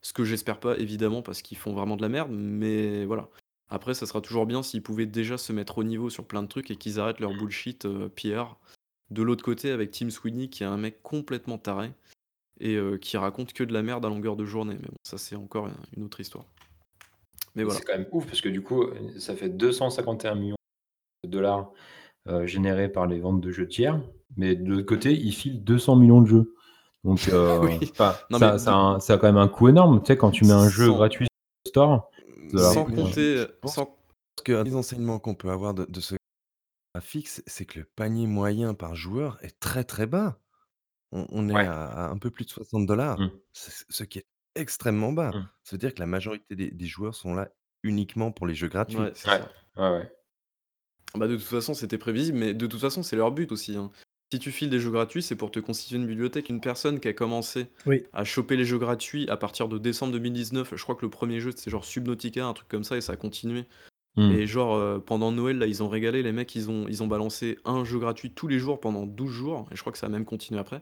Ce 0.01 0.13
que 0.13 0.23
j'espère 0.25 0.59
pas 0.59 0.77
évidemment 0.79 1.21
parce 1.23 1.41
qu'ils 1.41 1.57
font 1.57 1.73
vraiment 1.73 1.97
de 1.97 2.01
la 2.01 2.09
merde, 2.09 2.31
mais 2.33 3.05
voilà. 3.05 3.29
Après, 3.71 3.93
ça 3.93 4.05
sera 4.05 4.19
toujours 4.19 4.45
bien 4.45 4.61
s'ils 4.63 4.83
pouvaient 4.83 5.05
déjà 5.05 5.37
se 5.37 5.53
mettre 5.53 5.77
au 5.77 5.83
niveau 5.83 6.09
sur 6.09 6.25
plein 6.25 6.43
de 6.43 6.47
trucs 6.47 6.69
et 6.69 6.75
qu'ils 6.75 6.99
arrêtent 6.99 7.21
leur 7.21 7.33
bullshit, 7.33 7.85
heu, 7.85 8.09
PR. 8.09 8.57
De 9.09 9.23
l'autre 9.23 9.43
côté, 9.43 9.71
avec 9.71 9.91
Tim 9.91 10.09
Sweeney 10.09 10.49
qui 10.49 10.63
est 10.63 10.67
un 10.67 10.77
mec 10.77 11.01
complètement 11.01 11.57
taré 11.57 11.91
et 12.59 12.75
heu, 12.75 12.97
qui 12.97 13.15
raconte 13.15 13.53
que 13.53 13.63
de 13.63 13.73
la 13.73 13.81
merde 13.81 14.05
à 14.05 14.09
longueur 14.09 14.35
de 14.35 14.45
journée, 14.45 14.75
mais 14.75 14.87
bon, 14.87 14.97
ça 15.03 15.17
c'est 15.17 15.37
encore, 15.37 15.69
une 15.95 16.03
autre 16.03 16.19
histoire. 16.19 16.43
Mais 17.55 17.63
voilà. 17.63 17.79
c'est 17.79 17.85
quand 17.85 17.97
même 17.97 18.07
ouf 18.11 18.25
parce 18.25 18.41
que 18.41 18.49
du 18.49 18.61
coup, 18.61 18.85
ça 19.17 19.35
fait 19.35 19.49
251 19.49 20.35
000 20.35 20.55
000 21.25 21.41
$, 21.43 21.65
heu, 22.27 22.45
générés 22.45 22.89
par 22.89 23.07
les 23.07 23.19
ventes 23.19 23.41
de 23.41 23.51
jeux 23.51 23.67
tiers, 23.67 24.01
mais 24.35 24.55
de 24.55 24.69
l'autre 24.69 24.85
côté, 24.85 25.13
ils 25.13 25.33
filent 25.33 25.63
200 25.63 25.95
millions 25.95 26.21
de 26.21 26.27
jeux. 26.27 26.55
Donc, 27.05 27.21
Oui. 27.61 27.79
mais 27.79 28.57
ça 28.59 28.99
ça 28.99 29.13
a 29.13 29.17
de 29.17 29.21
quand 29.21 29.27
même 29.27 29.37
un 29.37 29.47
coût 29.47 29.69
énorme. 29.69 30.01
Tu 30.03 30.07
sais, 30.07 30.17
quand 30.17 30.31
tu 30.31 30.43
mets 30.43 30.51
un 30.51 30.69
jeu 30.69 30.91
gratuit 30.91 31.25
sur 31.25 31.65
le 31.65 31.69
store, 31.69 32.10
sans 32.57 32.85
un 32.87 32.91
compter, 32.95 33.45
sans 33.65 33.97
qu'un 34.43 34.63
des 34.63 34.75
enseignements 34.75 35.19
qu'on 35.19 35.35
peut 35.35 35.49
avoir 35.51 35.73
de 35.73 35.85
de 35.85 35.99
ce 36.01 36.15
graphique, 36.95 37.29
c'est 37.29 37.43
c'est 37.49 37.65
que 37.65 37.79
le 37.81 37.85
panier 37.85 38.27
moyen 38.27 38.73
par 38.75 38.95
joueur 38.95 39.39
est 39.43 39.59
très, 39.59 39.83
très 39.85 40.07
bas. 40.07 40.39
On 41.11 41.27
on 41.31 41.49
est 41.49 41.53
ouais. 41.53 41.67
à 41.67 41.85
à 41.85 42.09
un 42.09 42.17
peu 42.19 42.31
plus 42.31 42.45
de 42.45 42.51
60 42.51 42.87
$, 42.87 43.17
Mmh. 43.19 43.31
ce 43.53 43.83
ce 43.89 44.03
qui 44.05 44.19
est 44.19 44.27
extrêmement 44.55 45.13
bas. 45.13 45.31
Mmh. 45.31 45.49
Ça 45.63 45.71
veut 45.73 45.79
dire 45.79 45.93
que 45.95 45.99
la 46.01 46.07
majorité 46.07 46.55
des 46.55 46.71
des 46.71 46.87
joueurs 46.87 47.15
sont 47.15 47.33
là 47.35 47.49
uniquement 47.83 48.31
pour 48.31 48.47
les 48.47 48.55
jeux 48.55 48.69
gratuits. 48.69 48.99
ouais, 48.99 49.11
c'est 49.15 49.29
Ouais. 49.29 49.39
ça. 49.39 49.51
Ouais, 49.77 49.89
ouais. 49.99 50.11
Bah, 51.15 51.27
de 51.27 51.35
toute 51.35 51.45
façon, 51.45 51.73
c'était 51.73 51.97
prévisible, 51.97 52.37
mais 52.37 52.53
de 52.53 52.67
toute 52.67 52.79
façon, 52.79 53.03
c'est 53.03 53.15
leur 53.17 53.31
but 53.31 53.51
aussi, 53.51 53.75
hein. 53.75 53.91
Si 54.33 54.39
tu 54.39 54.51
files 54.51 54.69
des 54.69 54.79
jeux 54.79 54.91
gratuits, 54.91 55.21
c'est 55.21 55.35
pour 55.35 55.51
te 55.51 55.59
constituer 55.59 55.97
une 55.97 56.07
bibliothèque. 56.07 56.49
Une 56.49 56.61
personne 56.61 56.99
qui 57.01 57.07
a 57.09 57.13
commencé 57.13 57.67
Oui. 57.85 58.03
à 58.13 58.23
choper 58.23 58.55
les 58.55 58.63
jeux 58.63 58.77
gratuits 58.77 59.27
à 59.29 59.35
partir 59.35 59.67
de 59.67 59.77
décembre 59.77 60.13
2019, 60.13 60.73
je 60.75 60.81
crois 60.83 60.95
que 60.95 61.05
le 61.05 61.09
premier 61.09 61.41
jeu, 61.41 61.51
c'était 61.51 61.69
genre 61.69 61.83
Subnautica, 61.83 62.45
un 62.45 62.53
truc 62.53 62.69
comme 62.69 62.85
ça, 62.85 62.95
et 62.95 63.01
ça 63.01 63.13
a 63.13 63.15
continué. 63.17 63.65
Mmh. 64.15 64.31
Et 64.31 64.47
genre, 64.47 64.75
heu, 64.77 65.03
pendant 65.05 65.31
Noël, 65.33 65.57
là, 65.57 65.67
ils 65.67 65.83
ont 65.83 65.89
régalé, 65.89 66.23
les 66.23 66.31
mecs, 66.31 66.53
ils 66.55 66.69
ont 66.69 66.85
ils 66.87 67.01
ont 67.03 67.07
balancé 67.07 67.57
un 67.65 67.83
jeu 67.83 67.99
gratuit 67.99 68.31
tous 68.31 68.47
les 68.47 68.59
jours 68.59 68.79
pendant 68.79 69.05
12 69.05 69.31
jours, 69.31 69.67
et 69.71 69.75
je 69.75 69.81
crois 69.81 69.91
que 69.91 69.97
ça 69.99 70.07
a 70.07 70.09
même 70.09 70.25
continué 70.25 70.59
après. 70.59 70.81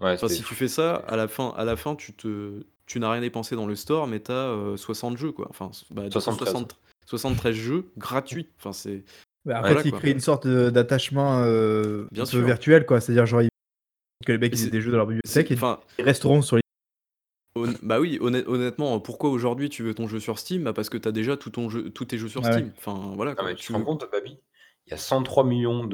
Ouais, 0.00 0.12
Enfin, 0.12 0.28
c'était 0.28 0.42
si 0.42 0.48
tu 0.48 0.54
fais 0.54 0.68
ça, 0.68 0.94
à 0.94 1.16
la 1.16 1.26
fin 1.28 1.54
à 1.56 1.64
la 1.64 1.76
fin, 1.76 1.94
tu 1.96 2.12
te 2.14 2.64
tu 2.86 3.00
n'as 3.00 3.10
rien 3.10 3.20
dépensé 3.20 3.54
dans 3.54 3.66
le 3.66 3.74
store, 3.76 4.06
mais 4.06 4.20
tu 4.20 4.32
as, 4.32 4.48
heu, 4.52 4.76
60 4.76 5.18
jeux, 5.18 5.32
quoi. 5.32 5.46
Enfin, 5.50 5.70
bah, 5.90 6.02
du 6.04 6.08
coup, 6.08 6.20
73. 6.20 6.48
60 6.52 6.78
73 7.06 7.54
jeux 7.54 7.90
gratuits. 7.96 8.48
Enfin, 8.58 8.72
c'est 8.72 9.04
Bah, 9.48 9.62
fait, 9.62 9.72
voilà, 9.72 9.82
ils 9.84 9.90
quoi. 9.90 10.00
créent 10.00 10.12
une 10.12 10.20
sorte, 10.20 10.46
d'attachement, 10.46 11.38
un 11.38 11.44
peu 12.10 12.24
sûr. 12.24 12.44
virtuel, 12.44 12.86
quoi. 12.86 13.00
C'est-à-dire, 13.00 13.26
genre, 13.26 13.42
ils 13.42 13.48
que 14.26 14.32
les 14.32 14.38
mecs, 14.38 14.52
ils 14.52 14.60
aient 14.60 14.64
c'est 14.64 14.70
des 14.70 14.80
jeux 14.80 14.90
dans 14.90 14.98
leur 14.98 15.06
bibliothèque 15.06 15.50
et 15.50 15.54
enfin 15.54 15.80
ils 15.98 16.04
resteront 16.04 16.42
sur 16.42 16.56
les 16.56 16.62
bah 17.82 17.98
oui, 17.98 18.18
honnête 18.20 18.46
honnêtement, 18.46 19.00
pourquoi 19.00 19.30
aujourd'hui 19.30 19.68
tu 19.68 19.82
veux 19.82 19.94
ton 19.94 20.06
jeu 20.06 20.20
sur 20.20 20.38
Steam? 20.38 20.62
Bah, 20.64 20.72
parce 20.72 20.90
que 20.90 20.96
tu 20.96 21.08
as 21.08 21.12
déjà 21.12 21.36
tout 21.36 21.50
ton 21.50 21.68
jeu 21.68 21.90
tous 21.90 22.04
tes 22.04 22.18
jeux 22.18 22.28
sur 22.28 22.44
ah 22.44 22.50
ouais. 22.50 22.52
Steam. 22.52 22.72
Enfin, 22.76 23.12
voilà 23.16 23.34
quoi. 23.34 23.46
mais 23.46 23.54
tu 23.56 23.66
te 23.66 23.72
rends 23.72 23.82
compte, 23.82 24.08
Babi? 24.12 24.38
Il 24.86 24.90
y 24.90 24.94
a 24.94 24.96
103 24.96 25.44
millions 25.44 25.84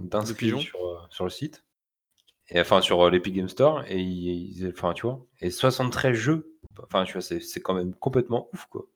d'inscrits 0.00 0.58
sur, 0.60 0.86
heu, 0.86 0.96
sur 1.10 1.24
le 1.24 1.30
site 1.30 1.64
et 2.50 2.60
enfin 2.60 2.80
sur, 2.80 3.04
heu, 3.04 3.10
l'Epic 3.10 3.34
Game 3.34 3.48
Store 3.48 3.84
et 3.88 4.00
ils 4.00 4.68
enfin, 4.68 4.92
tu 4.92 5.06
vois? 5.06 5.24
Et 5.40 5.50
73 5.50 6.14
jeux. 6.14 6.56
Enfin, 6.82 7.04
tu 7.04 7.14
vois, 7.14 7.22
c'est 7.22 7.40
c'est 7.40 7.60
quand 7.60 7.74
même 7.74 7.94
complètement 7.94 8.48
ouf, 8.52 8.66
quoi. 8.66 8.86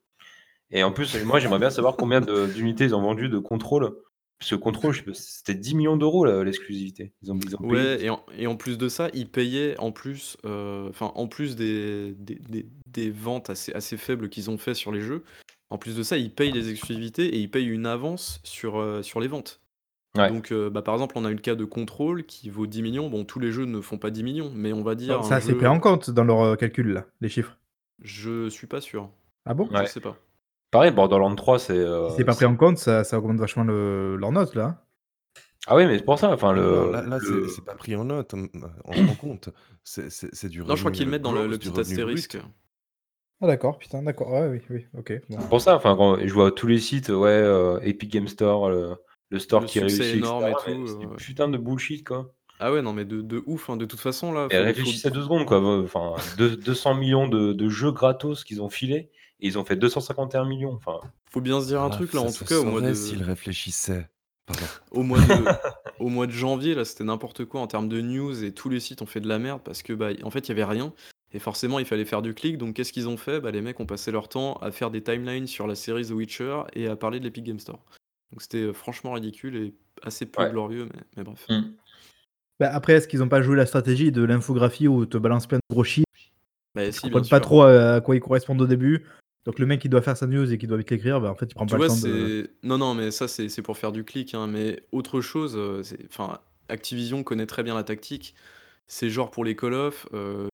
Et 0.70 0.82
en 0.82 0.92
plus, 0.92 1.22
moi, 1.24 1.38
j'aimerais 1.38 1.58
bien 1.58 1.70
savoir 1.70 1.96
combien 1.96 2.20
d'unités 2.20 2.84
ils 2.84 2.94
ont 2.94 3.02
vendu 3.02 3.28
de 3.28 3.38
Control. 3.38 3.94
Parce 4.38 4.50
que 4.50 4.56
pas, 4.56 5.14
c'était 5.14 5.54
10 5.54 5.74
000 5.74 5.96
000 5.96 5.96
€, 5.98 6.26
la 6.26 6.44
l'exclusivité. 6.44 7.14
Ils 7.22 7.32
ont 7.32 7.38
ils 7.42 7.54
ont 7.56 7.64
payé 7.64 7.82
Ouais 7.82 8.02
et 8.04 8.10
en 8.10 8.24
et 8.36 8.46
en 8.46 8.56
plus 8.56 8.78
de 8.78 8.88
ça, 8.88 9.08
ils 9.14 9.30
payaient 9.30 9.78
en 9.78 9.92
plus, 9.92 10.36
enfin, 10.44 11.12
en 11.14 11.26
plus 11.28 11.56
des 11.56 12.14
des 12.18 12.36
des 12.36 12.66
des 12.86 13.10
ventes 13.10 13.50
assez 13.50 13.72
assez 13.72 13.96
faibles 13.96 14.28
qu'ils 14.28 14.50
ont 14.50 14.58
fait 14.58 14.74
sur 14.74 14.92
les 14.92 15.00
jeux, 15.00 15.24
en 15.70 15.78
plus 15.78 15.96
de 15.96 16.02
ça, 16.02 16.16
ils 16.16 16.32
payent 16.34 16.52
les 16.52 16.70
exclusivités 16.70 17.26
et 17.26 17.38
ils 17.38 17.50
payent 17.50 17.66
une 17.68 17.86
avance 17.86 18.40
sur, 18.44 18.78
heu, 18.80 19.02
sur 19.02 19.20
les 19.20 19.28
ventes. 19.28 19.60
ouais. 20.16 20.32
Donc, 20.32 20.52
heu, 20.52 20.70
bah, 20.70 20.82
par 20.82 20.94
exemple, 20.94 21.14
on 21.18 21.24
a 21.26 21.30
eu 21.30 21.34
le 21.34 21.40
cas 21.40 21.54
de 21.56 21.64
Control 21.66 22.24
qui 22.26 22.50
vaut 22.50 22.66
10 22.66 22.82
000 22.82 22.92
000. 22.94 23.10
Bon, 23.10 23.24
tous 23.24 23.40
les 23.40 23.52
jeux 23.52 23.66
ne 23.66 23.80
font 23.80 23.98
pas 23.98 24.10
10 24.10 24.22
000 24.22 24.34
000, 24.34 24.50
mais 24.54 24.72
on 24.72 24.82
va 24.82 24.94
dire 24.96 25.22
ça, 25.24 25.40
c'est 25.40 25.54
pris 25.54 25.66
en 25.66 25.78
compte 25.78 26.10
dans 26.10 26.24
leur, 26.24 26.42
heu, 26.44 26.56
calcul, 26.56 26.88
là, 26.92 27.06
les 27.20 27.28
chiffres. 27.28 27.58
je 28.00 28.48
suis 28.48 28.66
pas 28.66 28.80
sûr. 28.80 29.10
Ah 29.44 29.54
bon? 29.54 29.68
Je 29.72 29.74
Ouais. 29.74 29.86
sais 29.86 30.00
pas. 30.00 30.16
Pareil, 30.70 30.92
Borderlands 30.92 31.34
3, 31.34 31.58
c'est, 31.58 31.72
Si 32.08 32.14
heu, 32.14 32.16
c'est 32.16 32.24
pas 32.24 32.34
pris 32.34 32.44
c'est 32.44 32.46
en 32.46 32.56
compte, 32.56 32.78
ça 32.78 33.04
ça 33.04 33.16
augmente 33.18 33.38
vachement 33.38 33.62
le 33.62 34.16
leur 34.16 34.32
note, 34.32 34.54
là, 34.56 34.84
ah 35.66 35.74
oui, 35.76 35.86
mais 35.86 35.98
c'est 35.98 36.04
pour 36.04 36.18
ça, 36.18 36.30
enfin 36.32 36.52
le 36.52 36.86
là 36.86 37.02
là, 37.06 37.20
c'est 37.20 37.48
le 37.48 37.48
c'est 37.48 37.64
pas 37.64 37.74
pris 37.74 37.96
en 37.96 38.04
note, 38.04 38.34
en 38.34 39.08
en 39.08 39.16
compte. 39.16 39.50
C'est 39.84 40.10
c'est 40.10 40.32
c'est 40.34 40.48
du 40.48 40.62
Non, 40.66 40.74
je 40.76 40.80
crois 40.82 40.92
qu'ils 40.92 41.06
revenu, 41.06 41.10
le 41.10 41.10
mettent 41.10 41.22
dans 41.22 41.32
le 41.32 41.56
petit 41.58 41.70
revenu 41.70 41.98
astérisque. 41.98 42.36
brut. 42.36 42.38
Ah 43.40 43.46
d'accord, 43.46 43.78
putain, 43.78 44.02
d'accord. 44.02 44.28
Ouais, 44.30 44.46
oui, 44.46 44.60
oui, 44.68 44.86
OK, 44.92 45.12
bon. 45.30 45.38
c'est 45.40 45.48
pour 45.48 45.60
ça, 45.60 45.76
enfin, 45.76 45.96
quand 45.96 46.18
je 46.26 46.32
vois 46.32 46.52
tous 46.52 46.66
les 46.66 46.78
sites, 46.78 47.08
ouais, 47.08 47.30
heu, 47.42 47.78
Epic 47.82 48.10
Game 48.12 48.28
Store, 48.28 48.70
le 48.70 48.96
le 49.30 49.38
store 49.40 49.64
Le 49.64 49.66
qui 49.66 49.80
réussit 49.80 50.14
et 50.14 50.14
énorme 50.14 50.48
et 50.48 50.56
tout, 50.56 50.86
c'est 50.86 51.08
putain 51.16 51.48
de 51.48 51.58
bullshit, 51.58 52.06
quoi. 52.06 52.32
Ah 52.58 52.70
ouais, 52.72 52.82
non, 52.82 52.92
mais 52.92 53.04
de 53.06 53.22
de 53.22 53.42
ouf, 53.46 53.70
hein. 53.70 53.76
De 53.78 53.84
toute 53.86 54.00
façon, 54.00 54.32
là, 54.32 54.48
Et 54.50 54.58
faut 54.58 54.72
faut 54.74 54.92
réfléchissez 54.92 55.10
2 55.10 55.22
secondes, 55.22 55.46
quoi, 55.46 55.58
enfin, 55.82 56.24
deux 56.36 56.56
200 56.56 56.94
millions 56.94 57.28
de 57.28 57.52
de 57.52 57.68
jeux 57.68 57.90
gratos 57.92 58.44
qu'ils 58.44 58.62
ont 58.62 58.68
filés 58.70 59.10
et 59.40 59.46
ils 59.46 59.58
ont 59.58 59.64
fait 59.64 59.76
251 59.76 60.44
millions 60.44 60.72
enfin 60.74 61.00
faut 61.30 61.40
bien 61.40 61.60
se 61.60 61.66
dire 61.66 61.82
un 61.82 61.88
Ah, 61.88 61.90
truc, 61.90 62.12
là, 62.12 62.20
ça 62.20 62.26
en 62.26 62.32
tout 62.32 62.44
cas, 62.44 62.58
au 62.58 62.64
mois 62.64 62.80
de 62.80 62.94
s'ils 62.94 63.22
réfléchissaient. 63.22 64.08
Au 64.92 65.02
mois 65.02 65.18
de 65.18 65.44
au 66.00 66.08
mois 66.08 66.26
de 66.26 66.32
janvier, 66.32 66.74
là, 66.74 66.84
c'était 66.84 67.04
n'importe 67.04 67.44
quoi 67.44 67.60
en 67.60 67.66
termes 67.66 67.88
de 67.88 68.00
news 68.00 68.44
et 68.44 68.52
tous 68.52 68.68
les 68.68 68.80
sites 68.80 69.02
ont 69.02 69.06
fait 69.06 69.20
de 69.20 69.28
la 69.28 69.38
merde 69.38 69.60
parce 69.64 69.82
que, 69.82 69.92
bah, 69.92 70.10
en 70.22 70.30
fait, 70.30 70.48
il 70.48 70.48
y 70.48 70.52
avait 70.52 70.64
rien 70.64 70.92
et 71.32 71.38
forcément, 71.38 71.78
il 71.78 71.84
fallait 71.86 72.04
faire 72.04 72.22
du 72.22 72.32
clic 72.34 72.56
donc 72.56 72.76
qu'est-ce 72.76 72.92
qu'ils 72.92 73.08
ont 73.08 73.16
fait? 73.16 73.40
Bah, 73.40 73.50
les 73.50 73.60
mecs 73.60 73.80
ont 73.80 73.86
passé 73.86 74.10
leur 74.12 74.28
temps 74.28 74.54
à 74.62 74.70
faire 74.70 74.90
des 74.90 75.02
timelines 75.02 75.46
sur 75.46 75.66
la 75.66 75.74
série 75.74 76.06
The 76.06 76.10
Witcher 76.12 76.62
et 76.74 76.86
à 76.86 76.96
parler 76.96 77.18
de 77.18 77.24
l'Epic 77.24 77.44
Game 77.44 77.58
Store. 77.58 77.84
Donc 78.32 78.42
c'était, 78.42 78.62
heu, 78.62 78.72
franchement 78.72 79.12
ridicule 79.12 79.56
et 79.56 79.74
assez 80.02 80.26
peu 80.26 80.42
Ouais. 80.42 80.50
glorieux, 80.50 80.88
mais 80.94 81.00
mais 81.16 81.24
bref. 81.24 81.46
Mmh. 81.50 81.62
Bah, 82.60 82.70
après, 82.72 82.94
est-ce 82.94 83.08
qu'ils 83.08 83.22
ont 83.22 83.28
pas 83.28 83.42
joué 83.42 83.56
la 83.56 83.66
stratégie 83.66 84.12
de 84.12 84.22
l'infographie 84.22 84.88
où 84.88 85.02
on 85.02 85.06
te 85.06 85.18
balance 85.18 85.46
plein 85.46 85.58
de 85.58 85.74
gros 85.74 85.84
chiffres, 85.84 86.06
Bah, 86.74 86.90
si, 86.90 87.10
bien 87.10 87.20
pas 87.20 87.24
sûr. 87.24 87.40
trop 87.40 87.62
à 87.62 87.94
à 87.96 88.00
quoi 88.00 88.16
ils 88.16 88.20
correspondent 88.20 88.62
au 88.62 88.66
début, 88.66 89.04
donc 89.46 89.58
le 89.58 89.66
mec 89.66 89.80
qui 89.80 89.88
doit 89.88 90.02
faire 90.02 90.16
sa 90.16 90.26
news 90.26 90.52
et 90.52 90.58
qui 90.58 90.66
doit 90.66 90.76
vite 90.76 90.90
l'écrire, 90.90 91.20
bah, 91.20 91.30
en 91.30 91.36
fait, 91.36 91.46
il 91.46 91.54
prend 91.54 91.66
Tu 91.66 91.70
pas 91.72 91.78
le 91.78 91.86
vois, 91.86 91.94
temps 91.94 92.08
de 92.08 92.50
c'est 92.62 92.66
non, 92.66 92.78
non, 92.78 92.94
mais 92.94 93.10
ça, 93.10 93.28
c'est 93.28 93.62
pour 93.62 93.78
faire 93.78 93.92
du 93.92 94.04
clic, 94.04 94.34
hein, 94.34 94.46
mais 94.46 94.82
autre 94.92 95.20
chose, 95.20 95.58
c'est 95.84 96.04
enfin, 96.10 96.40
Activision 96.68 97.22
connaît 97.22 97.46
très 97.46 97.62
bien 97.62 97.74
la 97.74 97.84
tactique. 97.84 98.34
C'est 98.88 99.08
genre 99.08 99.30
pour 99.30 99.44
les 99.44 99.56
Call 99.56 99.74
of, 99.74 100.06
heu 100.12 100.48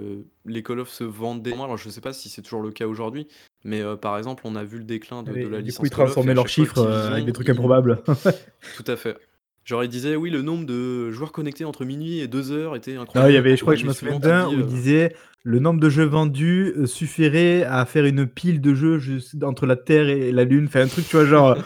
heu, 0.00 0.26
les 0.44 0.62
Call 0.62 0.80
of 0.80 0.90
se 0.90 1.04
vendaient 1.04 1.52
alors 1.52 1.76
je 1.78 1.88
sais 1.88 2.00
pas 2.00 2.12
si 2.12 2.28
c'est 2.28 2.42
toujours 2.42 2.60
le 2.62 2.70
cas 2.70 2.86
aujourd'hui, 2.86 3.26
mais 3.64 3.82
par 4.00 4.18
exemple, 4.18 4.42
on 4.46 4.56
a 4.56 4.64
vu 4.64 4.78
le 4.78 4.84
déclin 4.84 5.22
de 5.22 5.32
la 5.32 5.62
du 5.62 5.72
coup, 5.74 5.84
licence 5.84 5.86
ils 5.86 5.90
Call 5.90 6.00
of 6.00 6.10
et 6.10 6.12
transformaient 6.12 6.34
leurs 6.34 6.48
chiffres, 6.48 6.86
avec 6.86 7.24
des 7.26 7.32
trucs 7.32 7.48
ils 7.48 7.52
improbables. 7.52 8.02
tout 8.76 8.84
à 8.86 8.96
fait. 8.96 9.16
Genre, 9.64 9.82
ils 9.82 9.90
disaient: 9.90 10.14
«Oui, 10.14 10.30
le 10.30 10.42
nombre 10.42 10.64
de 10.64 11.10
joueurs 11.10 11.32
connectés 11.32 11.64
entre 11.64 11.84
minuit 11.84 12.20
et 12.20 12.28
2:00 12.28 12.76
était 12.76 12.92
Non, 12.92 12.94
il 12.94 12.98
y 12.98 13.02
incroyable» 13.02 13.36
avait 13.36 13.56
je 13.56 13.62
crois 13.62 13.74
que 13.74 13.80
je 13.80 13.86
me 13.86 13.92
souviens 13.92 14.20
d'un 14.20 14.48
où 14.48 14.52
il 14.52 14.66
disait: 14.66 15.16
«Le 15.46 15.60
nombre 15.60 15.78
de 15.80 15.88
jeux 15.88 16.04
vendus, 16.04 16.72
heu, 16.76 16.86
suffirait 16.86 17.62
à 17.64 17.86
faire 17.86 18.04
une 18.04 18.26
pile 18.26 18.60
de 18.60 18.74
jeux 18.74 18.98
juste 18.98 19.42
entre 19.44 19.66
la 19.66 19.76
Terre 19.76 20.08
et 20.08 20.32
la 20.32 20.44
Lune». 20.44 20.64
Enfin 20.66 20.82
un 20.82 20.88
truc, 20.88 21.06
tu 21.08 21.16
vois, 21.16 21.24
genre, 21.26 21.56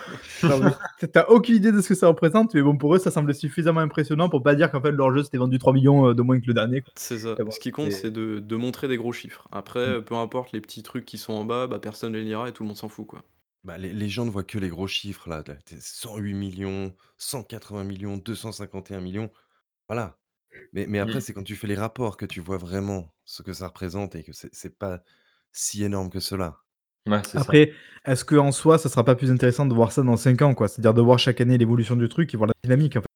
genre 0.43 0.61
mais 0.61 0.73
tu 0.99 1.09
tu 1.11 1.19
aucune 1.29 1.57
idée 1.57 1.73
de 1.73 1.81
ce 1.81 1.89
que 1.89 1.95
ça 1.95 2.09
représente, 2.09 2.55
mais 2.55 2.63
bon, 2.63 2.77
pour 2.77 2.95
eux, 2.95 2.99
ça 2.99 3.11
semblait 3.11 3.35
suffisamment 3.35 3.81
impressionnant 3.81 4.29
pour 4.29 4.43
pas 4.43 4.55
dire 4.55 4.71
qu'en 4.71 4.83
fait 4.83 4.93
leur 4.93 5.15
jeu 5.15 5.23
s'était 5.23 5.39
vendu 5.39 5.59
3 5.59 5.73
000 5.73 5.83
000 5.85 6.15
de 6.15 6.23
moins 6.23 6.39
que 6.41 6.47
le 6.47 6.55
dernier. 6.55 6.85
C'est 6.95 7.19
ça. 7.19 7.35
Bon, 7.37 7.51
Ce 7.51 7.59
qui 7.61 7.73
compte, 7.73 7.91
c'est 7.93 8.11
de 8.13 8.39
de 8.39 8.57
montrer 8.57 8.87
des 8.89 8.97
gros 8.97 9.13
chiffres. 9.13 9.49
Après, 9.53 9.81
mmh. 9.87 9.93
heu, 9.99 10.05
peu 10.05 10.15
importe 10.15 10.53
les 10.53 10.61
petits 10.61 10.83
trucs 10.85 11.05
qui 11.05 11.19
sont 11.19 11.33
en 11.33 11.45
bas, 11.45 11.67
bah, 11.67 11.79
personne 11.81 12.13
les 12.13 12.23
lira 12.23 12.49
et 12.49 12.53
tout 12.53 12.63
le 12.63 12.69
monde 12.69 12.77
s'en 12.77 12.89
fout, 12.89 13.07
quoi. 13.07 13.25
Bah, 13.65 13.77
les 13.79 13.93
les 13.93 14.09
gens 14.09 14.25
ne 14.25 14.31
voient 14.31 14.45
que 14.45 14.59
les 14.59 14.69
gros 14.71 14.87
chiffres 14.87 15.29
là, 15.29 15.43
de 15.43 15.53
tu 15.67 15.75
sais 15.77 15.81
108 15.83 16.55
000 16.57 16.71
000, 16.71 16.93
180 17.19 17.85
000 17.85 17.99
000, 18.01 18.17
251 18.21 19.01
000 19.01 19.13
000, 19.13 19.29
voilà. 19.89 20.19
Mais 20.73 20.87
mais 20.89 20.99
après, 20.99 21.19
Mmh. 21.19 21.21
c'est 21.21 21.35
quand 21.35 21.43
tu 21.45 21.57
fais 21.57 21.67
les 21.69 21.75
rapports 21.77 22.17
que 22.17 22.27
tu 22.27 22.41
vois 22.41 22.59
vraiment 22.59 23.15
ce 23.31 23.43
que 23.43 23.53
ça 23.53 23.69
représente 23.69 24.17
et 24.17 24.23
que 24.25 24.33
c'est 24.33 24.53
c'est 24.55 24.77
pas 24.79 25.03
si 25.53 25.85
énorme 25.85 26.11
que 26.11 26.21
cela. 26.21 26.59
Ouais, 27.07 27.23
c'est 27.25 27.39
ça. 27.39 27.53
Après, 27.53 27.73
est-ce 28.07 28.25
qu'en 28.25 28.53
soi, 28.53 28.79
ça 28.79 28.89
sera 28.89 29.05
pas 29.05 29.15
plus 29.17 29.31
intéressant 29.31 29.67
de 29.67 29.75
voir 29.75 29.93
ça 29.93 30.03
dans 30.03 30.17
5 30.17 30.43
ans, 30.43 30.55
quoi? 30.55 30.69
C'est-à-dire 30.69 30.95
de 30.95 31.03
voir 31.03 31.19
chaque 31.19 31.41
année 31.41 31.59
l'évolution 31.59 31.97
du 31.97 32.09
truc 32.09 32.35
et 32.35 32.37
voir 32.37 32.49
la 32.49 32.55
dynamique, 32.65 32.97
en 32.97 33.03
fait. 33.03 33.07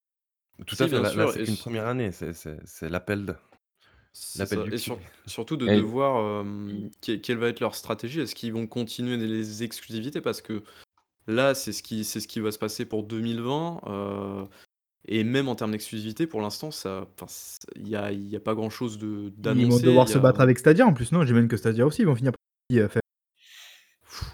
Tout 0.67 0.77
à 0.79 0.87
Si, 0.87 0.89
fait, 0.89 0.99
bien 0.99 1.01
là 1.01 1.13
là, 1.15 1.27
sûr 1.27 1.29
c'est 1.29 1.41
et 1.41 1.43
qu'une 1.43 1.57
s 1.57 1.59
première 1.59 1.87
année, 1.87 2.13
c'est 2.13 2.33
c'est 2.33 2.59
c'est 2.67 2.89
l'appel 2.89 3.25
d 3.27 3.33
C'est 4.13 4.39
l'appel 4.39 4.59
ça 4.59 4.65
du 4.65 4.73
et 4.73 4.79
surtout 5.27 5.57
de 5.57 5.67
de 5.69 5.81
Et 5.81 5.81
voir, 5.81 6.45
quelle 7.01 7.21
quelle 7.21 7.39
va 7.39 7.49
être 7.49 7.61
leur 7.61 7.75
stratégie? 7.75 8.21
Est-ce 8.21 8.35
qu'ils 8.35 8.53
vont 8.53 8.67
continuer 8.67 9.17
les 9.17 9.63
exclusivités? 9.63 10.21
Parce 10.21 10.41
que 10.43 10.63
là, 11.29 11.55
c'est 11.55 11.73
ce 11.73 11.83
qui 11.83 12.05
c'est 12.05 12.21
ce 12.21 12.29
qui 12.29 12.41
va 12.41 12.53
se 12.53 12.59
passer 12.59 12.87
pour 12.87 13.05
2020, 13.05 13.81
heu 13.89 14.49
et 15.07 15.25
même 15.25 15.49
en 15.49 15.55
termes 15.57 15.73
d'exclusivité, 15.73 16.27
pour 16.27 16.41
l'instant, 16.41 16.71
ça 16.71 17.07
enfin, 17.15 17.27
c 17.29 17.59
il 17.77 17.89
y 17.89 17.97
a 17.97 18.13
y 18.13 18.37
a 18.37 18.41
pas 18.41 18.55
grand-chose 18.55 18.99
de 18.99 19.31
Ils 19.47 19.67
vont 19.67 19.79
d'annoncé. 19.79 19.79
Devoir 19.79 20.09
se 20.09 20.19
a 20.19 20.19
battre 20.19 20.41
avec 20.41 20.59
Stadia 20.59 20.87
en 20.87 20.93
plus, 20.95 21.13
non? 21.13 21.25
J'imagine 21.25 21.49
que 21.49 21.57
Stadia 21.57 21.87
aussi, 21.87 22.03
ils 22.03 22.07
vont 22.07 22.15
finir 22.17 22.33
par 22.33 22.77
heu, 22.79 22.89
faire 22.89 23.03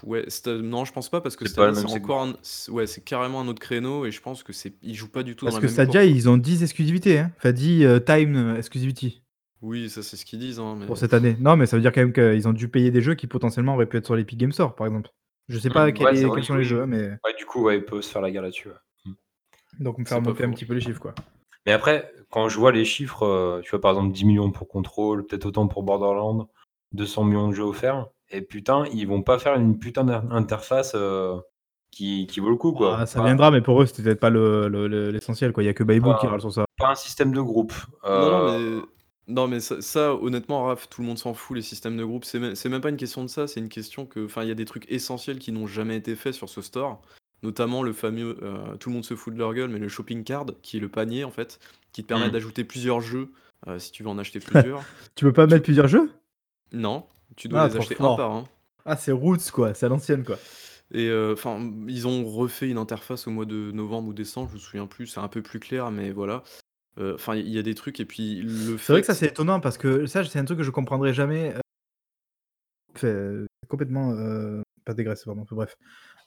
Ouais, 0.03 0.29
Sta 0.29 0.57
non, 0.57 0.85
je 0.85 0.91
pense 0.93 1.09
pas 1.09 1.21
parce 1.21 1.35
que 1.35 1.45
C'est 1.45 1.55
pas 1.55 1.71
c'est 1.73 1.73
même 1.73 1.87
segment. 1.87 2.11
encore 2.11 2.21
un 2.23 2.33
c 2.43 2.71
ouais, 2.71 2.87
c'est 2.87 3.03
carrément 3.03 3.39
un 3.41 3.47
autre 3.47 3.59
créneau 3.61 4.05
et 4.05 4.11
je 4.11 4.21
pense 4.21 4.43
que 4.43 4.53
c'est 4.53 4.73
ils 4.81 4.95
jouent 4.95 5.11
pas 5.11 5.23
du 5.23 5.35
tout 5.35 5.45
dans 5.45 5.53
Parce 5.53 5.57
la 5.57 5.59
que 5.59 5.67
même 5.67 5.67
Stadia, 5.67 6.03
course, 6.03 6.05
ils 6.05 6.29
ont 6.29 6.37
10 6.37 6.61
exclusivités, 6.63 7.17
hein. 7.19 7.31
Enfin 7.37 7.51
10, 7.51 7.83
heu, 7.83 8.03
time 8.03 8.55
exclusivity 8.57 9.21
Oui, 9.61 9.89
ça, 9.89 10.01
c'est 10.03 10.17
ce 10.17 10.25
qu'ils 10.25 10.39
disent, 10.39 10.59
hein, 10.59 10.75
pour 10.85 10.97
cette 10.97 11.13
année. 11.13 11.35
Non, 11.39 11.55
mais 11.57 11.65
ça 11.65 11.75
veut 11.77 11.81
dire 11.81 11.91
quand 11.91 12.01
même 12.01 12.13
qu'ils 12.13 12.47
ont 12.47 12.53
dû 12.53 12.67
payer 12.69 12.91
des 12.91 13.01
jeux 13.01 13.15
qui 13.15 13.27
potentiellement 13.27 13.75
auraient 13.75 13.85
pu 13.87 13.97
être 13.97 14.05
sur 14.05 14.15
l'Epic 14.15 14.37
Games 14.39 14.51
Store, 14.51 14.75
par 14.75 14.87
exemple. 14.87 15.09
Je 15.47 15.59
sais 15.59 15.71
pas 15.71 15.91
Mmh, 15.91 15.91
quel 15.91 16.11
ouais, 16.11 16.13
est 16.13 16.31
quels 16.31 16.43
sont 16.45 16.55
les 16.55 16.63
jeux, 16.63 16.85
mais 16.85 17.11
Ouais, 17.25 17.33
du 17.37 17.45
coup, 17.45 17.63
ouais, 17.63 17.77
ils 17.77 17.85
peuvent 17.85 18.01
se 18.01 18.11
faire 18.11 18.21
la 18.21 18.31
guerre 18.31 18.43
là-dessus, 18.43 18.69
ouais. 18.69 18.75
Donc 19.79 19.97
me 19.97 20.05
faire 20.05 20.21
monter 20.21 20.43
un 20.43 20.51
petit 20.51 20.65
peu 20.65 20.73
les 20.73 20.81
chiffres, 20.81 20.99
quoi. 20.99 21.13
Mais 21.65 21.71
après, 21.73 22.11
quand 22.29 22.49
je 22.49 22.57
vois 22.57 22.71
les 22.71 22.85
chiffres, 22.85 23.25
heu, 23.25 23.61
tu 23.63 23.69
vois, 23.71 23.81
par 23.81 23.91
exemple 23.91 24.11
10 24.13 24.21
000 24.21 24.31
000 24.33 24.51
pour 24.51 24.67
Control, 24.67 25.25
peut-être 25.25 25.45
autant 25.45 25.67
pour 25.67 25.83
Borderlands, 25.83 26.49
200 26.93 27.23
millions 27.23 27.49
de 27.49 27.53
jeux 27.53 27.63
offerts 27.63 28.07
et 28.29 28.41
putain, 28.41 28.85
ils 28.93 29.05
vont 29.07 29.21
pas 29.23 29.37
faire 29.39 29.55
une 29.55 29.77
putain 29.77 30.03
d'in 30.05 30.29
interface, 30.31 30.95
heu, 30.95 31.41
qui 31.91 32.25
qui 32.27 32.39
vaut 32.39 32.49
le 32.49 32.55
coup, 32.55 32.73
Ah, 32.73 32.77
quoi. 32.77 33.05
ça 33.05 33.19
Pas 33.19 33.25
viendra, 33.25 33.51
mais 33.51 33.61
pour 33.61 33.81
eux, 33.81 33.85
c'était 33.85 34.03
peut-être 34.03 34.19
pas 34.19 34.29
le 34.29 34.67
le 34.69 34.87
le 34.87 35.11
l'essentiel, 35.11 35.51
quoi. 35.51 35.63
Il 35.63 35.65
y 35.65 35.69
a 35.69 35.73
que 35.73 35.83
Baibou 35.83 36.13
qui 36.15 36.25
râle 36.27 36.41
sur 36.41 36.51
ça. 36.53 36.65
pas 36.77 36.89
un 36.89 36.95
système 36.95 37.31
de 37.33 37.41
groupe, 37.41 37.73
Non, 38.03 38.29
non, 38.29 38.45
mais 38.45 38.81
non, 39.27 39.47
mais 39.47 39.59
ça 39.59 39.81
ça 39.81 40.15
honnêtement, 40.15 40.63
Raph, 40.65 40.89
tout 40.89 41.01
le 41.01 41.07
monde 41.07 41.17
s'en 41.19 41.33
fout, 41.33 41.55
les 41.55 41.61
systèmes 41.61 41.97
de 41.97 42.03
groupe. 42.05 42.25
C'est 42.25 42.39
même 42.39 42.55
c'est 42.55 42.69
même 42.69 42.81
pas 42.81 42.89
une 42.89 42.97
question 42.97 43.23
de 43.23 43.29
ça, 43.29 43.47
c'est 43.47 43.59
une 43.59 43.69
question 43.69 44.05
que 44.05 44.25
enfin, 44.25 44.43
il 44.43 44.47
y 44.49 44.51
a 44.51 44.55
des 44.55 44.65
trucs 44.65 44.89
essentiels 44.91 45.37
qui 45.39 45.51
n'ont 45.51 45.67
jamais 45.67 45.95
été 45.97 46.15
faits 46.15 46.33
sur 46.33 46.49
ce 46.49 46.61
store, 46.61 47.01
notamment 47.43 47.83
le 47.83 47.93
fameux, 47.93 48.37
heu, 48.41 48.77
tout 48.79 48.89
le 48.89 48.95
monde 48.95 49.05
se 49.05 49.15
fout 49.15 49.33
de 49.33 49.39
leur 49.39 49.53
gueule, 49.53 49.69
mais 49.69 49.79
le 49.79 49.89
shopping 49.89 50.23
card, 50.23 50.45
qui 50.61 50.77
est 50.77 50.79
le 50.79 50.89
panier, 50.89 51.23
en 51.23 51.31
fait, 51.31 51.59
qui 51.91 52.03
te 52.03 52.07
permet 52.07 52.29
Mmh. 52.29 52.31
d'ajouter 52.31 52.63
plusieurs 52.63 53.01
jeux, 53.01 53.31
heu, 53.67 53.79
si 53.79 53.91
tu 53.91 54.03
veux 54.03 54.09
en 54.09 54.17
acheter 54.17 54.39
plusieurs. 54.41 54.85
Tu 55.15 55.25
peux 55.25 55.33
pas 55.33 55.47
mettre 55.47 55.63
plusieurs 55.63 55.87
jeux? 55.87 56.11
non, 56.73 57.07
tu 57.37 57.47
dois 57.47 57.59
Ah, 57.59 57.61
les 57.61 57.75
acheter 57.77 57.95
un 57.99 58.11
par 58.11 58.31
un 58.31 58.43
Ah, 58.85 58.97
c'est 58.97 59.11
roots, 59.11 59.51
quoi, 59.51 59.73
c'est 59.73 59.85
à 59.85 59.89
l'ancienne, 59.89 60.23
quoi. 60.23 60.43
et 60.93 61.07
heu, 61.07 61.33
enfin, 61.33 61.71
ils 61.87 62.07
ont 62.07 62.25
refait 62.25 62.69
une 62.69 62.77
interface 62.77 63.27
au 63.27 63.31
mois 63.31 63.45
de 63.45 63.71
novembre 63.71 64.09
ou 64.09 64.13
décembre, 64.13 64.49
je 64.49 64.55
me 64.55 64.59
souviens 64.59 64.87
plus, 64.87 65.07
c'est 65.07 65.19
un 65.19 65.27
peu 65.27 65.41
plus 65.41 65.59
clair, 65.59 65.91
mais 65.91 66.11
voilà. 66.11 66.43
Enfin, 66.99 67.35
il 67.35 67.49
y 67.49 67.59
a 67.59 67.63
des 67.63 67.75
trucs 67.75 67.99
et 67.99 68.05
puis 68.05 68.41
le 68.41 68.77
C'est 68.83 68.91
vrai 68.93 69.01
que 69.01 69.07
ça, 69.07 69.13
fait 69.13 69.19
c'est 69.19 69.27
étonnant 69.27 69.59
parce 69.59 69.77
que 69.77 70.05
ça, 70.07 70.23
c'est 70.25 70.39
un 70.39 70.45
truc 70.45 70.57
que 70.57 70.63
je 70.63 70.71
comprendrai 70.71 71.13
jamais, 71.13 71.53
Enfin, 72.95 73.45
complètement, 73.67 74.13
pas 74.85 74.93
dégraissé, 74.93 75.23
pardon, 75.25 75.45
bref. 75.51 75.75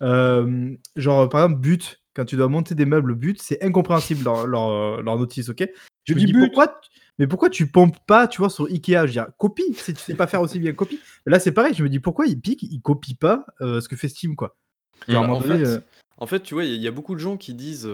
Hem, 0.01 0.77
genre, 0.97 1.29
par 1.29 1.45
exemple, 1.45 1.61
But, 1.61 2.01
quand 2.15 2.25
tu 2.25 2.37
dois 2.37 2.49
monter 2.49 2.75
des 2.75 2.85
meubles 2.87 3.15
But, 3.15 3.41
c'est 3.43 3.63
incompréhensible 3.63 4.25
leur 4.25 4.47
leur, 4.47 5.03
leur 5.03 5.19
notice, 5.19 5.49
OK? 5.49 5.61
Je 6.05 6.13
Je 6.13 6.15
me 6.15 6.25
dis 6.27 6.33
But! 6.33 6.39
«Pourquoi 6.41 6.81
mais 7.19 7.29
pourquoi 7.29 7.49
tu 7.49 7.69
pompes 7.69 7.97
pas, 8.09 8.27
tu 8.27 8.39
vois, 8.39 8.51
sur 8.51 8.65
Ikea?» 8.67 8.93
je 9.03 9.07
veux 9.07 9.07
dire: 9.13 9.29
«Copie, 9.39 9.73
si 9.75 9.95
tu 9.95 10.01
sais 10.01 10.15
pas 10.17 10.27
faire 10.27 10.41
aussi 10.41 10.59
bien, 10.59 10.73
copie». 10.73 10.99
Là, 11.27 11.39
c'est 11.39 11.53
pareil, 11.53 11.73
je 11.75 11.83
me 11.85 11.89
dis: 11.89 12.01
«Pourquoi 12.01 12.27
ils 12.27 12.41
piquent, 12.41 12.65
ils 12.65 12.81
copient 12.83 13.17
pas, 13.19 13.47
heu, 13.61 13.81
ce 13.81 13.89
que 13.89 13.95
fait 13.97 14.09
Steam, 14.09 14.35
quoi?» 14.37 14.57
Bah, 15.09 15.21
en 15.21 15.41
donné, 15.41 15.65
fait 15.65 15.79
en 16.19 16.27
fait, 16.27 16.41
tu 16.41 16.55
vois, 16.55 16.65
il 16.65 16.73
y 16.75 16.79
y 16.79 16.89
a 16.89 16.93
beaucoup 16.93 17.15
de 17.15 17.21
gens 17.21 17.37
qui 17.37 17.55
disent, 17.55 17.89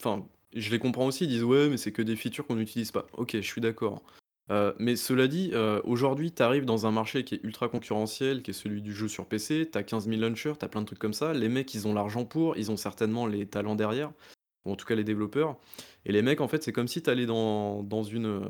enfin, 0.00 0.24
je 0.54 0.70
les 0.70 0.78
comprends 0.78 1.06
aussi, 1.06 1.24
ils 1.24 1.28
disent: 1.28 1.44
«Ouais, 1.44 1.68
mais 1.68 1.76
c'est 1.76 1.92
que 1.92 2.02
des 2.02 2.16
features 2.16 2.46
qu'on 2.46 2.56
n'utilise 2.56 2.92
pas». 2.92 3.06
OK, 3.14 3.32
je 3.34 3.40
suis 3.40 3.60
d'accord. 3.60 4.02
Heu, 4.50 4.74
mais 4.78 4.96
cela 4.96 5.26
dit, 5.26 5.50
heu, 5.54 5.80
aujourd'hui, 5.84 6.32
tu 6.32 6.42
arrives 6.42 6.66
dans 6.66 6.86
un 6.86 6.90
marché 6.90 7.24
qui 7.24 7.34
est 7.36 7.40
ultra 7.44 7.68
concurrentiel, 7.68 8.42
qui 8.42 8.50
est 8.50 8.54
celui 8.54 8.82
du 8.82 8.92
jeu 8.92 9.08
sur 9.08 9.26
PC, 9.26 9.68
tu 9.70 9.78
as 9.78 9.82
15 9.82 10.06
000 10.06 10.20
launchers, 10.20 10.52
tu 10.58 10.64
as 10.64 10.68
plein 10.68 10.82
de 10.82 10.86
trucs 10.86 10.98
comme 10.98 11.14
ça. 11.14 11.32
Les 11.32 11.48
mecs, 11.48 11.72
ils 11.74 11.88
ont 11.88 11.94
l'argent 11.94 12.24
pour, 12.26 12.56
ils 12.58 12.70
ont 12.70 12.76
certainement 12.76 13.26
les 13.26 13.46
talents 13.46 13.74
derrière, 13.74 14.12
ou 14.66 14.72
en 14.72 14.76
tout 14.76 14.86
cas 14.86 14.94
les 14.96 15.04
développeurs 15.04 15.56
et 16.06 16.12
les 16.12 16.22
mecs, 16.22 16.40
en 16.42 16.48
fait, 16.48 16.62
c'est 16.62 16.72
comme 16.72 16.88
si 16.88 17.02
tu 17.02 17.10
allais 17.10 17.26
dans 17.26 17.82
dans 17.82 18.02
une, 18.04 18.26
heu, 18.26 18.42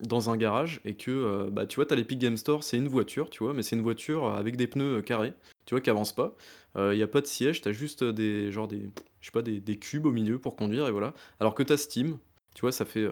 dans 0.00 0.30
un 0.30 0.36
garage 0.36 0.80
et 0.84 0.94
que, 0.96 1.48
bah, 1.50 1.66
tu 1.66 1.76
vois, 1.76 1.86
tu 1.86 1.92
as 1.94 1.96
l'Epic 1.96 2.18
Games 2.20 2.36
Store, 2.36 2.62
c'est 2.64 2.76
une 2.78 2.88
voiture, 2.88 3.30
tu 3.30 3.42
vois? 3.44 3.52
Mais 3.54 3.62
c'est 3.64 3.76
une 3.76 3.82
voiture, 3.82 4.26
avec 4.34 4.56
des 4.56 4.66
pneus, 4.68 5.02
carrés, 5.02 5.34
tu 5.66 5.74
vois, 5.74 5.80
qui 5.80 5.90
avancent 5.90 6.14
pas. 6.14 6.36
Il 6.78 6.96
y 6.98 7.02
a 7.02 7.08
pas 7.08 7.20
de 7.20 7.26
siège, 7.26 7.62
tu 7.62 7.68
as 7.68 7.72
juste, 7.72 8.04
des 8.04 8.52
genre 8.52 8.68
des 8.68 8.90
je 9.20 9.26
sais 9.26 9.32
pas, 9.32 9.42
des 9.42 9.60
des 9.60 9.76
cubes 9.78 10.06
au 10.06 10.12
milieu 10.12 10.38
pour 10.38 10.54
conduire 10.56 10.86
et 10.88 10.92
voilà. 10.92 11.14
Alors 11.40 11.54
que 11.56 11.62
tu 11.64 11.72
as 11.72 11.76
Steam, 11.78 12.18
tu 12.54 12.60
vois, 12.62 12.72
ça 12.72 12.84
fait, 12.84 13.08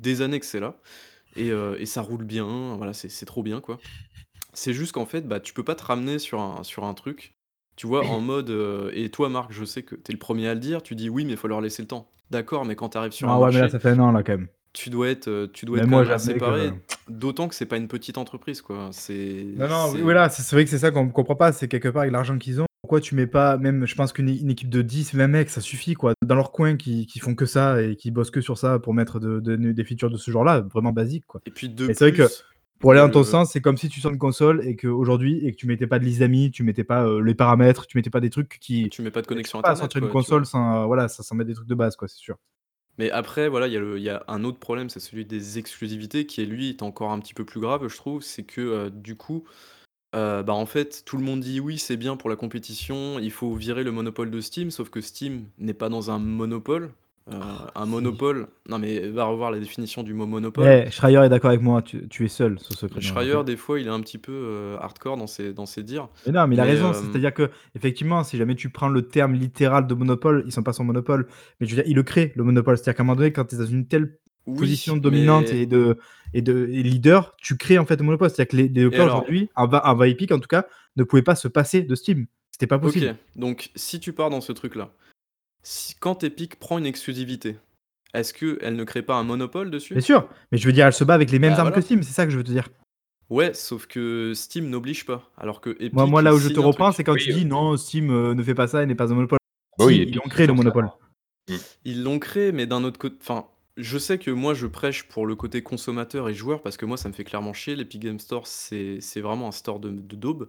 des 0.00 0.22
années 0.22 0.40
que 0.40 0.46
c'est 0.46 0.60
là 0.60 0.78
et 1.36 1.50
heu 1.50 1.76
et 1.80 1.86
ça 1.86 2.02
roule 2.02 2.24
bien, 2.24 2.76
voilà, 2.76 2.92
c'est 2.92 3.08
c'est 3.08 3.26
trop 3.26 3.42
bien, 3.42 3.60
quoi. 3.60 3.82
C'est 4.54 4.74
juste 4.74 4.92
qu'en 4.92 5.06
fait, 5.06 5.22
bah, 5.28 5.40
tu 5.40 5.54
peux 5.54 5.64
pas 5.64 5.74
te 5.74 5.84
ramener 5.84 6.18
sur 6.18 6.40
un 6.40 6.62
sur 6.64 6.84
un 6.84 6.94
truc, 6.94 7.34
tu 7.76 7.86
vois, 7.86 8.06
en 8.08 8.20
mode, 8.20 8.50
heu 8.50 8.90
et 8.94 9.10
toi, 9.10 9.28
Marc, 9.28 9.52
je 9.52 9.64
sais 9.64 9.82
que 9.82 9.94
tu 9.96 10.10
es 10.10 10.12
le 10.12 10.18
premier 10.18 10.48
à 10.48 10.54
le 10.54 10.60
dire, 10.60 10.82
tu 10.82 10.94
dis: 10.94 11.08
«Oui, 11.10 11.24
mais 11.24 11.32
il 11.32 11.36
faut 11.38 11.48
leur 11.48 11.60
laisser 11.60 11.82
le 11.82 11.88
temps». 11.88 12.10
D'accord, 12.30 12.64
mais 12.64 12.76
quand 12.76 12.90
tu 12.90 12.98
arrives 12.98 13.12
sur 13.12 13.28
un 13.28 13.32
non, 13.32 13.40
ouais, 13.40 13.52
mais 13.52 13.58
là, 13.60 13.64
marché, 13.64 13.70
ça 13.70 13.78
fait 13.78 13.90
1 13.90 14.00
an, 14.00 14.12
là, 14.12 14.22
quand 14.22 14.32
même. 14.32 14.48
tu 14.72 14.90
dois 14.90 15.08
être, 15.10 15.28
heu, 15.28 15.50
tu 15.52 15.66
dois 15.66 15.78
être 15.78 15.84
Même 15.84 15.90
quand 15.90 15.96
moi, 15.96 16.04
même 16.04 16.10
assez 16.12 16.28
j'admets 16.28 16.40
que 16.40 16.44
paré, 16.44 16.72
d'autant 17.08 17.48
que 17.48 17.54
c'est 17.54 17.66
pas 17.66 17.76
une 17.76 17.88
petite 17.88 18.18
entreprise, 18.18 18.62
quoi. 18.62 18.90
C'est 18.92 19.44
non, 19.56 19.68
non, 19.68 19.90
oui, 19.90 19.98
c'est 19.98 20.02
voilà, 20.02 20.28
c'est 20.30 20.42
c'est 20.42 20.56
vrai 20.56 20.64
que 20.64 20.70
c'est 20.70 20.78
ça 20.78 20.90
qu'on 20.90 21.08
comprend 21.10 21.36
pas, 21.36 21.52
c'est 21.52 21.68
quelque 21.68 21.88
part 21.88 22.02
avec 22.02 22.12
l'argent 22.12 22.38
qu'ils 22.38 22.60
ont, 22.60 22.66
pourquoi 22.92 23.00
tu 23.00 23.14
mets 23.14 23.26
pas 23.26 23.56
même 23.56 23.86
je 23.86 23.94
pense 23.94 24.12
qu'une 24.12 24.28
équipe 24.28 24.68
de 24.68 24.82
10-20 24.82 25.26
mecs, 25.26 25.48
ça 25.48 25.62
suffit, 25.62 25.94
quoi, 25.94 26.12
dans 26.22 26.34
leur 26.34 26.52
coin 26.52 26.76
qui 26.76 27.06
qui 27.06 27.20
font 27.20 27.34
que 27.34 27.46
ça 27.46 27.80
et 27.80 27.96
qui 27.96 28.10
bossent 28.10 28.30
que 28.30 28.42
sur 28.42 28.58
ça 28.58 28.78
pour 28.78 28.92
mettre 28.92 29.18
de 29.18 29.40
de 29.40 29.56
des 29.56 29.84
features 29.84 30.10
de 30.10 30.18
ce 30.18 30.30
genre-là, 30.30 30.60
vraiment 30.60 30.92
basiques, 30.92 31.24
quoi 31.26 31.40
et 31.46 31.50
puis 31.50 31.68
de 31.68 31.88
et 31.88 31.94
c'est 31.94 32.10
vrai 32.10 32.12
que 32.12 32.30
Pour 32.80 32.90
aller 32.92 33.00
dans 33.00 33.08
ton 33.08 33.20
le 33.20 33.24
sens, 33.24 33.50
c'est 33.52 33.62
comme 33.62 33.78
si 33.78 33.88
tu 33.88 34.00
sors 34.00 34.12
une 34.12 34.18
console 34.18 34.66
et 34.66 34.76
qu'aujourd'hui 34.76 35.38
et 35.46 35.52
que 35.52 35.56
tu 35.56 35.66
mettais 35.66 35.86
pas 35.86 35.98
de 36.00 36.04
liste 36.04 36.20
d'amis, 36.20 36.50
tu 36.50 36.64
mettais 36.64 36.84
pas, 36.84 37.06
heu, 37.06 37.20
les 37.22 37.34
paramètres, 37.34 37.86
tu 37.86 37.96
mettais 37.96 38.10
pas 38.10 38.20
des 38.20 38.28
trucs 38.30 38.58
qui 38.60 38.90
tu 38.90 39.00
mets 39.02 39.10
pas 39.10 39.22
de 39.22 39.26
connexion 39.26 39.62
pas 39.62 39.70
internet, 39.70 39.78
sortir 39.80 39.98
une 40.02 40.08
quoi, 40.08 40.10
console 40.10 40.44
sans, 40.44 40.82
heu, 40.82 40.86
voilà, 40.86 41.08
sans 41.08 41.22
sans 41.22 41.34
mettre 41.34 41.48
des 41.48 41.54
trucs 41.54 41.68
de 41.68 41.74
base, 41.74 41.96
quoi, 41.96 42.08
c'est 42.08 42.18
sûr. 42.18 42.36
Mais 42.98 43.10
après, 43.10 43.48
voilà, 43.48 43.68
il 43.68 43.72
y 43.72 44.02
y 44.02 44.10
a 44.10 44.22
un 44.28 44.44
autre 44.44 44.58
problème, 44.58 44.90
c'est 44.90 45.00
celui 45.00 45.24
des 45.24 45.58
exclusivités 45.58 46.26
qui 46.26 46.42
est 46.42 46.46
lui, 46.46 46.68
est 46.70 46.82
encore 46.82 47.10
un 47.10 47.20
petit 47.20 47.34
peu 47.34 47.44
plus 47.44 47.60
grave, 47.60 47.88
je 47.88 47.96
trouve. 47.96 48.22
C'est 48.22 48.44
que, 48.44 48.60
heu, 48.60 48.90
du 48.90 49.16
coup, 49.16 49.44
heu, 50.14 50.42
bah, 50.42 50.52
en 50.54 50.66
fait, 50.66 51.02
tout 51.04 51.16
le 51.16 51.24
monde 51.24 51.40
dit: 51.40 51.60
«Oui, 51.60 51.78
c'est 51.78 51.96
bien 51.96 52.16
pour 52.16 52.30
la 52.30 52.36
compétition, 52.36 53.18
il 53.18 53.30
faut 53.30 53.54
virer 53.54 53.84
le 53.84 53.92
monopole 53.92 54.30
de 54.30 54.40
Steam», 54.40 54.70
sauf 54.70 54.90
que 54.90 55.00
Steam 55.00 55.44
n'est 55.58 55.74
pas 55.74 55.88
dans 55.88 56.10
un 56.10 56.18
monopole. 56.18 56.90
Euh, 57.32 57.38
un 57.76 57.86
monopole. 57.86 58.48
Non, 58.68 58.80
mais 58.80 58.98
va 59.08 59.26
revoir 59.26 59.52
la 59.52 59.60
définition 59.60 60.02
du 60.02 60.12
mot 60.12 60.26
monopole. 60.26 60.64
Ouais, 60.64 60.90
Schreier 60.90 61.18
est 61.24 61.28
d'accord 61.28 61.50
avec 61.50 61.62
moi, 61.62 61.80
tu, 61.80 62.08
tu 62.08 62.24
es 62.24 62.28
seul 62.28 62.58
sur 62.58 62.76
ce 62.76 62.86
créneau. 62.86 63.00
Schreier, 63.00 63.44
des 63.44 63.56
fois, 63.56 63.78
il 63.78 63.86
est 63.86 63.90
un 63.90 64.00
petit 64.00 64.18
peu 64.18 64.32
euh, 64.32 64.76
hardcore 64.80 65.16
dans 65.16 65.28
ses, 65.28 65.52
dans 65.52 65.64
ses 65.64 65.84
dires. 65.84 66.08
Mais 66.26 66.32
non, 66.32 66.48
mais 66.48 66.56
il 66.56 66.60
a 66.60 66.64
Mais, 66.64 66.72
raison. 66.72 66.88
euh, 66.88 66.92
C'est-à-dire 66.94 67.32
que, 67.32 67.48
effectivement, 67.76 68.24
si 68.24 68.36
jamais 68.38 68.56
tu 68.56 68.70
prends 68.70 68.88
le 68.88 69.02
terme 69.02 69.34
littéral 69.34 69.86
de 69.86 69.94
monopole, 69.94 70.42
ils 70.46 70.52
sont 70.52 70.64
pas 70.64 70.72
son 70.72 70.82
monopole. 70.82 71.28
Mais 71.60 71.68
je 71.68 71.76
veux 71.76 71.82
dire, 71.82 71.88
il 71.88 71.94
le 71.94 72.02
crée, 72.02 72.32
le 72.34 72.42
monopole. 72.42 72.76
C'est-à-dire 72.76 72.96
qu'à 72.96 73.02
un 73.04 73.06
moment 73.06 73.16
donné, 73.16 73.32
quand 73.32 73.44
tu 73.44 73.54
es 73.54 73.58
dans 73.58 73.66
une 73.66 73.86
telle 73.86 74.18
Oui, 74.46 74.58
position 74.58 74.96
dominante 74.96 75.52
mais- 75.52 75.60
et 75.60 75.66
de, 75.66 75.98
et 76.34 76.42
de 76.42 76.68
et 76.70 76.82
leader, 76.82 77.34
tu 77.36 77.56
crées 77.56 77.78
en 77.78 77.86
fait 77.86 77.96
le 77.96 78.04
monopole. 78.04 78.30
C'est-à-dire 78.30 78.50
que 78.50 78.56
les, 78.56 78.62
les 78.64 78.68
développeurs 78.68 79.06
aujourd'hui, 79.06 79.48
en 79.54 79.66
va 79.66 80.08
Epic 80.08 80.32
en 80.32 80.38
tout 80.38 80.48
cas, 80.48 80.66
ne 80.96 81.04
pouvaient 81.04 81.22
pas 81.22 81.34
se 81.34 81.48
passer 81.48 81.82
de 81.82 81.94
Steam. 81.94 82.26
C'était 82.50 82.66
pas 82.66 82.78
possible. 82.78 83.06
Ok, 83.06 83.16
donc 83.36 83.70
si 83.74 83.98
tu 84.00 84.12
pars 84.12 84.30
dans 84.30 84.40
ce 84.40 84.52
truc-là, 84.52 84.90
si, 85.62 85.94
quand 85.94 86.24
Epic 86.24 86.56
prend 86.56 86.78
une 86.78 86.86
exclusivité, 86.86 87.56
est-ce 88.14 88.34
qu'elle 88.34 88.76
ne 88.76 88.84
crée 88.84 89.02
pas 89.02 89.16
un 89.16 89.24
monopole 89.24 89.70
dessus? 89.70 89.94
Bien 89.94 90.02
sûr, 90.02 90.28
mais 90.50 90.58
je 90.58 90.66
veux 90.66 90.72
dire, 90.72 90.86
elle 90.86 90.92
se 90.92 91.04
bat 91.04 91.14
avec 91.14 91.30
les 91.30 91.38
mêmes 91.38 91.52
Bah, 91.52 91.60
armes 91.60 91.68
voilà. 91.68 91.76
que 91.76 91.84
Steam, 91.84 92.02
c'est 92.02 92.12
ça 92.12 92.24
que 92.26 92.30
je 92.30 92.36
veux 92.36 92.44
te 92.44 92.50
dire. 92.50 92.68
Ouais, 93.30 93.54
sauf 93.54 93.86
que 93.86 94.32
Steam 94.34 94.68
n'oblige 94.68 95.06
pas. 95.06 95.30
Alors 95.38 95.60
que 95.62 95.70
Epic. 95.70 95.94
Moi, 95.94 96.06
moi 96.06 96.20
là 96.20 96.34
où 96.34 96.38
je 96.38 96.50
te 96.50 96.60
un 96.60 96.62
reprends, 96.62 96.92
c'est 96.92 97.04
quand 97.04 97.14
Oui, 97.14 97.22
tu 97.22 97.30
euh. 97.30 97.34
dis 97.36 97.44
non, 97.46 97.76
Steam 97.78 98.10
euh, 98.10 98.34
ne 98.34 98.42
fait 98.42 98.54
pas 98.54 98.66
ça, 98.66 98.82
il 98.82 98.88
n'est 98.88 98.94
pas 98.94 99.10
un 99.10 99.14
monopole. 99.14 99.38
Bah 99.78 99.86
oui, 99.86 100.04
ils 100.06 100.18
ont 100.18 100.28
créé 100.28 100.46
le 100.46 100.52
monopole. 100.52 100.90
Ils 101.84 102.02
l'ont 102.02 102.18
créé, 102.18 102.52
mais 102.52 102.66
d'un 102.66 102.84
autre 102.84 102.98
côté. 102.98 103.16
Enfin, 103.20 103.46
je 103.76 103.98
sais 103.98 104.18
que 104.18 104.30
moi, 104.30 104.54
je 104.54 104.66
prêche 104.66 105.04
pour 105.04 105.26
le 105.26 105.34
côté 105.34 105.62
consommateur 105.62 106.28
et 106.28 106.34
joueur 106.34 106.62
parce 106.62 106.76
que 106.76 106.86
moi, 106.86 106.96
ça 106.96 107.08
me 107.08 107.14
fait 107.14 107.24
clairement 107.24 107.52
chier. 107.52 107.74
L'Epic 107.76 108.00
Game 108.00 108.18
Store, 108.18 108.46
c'est 108.46 109.20
vraiment 109.20 109.48
un 109.48 109.52
store 109.52 109.80
de, 109.80 109.90
daube. 109.90 110.48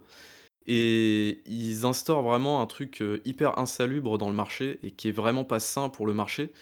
Et 0.66 1.42
ils 1.46 1.84
instaurent 1.84 2.22
vraiment 2.22 2.62
un 2.62 2.66
truc 2.66 3.02
euh, 3.02 3.20
hyper 3.26 3.58
insalubre 3.58 4.16
dans 4.16 4.28
le 4.30 4.34
marché 4.34 4.78
et 4.82 4.90
qui 4.90 5.08
est 5.08 5.12
vraiment 5.12 5.44
pas 5.44 5.60
sain 5.60 5.90
pour 5.90 6.06
le 6.06 6.14
marché. 6.14 6.52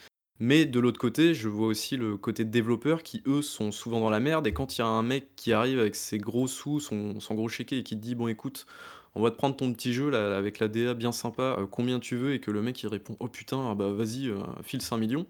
Mais 0.40 0.66
de 0.66 0.80
l'autre 0.80 0.98
côté, 0.98 1.34
je 1.34 1.48
vois 1.48 1.68
aussi 1.68 1.96
le 1.96 2.16
côté 2.16 2.44
développeur 2.44 3.04
qui, 3.04 3.22
eux, 3.26 3.42
sont 3.42 3.70
souvent 3.70 4.00
dans 4.00 4.10
la 4.10 4.18
merde. 4.18 4.46
Et 4.48 4.52
quand 4.52 4.76
il 4.76 4.80
y 4.80 4.82
a 4.82 4.88
un 4.88 5.02
mec 5.04 5.36
qui 5.36 5.52
arrive 5.52 5.78
avec 5.78 5.94
ses 5.94 6.18
gros 6.18 6.48
sous, 6.48 6.80
son, 6.80 7.14
gros 7.30 7.48
chéquier, 7.48 7.78
et 7.78 7.82
qui 7.84 7.96
te 7.96 8.02
dit 8.02 8.16
Bon, 8.16 8.26
écoute, 8.26 8.66
on 9.14 9.22
va 9.22 9.30
te 9.30 9.36
prendre 9.36 9.56
ton 9.56 9.72
petit 9.72 9.92
jeu 9.92 10.12
avec 10.14 10.58
la 10.58 10.68
DA 10.68 10.94
bien 10.94 11.12
sympa, 11.12 11.56
euh, 11.60 11.66
combien 11.70 12.00
tu 12.00 12.16
veux? 12.16 12.34
Et 12.34 12.40
que 12.40 12.50
le 12.50 12.62
mec 12.62 12.82
il 12.82 12.88
répond 12.88 13.16
Oh 13.20 13.28
putain, 13.28 13.70
ah 13.70 13.74
bah 13.76 13.92
vas-y, 13.92 14.28
euh, 14.28 14.42
file 14.64 14.82
5 14.82 14.96
millions. 14.98 15.26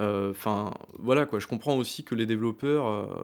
Euh, 0.00 0.30
Enfin, 0.30 0.72
voilà 0.98 1.26
quoi, 1.26 1.38
je 1.38 1.46
comprends 1.46 1.76
aussi 1.76 2.02
que 2.04 2.14
les 2.14 2.26
développeurs. 2.26 2.86
euh, 2.88 3.22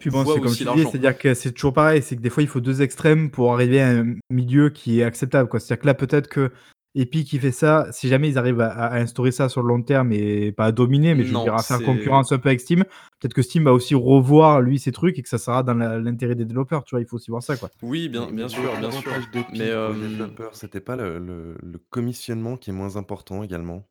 Puis 0.00 0.10
bon, 0.10 0.22
voient 0.22 0.34
c'est 0.34 0.40
comme 0.40 0.48
aussi 0.50 0.58
tu 0.58 0.64
dis, 0.64 0.68
l'argent. 0.76 0.90
c'est-à-dire 0.90 1.18
que 1.18 1.34
c'est 1.34 1.52
toujours 1.52 1.72
pareil, 1.72 2.02
c'est 2.02 2.16
que 2.16 2.20
des 2.20 2.30
fois 2.30 2.42
il 2.42 2.48
faut 2.48 2.60
deux 2.60 2.82
extrêmes 2.82 3.30
pour 3.30 3.52
arriver 3.52 3.80
à 3.80 3.88
un 3.90 4.14
milieu 4.30 4.70
qui 4.70 5.00
est 5.00 5.04
acceptable. 5.04 5.48
quoi. 5.48 5.58
C'est-à-dire 5.60 5.82
que 5.82 5.86
là, 5.86 5.94
peut-être 5.94 6.28
que 6.28 6.52
Epic 6.94 7.28
qui 7.28 7.38
fait 7.38 7.52
ça, 7.52 7.86
si 7.92 8.08
jamais 8.08 8.28
ils 8.28 8.38
arrivent 8.38 8.60
à, 8.60 8.70
à 8.70 8.98
instaurer 8.98 9.30
ça 9.30 9.48
sur 9.48 9.62
le 9.62 9.68
long 9.68 9.82
terme 9.82 10.10
et 10.12 10.52
pas 10.52 10.66
à 10.66 10.72
dominer, 10.72 11.14
mais 11.14 11.22
je 11.22 11.28
veux 11.28 11.34
Non, 11.34 11.42
dire 11.44 11.54
à 11.54 11.62
faire 11.62 11.78
c'est- 11.78 11.84
concurrence 11.84 12.32
un 12.32 12.38
peu 12.38 12.48
avec 12.48 12.60
Steam, 12.60 12.82
peut-être 13.20 13.34
que 13.34 13.42
Steam 13.42 13.64
va 13.64 13.72
aussi 13.72 13.94
revoir 13.94 14.60
lui 14.62 14.78
ses 14.78 14.90
trucs 14.92 15.18
et 15.18 15.22
que 15.22 15.28
ça 15.28 15.38
sera 15.38 15.62
dans 15.62 15.74
la- 15.74 15.98
l'intérêt 15.98 16.34
des 16.34 16.44
développeurs. 16.44 16.84
Tu 16.84 16.94
vois, 16.94 17.00
il 17.00 17.06
faut 17.06 17.16
aussi 17.16 17.30
voir 17.30 17.42
ça 17.42 17.56
quoi. 17.56 17.68
Oui, 17.82 18.08
bien, 18.08 18.26
Mais- 18.26 18.32
bien 18.32 18.44
mais 18.44 18.48
sûr, 18.48 18.62
bien 18.78 18.90
sûr. 18.90 19.10
l'avantage 19.10 19.30
d'Epic 19.32 19.58
Mais 19.58 19.70
pour 19.70 19.76
euh, 19.78 19.92
les 19.94 20.08
développeurs, 20.08 20.54
c'était 20.56 20.80
pas 20.80 20.96
le, 20.96 21.18
le- 21.18 21.56
le 21.62 21.78
commissionnement 21.90 22.56
qui 22.56 22.70
est 22.70 22.74
moins 22.74 22.96
important 22.96 23.42
également? 23.42 23.86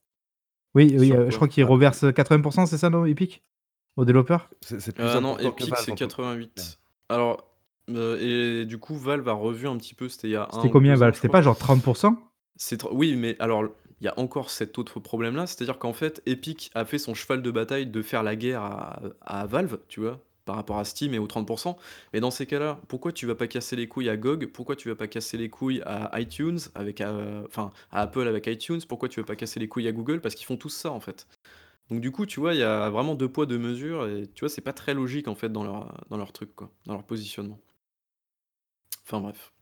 Oui, 0.76 0.96
oui, 0.98 1.12
euh, 1.12 1.30
je 1.30 1.36
crois 1.36 1.48
qu'il 1.48 1.64
reverse 1.64 2.04
80%, 2.04 2.66
c'est 2.66 2.78
ça, 2.78 2.90
non, 2.90 3.06
Epic 3.06 3.44
Aux 3.96 4.06
développeurs 4.06 4.50
C'est 4.62 5.00
euh, 5.00 5.20
non, 5.22 5.38
Epic 5.40 5.70
Valve, 5.70 5.82
c'est 5.84 5.92
en 5.92 5.96
tout 5.96 6.00
cas. 6.00 6.08
88. 6.08 6.80
Alors, 7.10 7.48
euh, 7.90 8.62
et 8.62 8.66
du 8.66 8.78
coup, 8.78 8.96
Valve 8.96 9.28
a 9.28 9.34
revu 9.34 9.68
un 9.68 9.78
petit 9.78 9.96
peu, 9.96 10.10
c'était 10.10 10.28
il 10.28 10.32
y 10.32 10.36
a 10.36 10.48
un 10.52 10.56
C'était 10.56 10.70
combien, 10.70 10.96
Valve 10.96 11.16
C'était 11.16 11.30
pas 11.30 11.42
genre 11.42 11.58
30% 11.58 12.16
C'est 12.58 12.82
tr- 12.84 12.90
Oui, 12.92 13.16
mais 13.16 13.36
alors, 13.40 13.64
il 14.00 14.06
y 14.06 14.08
a 14.08 14.14
encore 14.20 14.50
cet 14.50 14.78
autre 14.78 15.00
problème-là, 15.00 15.48
c'est-à-dire 15.48 15.80
qu'en 15.80 15.94
fait, 15.94 16.22
Epic 16.26 16.70
a 16.76 16.86
fait 16.86 17.00
son 17.00 17.14
cheval 17.14 17.42
de 17.42 17.50
bataille 17.50 17.88
de 17.88 18.02
faire 18.02 18.22
la 18.24 18.36
guerre 18.36 18.62
à, 18.62 19.00
à 19.22 19.46
Valve, 19.48 19.80
tu 19.88 20.02
vois, 20.02 20.20
par 20.48 20.56
rapport 20.56 20.80
à 20.80 20.86
Steam 20.86 21.14
et 21.14 21.20
aux 21.20 21.28
30%. 21.28 21.78
Mais 22.14 22.20
dans 22.20 22.32
ces 22.32 22.48
cas-là, 22.48 22.80
pourquoi 22.88 23.12
tu 23.12 23.28
vas 23.28 23.36
pas 23.36 23.48
casser 23.48 23.76
les 23.76 23.88
couilles 23.88 24.10
à 24.10 24.18
GOG 24.18 24.48
Pourquoi 24.48 24.76
tu 24.76 24.90
vas 24.90 24.96
pas 24.96 25.08
casser 25.08 25.38
les 25.38 25.50
couilles 25.50 25.84
à 25.86 26.20
iTunes, 26.20 26.60
avec, 26.74 27.02
euh, 27.02 27.44
enfin, 27.46 27.72
à 27.92 28.02
Apple 28.02 28.28
avec 28.28 28.48
iTunes? 28.48 28.80
Pourquoi 28.88 29.10
tu 29.10 29.20
vas 29.20 29.26
pas 29.26 29.36
casser 29.36 29.60
les 29.60 29.68
couilles 29.68 29.88
à 29.88 29.92
Google? 29.92 30.22
Parce 30.22 30.34
qu'ils 30.34 30.48
font 30.48 30.58
tous 30.58 30.70
ça, 30.70 30.90
en 30.92 31.00
fait. 31.00 31.28
Donc 31.92 32.02
du 32.02 32.12
coup, 32.12 32.26
tu 32.26 32.40
vois, 32.40 32.54
il 32.54 32.60
y 32.60 32.64
a 32.64 32.90
vraiment 32.90 33.16
deux 33.16 33.30
poids, 33.30 33.46
deux 33.46 33.60
mesures, 33.60 34.08
et 34.08 34.28
tu 34.34 34.42
vois, 34.42 34.50
c'est 34.50 34.62
pas 34.62 34.74
très 34.74 34.94
logique, 34.94 35.28
en 35.28 35.36
fait, 35.36 35.50
dans 35.50 35.64
leur, 35.64 36.04
dans 36.10 36.18
leur 36.18 36.34
truc, 36.34 36.56
quoi, 36.56 36.72
dans 36.86 36.94
leur 36.94 37.04
positionnement. 37.04 37.60
Enfin 39.06 39.22
bref. 39.22 39.54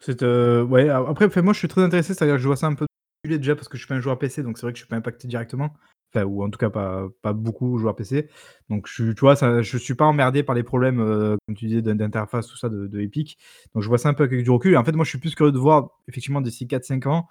C'est 0.00 0.22
euh, 0.22 0.62
ouais. 0.64 0.88
Après, 0.88 1.42
moi, 1.42 1.52
je 1.52 1.58
suis 1.58 1.68
très 1.68 1.82
intéressé. 1.82 2.14
C'est-à-dire 2.14 2.36
que 2.36 2.42
je 2.42 2.46
vois 2.46 2.56
ça 2.56 2.66
un 2.66 2.74
peu 2.74 2.86
déjà 3.24 3.56
parce 3.56 3.68
que 3.68 3.76
je 3.76 3.82
suis 3.82 3.88
pas 3.88 3.96
un 3.96 4.00
joueur 4.00 4.18
PC, 4.18 4.44
donc 4.44 4.56
c'est 4.58 4.62
vrai 4.62 4.72
que 4.72 4.78
je 4.78 4.84
suis 4.84 4.88
pas 4.88 4.96
impacté 4.96 5.26
directement. 5.26 5.74
Enfin, 6.14 6.24
ou 6.24 6.42
en 6.44 6.50
tout 6.50 6.58
cas 6.58 6.70
pas, 6.70 7.08
pas 7.22 7.32
beaucoup 7.32 7.78
joueur 7.78 7.94
PC. 7.96 8.28
Donc, 8.70 8.86
je, 8.88 9.12
tu 9.12 9.20
vois, 9.20 9.36
ça, 9.36 9.60
je 9.62 9.76
suis 9.76 9.94
pas 9.94 10.04
emmerdé 10.06 10.42
par 10.42 10.54
les 10.54 10.62
problèmes, 10.62 11.00
euh, 11.00 11.36
comme 11.46 11.56
tu 11.56 11.66
disais, 11.66 11.82
d'in- 11.82 11.94
d'interface, 11.96 12.46
tout 12.46 12.56
ça 12.56 12.68
de, 12.68 13.00
Epic. 13.00 13.38
Donc, 13.74 13.82
je 13.82 13.88
vois 13.88 13.98
ça 13.98 14.08
un 14.08 14.14
peu 14.14 14.24
avec 14.24 14.42
du 14.42 14.50
recul. 14.50 14.76
En 14.76 14.84
fait, 14.84 14.92
moi, 14.92 15.04
je 15.04 15.10
suis 15.10 15.18
plus 15.18 15.34
curieux 15.34 15.52
de 15.52 15.58
voir, 15.58 15.90
effectivement, 16.08 16.40
d'ici 16.40 16.66
4-5 16.66 17.06
ans, 17.06 17.28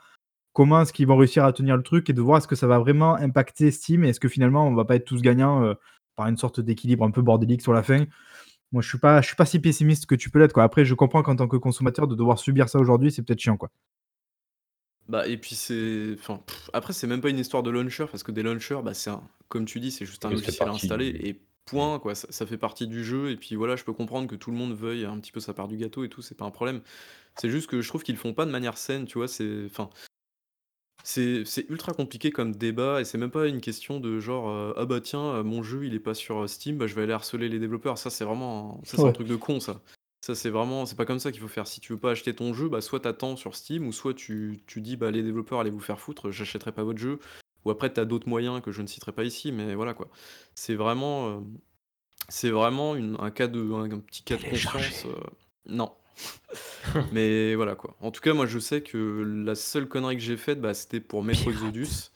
comment 0.54 0.82
est-ce 0.82 0.94
qu'ils 0.94 1.08
vont 1.08 1.18
réussir 1.18 1.46
à 1.46 1.54
tenir 1.54 1.78
le 1.78 1.84
truc 1.84 2.10
et 2.10 2.14
de 2.14 2.22
voir 2.22 2.38
est-ce 2.40 2.48
que 2.48 2.56
ça 2.56 2.68
va 2.68 2.80
vraiment 2.80 3.16
impacter 3.16 3.72
Steam 3.72 4.04
et 4.06 4.10
est-ce 4.10 4.20
que 4.20 4.30
finalement, 4.30 4.68
on 4.68 4.76
va 4.76 4.86
pas 4.86 4.96
être 4.96 5.06
tous 5.06 5.22
gagnants 5.22 5.64
euh, 5.64 5.74
par 6.16 6.28
une 6.28 6.38
sorte 6.38 6.60
d'équilibre 6.62 7.04
un 7.06 7.12
peu 7.12 7.22
bordélique 7.22 7.62
sur 7.62 7.74
la 7.74 7.84
fin. 7.84 8.06
Moi, 8.72 8.82
je 8.82 8.90
suis 8.90 9.00
pas, 9.00 9.22
je 9.22 9.28
suis 9.28 9.36
pas 9.36 9.46
si 9.46 9.60
pessimiste 9.60 10.06
que 10.08 10.16
tu 10.16 10.30
peux 10.30 10.40
l'être. 10.40 10.60
Après, 10.60 10.86
je 10.86 10.94
comprends 10.96 11.24
qu'en 11.24 11.36
tant 11.36 11.48
que 11.48 11.58
consommateur, 11.58 12.08
de 12.08 12.16
devoir 12.16 12.40
subir 12.40 12.70
ça 12.70 12.80
aujourd'hui, 12.80 13.12
c'est 13.12 13.24
peut-être 13.24 13.40
chiant. 13.42 13.58
Quoi. 13.58 13.72
Bah, 15.08 15.28
et 15.28 15.38
puis 15.38 15.56
c'est. 15.56 16.16
Enfin, 16.18 16.42
pff, 16.46 16.70
après, 16.74 16.94
c'est 16.94 17.08
même 17.08 17.22
pas 17.22 17.30
une 17.30 17.40
histoire 17.40 17.62
de 17.64 17.70
launcher, 17.70 18.06
parce 18.10 18.24
que 18.24 18.32
des 18.32 18.42
launchers, 18.44 18.82
bah, 18.84 18.94
c'est 18.94 19.12
un... 19.12 19.22
comme 19.50 19.66
tu 19.66 19.80
dis, 19.80 19.92
c'est 19.92 20.06
juste 20.06 20.26
un 20.26 20.30
Oui, 20.30 20.38
c'est 20.40 20.46
logiciel 20.46 20.68
parti 20.68 20.88
du- 20.88 21.28
et 21.28 21.42
point, 21.66 22.00
quoi. 22.00 22.16
Ça, 22.16 22.28
ça 22.32 22.46
fait 22.46 22.58
partie 22.58 22.88
du 22.88 23.04
jeu, 23.04 23.30
et 23.32 23.38
puis 23.38 23.56
voilà, 23.56 23.76
je 23.76 23.84
peux 23.84 23.94
comprendre 23.94 24.28
que 24.28 24.36
tout 24.36 24.52
le 24.52 24.58
monde 24.58 24.74
veuille 24.74 25.06
un 25.06 25.20
petit 25.20 25.32
peu 25.32 25.40
sa 25.40 25.54
part 25.54 25.68
du 25.68 25.78
gâteau 25.78 26.04
et 26.04 26.10
tout, 26.10 26.22
c'est 26.22 26.36
pas 26.36 26.46
un 26.46 26.52
problème. 26.52 26.82
C'est 27.38 27.50
juste 27.50 27.68
que 27.70 27.82
je 27.82 27.88
trouve 27.88 28.04
qu'ils 28.04 28.16
le 28.16 28.20
font 28.20 28.34
pas 28.34 28.46
de 28.46 28.52
manière 28.52 28.78
saine, 28.78 29.06
tu 29.06 29.18
vois, 29.18 29.28
c'est. 29.28 29.66
Enfin. 29.66 29.90
C'est 31.04 31.46
c'est 31.46 31.70
ultra 31.70 31.94
compliqué 31.94 32.32
comme 32.32 32.56
débat, 32.56 33.00
et 33.00 33.06
c'est 33.06 33.20
même 33.20 33.30
pas 33.30 33.48
une 33.48 33.62
question 33.62 34.00
de 34.00 34.20
genre, 34.20 34.50
euh, 34.50 34.74
ah 34.76 34.86
bah 34.86 35.02
tiens, 35.02 35.22
euh, 35.36 35.44
mon 35.44 35.62
jeu 35.62 35.86
il 35.86 35.94
est 35.94 36.00
pas 36.00 36.16
sur 36.16 36.44
euh, 36.44 36.48
Steam, 36.48 36.80
bah 36.80 36.88
je 36.88 36.96
vais 36.96 37.04
aller 37.04 37.14
harceler 37.14 37.48
les 37.48 37.60
développeurs. 37.60 38.00
Ça, 38.00 38.10
c'est 38.10 38.26
vraiment. 38.26 38.80
un- 38.82 38.86
Ça, 38.86 38.98
c'est 38.98 39.04
un 39.04 39.06
Ouais. 39.08 39.14
truc 39.14 39.28
de 39.28 39.36
con, 39.36 39.60
ça. 39.60 39.82
Ça, 40.26 40.34
c'est 40.34 40.50
vraiment, 40.50 40.88
c'est 40.88 40.96
pas 40.96 41.06
comme 41.06 41.20
ça 41.20 41.32
qu'il 41.32 41.40
faut 41.40 41.48
faire. 41.48 41.68
Si 41.68 41.80
tu 41.80 41.94
veux 41.94 42.00
pas 42.00 42.10
acheter 42.10 42.34
ton 42.34 42.52
jeu, 42.56 42.68
bah 42.68 42.82
soit 42.82 43.00
t'attends 43.02 43.36
sur 43.36 43.56
Steam, 43.56 43.86
ou 43.88 43.92
soit 43.92 44.16
tu, 44.16 44.60
tu 44.66 44.82
dis, 44.82 44.98
bah 44.98 45.12
les 45.12 45.22
développeurs 45.22 45.60
allez 45.60 45.70
vous 45.70 45.80
faire 45.80 46.00
foutre, 46.00 46.32
j'achèterai 46.32 46.72
pas 46.72 46.82
votre 46.82 46.98
jeu. 46.98 47.20
Ou 47.64 47.70
après, 47.70 47.94
t'as 47.94 48.06
d'autres 48.06 48.28
moyens 48.28 48.60
que 48.60 48.72
je 48.72 48.82
ne 48.82 48.88
citerai 48.88 49.12
pas 49.12 49.24
ici, 49.24 49.52
mais 49.52 49.76
voilà 49.76 49.94
quoi. 49.94 50.08
C'est 50.56 50.74
vraiment, 50.74 51.28
euh, 51.30 51.40
c'est 52.28 52.50
vraiment 52.50 52.96
une- 52.96 53.18
un 53.20 53.30
cas 53.30 53.46
de, 53.46 53.72
un, 53.72 53.92
un 53.92 54.00
petit 54.00 54.24
cas 54.24 54.36
de 54.38 54.42
conscience. 54.50 55.06
euh, 55.06 55.14
non. 55.68 55.92
mais 57.12 57.54
voilà 57.54 57.76
quoi. 57.76 57.96
En 58.02 58.10
tout 58.10 58.22
cas, 58.22 58.34
moi 58.34 58.48
je 58.48 58.58
sais 58.58 58.82
que 58.82 58.98
la 59.46 59.54
seule 59.54 59.88
connerie 59.88 60.16
que 60.16 60.24
j'ai 60.24 60.38
faite, 60.38 60.60
bah, 60.60 60.74
c'était 60.74 61.02
pour 61.02 61.24
Metro 61.24 61.52
Exodus. 61.52 62.10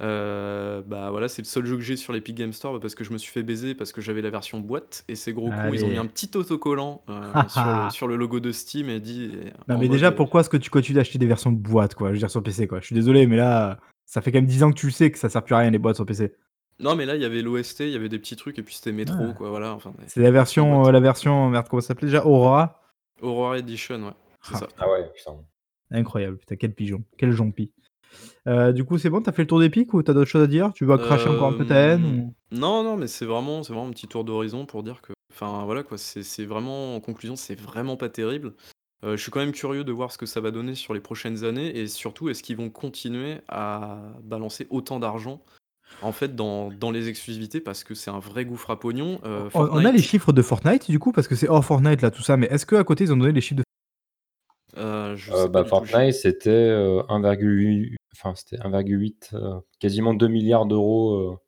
Euh, 0.00 0.80
bah 0.86 1.10
voilà, 1.10 1.26
c'est 1.28 1.42
le 1.42 1.46
seul 1.46 1.66
jeu 1.66 1.74
que 1.76 1.82
j'ai 1.82 1.96
sur 1.96 2.12
l'Epic 2.12 2.36
Game 2.36 2.52
Store 2.52 2.72
bah, 2.72 2.78
parce 2.80 2.94
que 2.94 3.02
je 3.02 3.12
me 3.12 3.18
suis 3.18 3.32
fait 3.32 3.42
baiser 3.42 3.74
parce 3.74 3.90
que 3.90 4.00
j'avais 4.00 4.22
la 4.22 4.30
version 4.30 4.60
boîte 4.60 5.04
et 5.08 5.16
ces 5.16 5.32
gros 5.32 5.48
cons 5.50 5.72
ils 5.72 5.84
ont 5.84 5.88
mis 5.88 5.96
un 5.96 6.06
petit 6.06 6.30
autocollant 6.36 7.02
euh, 7.08 7.20
sur, 7.48 7.64
le, 7.64 7.90
sur 7.90 8.06
le 8.08 8.14
logo 8.16 8.38
de 8.38 8.52
Steam 8.52 8.88
et 8.90 9.00
dit. 9.00 9.32
Non, 9.66 9.76
mais 9.78 9.88
déjà, 9.88 10.08
euh, 10.08 10.12
pourquoi 10.12 10.42
est-ce 10.42 10.50
que 10.50 10.56
tu 10.56 10.70
continues 10.70 10.96
d'acheter 10.96 11.18
des 11.18 11.26
versions 11.26 11.50
boîte, 11.50 11.94
quoi 11.96 12.08
Je 12.08 12.12
veux 12.12 12.18
dire, 12.18 12.30
sur 12.30 12.42
PC, 12.42 12.68
quoi. 12.68 12.78
Je 12.80 12.86
suis 12.86 12.94
désolé, 12.94 13.26
mais 13.26 13.36
là, 13.36 13.78
ça 14.06 14.20
fait 14.20 14.30
quand 14.30 14.38
même 14.38 14.46
10 14.46 14.62
ans 14.62 14.70
que 14.70 14.78
tu 14.78 14.86
le 14.86 14.92
sais 14.92 15.10
que 15.10 15.18
ça 15.18 15.28
sert 15.28 15.42
plus 15.42 15.54
à 15.54 15.58
rien, 15.58 15.70
les 15.70 15.78
boîtes 15.78 15.96
sur 15.96 16.06
PC. 16.06 16.32
Non, 16.80 16.94
mais 16.94 17.04
là 17.06 17.16
il 17.16 17.20
y 17.22 17.24
avait 17.24 17.42
l'OST, 17.42 17.80
il 17.80 17.90
y 17.90 17.96
avait 17.96 18.08
des 18.08 18.20
petits 18.20 18.36
trucs 18.36 18.56
et 18.60 18.62
puis 18.62 18.76
c'était 18.76 18.92
métro 18.92 19.16
Ah. 19.18 19.32
quoi, 19.36 19.50
voilà. 19.50 19.74
Enfin, 19.74 19.92
C'est 20.06 20.20
la 20.22 20.30
version, 20.30 20.86
euh, 20.86 20.92
la 20.92 21.00
version, 21.00 21.50
merde, 21.50 21.66
comment 21.68 21.80
ça 21.80 21.88
s'appelait 21.88 22.06
déjà? 22.06 22.24
Aurora? 22.24 22.80
Aurora 23.20 23.58
Edition, 23.58 23.96
ouais. 24.06 24.12
C'est 24.42 24.54
Ah. 24.54 24.58
ça. 24.58 24.68
Ah 24.78 24.88
ouais, 24.88 25.10
putain. 25.12 25.32
Incroyable, 25.90 26.36
putain, 26.38 26.54
quel 26.54 26.72
pigeon, 26.72 27.02
quel 27.16 27.32
jonpi. 27.32 27.72
Euh, 28.46 28.72
du 28.72 28.84
coup, 28.84 28.98
c'est 28.98 29.10
bon, 29.10 29.20
t'as 29.20 29.32
fait 29.32 29.42
le 29.42 29.48
tour 29.48 29.60
d'Epic 29.60 29.92
ou 29.94 30.02
t'as 30.02 30.14
d'autres 30.14 30.30
choses 30.30 30.42
à 30.44 30.46
dire? 30.46 30.72
Tu 30.74 30.84
vas 30.84 30.96
cracher 30.98 31.28
encore 31.28 31.48
un 31.48 31.56
peu 31.58 31.66
ta 31.66 31.76
haine 31.76 32.04
Euh, 32.04 32.22
ou- 32.22 32.34
Non, 32.52 32.82
non, 32.82 32.96
mais 32.96 33.06
c'est 33.06 33.26
vraiment, 33.26 33.62
c'est 33.62 33.72
vraiment 33.72 33.88
un 33.88 33.92
petit 33.92 34.08
tour 34.08 34.24
d'horizon 34.24 34.64
pour 34.66 34.82
dire 34.82 35.02
que, 35.02 35.12
enfin 35.32 35.64
voilà 35.66 35.82
quoi, 35.82 35.98
c'est 35.98 36.44
vraiment, 36.44 36.96
en 36.96 37.00
conclusion, 37.00 37.36
c'est 37.36 37.58
vraiment 37.60 37.96
pas 37.96 38.08
terrible. 38.08 38.54
Euh, 39.04 39.16
je 39.16 39.22
suis 39.22 39.30
quand 39.30 39.40
même 39.40 39.52
curieux 39.52 39.84
de 39.84 39.92
voir 39.92 40.10
ce 40.10 40.18
que 40.18 40.26
ça 40.26 40.40
va 40.40 40.50
donner 40.50 40.74
sur 40.74 40.92
les 40.94 41.00
prochaines 41.00 41.44
années 41.44 41.76
et 41.78 41.86
surtout, 41.86 42.30
est-ce 42.30 42.42
qu'ils 42.42 42.56
vont 42.56 42.70
continuer 42.70 43.36
à 43.48 43.98
balancer 44.24 44.66
autant 44.70 44.98
d'argent 44.98 45.40
en 46.02 46.10
fait 46.12 46.34
dans, 46.34 46.70
dans 46.70 46.90
les 46.90 47.08
exclusivités 47.08 47.60
parce 47.60 47.84
que 47.84 47.94
c'est 47.94 48.10
un 48.10 48.18
vrai 48.18 48.44
gouffre 48.44 48.70
à 48.70 48.78
pognon. 48.80 49.20
Euh, 49.24 49.48
on, 49.54 49.68
on 49.70 49.84
a 49.84 49.92
les 49.92 50.02
chiffres 50.02 50.32
de 50.32 50.42
Fortnite, 50.42 50.90
du 50.90 50.98
coup, 50.98 51.12
parce 51.12 51.28
que 51.28 51.36
c'est 51.36 51.48
hors 51.48 51.64
Fortnite, 51.64 52.02
là, 52.02 52.10
tout 52.10 52.22
ça, 52.22 52.36
mais 52.36 52.46
est-ce 52.48 52.66
qu'à 52.66 52.82
côté, 52.82 53.04
ils 53.04 53.12
ont 53.12 53.16
donné 53.16 53.32
les 53.32 53.40
chiffres 53.40 53.60
de 53.60 53.64
euh, 54.76 55.16
je 55.16 55.32
Euh, 55.32 55.36
sais 55.44 55.48
pas 55.50 55.62
bah, 55.62 55.64
Fortnite, 55.68 56.14
c'était 56.14 56.50
euh, 56.50 57.02
1,8, 57.08 57.96
enfin 58.20 58.34
c'était 58.34 58.56
1,8, 58.58 59.34
euh, 59.34 59.60
quasiment 59.78 60.12
2 60.14 60.28
milliards 60.28 60.66
d'euros 60.66 61.14
euh, 61.14 61.38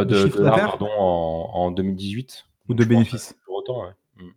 euh, 0.00 0.04
De 0.04 0.14
de 0.14 0.22
chiffre 0.24 0.36
dollars 0.38 0.56
d'affaires 0.56 0.78
pardon 0.78 0.88
en, 0.98 1.50
en 1.54 1.70
2018. 1.70 2.44
Ou 2.68 2.74
de 2.74 2.84
bénéfices 2.84 3.34
toujours 3.40 3.56
autant, 3.58 3.82
ouais. 3.84 3.92
Mm. 4.16 4.30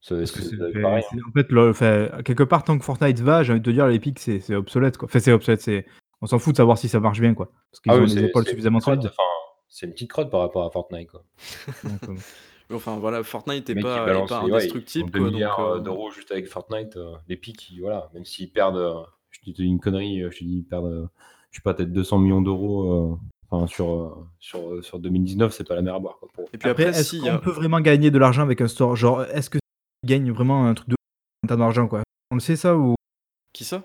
C'est 0.00 0.16
Parce 0.18 0.30
que 0.32 0.42
c'est- 0.42 0.56
pareil. 0.80 1.04
hein. 1.12 1.18
en 1.28 1.32
fait, 1.32 1.50
le- 1.50 2.22
quelque 2.22 2.42
part, 2.44 2.64
tant 2.64 2.78
que 2.78 2.84
Fortnite 2.84 3.20
va, 3.20 3.42
j'ai 3.42 3.52
envie 3.52 3.60
de 3.60 3.64
te 3.66 3.70
dire, 3.70 3.86
l'Epic, 3.86 4.18
c'est 4.18 4.40
c'est 4.40 4.54
obsolète. 4.54 4.96
Quoi. 4.96 5.06
Enfin, 5.06 5.18
c'est 5.20 5.32
obsolète, 5.32 5.60
c'est 5.62 5.86
On 6.22 6.26
s'en 6.26 6.38
fout 6.38 6.52
de 6.52 6.56
savoir 6.58 6.76
si 6.78 6.88
ça 6.88 7.00
marche 7.00 7.20
bien, 7.20 7.34
quoi. 7.34 7.50
Parce 7.70 7.80
qu'ils 7.80 7.92
Ah 7.92 7.96
ont 7.96 8.00
oui, 8.00 8.06
les 8.08 8.14
c'est 8.20 8.26
épaules 8.26 8.46
suffisamment 8.46 8.80
solides. 8.80 9.06
enfin, 9.06 9.22
c'est 9.68 9.86
une 9.86 9.92
petite 9.92 10.10
crotte 10.10 10.30
par 10.30 10.40
rapport 10.40 10.64
à 10.64 10.70
Fortnite, 10.70 11.10
quoi. 11.10 11.24
Donc, 12.06 12.18
Enfin 12.72 12.98
voilà, 12.98 13.22
Fortnite 13.24 13.68
Le 13.68 13.72
est 13.72 13.74
mec 13.74 13.84
qui 13.84 13.90
pas, 13.90 14.02
est 14.02 14.06
balance 14.06 14.28
pas 14.28 14.38
les- 14.38 14.44
ouais, 14.44 14.48
ils 14.50 14.54
indestructible, 14.54 15.06
font 15.06 15.12
2 15.12 15.18
quoi. 15.18 15.26
Donc, 15.28 15.34
milliards 15.34 15.60
euh, 15.60 15.78
d'euros 15.80 16.10
juste 16.12 16.30
avec 16.30 16.46
Fortnite, 16.46 16.96
euh, 16.96 17.14
ils- 17.28 17.80
voilà, 17.80 18.08
même 18.14 18.24
s'ils 18.24 18.52
perdent, 18.52 18.76
euh, 18.76 18.94
je 19.30 19.40
te 19.40 19.50
dis 19.50 19.64
une 19.64 19.80
connerie, 19.80 20.22
euh, 20.22 20.30
je 20.30 20.38
te 20.38 20.44
dis 20.44 20.56
ils 20.58 20.64
perdent, 20.64 20.86
euh, 20.86 21.06
je 21.50 21.56
sais 21.58 21.62
pas, 21.62 21.74
peut-être 21.74 21.92
200 21.92 22.18
millions 22.18 22.42
d'euros, 22.42 23.12
euh, 23.12 23.16
enfin 23.50 23.66
sur, 23.66 23.90
euh, 23.90 24.10
sur, 24.38 24.84
sur 24.84 24.98
2019, 24.98 25.52
c'est 25.52 25.66
pas 25.66 25.74
la 25.74 25.82
mer 25.82 25.94
à 25.94 25.98
boire, 26.00 26.16
quoi, 26.18 26.28
pour. 26.32 26.44
Et 26.52 26.58
puis 26.58 26.68
Après, 26.68 26.86
après, 26.88 27.00
est-ce 27.00 27.10
si, 27.10 27.20
qu'on 27.20 27.38
peut 27.38 27.50
vraiment 27.50 27.80
gagner 27.80 28.10
de 28.10 28.18
l'argent 28.18 28.42
avec 28.42 28.60
un 28.60 28.68
store? 28.68 28.96
Genre, 28.96 29.22
est-ce 29.24 29.50
que 29.50 29.58
gagne 30.06 30.30
vraiment 30.32 30.66
un 30.66 30.74
truc 30.74 30.88
de 30.88 30.96
en 31.44 31.48
termes 31.48 31.60
d'argent, 31.60 31.88
quoi? 31.88 32.02
On 32.30 32.34
le 32.36 32.40
sait, 32.40 32.56
ça, 32.56 32.76
ou 32.76 32.94
qui 33.52 33.64
ça? 33.64 33.82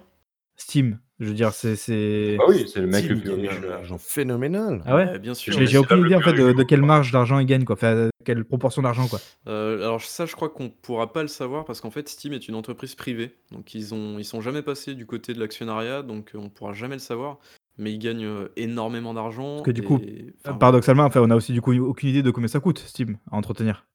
Steam 0.57 0.99
Je 1.19 1.27
veux 1.27 1.33
dire, 1.33 1.51
c'est. 1.53 1.75
c'est- 1.75 2.37
Bah 2.37 2.45
oui, 2.47 2.65
c'est 2.67 2.79
le 2.81 2.87
mec 2.87 3.03
Steam, 3.03 3.15
le 3.15 3.21
plus 3.21 3.29
il 3.31 3.35
gagne 3.37 3.47
riche. 3.49 3.63
un 3.63 3.67
euh, 3.67 3.75
argent 3.77 3.97
phénoménal. 3.97 4.81
Ah 4.85 4.95
ouais? 4.95 5.05
Ouais, 5.05 5.19
bien 5.19 5.33
sûr. 5.33 5.53
J'ai 5.53 5.59
mais 5.61 5.65
j'ai 5.65 5.71
c'est 5.73 5.77
aucune 5.79 6.05
idée, 6.05 6.15
en 6.15 6.21
fait, 6.21 6.33
de, 6.33 6.53
de 6.53 6.63
quelle 6.63 6.81
marge 6.81 7.11
d'argent 7.11 7.39
il 7.39 7.45
gagne, 7.45 7.65
quoi. 7.65 7.75
Enfin, 7.75 8.09
quelle 8.25 8.43
proportion 8.43 8.81
d'argent, 8.81 9.07
quoi. 9.07 9.19
Euh, 9.47 9.77
alors 9.77 10.01
ça, 10.01 10.25
je 10.25 10.35
crois 10.35 10.49
qu'on 10.49 10.69
pourra 10.69 11.13
pas 11.13 11.21
le 11.21 11.27
savoir 11.27 11.63
parce 11.65 11.79
qu'en 11.79 11.91
fait, 11.91 12.09
Steam 12.09 12.33
est 12.33 12.47
une 12.47 12.55
entreprise 12.55 12.95
privée, 12.95 13.35
donc 13.51 13.73
ils 13.73 13.93
ont, 13.93 14.19
ils 14.19 14.25
sont 14.25 14.41
jamais 14.41 14.61
passés 14.61 14.95
du 14.95 15.05
côté 15.05 15.33
de 15.33 15.39
l'actionnariat, 15.39 16.01
donc 16.01 16.35
euh, 16.35 16.39
on 16.39 16.49
pourra 16.49 16.73
jamais 16.73 16.95
le 16.95 16.99
savoir. 16.99 17.39
Mais 17.77 17.91
ils 17.91 17.99
gagnent 17.99 18.25
euh, 18.25 18.47
énormément 18.55 19.13
d'argent. 19.13 19.61
que 19.61 19.71
du 19.71 19.83
coup, 19.83 19.99
enfin, 20.45 20.57
Paradoxalement, 20.57 21.03
enfin, 21.03 21.21
on 21.21 21.29
a 21.29 21.35
aussi, 21.35 21.51
du 21.51 21.61
coup, 21.61 21.73
aucune 21.73 22.09
idée 22.09 22.23
de 22.23 22.31
combien 22.31 22.47
ça 22.47 22.61
coûte, 22.61 22.79
Steam, 22.79 23.17
à 23.31 23.35
entretenir. 23.35 23.85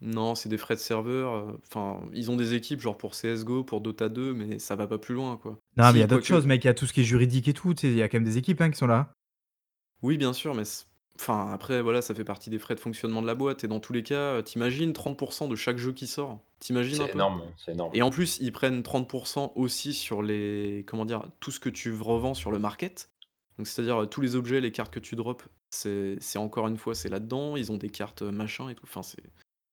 Non, 0.00 0.34
c'est 0.34 0.48
des 0.48 0.58
frais 0.58 0.74
de 0.74 0.80
serveur. 0.80 1.56
Enfin, 1.66 2.00
ils 2.12 2.30
ont 2.30 2.36
des 2.36 2.54
équipes 2.54 2.80
genre 2.80 2.96
pour 2.96 3.12
CS:GO, 3.12 3.64
pour 3.64 3.80
Dota 3.80 4.08
2, 4.08 4.32
mais 4.34 4.58
ça 4.58 4.76
va 4.76 4.86
pas 4.86 4.98
plus 4.98 5.14
loin, 5.14 5.36
quoi. 5.36 5.58
Non, 5.76 5.86
mais 5.86 5.94
il 5.94 6.00
y 6.00 6.02
a 6.02 6.06
d'autres 6.06 6.26
choses, 6.26 6.46
mec. 6.46 6.62
Il 6.64 6.68
y 6.68 6.70
a 6.70 6.74
tout 6.74 6.86
ce 6.86 6.92
qui 6.92 7.00
est 7.00 7.04
juridique 7.04 7.48
et 7.48 7.52
tout. 7.52 7.74
Il 7.82 7.94
y 7.94 8.02
a 8.02 8.08
quand 8.08 8.18
même 8.18 8.24
des 8.24 8.38
équipes 8.38 8.60
hein, 8.60 8.70
qui 8.70 8.78
sont 8.78 8.86
là. 8.86 9.12
Oui, 10.02 10.16
bien 10.16 10.32
sûr, 10.32 10.54
mais 10.54 10.64
enfin 11.20 11.50
après, 11.52 11.82
voilà, 11.82 12.02
ça 12.02 12.14
fait 12.14 12.24
partie 12.24 12.50
des 12.50 12.58
frais 12.58 12.74
de 12.74 12.80
fonctionnement 12.80 13.22
de 13.22 13.26
la 13.26 13.34
boîte. 13.34 13.64
Et 13.64 13.68
dans 13.68 13.80
tous 13.80 13.92
les 13.92 14.02
cas, 14.02 14.14
euh, 14.36 14.42
t'imagines 14.42 14.92
30% 14.92 15.48
de 15.48 15.56
chaque 15.56 15.78
jeu 15.78 15.92
qui 15.92 16.06
sort. 16.06 16.40
T'imagines 16.60 17.00
un 17.02 17.06
C'est 17.06 17.12
peu? 17.12 17.18
énorme, 17.18 17.42
c'est 17.56 17.72
énorme. 17.72 17.90
Et 17.94 18.02
en 18.02 18.10
plus, 18.10 18.38
ils 18.40 18.52
prennent 18.52 18.82
30% 18.82 19.52
aussi 19.56 19.94
sur 19.94 20.22
les, 20.22 20.84
comment 20.86 21.04
dire, 21.04 21.28
tout 21.40 21.50
ce 21.50 21.60
que 21.60 21.68
tu 21.68 21.92
revends 21.98 22.34
sur 22.34 22.50
le 22.50 22.58
market. 22.58 23.10
Donc 23.58 23.66
c'est-à-dire 23.66 24.02
euh, 24.02 24.06
tous 24.06 24.20
les 24.20 24.36
objets, 24.36 24.60
les 24.60 24.72
cartes 24.72 24.92
que 24.92 25.00
tu 25.00 25.16
drops, 25.16 25.44
c'est 25.70 26.16
c'est 26.20 26.38
encore 26.38 26.68
une 26.68 26.76
fois, 26.78 26.94
c'est 26.94 27.08
là-dedans. 27.08 27.56
Ils 27.56 27.72
ont 27.72 27.76
des 27.76 27.90
cartes 27.90 28.22
euh, 28.22 28.30
machin 28.32 28.68
et 28.68 28.74
tout. 28.74 28.84
Enfin, 28.84 29.02
c'est 29.02 29.22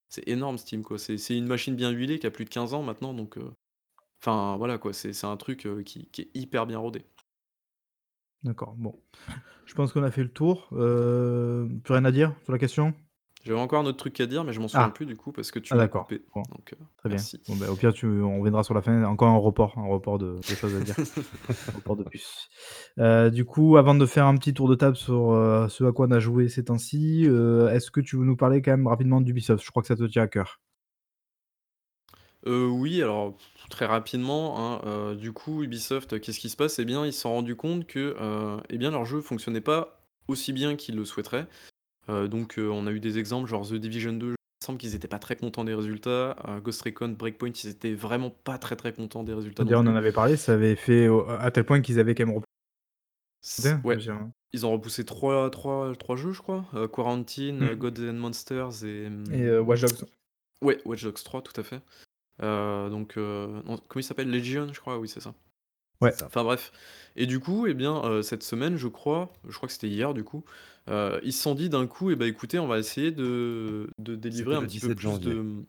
c'est 0.10 0.28
énorme 0.28 0.58
Steam 0.58 0.84
quoi. 0.84 0.98
C'est 1.00 1.18
c'est 1.18 1.38
une 1.38 1.48
machine 1.48 1.76
bien 1.76 1.92
huilée 1.92 2.20
qui 2.20 2.28
a 2.28 2.32
plus 2.32 2.46
de 2.46 2.50
15 2.50 2.74
ans 2.74 2.84
maintenant. 2.84 3.14
Donc, 3.14 3.38
euh, 3.38 3.52
enfin 4.22 4.58
voilà 4.58 4.78
quoi. 4.78 4.94
C'est 4.94 5.14
c'est 5.14 5.28
un 5.28 5.38
truc 5.38 5.66
euh, 5.68 5.84
qui, 5.84 6.08
qui 6.12 6.22
est 6.24 6.32
hyper 6.36 6.66
bien 6.68 6.80
rodé. 6.80 7.06
D'accord, 8.46 8.76
bon. 8.78 8.96
Je 9.66 9.74
pense 9.74 9.92
qu'on 9.92 10.04
a 10.04 10.12
fait 10.12 10.22
le 10.24 10.30
tour. 10.30 10.70
Euh, 10.74 11.68
plus 11.84 11.94
rien 11.94 12.06
à 12.06 12.12
dire 12.12 12.34
sur 12.44 12.54
la 12.54 12.60
question? 12.60 12.94
J'avais 13.44 13.60
encore 13.60 13.80
un 13.82 13.86
autre 13.86 13.98
truc 13.98 14.20
à 14.22 14.26
dire, 14.28 14.44
mais 14.44 14.54
je 14.54 14.60
m'en 14.60 14.68
souviens 14.68 14.88
Ah. 14.88 14.92
plus 14.92 15.06
du 15.08 15.16
coup 15.16 15.32
parce 15.32 15.50
que 15.52 15.58
tu 15.60 15.74
Ah, 15.74 15.76
m'as 15.76 15.84
d'accord. 15.84 16.04
coupé. 16.04 16.24
Bon, 16.34 16.42
Donc, 16.52 16.74
euh, 16.74 16.84
Très 16.98 17.10
bien. 17.10 17.18
Bon, 17.48 17.56
bah, 17.58 17.72
au 17.72 17.76
pire, 17.76 17.92
tu, 17.94 18.06
on 18.08 18.38
reviendra 18.40 18.64
sur 18.64 18.74
la 18.76 18.82
fin. 18.84 19.04
Encore 19.04 19.30
un 19.30 19.38
report, 19.38 19.78
un 19.78 19.88
report 19.88 20.20
de, 20.20 20.36
de 20.38 20.42
choses 20.44 20.76
à 20.76 20.80
dire. 20.80 20.96
un 21.70 21.76
report 21.76 21.96
de 21.98 22.04
plus. 22.04 22.50
Euh, 23.00 23.30
du 23.32 23.46
coup, 23.46 23.78
avant 23.78 23.96
de 23.96 24.06
faire 24.06 24.28
un 24.28 24.36
petit 24.38 24.54
tour 24.54 24.68
de 24.70 24.76
table 24.76 24.96
sur 24.96 25.32
ce 25.70 25.84
à 25.84 25.92
quoi 25.92 26.08
on 26.08 26.12
a 26.12 26.20
joué 26.20 26.48
ces 26.50 26.64
temps-ci, 26.66 27.26
est-ce 27.72 27.90
que 27.92 28.02
tu 28.02 28.16
veux 28.18 28.26
nous 28.26 28.38
parler 28.38 28.62
quand 28.62 28.72
même 28.72 28.88
rapidement 28.88 29.22
d'Ubisoft? 29.22 29.64
Je 29.66 29.70
crois 29.72 29.82
que 29.82 29.88
ça 29.88 29.96
te 29.96 30.04
tient 30.06 30.24
à 30.24 30.28
cœur. 30.28 30.60
Euh, 32.48 32.68
oui, 32.68 33.02
alors 33.02 33.36
très 33.70 33.86
rapidement, 33.86 34.60
hein, 34.76 34.82
euh, 34.86 35.16
du 35.16 35.32
coup, 35.34 35.64
Ubisoft, 35.64 36.20
qu'est-ce 36.20 36.40
qui 36.40 36.50
se 36.50 36.56
passe? 36.56 36.78
Eh 36.80 36.86
bien, 36.86 37.06
ils 37.06 37.14
se 37.14 37.22
sont 37.22 37.32
rendus 37.34 37.56
compte 37.56 37.88
que 37.88 38.16
euh, 38.20 38.58
eh 38.70 38.78
bien, 38.78 38.92
leur 38.92 39.06
jeu 39.06 39.22
fonctionnait 39.22 39.62
pas 39.62 40.00
aussi 40.28 40.54
bien 40.54 40.76
qu'ils 40.76 40.96
le 40.96 41.06
souhaiteraient. 41.06 41.48
Euh, 42.10 42.28
donc, 42.28 42.60
euh, 42.60 42.70
on 42.70 42.86
a 42.86 42.92
eu 42.92 43.00
des 43.00 43.18
exemples, 43.18 43.50
genre 43.50 43.68
The 43.68 43.74
Division 43.74 44.14
2, 44.14 44.28
il 44.28 44.30
me 44.30 44.36
semble 44.64 44.78
qu'ils 44.78 44.94
étaient 44.94 45.08
pas 45.08 45.18
très 45.18 45.36
contents 45.36 45.64
des 45.64 45.74
résultats. 45.74 46.36
Euh, 46.48 46.60
Ghost 46.60 46.84
Recon, 46.84 47.10
Breakpoint, 47.10 47.52
ils 47.64 47.70
étaient 47.70 47.96
vraiment 47.96 48.30
pas 48.30 48.60
très 48.60 48.76
très 48.76 48.94
contents 48.94 49.24
des 49.24 49.34
résultats 49.34 49.64
non 49.64 49.70
D'ailleurs, 49.70 49.82
on 49.84 49.88
en 49.88 49.92
plus. 49.92 49.98
avait 49.98 50.12
parlé, 50.12 50.38
ça 50.38 50.54
avait 50.54 50.76
fait 50.76 51.08
au- 51.08 51.28
à 51.28 51.50
tel 51.50 51.64
point 51.64 51.82
qu'ils 51.82 52.00
avaient 52.00 52.14
quand 52.14 52.28
même 52.28 52.40
C'est- 53.42 53.74
repoussé. 53.74 53.88
Ouais, 54.12 54.22
ils 54.54 54.66
ont 54.68 54.72
repoussé 54.72 55.04
trois, 55.04 55.50
trois, 55.50 55.94
trois 55.96 56.16
jeux, 56.16 56.32
je 56.32 56.42
crois. 56.44 56.66
Euh, 56.76 56.88
Quarantine, 56.88 57.60
Mm. 57.60 57.64
euh, 57.70 57.76
Gods 57.76 58.08
and 58.10 58.14
Monsters 58.14 58.84
et. 58.86 59.10
Et 59.34 59.42
euh, 59.46 59.62
Watch 59.62 59.82
Dogs. 59.82 60.08
Ouais, 60.62 60.80
Watch 60.86 61.04
Dogs 61.04 61.22
3, 61.24 61.42
tout 61.42 61.60
à 61.60 61.64
fait. 61.64 61.82
Euh, 62.42 62.90
donc, 62.90 63.18
euh, 63.18 63.48
non, 63.64 63.78
comment 63.88 64.00
il 64.00 64.04
s'appelle? 64.04 64.30
Legion, 64.30 64.72
je 64.74 64.80
crois, 64.80 64.98
oui, 65.00 65.08
c'est 65.08 65.22
ça. 65.22 65.34
Ouais. 66.02 66.14
Enfin 66.24 66.44
bref. 66.44 66.72
Et 67.16 67.26
du 67.26 67.40
coup, 67.40 67.68
eh 67.68 67.74
bien, 67.74 68.04
euh, 68.04 68.22
cette 68.22 68.44
semaine, 68.44 68.76
je 68.78 68.88
crois, 68.88 69.32
je 69.48 69.56
crois 69.56 69.68
que 69.68 69.74
c'était 69.74 69.88
hier, 69.88 70.14
du 70.14 70.24
coup, 70.24 70.44
euh, 70.90 71.20
ils 71.24 71.32
se 71.34 71.42
sont 71.42 71.56
dit 71.56 71.70
d'un 71.70 71.88
coup, 71.88 72.12
eh 72.12 72.16
ben, 72.16 72.28
écoutez, 72.28 72.60
on 72.60 72.68
va 72.68 72.80
essayer 72.80 73.12
de, 73.12 73.90
de 74.00 74.16
délivrer 74.16 74.56
un 74.56 74.64
petit 74.66 74.82
peu 74.82 74.94
17 74.94 74.96
plus 74.96 75.04
janvier. 75.04 75.34
de. 75.34 75.66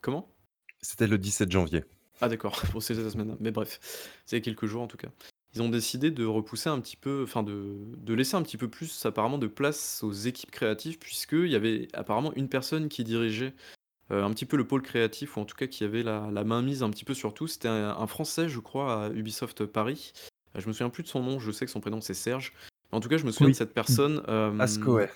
Comment? 0.00 0.28
C'était 0.82 1.06
le 1.06 1.18
17 1.18 1.50
janvier. 1.50 1.84
Ah 2.20 2.28
d'accord, 2.28 2.60
pour 2.70 2.82
ces 2.82 2.94
deux 2.94 3.10
semaines. 3.10 3.36
Mais 3.40 3.50
bref, 3.50 3.78
c'est 4.24 4.36
il 4.36 4.40
y 4.40 4.42
a 4.42 4.44
quelques 4.44 4.66
jours 4.66 4.82
en 4.82 4.86
tout 4.86 4.96
cas. 4.96 5.08
Ils 5.54 5.62
ont 5.62 5.68
décidé 5.68 6.10
de 6.10 6.24
repousser 6.24 6.68
un 6.68 6.80
petit 6.80 6.96
peu, 6.96 7.22
enfin 7.24 7.42
de, 7.42 7.76
de 7.96 8.14
laisser 8.14 8.36
un 8.36 8.42
petit 8.42 8.58
peu 8.58 8.68
plus 8.68 9.04
apparemment 9.06 9.38
de 9.38 9.46
place 9.46 10.02
aux 10.02 10.12
équipes 10.12 10.50
créatives, 10.50 10.98
puisqu'il 10.98 11.48
y 11.48 11.54
avait 11.56 11.88
apparemment 11.94 12.32
une 12.34 12.48
personne 12.48 12.88
qui 12.88 13.04
dirigeait 13.04 13.54
euh, 14.10 14.22
un 14.24 14.30
petit 14.30 14.44
peu 14.46 14.56
le 14.56 14.66
pôle 14.66 14.82
créatif, 14.82 15.36
ou 15.36 15.40
en 15.40 15.44
tout 15.44 15.56
cas 15.56 15.66
qui 15.66 15.82
avait 15.84 16.02
la, 16.02 16.28
la 16.32 16.44
main 16.44 16.62
mise 16.62 16.82
un 16.82 16.90
petit 16.90 17.04
peu 17.04 17.14
sur 17.14 17.34
tout. 17.34 17.46
C'était 17.46 17.68
un, 17.68 17.90
un 17.98 18.06
Français, 18.06 18.48
je 18.48 18.60
crois, 18.60 19.06
à 19.06 19.10
Ubisoft 19.10 19.66
Paris. 19.66 20.12
Euh, 20.56 20.60
Je 20.60 20.68
me 20.68 20.72
souviens 20.72 20.90
plus 20.90 21.02
de 21.02 21.08
son 21.08 21.22
nom, 21.22 21.38
je 21.40 21.50
sais 21.50 21.64
que 21.64 21.70
son 21.72 21.80
prénom 21.80 22.00
c'est 22.00 22.14
Serge. 22.14 22.52
En 22.92 23.00
tout 23.00 23.08
cas, 23.08 23.16
je 23.16 23.24
me 23.24 23.32
souviens 23.32 23.46
Oui. 23.48 23.52
de 23.52 23.56
cette 23.56 23.74
personne 23.74 24.22
euh, 24.28 24.56
Ascoé. 24.60 25.08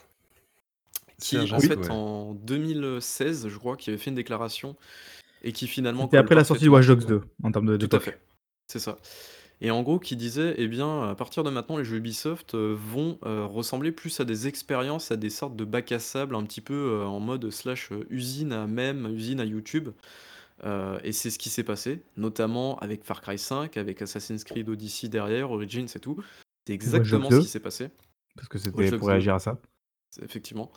qui, 1.21 1.37
Serge 1.37 1.53
en 1.53 1.61
fait, 1.61 1.91
en 1.91 2.35
2016, 2.35 3.49
je 3.49 3.57
crois, 3.59 3.77
qui 3.77 3.91
avait 3.91 3.99
fait 3.99 4.11
une 4.11 4.17
déclaration 4.17 4.77
et 5.43 5.53
qui 5.53 5.67
finalement. 5.69 6.03
C'était 6.05 6.17
colle 6.17 6.21
après 6.25 6.35
la 6.35 6.45
sortie 6.45 6.65
de 6.65 6.71
parfaitement- 6.71 6.95
Watch 6.97 7.09
Dogs 7.09 7.21
2, 7.21 7.45
en 7.45 7.53
termes 7.53 7.67
de 7.67 7.77
tout 7.77 7.85
à 7.97 7.99
d'époque. 7.99 8.03
fait. 8.15 8.21
C'est 8.67 8.79
ça. 8.81 8.99
Et 9.63 9.71
en 9.71 9.83
gros, 9.83 9.99
qui 9.99 10.17
disait, 10.17 10.55
eh 10.57 10.69
bien, 10.69 11.11
à 11.11 11.15
partir 11.15 11.45
de 11.45 11.51
maintenant, 11.51 11.77
les 11.77 11.85
jeux 11.85 11.99
Ubisoft 11.99 12.55
euh, 12.55 12.75
vont 12.79 13.19
euh, 13.27 13.45
ressembler 13.45 13.93
plus 13.93 14.19
à 14.19 14.25
des 14.25 14.47
expériences, 14.47 15.11
à 15.11 15.17
des 15.17 15.29
sortes 15.29 15.55
de 15.55 15.67
bacs 15.67 15.93
à 15.93 15.99
sable, 15.99 16.35
un 16.35 16.45
petit 16.45 16.63
peu 16.63 16.75
euh, 16.75 17.05
en 17.05 17.21
mode 17.21 17.51
slash 17.51 17.91
usine 18.09 18.53
à 18.53 18.67
même, 18.67 19.07
usine 19.15 19.41
à 19.41 19.45
YouTube. 19.45 19.91
Et 21.03 21.13
c'est 21.13 21.31
ce 21.31 21.39
qui 21.39 21.49
s'est 21.49 21.65
passé, 21.65 22.03
notamment 22.19 22.79
avec 22.81 23.03
Far 23.05 23.23
Cry 23.23 23.39
5, 23.39 23.79
avec 23.79 24.03
Assassin's 24.03 24.45
Creed 24.45 24.69
Odyssey 24.69 25.09
derrière, 25.09 25.51
Origins 25.51 25.87
et 25.95 26.01
tout. 26.01 26.23
C'est 26.67 26.75
exactement 26.75 27.31
ce 27.31 27.37
2. 27.37 27.41
qui 27.41 27.49
s'est 27.49 27.61
passé. 27.61 27.89
Parce 28.37 28.47
que 28.49 28.59
c'était 28.59 28.91
pour 28.91 29.07
2. 29.07 29.13
réagir 29.13 29.35
à 29.35 29.39
ça. 29.39 29.59
Effectivement. 30.23 30.71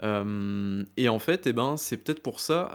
Et 0.00 1.08
en 1.08 1.18
fait, 1.18 1.48
eh 1.48 1.52
ben, 1.52 1.76
c'est 1.76 1.96
peut-être 1.96 2.22
pour 2.22 2.38
ça. 2.38 2.70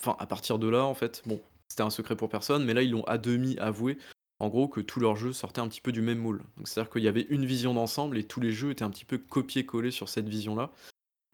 Enfin, 0.00 0.16
à 0.18 0.26
partir 0.26 0.58
de 0.58 0.68
là, 0.68 0.86
en 0.86 0.94
fait, 0.94 1.22
bon, 1.26 1.38
c'était 1.68 1.82
un 1.82 1.90
secret 1.90 2.16
pour 2.16 2.30
personne, 2.30 2.64
mais 2.64 2.72
là, 2.72 2.82
ils 2.82 2.90
l'ont 2.90 3.04
à 3.04 3.18
demi 3.18 3.58
avoué. 3.58 3.98
En 4.42 4.48
gros, 4.48 4.66
que 4.66 4.80
tous 4.80 4.98
leurs 4.98 5.14
jeux 5.14 5.32
sortaient 5.32 5.60
un 5.60 5.68
petit 5.68 5.80
peu 5.80 5.92
du 5.92 6.02
même 6.02 6.18
moule. 6.18 6.42
C'est-à-dire 6.64 6.90
qu'il 6.90 7.04
y 7.04 7.06
avait 7.06 7.28
une 7.30 7.46
vision 7.46 7.74
d'ensemble 7.74 8.18
et 8.18 8.24
tous 8.24 8.40
les 8.40 8.50
jeux 8.50 8.72
étaient 8.72 8.82
un 8.82 8.90
petit 8.90 9.04
peu 9.04 9.16
copiés-collés 9.16 9.92
sur 9.92 10.08
cette 10.08 10.28
vision-là. 10.28 10.72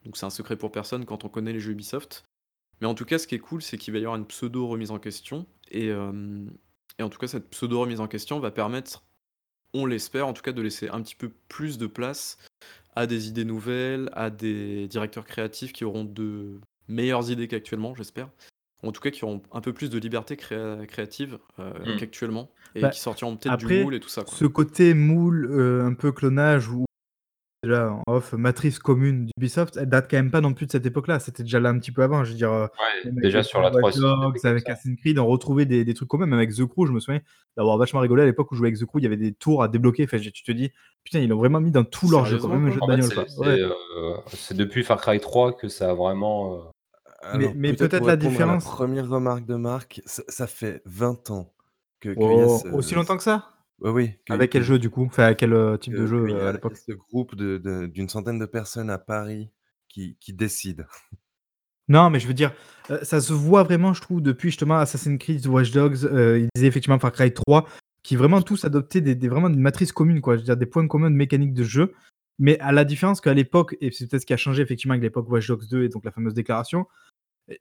Donc, 0.05 0.15
c'est 0.15 0.27
un 0.27 0.29
secret 0.29 0.55
pour 0.57 0.71
personne 0.71 1.05
quand 1.05 1.25
on 1.25 1.27
connaît 1.27 1.51
les 1.51 1.59
jeux 1.59 1.71
Ubisoft. 1.71 2.25
Mais 2.81 2.85
en 2.85 2.93
tout 2.93 3.05
cas, 3.05 3.17
ce 3.17 3.25
qui 3.25 3.33
est 3.33 3.39
cool, 3.39 3.63
c'est 3.63 3.79
qu'il 3.79 3.93
va 3.93 3.99
y 3.99 4.03
avoir 4.03 4.15
une 4.15 4.27
pseudo 4.27 4.67
remise 4.67 4.91
en 4.91 4.99
question. 4.99 5.47
Et, 5.71 5.89
euh, 5.89 6.45
et 6.99 7.01
en 7.01 7.09
tout 7.09 7.17
cas, 7.17 7.27
cette 7.27 7.49
pseudo 7.49 7.79
remise 7.79 7.99
en 7.99 8.07
question 8.07 8.39
va 8.39 8.51
permettre, 8.51 9.03
on 9.73 9.87
l'espère, 9.87 10.27
en 10.27 10.33
tout 10.33 10.43
cas, 10.43 10.51
de 10.51 10.61
laisser 10.61 10.87
un 10.89 11.01
petit 11.01 11.15
peu 11.15 11.31
plus 11.47 11.79
de 11.79 11.87
place 11.87 12.37
à 12.95 13.07
des 13.07 13.27
idées 13.27 13.43
nouvelles, 13.43 14.11
à 14.13 14.29
des 14.29 14.87
directeurs 14.87 15.25
créatifs 15.25 15.73
qui 15.73 15.83
auront 15.83 16.03
de 16.03 16.61
meilleures 16.87 17.31
idées 17.31 17.47
qu'actuellement, 17.47 17.95
j'espère. 17.95 18.29
En 18.83 18.91
tout 18.93 19.01
cas, 19.01 19.09
qui 19.11 19.25
auront 19.25 19.41
un 19.51 19.59
peu 19.61 19.73
plus 19.73 19.89
de 19.89 19.99
liberté 19.99 20.37
créa- 20.37 20.85
créative 20.87 21.37
euh, 21.59 21.71
Mm. 21.85 21.97
qu'actuellement 21.99 22.49
et 22.75 22.81
Bah, 22.81 22.89
qui 22.89 22.99
sortiront 22.99 23.35
peut-être 23.35 23.57
du 23.57 23.83
moule 23.83 23.95
et 23.95 23.99
tout 23.99 24.07
ça. 24.09 24.23
quoi. 24.23 24.33
Ce 24.33 24.45
côté 24.45 24.93
moule, 24.93 25.47
euh, 25.51 25.85
un 25.85 25.93
peu 25.93 26.11
clonage 26.13 26.69
ou 26.69 26.85
déjà 27.61 27.91
en 27.91 28.03
off, 28.07 28.31
matrice 28.31 28.79
commune 28.79 29.25
d'Ubisoft, 29.25 29.75
elle 29.75 29.89
date 29.89 30.09
quand 30.09 30.15
même 30.15 30.31
pas 30.31 30.39
non 30.39 30.53
plus 30.53 30.65
de 30.65 30.71
cette 30.71 30.85
époque-là. 30.85 31.19
C'était 31.19 31.43
déjà 31.43 31.59
là 31.59 31.67
un 31.71 31.77
petit 31.77 31.91
peu 31.91 32.03
avant. 32.03 32.23
Je 32.23 32.31
veux 32.31 32.37
dire, 32.37 32.53
euh, 32.53 32.67
Ouais, 33.03 33.11
déjà 33.21 33.43
sur 33.43 33.59
la 33.59 33.67
Watch 33.69 33.79
3 33.79 33.91
6 33.91 33.99
Dogs, 33.99 34.45
avec 34.45 34.69
Assassin's 34.69 34.97
Creed, 34.97 35.19
on 35.19 35.25
retrouvait 35.27 35.65
des, 35.65 35.83
des 35.83 35.93
trucs 35.93 36.07
communs, 36.07 36.25
même 36.25 36.39
avec 36.39 36.53
The 36.55 36.65
Crew, 36.65 36.85
je 36.87 36.93
me 36.93 37.01
souviens 37.01 37.19
d'avoir 37.57 37.77
vachement 37.77 37.99
rigolé 37.99 38.23
à 38.23 38.25
l'époque 38.25 38.49
où 38.51 38.55
je 38.55 38.59
jouais 38.59 38.69
avec 38.69 38.79
The 38.79 38.85
Crew, 38.85 38.99
il 38.99 39.03
y 39.03 39.07
avait 39.07 39.17
des 39.17 39.33
tours 39.33 39.61
à 39.61 39.67
débloquer. 39.67 40.05
Enfin, 40.05 40.19
tu 40.19 40.31
te 40.31 40.51
dis, 40.53 40.71
putain, 41.03 41.19
ils 41.19 41.27
l'ont 41.27 41.37
vraiment 41.37 41.59
mis 41.59 41.71
dans 41.71 41.83
tout 41.83 42.09
leur 42.09 42.23
jeu, 42.23 42.37
Sérieusement, 42.39 42.59
même 42.61 42.71
jeu 42.71 42.79
de 42.79 42.87
bagnole. 42.87 43.09
c'est. 43.27 43.39
Ouais. 43.39 43.59
euh, 43.61 44.15
depuis 44.51 44.85
Far 44.85 45.01
Cry 45.01 45.19
3 45.19 45.51
que 45.57 45.67
ça 45.67 45.89
a 45.89 45.93
vraiment. 45.93 46.71
Alors, 47.21 47.51
mais 47.55 47.73
peut-être 47.73 48.05
la 48.07 48.15
différence- 48.15 48.63
première 48.65 49.07
remarque 49.09 49.45
de 49.45 49.55
Marc, 49.55 50.01
ça, 50.05 50.23
ça 50.27 50.47
fait 50.47 50.81
20 50.85 51.29
ans 51.31 51.53
que, 51.99 52.09
qu'il 52.09 52.21
y 52.21 52.41
a 52.41 52.45
Oh, 52.47 52.59
ce- 52.63 52.67
aussi 52.69 52.95
longtemps 52.95 53.17
que 53.17 53.23
ça? 53.23 53.49
Oui. 53.81 54.11
que- 54.25 54.33
Avec 54.33 54.51
quel 54.51 54.61
que- 54.61 54.67
jeu 54.67 54.79
du 54.79 54.89
coup? 54.89 55.05
Enfin, 55.05 55.33
quel 55.33 55.53
euh, 55.53 55.77
type 55.77 55.93
que- 55.93 55.99
de 55.99 56.07
jeu 56.07 56.29
euh, 56.29 56.45
a- 56.45 56.49
à 56.49 56.51
l'époque? 56.53 56.77
ce 56.77 56.91
groupe 56.93 57.35
de- 57.35 57.57
de- 57.57 57.85
d'une 57.87 58.09
centaine 58.09 58.39
de 58.39 58.45
personnes 58.45 58.89
à 58.89 58.97
Paris 58.97 59.51
qui, 59.87 60.17
qui 60.19 60.33
décident. 60.33 60.83
Non, 61.91 62.11
mais 62.11 62.19
je 62.19 62.27
veux 62.27 62.35
dire, 62.35 62.53
euh, 62.91 62.99
ça 63.03 63.19
se 63.19 63.33
voit 63.33 63.63
vraiment, 63.63 63.93
je 63.95 64.01
trouve, 64.01 64.21
depuis 64.21 64.49
justement 64.49 64.77
Assassin's 64.77 65.17
Creed, 65.17 65.47
Watch 65.47 65.71
Dogs. 65.71 66.05
euh, 66.05 66.37
ils 66.37 66.47
disaient 66.53 66.67
effectivement 66.67 66.99
Far 66.99 67.11
Cry 67.11 67.33
3. 67.33 67.65
qui 68.03 68.15
vraiment 68.15 68.41
tous 68.41 68.63
adoptaient 68.63 69.01
des, 69.01 69.13
des- 69.15 69.27
vraiment 69.27 69.49
une 69.49 69.59
matrice 69.59 69.91
commune, 69.91 70.21
quoi. 70.21 70.35
Je 70.35 70.39
veux 70.41 70.45
dire, 70.45 70.55
des 70.55 70.65
points 70.67 70.87
communs 70.87 71.09
de 71.11 71.15
mécanique 71.15 71.53
de 71.53 71.63
jeu. 71.63 71.93
Mais 72.39 72.57
à 72.59 72.71
la 72.71 72.85
différence 72.85 73.21
qu'à 73.21 73.33
l'époque, 73.33 73.75
et 73.81 73.91
c'est 73.91 74.07
peut-être 74.09 74.21
ce 74.21 74.25
qui 74.25 74.33
a 74.33 74.37
changé 74.37 74.61
effectivement 74.63 74.93
avec 74.93 75.03
l'époque 75.03 75.29
Watch 75.29 75.47
Dogs 75.47 75.67
2 75.69 75.83
et 75.83 75.89
donc 75.89 76.05
la 76.05 76.11
fameuse 76.11 76.33
déclaration, 76.33 76.87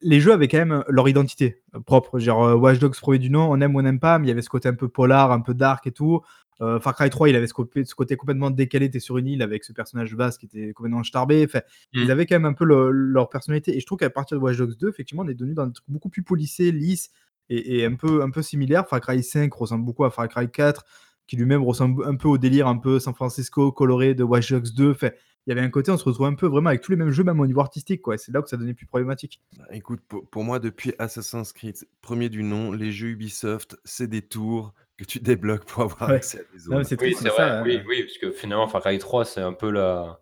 les 0.02 0.20
jeux 0.20 0.32
avaient 0.32 0.48
quand 0.48 0.58
même 0.58 0.84
leur 0.88 1.08
identité 1.08 1.62
euh, 1.74 1.80
propre. 1.80 2.18
Genre 2.18 2.44
euh, 2.44 2.54
Watch 2.54 2.78
Dogs 2.78 2.94
premier 2.96 3.18
du 3.18 3.30
nom, 3.30 3.50
on 3.50 3.60
aime 3.60 3.74
ou 3.74 3.78
on 3.78 3.82
n'aime 3.82 4.00
pas, 4.00 4.18
mais 4.18 4.26
il 4.26 4.28
y 4.28 4.32
avait 4.32 4.42
ce 4.42 4.50
côté 4.50 4.68
un 4.68 4.74
peu 4.74 4.88
polar, 4.88 5.32
un 5.32 5.40
peu 5.40 5.54
dark 5.54 5.86
et 5.86 5.92
tout. 5.92 6.20
Euh, 6.60 6.78
Far 6.80 6.94
Cry 6.94 7.08
3, 7.08 7.28
il 7.28 7.36
avait 7.36 7.46
ce 7.46 7.54
côté, 7.54 7.84
ce 7.84 7.94
côté 7.94 8.16
complètement 8.16 8.50
décalé, 8.50 8.90
t'es 8.90 8.98
sur 9.00 9.16
une 9.16 9.28
île 9.28 9.42
avec 9.42 9.64
ce 9.64 9.72
personnage 9.72 10.14
basse 10.16 10.38
qui 10.38 10.46
était 10.46 10.72
complètement 10.74 11.04
starbé. 11.04 11.44
Enfin, 11.44 11.60
Mm. 11.94 12.00
ils 12.02 12.10
avaient 12.10 12.26
quand 12.26 12.34
même 12.34 12.44
un 12.46 12.52
peu 12.52 12.64
le- 12.64 12.90
leur 12.90 13.28
personnalité. 13.28 13.76
Et 13.76 13.80
je 13.80 13.86
trouve 13.86 13.98
qu'à 13.98 14.10
partir 14.10 14.36
de 14.36 14.42
Watch 14.42 14.56
Dogs 14.58 14.76
2, 14.76 14.88
effectivement, 14.88 15.22
on 15.24 15.28
est 15.28 15.34
devenu 15.34 15.54
dans 15.54 15.62
un 15.62 15.70
truc 15.70 15.84
beaucoup 15.88 16.08
plus 16.10 16.22
polissé, 16.22 16.70
lisse 16.72 17.10
et, 17.48 17.78
et 17.78 17.84
un, 17.86 17.94
peu, 17.94 18.22
un 18.22 18.30
peu 18.30 18.42
similaire. 18.42 18.86
Far 18.88 19.00
Cry 19.00 19.22
5 19.22 19.52
ressemble 19.54 19.84
beaucoup 19.84 20.04
à 20.04 20.10
Far 20.10 20.28
Cry 20.28 20.50
4, 20.50 20.84
qui 21.28 21.36
lui-même 21.36 21.62
ressemble 21.62 22.04
un 22.06 22.16
peu 22.16 22.26
au 22.26 22.38
délire 22.38 22.66
un 22.66 22.76
peu 22.78 22.98
San 22.98 23.14
Francisco 23.14 23.70
coloré 23.70 24.14
de 24.14 24.24
Watch 24.24 24.50
Dogs 24.50 24.72
2. 24.74 24.90
Enfin, 24.90 25.10
il 25.46 25.50
y 25.50 25.52
avait 25.52 25.60
un 25.64 25.70
côté, 25.70 25.90
on 25.92 25.96
se 25.96 26.04
retrouve 26.04 26.26
un 26.26 26.34
peu 26.34 26.46
vraiment 26.46 26.68
avec 26.70 26.80
tous 26.82 26.90
les 26.90 26.96
mêmes 26.98 27.10
jeux, 27.10 27.22
même 27.24 27.38
au 27.40 27.46
niveau 27.46 27.60
artistique. 27.60 28.02
quoi. 28.02 28.18
C'est 28.18 28.32
là 28.32 28.42
que 28.42 28.48
ça 28.50 28.56
devenait 28.56 28.74
plus 28.74 28.86
problématique. 28.86 29.40
Bah, 29.56 29.64
Écoute, 29.70 30.00
pour, 30.08 30.28
pour 30.28 30.42
moi, 30.44 30.58
depuis 30.58 30.92
Assassin's 30.98 31.52
Creed, 31.52 31.76
premier 32.02 32.28
du 32.28 32.42
nom, 32.42 32.72
les 32.72 32.90
jeux 32.92 33.08
Ubisoft, 33.10 33.78
c'est 33.84 34.08
des 34.08 34.22
tours 34.22 34.74
que 34.98 35.04
tu 35.04 35.20
débloques 35.20 35.64
pour 35.64 35.82
avoir 35.84 36.10
Ouais. 36.10 36.16
accès 36.16 36.38
à 36.38 36.42
des 36.42 36.58
Non, 36.70 36.76
zones. 36.76 36.84
c'est 36.84 37.00
Oui, 37.00 37.14
c'est 37.16 37.28
vrai. 37.28 37.36
ça, 37.36 37.62
oui, 37.62 37.76
euh, 37.76 37.82
oui, 37.86 38.02
parce 38.02 38.18
que 38.18 38.30
finalement, 38.32 38.66
Far 38.66 38.80
Cry 38.82 38.98
3, 38.98 39.24
c'est 39.24 39.40
un 39.40 39.52
peu 39.52 39.70
la. 39.70 40.20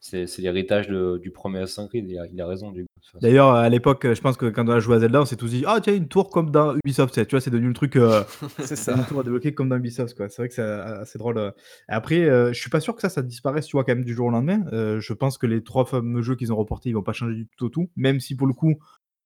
C'est 0.00 0.26
c'est 0.28 0.42
l'héritage 0.42 0.86
de- 0.88 1.18
du 1.18 1.32
premier 1.32 1.58
Assassin's 1.60 1.88
Creed. 1.88 2.08
Il 2.08 2.18
a, 2.18 2.26
il 2.26 2.40
a 2.40 2.46
raison, 2.46 2.70
du 2.70 2.86
D'ailleurs, 3.20 3.50
à 3.52 3.68
l'époque, 3.68 4.06
je 4.12 4.20
pense 4.20 4.36
que 4.36 4.46
quand 4.46 4.66
on 4.68 4.70
a 4.72 4.80
joué 4.80 4.96
à 4.96 5.00
Zelda, 5.00 5.20
on 5.22 5.24
s'est 5.24 5.36
tous 5.36 5.48
dit 5.48 5.64
Ah, 5.66 5.80
tiens, 5.82 5.94
une 5.94 6.08
tour 6.08 6.30
comme 6.30 6.50
dans 6.50 6.74
Ubisoft. 6.76 7.14
c'est- 7.14 7.26
Tu 7.26 7.30
vois, 7.34 7.40
c'est 7.40 7.50
devenu 7.50 7.68
le 7.68 7.74
truc. 7.74 7.96
euh, 7.96 8.22
C'est 8.58 8.76
C'est 8.76 8.90
une 8.92 8.98
ça. 8.98 9.04
tour 9.04 9.20
à 9.20 9.22
débloquer 9.22 9.54
comme 9.54 9.68
dans 9.68 9.76
Ubisoft, 9.76 10.16
quoi. 10.16 10.28
C'est 10.28 10.42
vrai 10.42 10.48
que 10.48 10.54
c'est 10.54 10.62
euh, 10.62 11.00
assez 11.00 11.18
drôle. 11.18 11.38
euh. 11.38 11.50
Après, 11.88 12.20
euh, 12.28 12.52
je 12.52 12.60
suis 12.60 12.70
pas 12.70 12.80
sûr 12.80 12.94
que 12.94 13.00
ça, 13.00 13.08
ça 13.08 13.22
disparaisse, 13.22 13.66
tu 13.66 13.72
vois, 13.76 13.84
quand 13.84 13.94
même 13.94 14.04
du 14.04 14.14
jour 14.14 14.26
au 14.26 14.30
lendemain. 14.30 14.64
Euh, 14.72 15.00
je 15.00 15.12
pense 15.12 15.38
que 15.38 15.46
les 15.46 15.62
trois 15.64 15.84
fameux 15.84 16.22
jeux 16.22 16.36
qu'ils 16.36 16.52
ont 16.52 16.56
reportés, 16.56 16.90
ils 16.90 16.94
vont 16.94 17.02
pas 17.02 17.12
changer 17.12 17.34
du 17.34 17.48
tout 17.56 17.66
au 17.66 17.68
tout. 17.70 17.90
Même 17.96 18.20
si 18.20 18.36
pour 18.36 18.46
le 18.46 18.52
coup, 18.54 18.74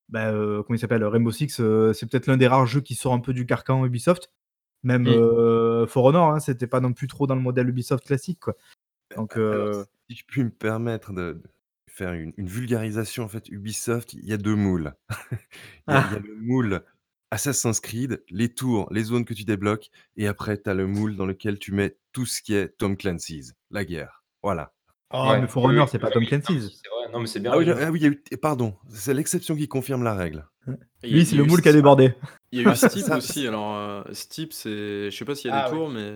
bah, 0.09 0.29
euh, 0.31 0.63
comment 0.63 0.75
il 0.75 0.79
s'appelle, 0.79 1.03
Rainbow 1.03 1.31
Six, 1.31 1.57
euh, 1.59 1.93
c'est 1.93 2.09
peut-être 2.09 2.27
l'un 2.27 2.37
des 2.37 2.47
rares 2.47 2.65
jeux 2.67 2.81
qui 2.81 2.95
sort 2.95 3.13
un 3.13 3.19
peu 3.19 3.33
du 3.33 3.45
carcan 3.45 3.85
Ubisoft. 3.85 4.31
Même 4.83 5.03
Mm. 5.03 5.07
euh, 5.07 5.87
For 5.87 6.03
Honor, 6.05 6.31
hein, 6.33 6.39
c'était 6.39 6.67
pas 6.67 6.81
non 6.81 6.91
plus 6.93 7.07
trop 7.07 7.25
dans 7.25 7.35
le 7.35 7.41
modèle 7.41 7.69
Ubisoft 7.69 8.05
classique, 8.05 8.39
quoi. 8.41 8.55
Donc, 9.15 9.37
Alors, 9.37 9.47
euh, 9.47 9.83
si 10.09 10.17
je 10.17 10.23
puis 10.27 10.43
me 10.43 10.49
permettre 10.49 11.13
de 11.13 11.41
faire 11.93 12.13
une, 12.13 12.33
une 12.37 12.47
vulgarisation, 12.47 13.23
en 13.23 13.27
fait, 13.27 13.47
Ubisoft, 13.49 14.13
il 14.13 14.25
y 14.25 14.33
a 14.33 14.37
deux 14.37 14.55
moules. 14.55 14.93
Il 15.87 15.93
y 15.93 15.97
a, 15.97 15.99
il 16.09 16.11
y 16.11 16.15
a 16.15 16.17
Ah. 16.17 16.19
le 16.25 16.35
moule 16.35 16.81
Assassin's 17.31 17.79
Creed, 17.79 18.23
les 18.29 18.49
tours, 18.49 18.87
les 18.91 19.03
zones 19.03 19.25
que 19.25 19.33
tu 19.33 19.43
débloques, 19.43 19.89
et 20.17 20.27
après, 20.27 20.61
tu 20.61 20.69
as 20.69 20.73
le 20.73 20.87
moule 20.87 21.15
dans 21.15 21.25
lequel 21.25 21.57
tu 21.59 21.71
mets 21.71 21.97
tout 22.11 22.25
ce 22.25 22.41
qui 22.41 22.53
est 22.55 22.69
Tom 22.77 22.95
Clancy's, 22.97 23.53
la 23.71 23.85
guerre. 23.85 24.23
Voilà. 24.43 24.73
oh, 25.11 25.29
Ouais. 25.29 25.41
mais 25.41 25.47
For 25.47 25.63
Oui, 25.63 25.73
Honor, 25.73 25.85
oui, 25.85 25.89
c'est 25.91 25.99
pas 25.99 26.09
Tom 26.11 26.23
oui, 26.23 26.29
non, 26.31 26.39
Clancy's. 26.41 26.81
C'est 26.83 26.89
vrai. 26.89 27.11
Non, 27.13 27.19
mais 27.19 27.27
c'est 27.27 27.39
bien. 27.39 27.51
Ah 27.53 27.57
oui, 27.57 27.69
ah 27.69 27.91
oui, 27.91 27.99
il 27.99 28.03
y 28.03 28.07
a 28.07 28.09
eu- 28.09 28.37
pardon, 28.41 28.75
c'est 28.89 29.13
l'exception 29.13 29.55
qui 29.55 29.67
confirme 29.67 30.03
la 30.03 30.13
règle. 30.15 30.47
Et 30.67 30.71
il 31.03 31.09
y 31.09 31.13
a- 31.13 31.15
Lui, 31.15 31.21
il 31.21 31.25
c'est 31.27 31.35
y 31.35 31.37
a 31.39 31.41
le 31.41 31.47
eu 31.47 31.49
moule 31.49 31.61
qui 31.61 31.67
a 31.67 31.71
Steep- 31.71 31.75
débordé. 31.77 32.15
Il 32.51 32.61
y 32.61 32.65
a 32.67 32.71
eu 32.71 32.75
Steep 32.75 33.05
Ça- 33.05 33.17
aussi. 33.17 33.47
Alors, 33.47 33.75
euh, 33.75 34.03
Steep, 34.13 34.53
c'est. 34.53 35.11
Je 35.11 35.15
sais 35.15 35.25
pas 35.25 35.35
s'il 35.35 35.49
y 35.49 35.53
a 35.53 35.57
Ah, 35.65 35.69
des 35.69 35.73
oui. 35.75 35.79
tours, 35.79 35.89
mais. 35.89 36.13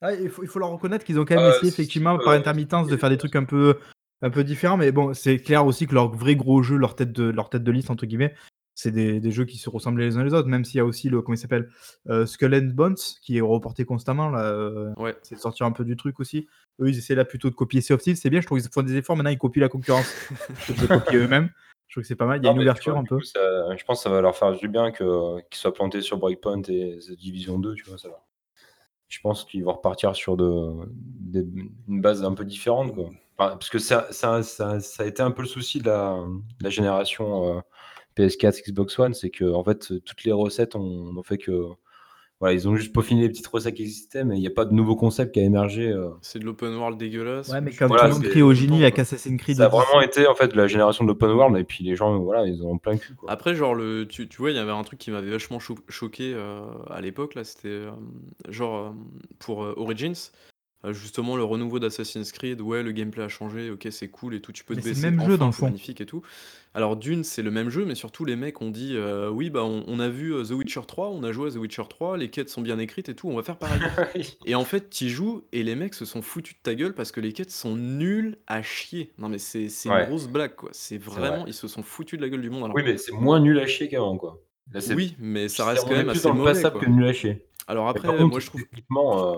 Ah, 0.00 0.14
il, 0.14 0.28
faut, 0.30 0.42
il 0.42 0.48
faut 0.48 0.58
leur 0.58 0.70
reconnaître 0.70 1.04
qu'ils 1.04 1.18
ont 1.18 1.24
quand 1.24 1.36
même 1.36 1.44
Euh, 1.44 1.50
essayé 1.50 1.70
si, 1.70 1.80
effectivement 1.80 2.14
euh, 2.14 2.24
par 2.24 2.32
intermittence 2.34 2.86
de 2.88 2.96
faire 2.96 3.10
des 3.10 3.16
trucs 3.18 3.34
un 3.36 3.44
peu, 3.44 3.78
un 4.22 4.30
peu 4.30 4.44
différents, 4.44 4.76
mais 4.76 4.92
bon, 4.92 5.12
c'est 5.14 5.38
clair 5.38 5.66
aussi 5.66 5.86
que 5.86 5.94
leur 5.94 6.08
vrai 6.14 6.36
gros 6.36 6.62
jeu, 6.62 6.76
leur 6.76 6.94
tête 6.94 7.12
de, 7.12 7.24
leur 7.24 7.50
tête 7.50 7.64
de 7.64 7.72
liste 7.72 7.90
entre 7.90 8.06
guillemets, 8.06 8.34
c'est 8.76 8.92
des, 8.92 9.18
des 9.18 9.32
jeux 9.32 9.44
qui 9.44 9.58
se 9.58 9.68
ressemblent 9.68 10.00
les 10.00 10.16
uns 10.16 10.22
les 10.22 10.34
autres, 10.34 10.46
même 10.46 10.64
s'il 10.64 10.76
y 10.78 10.80
a 10.80 10.84
aussi 10.84 11.08
le 11.08 11.20
comment 11.20 11.34
il 11.34 11.38
s'appelle 11.38 11.68
euh, 12.08 12.26
Skull 12.26 12.54
and 12.54 12.70
Bones 12.74 12.94
qui 13.22 13.38
est 13.38 13.40
reporté 13.40 13.84
constamment 13.84 14.30
là, 14.30 14.44
euh, 14.44 14.92
Ouais. 14.98 15.16
c'est 15.22 15.34
de 15.34 15.40
sortir 15.40 15.66
un 15.66 15.72
peu 15.72 15.84
du 15.84 15.96
truc 15.96 16.20
aussi. 16.20 16.46
Eux, 16.80 16.88
ils 16.88 16.96
essaient 16.98 17.16
là 17.16 17.24
plutôt 17.24 17.50
de 17.50 17.56
copier 17.56 17.80
Sea 17.80 17.94
of 17.94 18.00
Thieves, 18.02 18.16
c'est 18.16 18.30
bien, 18.30 18.40
je 18.40 18.46
trouve 18.46 18.60
qu'ils 18.60 18.70
font 18.70 18.82
des 18.82 18.94
efforts 18.96 19.16
maintenant, 19.16 19.30
ils 19.30 19.38
copient 19.38 19.60
la 19.62 19.68
concurrence, 19.68 20.14
de 20.68 20.86
copier 20.86 21.18
eux-mêmes. 21.18 21.50
Je 21.88 21.94
trouve 21.94 22.02
que 22.02 22.06
c'est 22.06 22.14
pas 22.14 22.26
mal, 22.26 22.38
il 22.40 22.44
y 22.44 22.46
a 22.46 22.50
Non, 22.50 22.52
une 22.52 22.58
mais 22.58 22.64
tu 22.64 22.68
ouverture 22.68 22.92
vois, 22.92 23.00
un 23.00 23.02
du 23.02 23.08
peu. 23.08 23.16
coup, 23.16 23.24
ça- 23.24 23.76
je 23.76 23.82
pense 23.84 23.98
que 23.98 24.02
ça 24.04 24.10
va 24.10 24.20
leur 24.20 24.36
faire 24.36 24.52
du 24.52 24.68
bien 24.68 24.92
que- 24.92 25.40
qu'ils 25.48 25.58
soient 25.58 25.74
plantés 25.74 26.02
sur 26.02 26.18
Breakpoint 26.18 26.62
et 26.68 26.98
The 27.00 27.12
Division 27.18 27.58
2, 27.58 27.74
tu 27.74 27.82
vois, 27.84 27.98
ça 27.98 28.08
va. 28.08 28.22
Je 29.08 29.20
pense 29.20 29.44
qu'ils 29.44 29.64
vont 29.64 29.72
repartir 29.72 30.14
sur 30.14 30.34
une 30.38 31.70
base 31.88 32.24
un 32.24 32.34
peu 32.34 32.44
différente, 32.44 32.92
parce 33.36 33.70
que 33.70 33.78
ça, 33.78 34.06
ça, 34.10 34.42
ça, 34.42 34.78
a 34.98 35.06
été 35.06 35.22
un 35.22 35.30
peu 35.30 35.42
le 35.42 35.48
souci 35.48 35.80
de 35.80 35.86
la, 35.86 36.18
de 36.58 36.64
la 36.64 36.70
génération 36.70 37.56
euh, 37.56 37.60
PS4, 38.16 38.62
Xbox 38.66 38.98
One, 38.98 39.14
c'est 39.14 39.30
que 39.30 39.50
en 39.52 39.64
fait, 39.64 39.92
toutes 40.04 40.24
les 40.24 40.32
recettes 40.32 40.76
ont, 40.76 41.16
ont 41.16 41.22
fait 41.22 41.38
que 41.38 41.68
voilà, 42.40 42.54
ils 42.54 42.68
ont 42.68 42.76
juste 42.76 42.92
peaufiné 42.92 43.22
les 43.22 43.28
petites 43.28 43.46
recettes 43.48 43.74
qui 43.74 43.82
existaient, 43.82 44.24
mais 44.24 44.36
il 44.36 44.40
n'y 44.40 44.46
a 44.46 44.50
pas 44.50 44.64
de 44.64 44.72
nouveau 44.72 44.94
concept 44.94 45.34
qui 45.34 45.40
a 45.40 45.42
émergé. 45.42 45.88
euh. 45.88 46.10
C'est 46.22 46.38
de 46.38 46.44
l'open 46.44 46.74
world 46.76 46.96
dégueulasse. 46.98 47.48
Ouais, 47.48 47.60
mais 47.60 47.72
quand 47.72 47.86
Voilà, 47.88 48.04
tout 48.04 48.08
le 48.08 48.14
monde 48.14 48.22
c'est- 48.24 48.30
crie 48.30 48.42
au 48.42 48.54
génie 48.54 48.82
avec. 48.82 48.98
Assassin's 48.98 49.40
Creed 49.40 49.56
Ça 49.56 49.64
a 49.64 49.68
vraiment 49.68 50.00
été 50.00 50.26
en 50.28 50.34
fait 50.34 50.54
la 50.54 50.66
génération 50.68 51.04
de 51.04 51.08
l'open 51.08 51.30
world, 51.30 51.56
et 51.56 51.64
puis 51.64 51.82
les 51.84 51.96
gens, 51.96 52.16
voilà, 52.20 52.46
ils 52.46 52.62
en 52.62 52.66
ont 52.66 52.78
plein 52.78 52.92
le 52.92 52.98
cul. 52.98 53.14
Quoi. 53.14 53.30
Après, 53.30 53.54
genre, 53.54 53.74
le, 53.74 54.06
tu, 54.06 54.28
tu 54.28 54.36
vois, 54.38 54.50
il 54.50 54.56
y 54.56 54.60
avait 54.60 54.70
un 54.70 54.82
truc 54.84 54.98
qui 55.00 55.10
m'avait 55.10 55.30
vachement 55.30 55.58
cho- 55.58 55.74
choqué 55.88 56.32
euh, 56.34 56.60
à 56.90 57.00
l'époque, 57.00 57.34
là, 57.34 57.42
c'était 57.44 57.68
euh, 57.68 57.90
genre 58.48 58.76
euh, 58.76 58.90
pour 59.40 59.64
euh, 59.64 59.74
Origins, 59.76 60.14
euh, 60.84 60.92
justement 60.92 61.36
le 61.36 61.42
renouveau 61.44 61.78
d'Assassin's 61.78 62.30
Creed, 62.32 62.60
ouais, 62.60 62.82
le 62.82 62.92
gameplay 62.92 63.24
a 63.24 63.28
changé, 63.28 63.70
ok, 63.70 63.88
c'est 63.90 64.08
cool 64.08 64.34
et 64.34 64.40
tout, 64.40 64.52
tu 64.52 64.62
peux 64.64 64.74
Mais 64.74 64.80
te 64.80 64.84
c'est 64.84 64.90
le 64.90 64.94
baisser, 64.96 65.10
même 65.10 65.20
jeu, 65.26 65.34
enfin, 65.34 65.36
dans 65.38 65.46
le 65.46 65.52
c'est 65.52 65.58
fond. 65.58 65.66
magnifique 65.66 66.00
et 66.00 66.06
tout. 66.06 66.22
Alors, 66.74 66.96
d'une, 66.96 67.24
c'est 67.24 67.42
le 67.42 67.50
même 67.50 67.70
jeu, 67.70 67.84
mais 67.84 67.94
surtout, 67.96 68.24
les 68.24 68.36
mecs 68.36 68.60
ont 68.62 68.70
dit, 68.70 68.92
euh, 68.94 69.28
oui, 69.30 69.50
bah, 69.50 69.64
on, 69.64 69.82
on 69.88 69.98
a 69.98 70.08
vu 70.08 70.32
euh, 70.34 70.44
The 70.44 70.50
Witcher 70.52 70.82
3, 70.86 71.08
on 71.08 71.24
a 71.24 71.32
joué 71.32 71.48
à 71.48 71.52
The 71.52 71.56
Witcher 71.56 71.82
3, 71.88 72.16
les 72.18 72.30
quêtes 72.30 72.48
sont 72.50 72.60
bien 72.62 72.78
écrites 72.78 73.08
et 73.08 73.14
tout, 73.16 73.28
on 73.28 73.34
va 73.34 73.42
faire 73.42 73.56
pareil. 73.56 73.80
Et 74.46 74.54
en 74.54 74.64
fait, 74.64 74.88
tu 74.90 75.08
joues 75.08 75.42
et 75.52 75.62
les 75.64 75.74
mecs 75.74 75.94
se 75.94 76.04
sont 76.04 76.22
foutus 76.22 76.54
de 76.54 76.60
ta 76.62 76.74
gueule 76.74 76.94
parce 76.94 77.10
que 77.10 77.20
les 77.20 77.32
quêtes 77.32 77.50
sont 77.50 77.74
nulles 77.74 78.36
à 78.46 78.62
chier. 78.62 79.12
Non, 79.18 79.28
mais 79.28 79.38
c'est 79.38 79.68
c'est 79.68 79.88
Ouais. 79.90 80.02
une 80.02 80.08
grosse 80.10 80.28
blague, 80.28 80.54
quoi. 80.54 80.68
C'est 80.72 80.98
vraiment, 80.98 81.38
vrai. 81.42 81.44
ils 81.48 81.54
se 81.54 81.66
sont 81.66 81.82
foutus 81.82 82.18
de 82.18 82.22
la 82.24 82.28
gueule 82.30 82.42
du 82.42 82.50
monde. 82.50 82.64
Alors, 82.64 82.76
Oui, 82.76 82.82
mais 82.84 82.98
c'est 82.98 83.12
moins 83.12 83.40
nul 83.40 83.58
à 83.58 83.66
chier 83.66 83.88
qu'avant, 83.88 84.16
quoi. 84.16 84.40
Là, 84.72 84.80
c'est- 84.82 84.94
oui, 84.94 85.16
mais 85.18 85.48
ça 85.48 85.64
c'est- 85.64 85.70
reste 85.70 85.82
on 85.84 85.88
quand 85.88 85.94
est 85.94 85.96
même 85.96 86.06
plus 86.08 86.18
assez 86.18 86.28
dans 86.28 86.34
le 86.34 86.38
mauvais, 86.38 86.52
passable 86.52 86.78
quoi. 86.78 86.84
que 86.86 86.90
nul 86.92 87.04
à 87.08 87.12
chier. 87.14 87.46
Alors 87.66 87.84
Mais 87.86 87.90
après, 87.90 88.06
par 88.08 88.16
contre, 88.18 88.28
moi 88.30 88.40
je 88.40 88.46
trouve. 88.46 88.60
techniquement, 88.62 89.32
euh, 89.32 89.36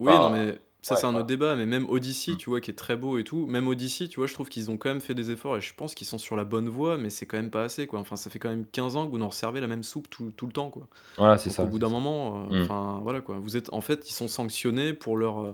Oui, 0.00 0.10
non, 0.12 0.30
mais 0.30 0.58
ça 0.82 0.94
ouais, 0.94 1.00
c'est 1.00 1.06
un 1.06 1.14
autre 1.14 1.26
débat, 1.26 1.56
mais 1.56 1.66
même 1.66 1.88
Odyssey, 1.88 2.32
Mm. 2.32 2.36
tu 2.38 2.50
vois, 2.50 2.60
qui 2.60 2.70
est 2.70 2.74
très 2.74 2.96
beau 2.96 3.18
et 3.18 3.24
tout, 3.24 3.46
même 3.46 3.68
Odyssey, 3.68 4.08
tu 4.08 4.16
vois, 4.20 4.26
je 4.26 4.34
trouve 4.34 4.48
qu'ils 4.48 4.70
ont 4.70 4.76
quand 4.78 4.88
même 4.88 5.00
fait 5.00 5.14
des 5.14 5.30
efforts 5.30 5.56
et 5.56 5.60
je 5.60 5.74
pense 5.74 5.94
qu'ils 5.94 6.06
sont 6.06 6.18
sur 6.18 6.36
la 6.36 6.44
bonne 6.44 6.68
voie, 6.68 6.96
mais 6.98 7.10
c'est 7.10 7.26
quand 7.26 7.36
même 7.36 7.50
pas 7.50 7.64
assez, 7.64 7.86
quoi. 7.86 7.98
Enfin, 8.00 8.16
ça 8.16 8.30
fait 8.30 8.38
quand 8.38 8.48
même 8.48 8.64
15 8.66 8.96
ans 8.96 9.06
que 9.06 9.10
vous 9.10 9.18
nous 9.18 9.28
resservez 9.28 9.60
la 9.60 9.66
même 9.66 9.82
soupe 9.82 10.08
tout, 10.08 10.30
tout 10.36 10.46
le 10.46 10.52
temps, 10.52 10.70
quoi. 10.70 10.88
voilà, 11.18 11.36
c'est 11.38 11.50
ça. 11.50 11.64
au 11.64 11.66
bout 11.66 11.78
d'un 11.78 11.88
moment, 11.90 12.46
euh, 12.50 12.60
Mm. 12.60 12.62
enfin, 12.64 13.00
voilà, 13.02 13.20
quoi. 13.20 13.38
Vous 13.38 13.56
êtes, 13.56 13.72
en 13.72 13.80
fait, 13.80 14.08
ils 14.08 14.14
sont 14.14 14.28
sanctionnés 14.28 14.92
pour 14.94 15.16
leur. 15.16 15.40
euh, 15.40 15.52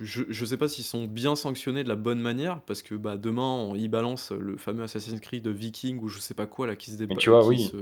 Je, 0.00 0.24
je 0.28 0.44
sais 0.44 0.56
pas 0.56 0.66
s'ils 0.68 0.84
sont 0.84 1.04
bien 1.06 1.36
sanctionnés 1.36 1.84
de 1.84 1.88
la 1.88 1.94
bonne 1.94 2.18
manière, 2.20 2.60
parce 2.62 2.82
que 2.82 2.96
bah, 2.96 3.16
demain, 3.16 3.42
on- 3.48 3.76
ils 3.76 3.88
balancent 3.88 4.32
le 4.32 4.56
fameux 4.56 4.82
Assassin's 4.82 5.20
Creed 5.20 5.46
Viking 5.46 6.00
ou 6.00 6.08
je 6.08 6.18
sais 6.18 6.34
pas 6.34 6.46
quoi, 6.46 6.66
là, 6.66 6.74
qui 6.74 6.90
se, 6.90 6.96
déba- 6.96 7.10
Mais 7.10 7.16
tu 7.16 7.30
vois, 7.30 7.42
qui 7.42 7.48
oui. 7.48 7.62
se, 7.70 7.76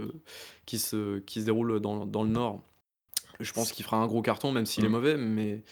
qui 0.66 0.78
se, 0.78 1.18
qui 1.20 1.41
se 1.41 1.47
déroule 1.47 1.80
dans, 1.80 2.05
dans 2.05 2.22
le 2.22 2.28
Nord. 2.28 2.61
Je 3.41 3.53
pense 3.53 3.72
qu'il 3.72 3.84
fera 3.84 3.97
un 3.97 4.07
gros 4.07 4.22
carton, 4.22 4.53
même 4.53 4.66
s'il 4.66 4.84
est 4.84 4.88
Mm. 4.88 4.93
mauvais, 4.93 5.16
mais 5.16 5.62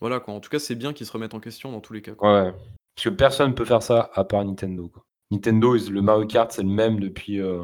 voilà, 0.00 0.20
quoi. 0.20 0.34
En 0.34 0.40
tout 0.40 0.50
cas, 0.50 0.58
c'est 0.58 0.74
bien 0.74 0.92
qu'ils 0.92 1.06
se 1.06 1.12
remettent 1.12 1.34
en 1.34 1.40
question 1.40 1.72
dans 1.72 1.80
tous 1.80 1.92
les 1.92 2.02
cas, 2.02 2.12
quoi. 2.12 2.28
Ouais, 2.32 2.46
ouais. 2.48 2.54
Parce 2.96 3.04
que 3.04 3.08
personne 3.10 3.50
ne 3.50 3.54
peut 3.54 3.64
faire 3.64 3.82
ça 3.82 4.10
à 4.14 4.24
part 4.24 4.44
Nintendo. 4.44 4.88
Quoi. 4.88 5.04
Nintendo, 5.30 5.74
le 5.76 6.02
Mario 6.02 6.26
Kart, 6.26 6.52
c'est 6.52 6.62
le 6.62 6.68
même 6.68 7.00
depuis, 7.00 7.40
euh, 7.40 7.62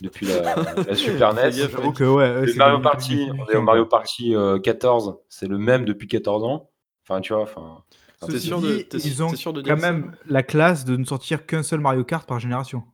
depuis 0.00 0.26
la, 0.26 0.54
la 0.88 0.94
Super 0.94 1.34
NES. 1.34 1.50
gaffe, 1.50 1.70
J'avoue 1.72 1.92
que 1.92 2.04
ouais, 2.04 2.28
eux, 2.34 2.40
Le 2.42 2.46
c'est 2.52 2.58
Mario 2.58 2.80
Party, 2.80 3.28
on 3.32 3.48
est 3.48 3.56
au 3.56 3.62
Mario. 3.62 3.86
Party 3.86 4.34
euh, 4.34 4.58
14, 4.58 5.16
c'est 5.28 5.46
le 5.48 5.58
même 5.58 5.84
depuis 5.84 6.06
14 6.08 6.44
ans. 6.44 6.70
Enfin, 7.08 7.20
tu 7.20 7.32
vois, 7.32 7.42
enfin. 7.42 7.82
T'es 8.26 8.38
sûr 8.38 8.60
de- 8.62 8.76
dit, 8.78 8.86
ils 9.04 9.22
ont 9.22 9.28
t'es 9.30 9.36
sûr 9.36 9.52
de 9.52 9.60
quand 9.60 9.74
dire 9.74 9.78
ça? 9.80 9.92
même 9.92 10.16
la 10.26 10.42
classe 10.42 10.84
de 10.86 10.96
ne 10.96 11.04
sortir 11.04 11.44
qu'un 11.46 11.62
seul 11.62 11.80
Mario 11.80 12.04
Kart 12.04 12.26
par 12.26 12.38
génération. 12.40 12.84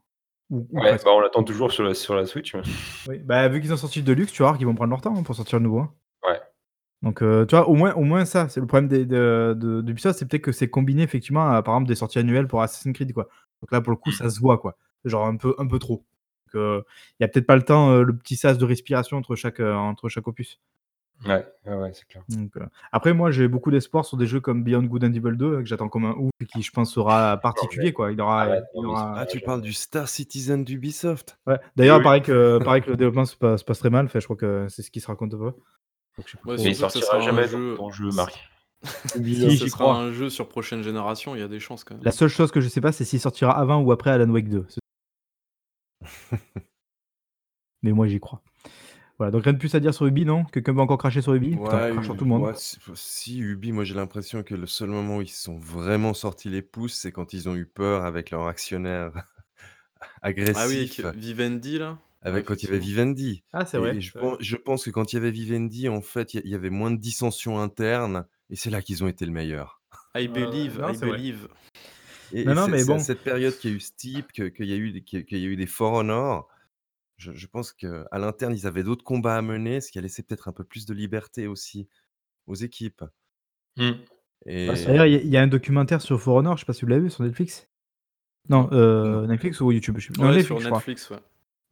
Ou, 0.50 0.66
ou 0.70 0.80
Ouais, 0.80 0.96
bah, 0.96 1.10
on 1.12 1.20
l'attend 1.20 1.42
toujours 1.44 1.70
sur 1.72 1.84
la, 1.84 1.94
sur 1.94 2.14
la 2.14 2.26
Switch. 2.26 2.54
mais- 2.54 2.62
Oui. 3.08 3.18
Bah, 3.18 3.48
vu 3.48 3.60
qu'ils 3.60 3.72
ont 3.72 3.76
sorti 3.76 4.02
de 4.02 4.12
luxe, 4.12 4.32
tu 4.32 4.42
vas 4.42 4.48
voir 4.48 4.58
qu'ils 4.58 4.66
vont 4.66 4.74
prendre 4.74 4.90
leur 4.90 5.00
temps 5.00 5.16
hein, 5.16 5.22
pour 5.22 5.34
sortir 5.34 5.58
le 5.58 5.64
nouveau. 5.64 5.80
hein. 5.80 5.94
Ouais. 6.26 6.40
Donc, 7.02 7.22
euh, 7.22 7.46
tu 7.46 7.56
vois, 7.56 7.68
au 7.68 7.74
moins, 7.74 7.94
au 7.94 8.02
moins 8.02 8.24
ça, 8.24 8.48
c'est 8.48 8.60
le 8.60 8.66
problème 8.66 8.88
des- 8.88 9.06
de, 9.06 9.54
de, 9.58 9.94
c'est 9.96 10.28
peut-être 10.28 10.42
que 10.42 10.52
c'est 10.52 10.68
combiné 10.68 11.02
effectivement 11.02 11.48
à, 11.50 11.62
par 11.62 11.74
exemple, 11.74 11.88
des 11.88 11.94
sorties 11.94 12.18
annuelles 12.18 12.46
pour 12.46 12.60
Assassin's 12.62 12.94
Creed, 12.94 13.12
quoi. 13.14 13.28
Donc 13.62 13.72
là, 13.72 13.80
pour 13.80 13.90
le 13.90 13.96
coup, 13.96 14.10
ça 14.12 14.28
se 14.28 14.38
voit, 14.40 14.58
quoi. 14.58 14.76
Genre 15.04 15.24
un 15.26 15.36
peu, 15.36 15.54
un 15.58 15.66
peu 15.66 15.78
trop. 15.78 16.04
Donc, 16.46 16.56
euh, 16.60 16.82
il 17.18 17.22
y 17.22 17.24
a 17.24 17.28
peut-être 17.28 17.46
pas 17.46 17.56
le 17.56 17.62
temps, 17.62 17.90
euh, 17.90 18.02
le 18.02 18.14
petit 18.16 18.36
sas 18.36 18.58
de 18.58 18.64
respiration 18.64 19.16
entre 19.16 19.34
chaque, 19.36 19.60
entre 19.60 20.08
chaque 20.08 20.26
opus. 20.28 20.60
Ouais, 21.26 21.46
ouais, 21.66 21.74
ouais, 21.74 21.92
c'est 21.92 22.06
clair. 22.06 22.22
Donc, 22.28 22.56
euh, 22.56 22.64
Après, 22.92 23.12
moi, 23.12 23.30
j'ai 23.30 23.46
beaucoup 23.46 23.70
d'espoir 23.70 24.04
sur 24.06 24.16
des 24.16 24.26
jeux 24.26 24.40
comme 24.40 24.64
Beyond 24.64 24.84
Good 24.84 25.04
and 25.04 25.12
Evil 25.12 25.36
2, 25.36 25.44
euh, 25.46 25.58
que 25.58 25.66
j'attends 25.66 25.88
comme 25.90 26.06
un 26.06 26.12
ouf, 26.14 26.30
et 26.40 26.46
qui, 26.46 26.62
je 26.62 26.70
pense, 26.72 26.92
sera 26.94 27.36
particulier, 27.36 27.92
quoi. 27.92 28.10
Il 28.10 28.20
aura, 28.22 28.42
Arrête, 28.42 28.64
il 28.74 28.78
non, 28.80 28.82
mais 28.84 28.88
aura- 28.94 29.14
Ah, 29.18 29.26
tu 29.26 29.38
parles 29.40 29.60
du 29.60 29.72
Star 29.74 30.08
Citizen 30.08 30.64
d'Ubisoft 30.64 31.38
Ouais. 31.46 31.58
D'ailleurs, 31.76 31.98
Oui, 31.98 32.04
pareil 32.04 32.22
que, 32.22 32.58
pareil 32.64 32.82
que 32.82 32.90
le 32.90 32.96
développement 32.96 33.26
se 33.26 33.36
passe, 33.36 33.60
se 33.60 33.64
passe 33.66 33.80
très 33.80 33.90
mal. 33.90 34.08
Fait, 34.08 34.20
je 34.20 34.26
crois 34.26 34.36
que 34.36 34.66
c'est 34.70 34.80
ce 34.82 34.90
qui 34.90 35.00
se 35.00 35.08
raconte 35.08 35.32
pas. 35.32 35.36
Donc, 35.44 35.54
je 36.24 36.30
sais 36.32 36.38
pas 36.38 36.50
Ouais, 36.50 36.56
trop. 36.56 36.64
Mais 36.64 36.70
il 36.70 36.74
surtout 36.76 36.98
que 37.00 37.04
ça 37.04 37.06
sortira 37.06 37.06
sera 37.06 37.16
un 37.18 37.36
jamais 37.36 37.48
jeu- 37.48 37.74
ton 37.76 37.90
jeu, 37.90 38.10
Marc. 38.14 38.50
Si, 39.14 39.34
Ça 39.42 39.48
j'y 39.50 39.68
sera 39.68 39.84
crois. 39.84 39.96
un 39.98 40.10
jeu 40.12 40.30
sur 40.30 40.48
prochaine 40.48 40.82
génération, 40.82 41.34
il 41.34 41.40
y 41.40 41.44
a 41.44 41.48
des 41.48 41.60
chances 41.60 41.84
quand 41.84 41.96
même. 41.96 42.02
La 42.04 42.12
seule 42.12 42.30
chose 42.30 42.50
que 42.50 42.62
je 42.62 42.68
sais 42.68 42.80
pas, 42.80 42.92
c'est 42.92 43.04
s'il 43.04 43.20
sortira 43.20 43.52
avant 43.58 43.82
ou 43.82 43.92
après 43.92 44.08
Alan 44.10 44.30
Wake 44.30 44.48
2. 44.48 44.64
C'est- 44.70 44.80
Mais 47.82 47.92
moi, 47.92 48.06
j'y 48.06 48.20
crois. 48.20 48.42
Voilà, 49.20 49.30
donc 49.30 49.44
rien 49.44 49.52
de 49.52 49.58
plus 49.58 49.72
à 49.76 49.80
dire 49.80 49.94
sur 49.94 50.06
Ubi, 50.06 50.24
non? 50.24 50.42
Quelqu'un 50.46 50.72
veut 50.72 50.80
encore 50.80 50.98
cracher 50.98 51.20
sur 51.22 51.32
Ubi? 51.34 51.58
Putain, 51.58 51.80
Ouais, 51.80 51.92
crache 51.92 52.06
sur 52.06 52.16
U 52.16 52.16
tout 52.16 52.24
le 52.24 52.30
monde. 52.30 52.48
ouais, 52.48 52.54
si 52.54 52.78
si 52.94 53.38
Ubi, 53.40 53.72
moi 53.72 53.82
j'ai 53.84 53.94
l'impression 53.94 54.44
que 54.44 54.54
le 54.54 54.66
seul 54.68 54.88
moment 54.90 55.16
où 55.16 55.22
ils 55.22 55.28
se 55.28 55.42
sont 55.42 55.58
vraiment 55.58 56.14
sortis 56.14 56.48
les 56.48 56.62
pouces, 56.62 56.94
c'est 56.94 57.10
quand 57.12 57.32
ils 57.32 57.48
ont 57.48 57.56
eu 57.56 57.66
peur 57.66 58.04
avec 58.04 58.30
leur 58.30 58.46
actionnaire 58.46 59.12
Ah 60.52 60.68
oui, 60.68 60.78
avec 60.78 60.94
agressif, 60.94 61.10
Vivendi 61.12 61.78
là? 61.78 61.98
Ouais, 62.22 62.22
avec 62.22 62.46
quand 62.46 62.62
il 62.62 62.66
y 62.66 62.68
avait 62.68 62.78
effectivement. 62.78 62.78
Vivendi 62.78 63.44
Ah, 63.52 63.66
c'est 63.66 63.78
et 63.78 63.80
vrai, 63.80 63.96
et 63.96 64.00
je 64.00 64.12
c'est 64.12 64.18
vrai. 64.20 64.30
pen 64.30 64.36
je 64.40 64.56
pense 64.56 64.84
que 64.84 64.90
quand 64.90 65.12
il 65.12 65.16
y 65.16 65.18
avait 65.18 65.30
Vivendi, 65.30 65.88
en 65.88 66.00
fait, 66.02 66.34
il 66.34 66.38
y 66.38 66.40
a 66.40 66.42
il 66.46 66.50
y 66.50 66.54
avait 66.54 66.70
moins 66.70 66.90
de 66.90 66.96
dissensions 66.98 67.58
internes 67.60 68.26
et 68.50 68.56
c'est 68.56 68.70
là 68.70 68.82
qu'ils 68.82 69.04
ont 69.04 69.08
été 69.08 69.26
le 69.26 69.32
meilleur 69.32 69.82
I 70.14 70.28
Heu, 70.34 70.34
believe, 70.34 70.78
non, 70.78 70.92
I 70.92 70.94
c'est 70.94 71.06
vrai. 71.06 71.22
believe. 71.22 71.48
et 72.32 72.50
Non, 72.50 72.52
et 72.52 72.54
non, 72.54 72.68
c'est 72.68 72.76
mais 72.76 72.84
c'est 72.84 72.94
à 72.94 72.98
bon. 72.98 72.98
cette 72.98 73.22
période 73.22 73.56
qu'il 73.56 73.70
y 73.70 73.72
a 73.74 73.76
eu 73.76 73.80
Steep, 73.80 74.32
que 74.32 74.44
qu'il 74.48 74.66
y 74.66 74.72
a 74.72 74.76
eu 74.76 74.92
des 74.92 75.02
qu'il 75.02 75.24
qu'il 75.24 75.38
y 75.38 75.44
a 75.44 75.48
eu 75.48 75.56
des 75.56 75.66
For 75.66 75.92
Honor. 75.92 76.48
Je 77.20 77.32
je 77.34 77.46
pense 77.46 77.72
qu'à 77.72 78.08
l'interne, 78.18 78.54
ils 78.54 78.66
avaient 78.66 78.82
d'autres 78.82 79.04
combats 79.04 79.36
à 79.36 79.42
mener, 79.42 79.80
ce 79.80 79.92
qui 79.92 79.98
a 79.98 80.02
laissé 80.02 80.22
peut-être 80.22 80.48
un 80.48 80.52
peu 80.52 80.64
plus 80.64 80.86
de 80.86 80.94
liberté 80.94 81.46
aussi 81.46 81.88
aux 82.46 82.54
équipes 82.56 83.04
Mmh. 83.76 83.92
D'ailleurs, 84.46 84.84
vrai. 84.98 85.10
il 85.10 85.12
y 85.12 85.16
a 85.16 85.20
il 85.20 85.28
y 85.28 85.36
a 85.36 85.42
un 85.42 85.46
documentaire 85.46 86.00
sur 86.00 86.20
For 86.20 86.34
Honor, 86.36 86.56
je 86.56 86.60
sais 86.60 86.66
pas 86.66 86.72
si 86.72 86.82
vous 86.82 86.88
l'avez 86.88 87.02
vu 87.02 87.10
sur 87.10 87.24
Netflix? 87.24 87.68
Non, 88.48 88.68
Non. 88.70 89.26
Netflix 89.26 89.60
ou 89.60 89.72
YouTube? 89.72 89.96
Je 89.98 90.06
sais 90.06 90.12
plus. 90.12 90.22
Non, 90.22 90.28
Ouais, 90.28 90.34
Netflix, 90.34 90.46
sur 90.46 90.58
je 90.60 90.66
crois. 90.66 90.78
Netflix, 90.78 91.10
ouais. 91.10 91.18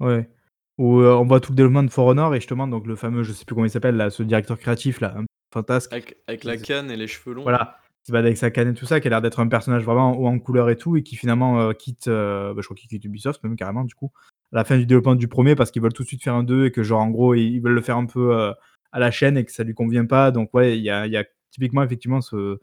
Ouais. 0.00 0.30
Où, 0.78 1.00
heu, 1.00 1.12
on 1.14 1.24
voit 1.26 1.40
tout 1.40 1.52
le 1.52 1.56
développement 1.56 1.82
de 1.82 1.90
For 1.90 2.06
Honor 2.06 2.34
et 2.34 2.40
justement 2.40 2.68
donc 2.68 2.86
le 2.86 2.96
fameux, 2.96 3.24
je 3.24 3.32
sais 3.32 3.44
plus 3.44 3.54
comment 3.54 3.66
il 3.66 3.70
s'appelle 3.70 3.96
là, 3.96 4.10
ce 4.10 4.22
directeur 4.22 4.58
créatif 4.58 5.00
là, 5.00 5.14
un 5.16 5.22
peu 5.22 5.26
fantasque. 5.52 5.92
Avec 5.92 6.16
avec 6.28 6.44
la 6.44 6.56
canne 6.56 6.90
et 6.90 6.96
les 6.96 7.06
cheveux 7.08 7.34
longs 7.34 7.48
là? 7.48 7.52
voilà, 7.52 7.78
qui 8.04 8.14
avec 8.16 8.36
sa 8.36 8.50
canne 8.50 8.68
et 8.70 8.74
tout 8.74 8.86
ça, 8.86 9.00
qui 9.00 9.08
a 9.08 9.10
l'air 9.10 9.22
d'être 9.22 9.40
un 9.40 9.48
personnage 9.48 9.84
vraiment 9.84 10.16
haut 10.18 10.26
en 10.28 10.38
couleur 10.38 10.70
et 10.70 10.76
tout 10.76 10.96
et 10.96 11.02
qui 11.02 11.16
finalement, 11.16 11.60
heu, 11.70 11.74
quitte, 11.74 12.08
heu, 12.08 12.52
bah, 12.54 12.60
je 12.62 12.66
crois 12.66 12.76
qu'il 12.76 12.88
quitte 12.88 13.04
Ubisoft 13.04 13.42
même 13.42 13.56
carrément 13.56 13.84
du 13.84 13.94
coup, 13.94 14.12
la 14.52 14.64
fin 14.64 14.78
du 14.78 14.86
développement 14.86 15.14
du 15.14 15.28
1er 15.28 15.54
parce 15.56 15.70
qu'ils 15.70 15.82
veulent 15.82 15.92
tout 15.92 16.02
de 16.04 16.08
suite 16.08 16.22
faire 16.22 16.34
un 16.34 16.42
2 16.44 16.66
et 16.66 16.70
que 16.72 16.82
genre 16.82 17.00
en 17.02 17.10
gros 17.10 17.34
ils 17.34 17.60
veulent 17.60 17.72
le 17.74 17.82
faire 17.82 17.96
un 17.98 18.06
peu, 18.06 18.32
heu, 18.34 18.52
à 18.92 18.98
la 19.00 19.10
chaîne 19.10 19.36
et 19.36 19.44
que 19.44 19.52
ça 19.52 19.64
lui 19.64 19.74
convient 19.74 20.06
pas 20.06 20.30
donc 20.30 20.52
ouais, 20.54 20.78
il 20.78 20.82
y 20.84 20.90
a 20.90 21.24
typiquement 21.50 21.82
effectivement 21.82 22.20
ce 22.20 22.58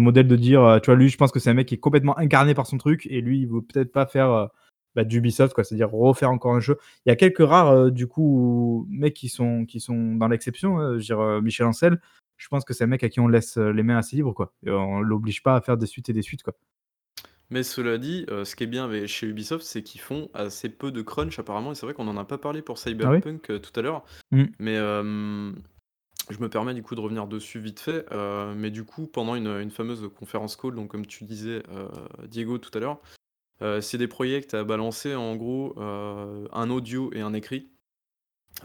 modèle 0.00 0.28
de 0.28 0.36
dire, 0.36 0.62
heu, 0.64 0.80
tu 0.80 0.86
vois 0.86 0.96
lui 0.96 1.08
je 1.08 1.16
pense 1.16 1.32
que 1.32 1.38
c'est 1.40 1.50
un 1.50 1.54
mec 1.54 1.68
qui 1.68 1.74
est 1.76 1.78
complètement 1.78 2.18
incarné 2.18 2.54
par 2.54 2.66
son 2.66 2.78
truc 2.78 3.06
et 3.10 3.20
lui 3.20 3.40
il 3.40 3.46
veut 3.48 3.62
peut-être 3.62 3.92
pas 3.92 4.06
faire, 4.06 4.30
heu, 4.32 4.48
bah, 4.96 5.04
d'Ubisoft 5.04 5.54
quoi, 5.54 5.64
c'est-à-dire 5.64 5.90
refaire 5.90 6.30
encore 6.30 6.54
un 6.54 6.60
jeu. 6.60 6.76
Il 7.06 7.10
y 7.10 7.12
a 7.12 7.16
quelques 7.16 7.38
rares, 7.46 7.90
du 7.92 8.06
coup 8.08 8.86
mecs 8.90 9.14
qui 9.14 9.28
sont 9.28 9.64
qui 9.66 9.80
sont 9.80 10.14
dans 10.16 10.28
l'exception, 10.28 10.78
hein, 10.80 10.92
je 10.92 10.96
veux 10.96 11.00
dire, 11.02 11.42
Michel 11.42 11.66
Ancel, 11.66 12.00
je 12.36 12.48
pense 12.48 12.64
que 12.64 12.74
c'est 12.74 12.84
un 12.84 12.88
mec 12.88 13.04
à 13.04 13.08
qui 13.08 13.20
on 13.20 13.28
laisse, 13.28 13.56
les 13.58 13.82
mains 13.84 13.98
assez 13.98 14.16
libres 14.16 14.34
quoi 14.34 14.52
et 14.66 14.70
on 14.70 15.00
l'oblige 15.00 15.42
pas 15.42 15.56
à 15.56 15.60
faire 15.60 15.76
des 15.78 15.86
suites 15.86 16.08
et 16.10 16.12
des 16.12 16.22
suites 16.22 16.42
quoi. 16.42 16.54
Mais 17.50 17.62
cela 17.62 17.96
dit, 17.98 18.26
heu, 18.30 18.44
ce 18.44 18.54
qui 18.56 18.64
est 18.64 18.66
bien 18.66 18.84
avec 18.84 19.06
chez 19.06 19.26
Ubisoft, 19.26 19.64
c'est 19.64 19.82
qu'ils 19.82 20.00
font 20.00 20.30
assez 20.34 20.68
peu 20.68 20.92
de 20.92 21.00
crunch 21.02 21.38
apparemment 21.38 21.72
et 21.72 21.74
c'est 21.74 21.86
vrai 21.86 21.94
qu'on 21.94 22.08
en 22.08 22.16
a 22.18 22.24
pas 22.24 22.38
parlé 22.38 22.60
pour 22.62 22.78
Ah 23.02 23.10
oui? 23.10 23.22
Cyberpunk, 23.22 23.50
heu, 23.50 23.60
tout 23.60 23.78
à 23.78 23.82
l'heure. 23.82 24.04
Mmh. 24.30 24.44
Mais, 24.58 24.74
hem, 24.74 25.56
je 26.30 26.38
me 26.40 26.48
permets 26.50 26.74
du 26.74 26.82
coup 26.82 26.94
de 26.94 27.00
revenir 27.00 27.26
dessus 27.28 27.60
vite 27.60 27.80
fait, 27.80 28.06
heu, 28.12 28.54
mais 28.56 28.70
du 28.70 28.84
coup 28.84 29.06
pendant 29.06 29.34
une, 29.36 29.48
une 29.48 29.70
fameuse 29.70 30.08
conférence 30.18 30.56
call, 30.56 30.74
donc 30.74 30.90
comme 30.90 31.06
tu 31.06 31.24
disais, 31.24 31.62
heu, 31.70 31.88
Diego 32.28 32.58
tout 32.58 32.70
à 32.76 32.80
l'heure, 32.80 33.00
heu, 33.62 33.80
CD 33.82 34.08
Projekt 34.08 34.54
a 34.54 34.64
balancé 34.64 35.14
en 35.14 35.36
gros, 35.36 35.74
heu, 35.78 36.48
un 36.52 36.70
audio 36.70 37.10
et 37.14 37.20
un 37.22 37.34
écrit 37.34 37.70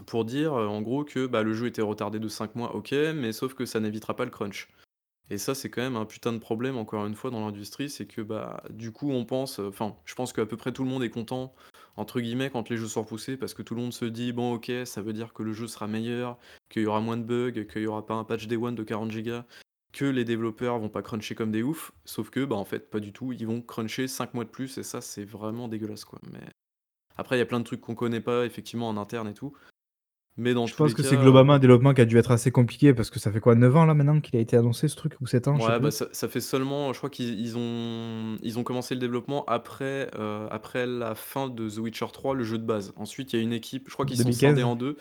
pour 0.06 0.24
dire, 0.24 0.54
heu, 0.56 0.66
en 0.68 0.82
gros 0.82 1.04
que, 1.04 1.26
bah, 1.26 1.42
le 1.42 1.52
jeu 1.54 1.66
était 1.66 1.82
retardé 1.82 2.18
de 2.18 2.28
5 2.28 2.54
mois, 2.54 2.74
OK, 2.76 2.92
mais 2.92 3.32
sauf 3.32 3.54
que 3.54 3.66
ça 3.66 3.80
n'évitera 3.80 4.16
pas 4.16 4.24
le 4.24 4.30
crunch. 4.30 4.68
Et 5.30 5.38
ça, 5.38 5.54
c'est 5.54 5.70
quand 5.70 5.80
même 5.80 5.96
un 5.96 6.04
putain 6.04 6.32
de 6.32 6.38
problème 6.38 6.76
encore 6.76 7.06
une 7.06 7.14
fois 7.14 7.30
dans 7.30 7.40
l'industrie, 7.44 7.88
c'est 7.88 8.06
que, 8.06 8.20
bah, 8.20 8.62
du 8.70 8.92
coup 8.92 9.10
on 9.10 9.24
pense, 9.24 9.58
heu, 9.58 9.68
enfin, 9.68 9.96
je 10.04 10.14
pense 10.14 10.32
qu'à 10.34 10.44
peu 10.44 10.56
près 10.56 10.72
tout 10.72 10.84
le 10.84 10.90
monde 10.90 11.02
est 11.02 11.08
«content» 11.10 11.54
entre 11.96 12.20
guillemets 12.20 12.50
quand 12.50 12.68
les 12.70 12.76
jeux 12.76 12.88
sont 12.88 13.02
repoussés 13.02 13.36
parce 13.36 13.54
que 13.54 13.62
tout 13.62 13.74
le 13.74 13.80
monde 13.80 13.92
se 13.94 14.04
dit: 14.04 14.32
«Bon 14.32 14.52
OK, 14.54 14.70
ça 14.84 15.00
veut 15.00 15.12
dire 15.14 15.32
que 15.32 15.42
le 15.42 15.52
jeu 15.54 15.66
sera 15.66 15.86
meilleur, 15.86 16.38
qu'il 16.68 16.82
y 16.82 16.86
aura 16.86 17.00
moins 17.00 17.16
de 17.16 17.22
bugs, 17.22 17.64
qu'il 17.66 17.82
y 17.82 17.86
aura 17.86 18.04
pas 18.04 18.14
un 18.14 18.24
patch 18.24 18.46
day 18.48 18.56
one 18.56 18.74
de 18.74 18.82
40 18.82 19.10
gigas, 19.12 19.44
que 19.92 20.04
les 20.04 20.24
développeurs 20.24 20.78
vont 20.78 20.88
pas 20.90 21.02
cruncher 21.02 21.34
comme 21.34 21.50
des 21.52 21.62
oufs». 21.62 21.92
Sauf 22.04 22.28
que, 22.30 22.44
bah, 22.44 22.56
en 22.56 22.64
fait 22.66 22.90
pas 22.90 23.00
du 23.00 23.12
tout, 23.12 23.32
ils 23.32 23.46
vont 23.46 23.62
cruncher 23.62 24.08
5 24.08 24.34
mois 24.34 24.44
de 24.44 24.50
plus 24.50 24.76
et 24.78 24.82
ça 24.82 25.00
c'est 25.00 25.24
vraiment 25.24 25.68
dégueulasse 25.68 26.04
quoi. 26.04 26.18
Mais 26.32 26.40
après 27.16 27.36
il 27.36 27.40
y 27.40 27.42
a 27.42 27.46
plein 27.46 27.60
de 27.60 27.64
trucs 27.66 27.80
qu'on 27.82 27.94
connaît 27.96 28.20
pas 28.22 28.46
effectivement 28.46 28.88
en 28.88 28.96
interne 28.98 29.28
et 29.28 29.34
tout. 29.34 29.54
Mais 30.36 30.52
dans 30.52 30.66
Je 30.66 30.74
pense 30.74 30.94
que 30.94 31.02
c'est 31.02 31.16
globalement 31.16 31.54
un 31.54 31.58
développement 31.58 31.94
qui 31.94 32.00
a 32.00 32.04
dû 32.04 32.18
être 32.18 32.30
assez 32.32 32.50
compliqué 32.50 32.92
parce 32.92 33.10
que 33.10 33.20
ça 33.20 33.30
fait 33.30 33.40
quoi 33.40 33.54
9 33.54 33.74
ans 33.76 33.84
là 33.86 33.94
maintenant 33.94 34.20
qu'il 34.20 34.36
a 34.36 34.40
été 34.40 34.56
annoncé 34.56 34.88
ce 34.88 34.96
truc 34.96 35.14
ou 35.20 35.26
7 35.26 35.46
ans? 35.48 35.56
Ouais, 35.58 35.78
bah, 35.78 35.90
ça 35.92 36.06
ça 36.12 36.28
fait 36.28 36.40
seulement 36.40 36.92
je 36.92 36.98
crois 36.98 37.10
qu'ils 37.10 37.38
ils 37.40 37.56
ont 37.56 38.36
ils 38.42 38.58
ont 38.58 38.64
commencé 38.64 38.94
le 38.94 39.00
développement 39.00 39.44
après, 39.46 40.10
heu, 40.18 40.46
après 40.50 40.86
la 40.86 41.14
fin 41.14 41.48
de 41.48 41.68
The 41.68 41.78
Witcher 41.78 42.06
3, 42.12 42.34
le 42.34 42.42
jeu 42.42 42.58
de 42.58 42.64
base. 42.64 42.92
Ensuite, 42.96 43.32
il 43.32 43.36
y 43.36 43.38
a 43.38 43.42
une 43.42 43.52
équipe, 43.52 43.84
je 43.88 43.92
crois 43.92 44.06
qu'ils 44.06 44.18
sont 44.18 44.32
scindés 44.32 44.62
2015? 44.62 44.64
en 44.64 44.74
2. 44.74 44.96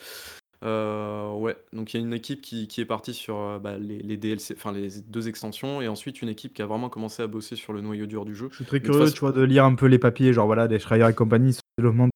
Heu, 0.64 1.32
ouais, 1.38 1.58
donc 1.74 1.94
il 1.94 1.98
y 1.98 2.04
a 2.04 2.06
une 2.06 2.14
équipe 2.14 2.42
qui 2.42 2.68
qui 2.68 2.82
est 2.82 2.86
partie 2.86 3.14
sur, 3.14 3.60
bah, 3.60 3.78
les 3.80 4.00
les 4.00 4.18
DLC, 4.18 4.54
enfin 4.56 4.72
les 4.72 5.02
2 5.02 5.28
extensions 5.28 5.82
et 5.82 5.88
ensuite 5.88 6.22
une 6.22 6.30
équipe 6.30 6.54
qui 6.54 6.62
a 6.62 6.68
vraiment 6.68 6.90
commencé 6.90 7.24
à 7.24 7.28
bosser 7.28 7.56
sur 7.56 7.74
le 7.74 7.82
noyau 7.82 8.06
dur 8.06 8.24
du 8.26 8.36
jeu. 8.36 8.50
Je 8.52 8.56
suis 8.58 8.66
très 8.66 8.80
curieux, 8.80 9.00
façon 9.00 9.14
tu 9.16 9.20
vois, 9.22 9.32
de 9.32 9.42
lire 9.42 9.66
un 9.66 9.76
peu 9.76 9.88
les 9.88 10.00
papiers, 10.00 10.34
genre 10.34 10.46
voilà, 10.46 10.68
des 10.68 10.80
Schreier 10.80 11.10
et 11.10 11.14
compagnie 11.14 11.54
sur 11.54 11.62
le 11.78 11.82
développement 11.84 12.10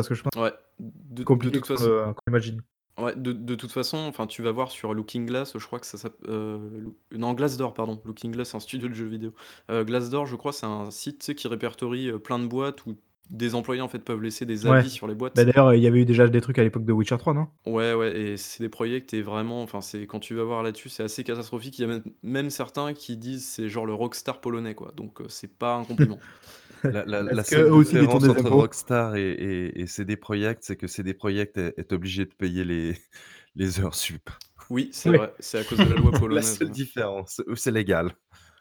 parce 0.00 0.08
que 0.08 0.14
je 0.14 0.22
pense 0.22 0.32
ouais, 0.36 0.52
de 0.78 1.22
c'est 1.22 1.24
compliqué 1.24 1.60
toute 1.60 1.66
qu'on 1.72 1.78
façon 1.78 1.90
le 2.08 2.14
qu'on 2.14 2.22
l'imagine. 2.28 2.62
ouais, 2.98 3.14
de 3.16 3.32
de 3.32 3.54
toute 3.54 3.72
façon, 3.72 3.98
enfin 3.98 4.26
tu 4.26 4.42
vas 4.42 4.52
voir 4.52 4.70
sur 4.70 4.94
Looking 4.94 5.26
Glass, 5.26 5.56
je 5.58 5.66
crois 5.66 5.80
que 5.80 5.86
ça 5.86 5.98
s'app 5.98 6.14
heu, 6.28 6.58
Loo 6.80 6.96
non 7.12 7.32
Glassdoor 7.34 7.74
pardon, 7.74 8.00
Looking 8.04 8.32
Glass 8.32 8.50
c'est 8.50 8.56
un 8.56 8.60
studio 8.60 8.88
de 8.88 8.94
jeux 8.94 9.06
vidéo. 9.06 9.32
Heu, 9.70 9.84
Glassdoor 9.84 10.26
je 10.26 10.36
crois 10.36 10.52
c'est 10.52 10.66
un 10.66 10.90
site, 10.90 11.34
qui 11.34 11.48
répertorie, 11.48 12.08
heu, 12.10 12.18
plein 12.18 12.38
de 12.38 12.46
boîtes 12.46 12.86
où 12.86 12.96
des 13.30 13.54
employés 13.54 13.82
en 13.82 13.88
fait 13.88 14.00
peuvent 14.00 14.22
laisser 14.22 14.46
des 14.46 14.66
Ouais. 14.66 14.82
avis 14.82 14.90
sur 14.90 15.06
les 15.06 15.14
Bah, 15.14 15.18
boîtes. 15.18 15.44
d'ailleurs, 15.44 15.74
il 15.74 15.82
y 15.82 15.86
avait 15.86 16.00
eu 16.00 16.04
déjà 16.04 16.26
des 16.28 16.40
trucs 16.40 16.58
à 16.58 16.62
l'époque 16.64 16.84
de 16.84 16.92
Witcher 16.92 17.16
3, 17.18 17.34
non? 17.34 17.48
Ouais, 17.66 17.92
ouais 17.92 18.18
et 18.18 18.36
CD 18.38 18.70
Projekt 18.70 19.12
est 19.12 19.20
vraiment 19.20 19.62
enfin 19.62 19.82
c'est 19.82 20.06
quand 20.06 20.18
tu 20.18 20.34
vas 20.34 20.44
voir 20.44 20.62
là-dessus, 20.62 20.88
c'est 20.88 21.02
assez 21.02 21.24
catastrophique. 21.24 21.78
Il 21.78 21.82
y 21.82 21.84
a 21.84 21.88
même 21.88 22.02
même 22.22 22.48
certains 22.50 22.94
qui 22.94 23.18
disent 23.18 23.46
c'est 23.46 23.68
genre 23.68 23.84
le 23.84 23.92
Rockstar 23.92 24.40
polonais 24.40 24.74
quoi, 24.74 24.92
donc 24.96 25.20
heu, 25.20 25.26
c'est 25.28 25.58
pas 25.58 25.74
un 25.76 25.84
compliment. 25.84 26.18
La 26.84 27.04
la 27.04 27.22
la 27.22 27.44
seule 27.44 27.70
aussi 27.70 27.92
différence 27.94 28.28
entre 28.28 28.46
impôts? 28.46 28.56
Rockstar 28.56 29.16
et 29.16 29.30
et 29.30 29.80
et 29.82 29.86
CD 29.86 30.16
Projekt, 30.16 30.62
c'est 30.64 30.76
que 30.76 30.86
CD 30.86 31.14
Projekt 31.14 31.56
est 31.58 31.74
est 31.78 31.92
obligé 31.92 32.24
de 32.24 32.34
payer 32.34 32.64
les 32.64 32.96
les 33.54 33.80
heures 33.80 33.94
sup. 33.94 34.30
Oui, 34.70 34.88
c'est 34.92 35.10
Ouais. 35.10 35.16
vrai, 35.18 35.34
c'est 35.40 35.58
à 35.58 35.64
cause 35.64 35.78
de 35.80 35.88
la 35.88 35.96
loi 35.96 36.10
La 36.12 36.18
polonaise, 36.20 36.58
seule 36.58 36.68
ouais. 36.68 36.74
différence, 36.74 37.42
c'est 37.56 37.70
légal. 37.72 38.12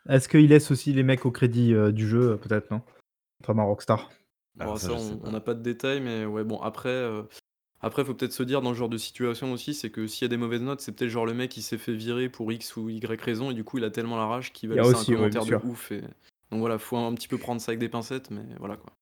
Est-ce 0.08 0.28
qu'ils 0.28 0.48
laissent 0.48 0.72
aussi 0.72 0.94
les 0.94 1.04
mecs 1.04 1.26
au 1.26 1.32
crédit, 1.32 1.74
heu, 1.74 1.92
du 1.94 2.08
jeu, 2.08 2.38
peut-être, 2.38 2.72
non? 2.72 2.82
Contrairement 3.40 3.64
à 3.64 3.66
Rockstar. 3.68 4.10
Bon 4.56 4.64
Alors 4.64 4.78
ça, 4.80 4.94
on 4.94 5.32
n'a 5.32 5.40
pas 5.40 5.54
de 5.54 5.62
détails, 5.62 6.02
mais 6.02 6.26
ouais 6.26 6.44
bon 6.44 6.60
après, 6.62 6.90
heu, 6.90 7.28
après 7.82 8.06
faut 8.06 8.14
peut-être 8.14 8.34
se 8.34 8.44
dire 8.44 8.62
dans 8.62 8.74
ce 8.74 8.80
genre 8.80 8.90
de 8.90 8.98
situation 8.98 9.54
aussi, 9.54 9.74
c'est 9.74 9.90
que 9.92 10.08
s'il 10.08 10.24
y 10.24 10.26
a 10.26 10.30
des 10.30 10.38
mauvaises 10.38 10.62
notes, 10.62 10.82
c'est 10.82 10.92
peut-être 10.94 11.12
genre 11.12 11.26
le 11.26 11.34
mec 11.34 11.52
qui 11.52 11.62
s'est 11.62 11.78
fait 11.78 11.94
virer 11.94 12.30
pour 12.30 12.52
X 12.52 12.76
ou 12.78 12.90
Y 12.90 13.22
raison 13.22 13.52
et 13.52 13.54
du 13.54 13.64
coup 13.64 13.78
il 13.78 13.84
a 13.86 13.92
tellement 13.92 14.18
la 14.18 14.26
rage 14.26 14.52
qu'il 14.54 14.70
va 14.70 14.76
laisser 14.76 14.96
un 14.96 15.00
aussi, 15.02 15.12
ouais, 15.16 15.30
bien 15.30 15.42
commentaire 15.42 15.46
de 15.46 15.68
ouf 15.68 15.92
et 15.92 16.02
donc 16.52 16.60
voilà, 16.60 16.78
faut 16.78 16.98
un 16.98 17.14
petit 17.16 17.28
peu 17.28 17.38
prendre 17.38 17.62
ça 17.62 17.72
avec 17.72 17.80
des 17.80 17.90
pincettes, 17.90 18.32
mais 18.32 18.44
voilà 18.60 18.78
quoi. 18.78 18.94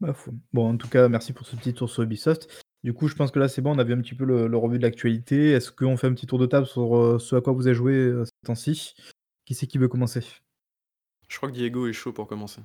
Bah, 0.00 0.12
faut 0.12 0.32
bon, 0.52 0.74
en 0.74 0.76
tout 0.76 0.88
cas, 0.88 1.08
merci 1.08 1.32
pour 1.32 1.46
ce 1.46 1.56
petit 1.56 1.74
tour 1.74 1.88
sur 1.88 2.02
Ubisoft. 2.02 2.64
Du 2.84 2.92
coup, 2.92 3.08
je 3.08 3.14
pense 3.14 3.30
que 3.30 3.38
là, 3.38 3.48
c'est 3.48 3.62
bon, 3.62 3.74
on 3.74 3.78
a 3.78 3.84
vu 3.84 3.94
un 3.94 4.00
petit 4.00 4.14
peu 4.14 4.24
le 4.24 4.46
le 4.46 4.56
revue 4.56 4.78
de 4.78 4.82
l'actualité. 4.82 5.52
Est-ce 5.52 5.72
qu'on 5.72 5.96
fait 5.96 6.06
un 6.06 6.14
petit 6.14 6.26
tour 6.26 6.38
de 6.38 6.46
table 6.46 6.66
sur, 6.66 6.96
heu, 6.96 7.18
ce 7.18 7.34
à 7.36 7.40
quoi 7.40 7.52
vous 7.52 7.66
avez 7.66 7.74
joué, 7.74 7.94
heu, 7.94 8.24
ces 8.24 8.46
temps-ci? 8.46 8.94
Qui 9.44 9.54
c'est 9.54 9.66
qui 9.66 9.78
veut 9.78 9.88
commencer? 9.88 10.20
Je 11.28 11.36
crois 11.36 11.48
que 11.48 11.54
Diego 11.54 11.86
est 11.86 11.92
chaud 11.92 12.12
pour 12.12 12.26
commencer. 12.26 12.60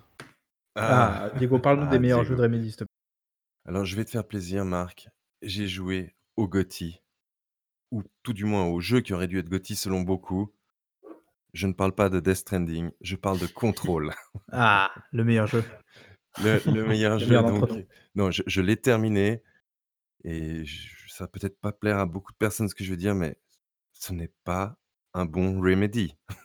Ah, 0.75 1.31
Diego, 1.37 1.59
parle-nous 1.59 1.89
des 1.89 1.95
ah, 1.95 1.99
meilleurs 1.99 2.23
jeux 2.23 2.35
de 2.35 2.41
Remedy, 2.41 2.69
s'il 2.69 2.77
te 2.77 2.83
plaît. 2.83 2.93
Alors 3.65 3.85
je 3.85 3.95
vais 3.95 4.05
te 4.05 4.11
faire 4.11 4.27
plaisir, 4.27 4.65
Marc. 4.65 5.09
J'ai 5.41 5.67
joué 5.67 6.15
au 6.37 6.47
GOTY, 6.47 7.01
ou 7.91 8.03
tout 8.23 8.33
du 8.33 8.45
moins 8.45 8.65
au 8.65 8.79
jeu 8.79 9.01
qui 9.01 9.13
aurait 9.13 9.27
dû 9.27 9.39
être 9.39 9.49
GOTY 9.49 9.75
selon 9.75 10.01
beaucoup. 10.01 10.51
Je 11.53 11.67
ne 11.67 11.73
parle 11.73 11.93
pas 11.93 12.09
de 12.09 12.19
Death 12.19 12.35
Stranding, 12.35 12.91
je 13.01 13.15
parle 13.15 13.39
de 13.39 13.47
Control. 13.47 14.13
Ah, 14.53 14.91
le 15.11 15.23
meilleur 15.23 15.47
jeu. 15.47 15.63
Le 16.43 16.61
le 16.65 16.83
meilleur 16.87 17.13
Le 17.13 17.19
jeu 17.19 17.27
meilleur 17.27 17.45
donc 17.45 17.85
non, 18.15 18.31
je 18.31 18.43
je 18.47 18.61
l'ai 18.61 18.75
terminé 18.75 19.43
et 20.23 20.65
j 20.65 20.89
ça 21.07 21.25
va 21.25 21.27
peut-être 21.27 21.59
pas 21.59 21.71
plaire 21.71 21.99
à 21.99 22.05
beaucoup 22.05 22.31
de 22.31 22.37
personnes 22.37 22.67
ce 22.67 22.75
que 22.75 22.83
je 22.83 22.91
veux 22.91 22.97
dire, 22.97 23.15
mais 23.15 23.37
ce 23.93 24.13
n'est 24.13 24.31
pas 24.43 24.77
un 25.13 25.25
bon 25.25 25.61
Remedy. 25.61 26.15
Bah, 26.27 26.35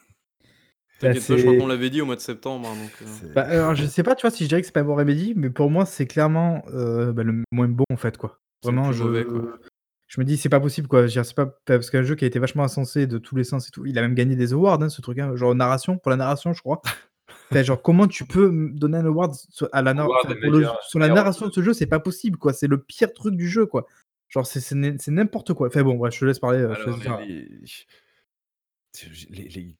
T'inquiète 0.99 1.27
pas, 1.27 1.37
je 1.37 1.41
crois 1.43 1.57
qu'on 1.57 1.67
l'avait 1.67 1.89
dit 1.89 2.01
au 2.01 2.05
mois 2.05 2.15
de 2.15 2.21
septembre, 2.21 2.67
hein, 2.67 2.75
donc 2.75 2.91
heu 3.01 3.33
bah, 3.33 3.43
alors, 3.43 3.75
je 3.75 3.85
sais 3.85 4.03
pas, 4.03 4.15
tu 4.15 4.21
vois, 4.21 4.31
si 4.31 4.43
je 4.43 4.49
dirais 4.49 4.61
que 4.61 4.67
c'est 4.67 4.73
pas 4.73 4.79
un 4.81 4.85
bon 4.85 4.95
Remedy, 4.95 5.33
mais 5.35 5.49
pour 5.49 5.69
moi, 5.69 5.85
c'est 5.85 6.07
clairement, 6.07 6.63
heu, 6.69 7.11
bah, 7.13 7.23
le 7.23 7.43
moins 7.51 7.67
bon, 7.67 7.83
en 7.91 7.97
fait, 7.97 8.17
quoi. 8.17 8.39
Vraiment, 8.63 8.89
plus 8.89 8.99
mauvais 9.03 9.25
quoi. 9.25 9.59
Je 10.07 10.19
me 10.19 10.25
dis: 10.25 10.37
«C'est 10.37 10.49
pas 10.49 10.59
possible, 10.59 10.87
quoi». 10.87 11.07
C'est 11.09 11.33
pas 11.35 11.45
parce 11.65 11.89
qu'un 11.89 12.03
jeu 12.03 12.15
qui 12.15 12.23
a 12.23 12.27
été 12.27 12.39
vachement 12.39 12.63
encensé 12.63 13.07
de 13.07 13.17
tous 13.17 13.35
les 13.35 13.43
sens 13.43 13.67
et 13.67 13.71
tout, 13.71 13.85
il 13.85 13.97
a 13.97 14.01
même 14.01 14.15
gagné 14.15 14.35
des 14.35 14.53
awards, 14.53 14.81
hein, 14.81 14.89
ce 14.89 15.01
truc, 15.01 15.19
hein, 15.19 15.35
genre 15.35 15.53
narration, 15.53 15.97
pour 15.97 16.11
la 16.11 16.17
narration, 16.17 16.53
je 16.53 16.61
crois. 16.61 16.81
Enfin, 17.51 17.63
genre, 17.63 17.81
comment 17.81 18.07
tu 18.07 18.25
peux 18.25 18.71
donner 18.73 18.97
un 18.97 19.05
award 19.05 19.33
sur 19.49 19.69
à 19.71 19.81
la 19.81 19.93
nar 19.93 20.07
le 20.27 20.65
sur 20.87 20.99
la 20.99 21.07
narration 21.07 21.47
de 21.47 21.53
ce 21.53 21.61
jeu, 21.61 21.73
c'est 21.73 21.85
pas 21.85 21.99
possible, 21.99 22.37
quoi. 22.37 22.53
C'est 22.53 22.67
le 22.67 22.81
pire 22.81 23.13
truc 23.13 23.35
du 23.35 23.47
jeu, 23.47 23.65
quoi. 23.65 23.85
Genre, 24.29 24.45
c'est 24.45 24.59
c'est 24.59 24.75
n'im 24.75 24.97
c'est 24.99 25.11
n'importe 25.11 25.53
quoi. 25.53 25.67
Enfin 25.67 25.83
bon, 25.83 25.95
bref, 25.95 26.13
je 26.13 26.19
te 26.19 26.25
laisse 26.25 26.39
parler, 26.39 26.63
te 26.63 26.89
laisse 26.89 26.99
les 29.29 29.75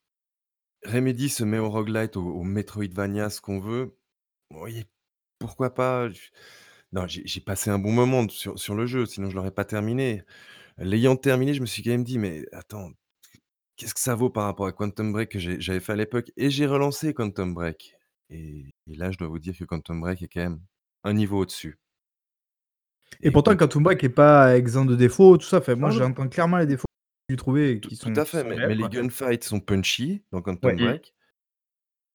Remedy 0.86 1.28
se 1.28 1.44
met 1.44 1.58
au 1.58 1.70
roguelite, 1.70 2.16
au 2.16 2.22
au 2.22 2.44
Metroidvania, 2.44 3.30
ce 3.30 3.42
qu'on 3.42 3.60
veut. 3.60 3.98
Oui, 4.52 4.86
pourquoi 5.40 5.74
pas? 5.74 6.08
Non, 6.98 7.08
j'ai 7.08 7.22
j'ai 7.28 7.42
passé 7.42 7.70
un 7.70 7.80
bon 7.80 7.92
moment 7.92 8.28
sur 8.30 8.58
sur 8.60 8.74
le 8.76 8.86
jeu, 8.88 9.06
sinon 9.06 9.30
je 9.30 9.36
l'aurais 9.36 9.52
pas 9.52 9.66
terminé. 9.66 10.24
L'ayant 10.78 11.16
terminé, 11.18 11.54
je 11.54 11.62
me 11.62 11.66
suis 11.68 11.84
quand 11.84 11.92
même 11.92 12.04
dit: 12.04 12.20
«Mais 12.20 12.46
attends, 12.54 12.92
qu'est-ce 13.78 13.94
que 13.96 14.02
ça 14.02 14.16
vaut 14.16 14.30
par 14.32 14.46
rapport 14.46 14.68
à 14.68 14.74
Quantum 14.74 15.12
Break 15.14 15.32
que 15.32 15.40
j'ai 15.40 15.62
j'avais 15.62 15.80
fait 15.82 15.94
à 15.94 15.98
l'époque?» 15.98 16.32
et 16.38 16.50
j'ai 16.52 16.68
relancé 16.68 17.14
Quantum 17.14 17.54
Break 17.56 17.96
et 18.32 18.66
et 18.88 18.96
là, 18.96 19.12
je 19.12 19.18
dois 19.20 19.28
vous 19.30 19.40
dire 19.40 19.58
que 19.58 19.66
Quantum 19.66 20.02
Break 20.02 20.22
est 20.24 20.28
quand 20.30 20.42
même 20.42 20.62
un 21.06 21.14
niveau 21.14 21.40
au-dessus. 21.42 21.80
Et 23.22 23.28
Et 23.28 23.32
pourtant 23.32 23.56
Quantum 23.56 23.84
Break 23.84 24.04
est 24.04 24.10
pas 24.10 24.58
exempt 24.58 24.86
de 24.86 24.96
défauts, 24.96 25.38
tout 25.38 25.46
ça. 25.48 25.58
Enfin, 25.60 25.76
moi, 25.76 25.90
non, 25.90 25.92
j'entends 25.92 26.28
clairement 26.30 26.58
les 26.58 26.66
défauts 26.66 26.86
que 27.28 27.34
j'ai 27.34 27.38
trouvés 27.38 27.72
et 27.74 27.80
tout 27.82 27.90
qui 27.90 27.98
tout 27.98 28.10
sont 28.10 28.18
à 28.18 28.26
qui 28.26 28.26
fait, 28.26 28.44
sont 28.44 28.50
mais 28.50 28.58
mais 28.62 28.66
réels, 28.66 28.76
les 28.76 28.88
quoi. 28.88 28.90
gunfights 28.90 29.44
sont 29.44 29.60
punchy 29.60 30.24
dans 30.32 30.42
Quantum. 30.42 30.78
Mmh. 30.78 30.78
Break. 30.78 31.14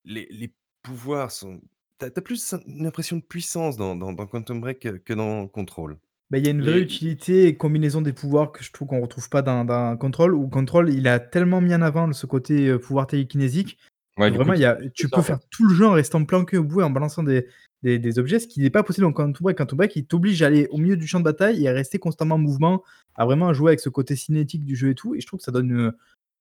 Les 0.05 0.27
les 0.31 0.55
pouvoirs 0.83 1.31
sont 1.33 1.61
tu 1.99 2.05
as 2.07 2.11
tu 2.11 2.19
as 2.19 2.23
plus 2.23 2.55
une 2.67 2.87
impression 2.87 3.17
de 3.17 3.23
puissance 3.23 3.77
dans 3.77 3.97
dans 3.97 4.13
dans 4.13 4.27
Quantum 4.27 4.61
Break 4.61 4.81
que 4.81 4.89
que 4.99 5.13
dans 5.15 5.49
Control. 5.49 5.99
Bah, 6.31 6.39
il 6.39 6.45
y 6.45 6.49
a 6.49 6.51
une 6.51 6.63
vraie 6.63 6.81
utilité 6.81 7.47
et 7.47 7.57
combinaison 7.57 8.01
des 8.01 8.15
pouvoirs 8.15 8.53
que 8.53 8.65
je 8.65 8.73
trouve 8.73 8.89
qu'on 8.89 9.01
retrouve 9.03 9.29
pas 9.29 9.43
dans 9.43 9.65
dans 9.67 9.97
Control, 9.99 10.35
où 10.35 10.49
Control, 10.49 10.91
il 10.93 11.07
a 11.07 11.21
tellement 11.21 11.61
mis 11.61 11.75
en 11.75 11.83
avant 11.83 12.11
ce 12.15 12.25
côté, 12.27 12.69
heu, 12.69 12.79
pouvoir 12.79 13.07
télékinésique, 13.07 13.79
Ouais, 14.17 14.31
que 14.31 14.33
du 14.33 14.41
coup, 14.41 14.49
vraiment 14.49 14.55
il 14.55 14.61
y 14.61 14.65
a 14.65 14.79
tu 14.95 15.03
fais 15.03 15.05
tu 15.05 15.11
ça, 15.11 15.19
peux 15.19 15.21
en 15.21 15.23
fait. 15.25 15.35
faire 15.35 15.41
tout 15.51 15.67
le 15.67 15.75
jeu 15.75 15.87
en 15.87 15.93
restant 15.93 16.25
planqué 16.25 16.57
au 16.57 16.65
bout 16.65 16.81
et 16.81 16.85
en 16.85 16.91
balançant 16.91 17.23
des 17.23 17.49
des 17.83 17.99
des 17.99 18.19
objets, 18.19 18.39
ce 18.39 18.47
qui 18.49 18.61
n'est 18.61 18.71
pas 18.71 18.83
possible 18.83 19.07
dans 19.07 19.13
Quantum 19.13 19.43
Break. 19.45 19.59
Quantum 19.59 19.77
Break, 19.77 19.95
il 19.97 20.07
t'oblige 20.07 20.43
à 20.43 20.47
aller 20.47 20.69
au 20.71 20.79
milieu 20.79 20.97
du 20.97 21.07
champ 21.07 21.19
de 21.21 21.25
bataille 21.25 21.63
et 21.65 21.69
à 21.69 21.73
rester 21.73 21.99
constamment 21.99 22.37
en 22.37 22.39
mouvement, 22.39 22.83
à 23.15 23.27
vraiment 23.27 23.53
jouer 23.53 23.71
avec 23.73 23.81
ce 23.81 23.91
côté 23.91 24.17
cinétique 24.17 24.65
du 24.65 24.75
jeu 24.77 24.91
et 24.91 24.95
tout 24.95 25.15
et 25.15 25.21
je 25.21 25.27
trouve 25.27 25.39
que 25.41 25.45
ça 25.45 25.53
donne, 25.53 25.71
heu, 25.73 25.93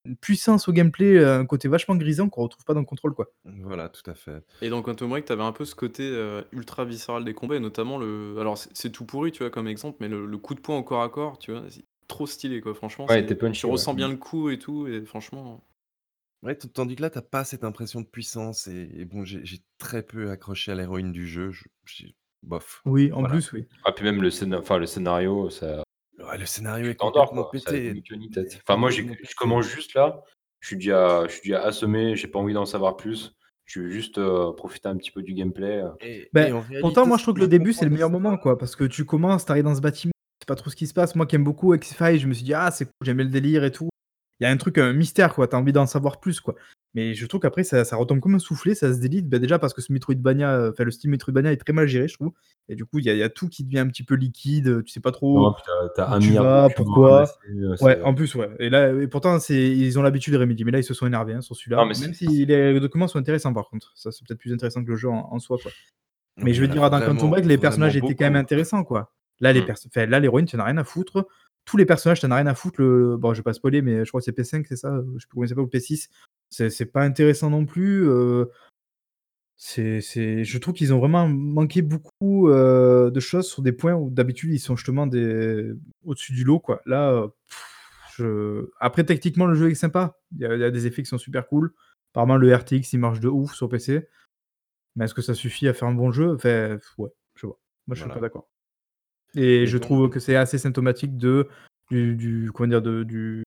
une 0.06 0.18
puissance 0.18 0.68
au 0.68 0.73
gameplay, 0.73 1.15
heu, 1.18 1.30
un 1.34 1.45
côté 1.45 1.68
vachement 1.68 1.95
grisant 1.95 2.30
qu'on 2.30 2.44
retrouve 2.44 2.65
pas 2.65 2.73
dans 2.73 2.86
Control, 2.86 3.14
quoi. 3.14 3.32
Voilà, 3.45 3.90
tout 3.90 4.07
à 4.10 4.15
fait. 4.15 4.44
et 4.61 4.69
dans 4.69 4.82
Quantum 4.84 5.10
Break, 5.10 5.26
tu 5.26 5.32
avais 5.32 5.41
un 5.44 5.52
peu 5.53 5.65
ce 5.65 5.73
côté, 5.76 6.03
heu, 6.03 6.45
ultra 6.52 6.86
viscéral 6.86 7.23
des 7.26 7.34
combats 7.34 7.56
et 7.56 7.60
notamment 7.60 7.98
le 7.98 8.36
alors 8.40 8.57
c'est 8.57 8.91
tout 8.91 9.06
pourri, 9.06 9.32
tu 9.32 9.40
vois, 9.40 9.49
comme 9.49 9.68
exemple, 9.68 9.98
mais 10.02 10.07
le 10.07 10.26
le 10.28 10.38
coup 10.38 10.53
de 10.56 10.60
poing 10.61 10.78
au 10.78 10.84
corps 10.84 11.02
à 11.02 11.10
corps, 11.10 11.40
tu 11.40 11.52
vois? 11.52 11.64
C'est 11.69 11.86
trop 12.07 12.28
stylé, 12.28 12.61
quoi. 12.61 12.76
Franchement, 12.76 13.07
Ouais, 13.07 13.19
c'est 13.19 13.22
était 13.22 13.36
tu 13.56 13.65
punchy, 13.65 13.69
ouais. 13.72 13.84
ressens 13.84 13.94
bien 13.95 14.07
le 14.10 14.18
coup 14.18 14.49
et 14.49 14.60
tout 14.60 14.88
et 14.88 15.03
franchement 15.06 15.64
Ouais, 16.44 16.56
tandis 16.57 16.95
que 16.95 17.02
là, 17.03 17.10
tu 17.11 17.19
as 17.19 17.22
pas 17.22 17.44
cette 17.45 17.64
impression 17.64 18.02
de 18.02 18.07
puissance 18.07 18.68
et 18.68 18.90
et 18.95 19.06
bon, 19.06 19.23
j'ai 19.23 19.45
j'ai 19.45 19.60
très 19.78 20.02
peu 20.03 20.32
accroché 20.32 20.72
à 20.72 20.76
l'héroïne 20.76 21.11
du 21.11 21.28
jeu, 21.28 21.52
je 21.52 21.65
j'ai 21.86 22.15
bof, 22.41 22.84
Oui, 22.86 23.11
en 23.11 23.26
voilà. 23.26 23.26
plus, 23.26 23.52
oui. 23.53 23.68
Ah, 23.84 23.91
puis 23.91 24.03
même 24.06 24.22
le 24.22 24.30
le 24.80 24.86
scénario, 24.88 25.49
ça 25.49 25.84
Ouais, 26.22 26.38
le 26.38 26.45
scénario 26.45 26.89
est 26.89 26.95
t'endors, 26.98 27.34
complètement 27.35 27.43
quoi. 27.43 27.53
Ça 27.57 27.72
pété, 27.73 27.91
ni 27.91 28.03
queue 28.03 28.15
ni 28.15 28.30
tête. 28.30 28.53
est 28.56 28.64
Enfin, 28.68 28.77
moi, 28.77 28.89
j'ai 28.91 29.03
complètement 29.03 29.18
je 29.23 29.35
pété. 29.35 29.35
commence 29.35 29.65
juste 29.68 29.93
là, 29.95 30.22
je 30.60 30.68
suis 30.68 30.76
déjà 30.77 31.26
je 31.27 31.34
suis 31.34 31.41
déjà 31.49 31.64
assommé, 31.64 32.15
j'ai 32.15 32.27
pas 32.27 32.39
envie 32.39 32.53
d'en 32.53 32.65
savoir 32.65 32.98
plus. 32.98 33.34
Je 33.65 33.81
veux 33.81 33.89
juste, 33.89 34.18
heu, 34.18 34.53
profiter 34.56 34.89
un 34.89 34.98
petit 34.98 35.11
peu 35.11 35.22
du 35.23 35.34
gameplay, 35.34 35.81
heu. 35.81 35.91
Et 36.02 36.31
et 36.35 36.52
Beh, 36.52 36.53
en 36.53 36.61
pourtant, 36.80 37.06
réalité, 37.06 37.07
moi, 37.07 37.18
ce 37.18 37.18
je 37.18 37.23
trouve 37.23 37.35
que 37.35 37.39
que 37.39 37.41
le 37.41 37.48
je 37.48 37.48
début, 37.48 37.73
c'est 37.73 37.85
comprends 37.85 37.85
le 37.85 37.91
meilleur 37.91 38.10
moment, 38.10 38.38
quoi, 38.38 38.57
parce 38.57 38.76
que 38.76 38.84
tu 38.85 39.06
commences, 39.06 39.45
tu 39.45 39.52
arrives 39.52 39.64
dans 39.65 39.76
ce 39.76 39.81
bâtiment, 39.81 40.11
tu 40.39 40.43
sais 40.43 40.45
pas 40.48 40.56
trop 40.56 40.69
ce 40.69 40.76
qui 40.76 40.88
se 40.88 40.93
passe. 40.93 41.15
Moi 41.15 41.26
qui 41.26 41.35
aime 41.35 41.43
beaucoup 41.43 41.73
X-Files, 41.76 42.19
je 42.19 42.27
me 42.27 42.34
suis 42.34 42.43
dit: 42.45 42.53
«Ah, 42.53 42.72
c'est 42.72 42.85
cool», 42.85 42.93
j'aimais 43.03 43.23
le 43.23 43.30
délire 43.30 43.64
et 43.64 43.72
tout. 43.72 43.91
Il 44.42 44.46
y 44.46 44.48
a 44.48 44.52
un 44.52 44.58
truc, 44.58 44.78
un 44.80 44.94
mystère, 44.94 45.36
quoi, 45.36 45.48
tu 45.48 45.56
as 45.56 45.60
envie 45.60 45.72
d'en 45.74 45.86
savoir 45.86 46.20
plus, 46.20 46.40
quoi. 46.42 46.56
Mais 46.94 47.14
je 47.14 47.26
trouve 47.26 47.40
qu'après 47.40 47.64
ça 47.64 47.86
ça 47.86 47.96
retombe 47.96 48.20
comme 48.20 48.36
un 48.36 48.40
soufflé, 48.40 48.76
ça 48.76 48.94
se 48.94 49.00
délite. 49.00 49.30
Bah, 49.30 49.40
déjà 49.40 49.60
parce 49.60 49.74
que 49.74 49.82
ce 49.82 49.94
Metroidvania, 49.94 50.58
heu, 50.58 50.70
enfin 50.72 50.84
le 50.84 50.92
style 50.92 51.10
Metroidvania 51.12 51.52
est 51.54 51.58
très 51.58 51.72
mal 51.74 51.88
géré, 51.88 52.08
je 52.10 52.16
trouve 52.16 52.34
et 52.68 52.76
du 52.76 52.86
coup, 52.86 53.00
il 53.00 53.06
y 53.06 53.16
y 53.18 53.24
a 53.24 53.30
tout 53.30 53.48
qui 53.48 53.64
devient 53.64 53.80
un 53.80 53.88
petit 53.88 54.04
peu 54.04 54.16
liquide, 54.16 54.68
heu, 54.68 54.84
tu 54.84 54.92
sais 54.92 55.00
pas 55.00 55.12
trop 55.12 55.38
Non, 55.38 55.54
puis 55.54 55.64
tu 55.64 55.72
as 55.72 55.90
tu 55.96 56.02
as 56.02 56.10
où 56.10 56.14
un 56.16 56.20
tu 56.20 56.32
de 56.34 56.38
vas, 56.38 56.70
pourquoi. 56.76 57.24
heu, 57.50 57.76
Ouais, 57.82 58.02
en 58.04 58.14
plus, 58.14 58.36
ouais 58.36 58.50
et 58.60 58.70
là 58.70 58.92
et 58.94 59.08
pourtant 59.08 59.40
c'est 59.40 59.56
ils 59.70 59.98
ont 60.00 60.02
l'habitude 60.02 60.36
Remedy, 60.36 60.66
mais 60.66 60.72
là, 60.72 60.80
ils 60.80 60.84
se 60.84 60.94
sont 60.94 61.08
énervés, 61.08 61.34
hein, 61.34 61.42
sur 61.42 61.56
non, 61.56 61.62
celui-là. 61.62 61.86
mais 61.86 61.94
Même 61.94 62.14
c'est 62.14 62.26
si 62.28 62.46
les 62.46 62.80
documents 62.80 63.08
sont 63.08 63.20
intéressants 63.20 63.54
par 63.54 63.70
contre. 63.70 63.92
Ça, 63.96 64.12
c'est 64.12 64.26
peut-être 64.28 64.40
plus 64.40 64.52
intéressant 64.54 64.84
que 64.84 64.90
le 64.90 64.96
jeu 64.98 65.08
en 65.10 65.30
en 65.32 65.40
soi, 65.40 65.58
quoi. 65.60 65.72
Mais 66.38 66.44
mais 66.46 66.54
je 66.54 66.62
veux 66.62 66.68
dire, 66.68 66.90
dans 66.90 67.00
Quantum 67.02 67.30
Break, 67.30 67.46
les 67.46 67.58
personnages 67.58 67.96
étaient 67.96 68.16
quand 68.16 68.26
même 68.26 68.36
intéressants, 68.36 68.84
quoi. 68.84 69.14
Là, 69.40 69.54
les 69.54 69.62
Mmh. 69.62 69.74
enfin, 69.88 70.06
là, 70.06 70.20
l'héroïne, 70.20 70.46
tu 70.46 70.56
en 70.56 70.60
as 70.60 70.66
rien 70.66 70.78
à 70.78 70.84
foutre. 70.84 71.28
Tous 71.66 71.78
les 71.78 71.86
personnages, 71.86 72.20
tu 72.20 72.26
en 72.26 72.32
as 72.32 72.36
rien 72.38 72.48
à 72.48 72.56
foutre. 72.56 72.82
Le 72.82 73.18
bon, 73.18 73.34
je 73.34 73.40
vais 73.40 73.44
pas 73.44 73.54
spoiler, 73.54 73.82
mais 73.82 74.04
je 74.04 74.10
crois 74.10 74.22
que 74.22 74.26
c'est 74.26 74.38
P5, 74.38 74.66
c'est 74.68 74.76
ça? 74.76 74.90
Heu, 74.90 75.06
je 75.16 75.22
sais 75.22 75.28
plus 75.28 75.36
comment 75.36 75.46
il 75.46 75.50
s'appelle 75.50 75.64
ou 75.64 75.68
P6. 75.68 76.10
C'est 76.50 76.86
pas 76.92 77.04
intéressant 77.04 77.50
non 77.50 77.66
plus, 77.66 78.08
c'est 79.64 80.02
c'est 80.02 80.44
je 80.44 80.58
trouve 80.58 80.74
qu'ils 80.74 80.92
ont 80.94 81.00
vraiment 81.00 81.28
manqué 81.28 81.84
beaucoup, 81.84 82.50
heu, 82.50 83.12
de 83.14 83.20
choses 83.20 83.48
sur 83.48 83.62
des 83.62 83.72
points 83.72 83.94
où 83.94 84.10
d'habitude, 84.10 84.52
ils 84.52 84.60
sont 84.60 84.76
justement 84.76 85.06
des 85.06 85.72
au-dessus 86.04 86.34
du 86.34 86.44
lot, 86.44 86.60
quoi. 86.60 86.82
Là, 86.88 87.28
je 88.16 88.70
après 88.80 89.04
techniquement, 89.04 89.46
le 89.46 89.54
jeu 89.56 89.70
est 89.70 89.76
sympa. 89.76 90.18
Il 90.36 90.42
y 90.42 90.46
a 90.46 90.56
il 90.56 90.60
y 90.60 90.64
a 90.64 90.72
des 90.72 90.88
effets 90.88 91.04
qui 91.04 91.10
sont 91.10 91.20
super 91.20 91.48
cool. 91.48 91.74
Apparemment, 92.14 92.38
le 92.38 92.54
RTX, 92.56 92.94
il 92.94 93.00
marche 93.00 93.20
de 93.20 93.30
ouf 93.30 93.54
sur 93.54 93.70
PC. 93.70 94.08
Mais 94.96 95.06
est-ce 95.06 95.14
que 95.14 95.22
ça 95.22 95.36
suffit 95.36 95.68
à 95.68 95.74
faire 95.74 95.88
un 95.88 95.94
bon 95.94 96.12
jeu? 96.12 96.34
Enfin, 96.36 96.80
ouais, 96.98 97.10
je 97.36 97.48
pas. 97.48 97.60
Moi, 97.88 97.96
je 97.96 98.02
suis 98.02 98.10
pas 98.10 98.20
d'accord. 98.20 98.50
Et 99.36 99.66
je 99.66 99.78
trouve 99.78 100.10
que 100.10 100.20
c'est 100.20 100.36
assez 100.36 100.58
symptomatique 100.58 101.18
de 101.18 101.48
du 101.90 102.16
du 102.16 102.52
comment 102.53 102.68
dire? 102.70 102.82
De 102.82 103.03
du 103.03 103.44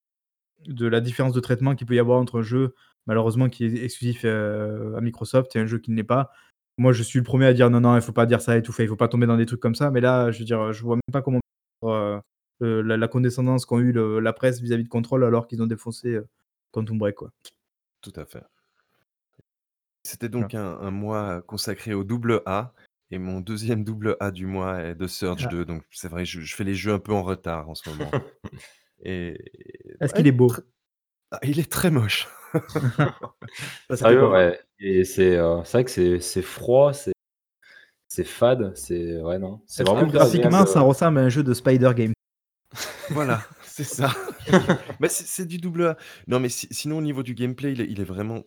de 0.66 0.86
la 0.86 1.01
différence 1.01 1.32
de 1.35 1.40
traitement 1.40 1.74
qu'il 1.74 1.86
peut 1.86 1.94
y 1.94 1.98
avoir 1.98 2.19
entre 2.20 2.40
un 2.40 2.43
jeu, 2.43 2.74
malheureusement, 3.06 3.48
qui 3.51 3.65
est 3.66 3.85
exclusif, 3.85 4.24
heu, 4.24 4.94
à 4.97 5.01
Microsoft 5.02 5.55
et 5.56 5.61
un 5.61 5.66
jeu 5.66 5.78
qui 5.78 5.90
ne 5.93 5.97
l'est 5.97 6.05
pas. 6.05 6.31
Moi, 6.78 6.93
je 6.93 7.02
suis 7.02 7.19
le 7.19 7.24
premier 7.24 7.47
à 7.47 7.52
dire: 7.55 7.70
«Non, 7.70 7.81
non, 7.81 7.97
il 7.97 8.02
faut 8.02 8.12
pas 8.12 8.27
dire 8.27 8.40
ça 8.43 8.56
et 8.56 8.62
tout, 8.62 8.73
enfin, 8.73 8.82
il 8.85 8.89
faut 8.89 8.97
pas 8.97 9.09
tomber 9.09 9.27
dans 9.27 9.36
des 9.36 9.47
trucs 9.47 9.61
comme 9.61 9.74
ça», 9.77 9.90
mais 9.90 10.01
là, 10.01 10.31
je 10.32 10.40
veux 10.40 10.44
dire, 10.47 10.73
je 10.73 10.82
vois 10.82 10.97
même 10.97 11.02
pas 11.12 11.23
comment, 11.23 11.40
heu, 11.85 12.20
heu, 12.62 12.82
la 12.82 12.97
la 12.97 13.09
condescendance 13.09 13.66
qu'ont 13.66 13.81
eu 13.81 13.93
le 13.93 14.20
la 14.20 14.32
presse 14.32 14.61
vis-à-vis 14.61 14.85
de 14.85 14.89
Control 14.89 15.24
alors 15.24 15.47
qu'ils 15.48 15.62
ont 15.62 15.66
défoncé, 15.66 16.19
Quantum 16.73 16.98
Break, 16.98 17.16
quoi. 17.16 17.31
tout 18.01 18.12
à 18.16 18.24
fait. 18.24 18.44
C'était 20.02 20.28
donc 20.28 20.55
un 20.55 20.78
un 20.78 20.90
mois 20.90 21.43
consacré 21.43 21.94
au 21.94 22.05
double 22.05 22.43
A 22.47 22.73
et 23.15 23.19
mon 23.19 23.41
deuxième 23.41 23.85
double 23.85 24.16
A 24.20 24.31
du 24.32 24.47
mois 24.47 24.81
est 24.82 24.97
The 24.97 25.07
Surge 25.07 25.47
Ah. 25.47 25.49
2, 25.49 25.65
donc 25.65 25.85
c'est 25.93 26.09
vrai, 26.09 26.24
je 26.24 26.41
je 26.41 26.55
fais 26.57 26.65
les 26.65 26.74
jeux 26.74 26.93
un 26.93 26.99
peu 26.99 27.12
en 27.12 27.23
retard 27.23 27.69
en 27.70 27.74
ce 27.74 27.89
moment 27.89 28.11
et 29.05 29.39
Est-ce 30.01 30.15
qu'il 30.15 30.27
est 30.27 30.32
beau? 30.32 30.53
ah, 31.31 31.41
il 31.43 31.59
est 31.61 31.70
très 31.70 31.91
moche. 31.91 32.28
Ça, 33.91 33.97
ça 33.97 34.07
fait 34.07 34.07
Sérieux, 34.07 34.19
peur. 34.19 34.32
ouais 34.32 34.61
et 34.81 35.05
c'est, 35.05 35.36
heu, 35.39 35.62
c'est 35.65 35.73
vrai 35.78 35.85
que 35.85 35.91
c'est 35.91 36.20
c'est 36.20 36.43
froid, 36.43 36.93
c'est 36.93 37.12
c'est 38.09 38.24
fade, 38.24 38.73
c'est 38.77 39.20
ouais, 39.23 39.39
non, 39.39 39.62
c'est 39.66 39.85
que 39.85 39.85
vraiment 39.85 40.11
pas 40.12 40.27
agréable, 40.27 40.57
graphiquement, 40.57 40.66
ça 40.66 40.81
ressemble 40.81 41.19
à 41.19 41.23
un 41.23 41.28
jeu 41.28 41.43
de 41.43 41.55
Spider 41.55 41.93
Game? 41.97 42.12
Voilà, 43.11 43.49
c'est 43.62 43.85
ça. 43.85 44.12
Bah, 45.01 45.09
c'est 45.09 45.27
c'est 45.27 45.47
du 45.47 45.59
double 45.59 45.85
A. 45.86 45.97
Non, 46.27 46.41
mais 46.41 46.49
si 46.49 46.69
sinon 46.70 46.99
au 46.99 47.03
niveau 47.03 47.23
du 47.23 47.35
gameplay, 47.35 47.73
il 47.73 47.81
est 47.81 47.86
il 47.91 48.01
est 48.01 48.05
vraiment 48.05 48.43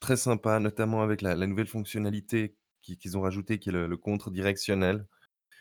très 0.00 0.16
sympa, 0.16 0.58
notamment 0.60 1.02
avec 1.02 1.22
la 1.22 1.34
la 1.36 1.46
nouvelle 1.46 1.66
fonctionnalité 1.66 2.56
qui 2.82 2.98
qu'ils 2.98 3.16
ont 3.18 3.22
rajoutée, 3.22 3.58
qui 3.58 3.68
est 3.70 3.72
le 3.72 3.86
le 3.86 3.96
contre 3.96 4.30
directionnel 4.30 5.06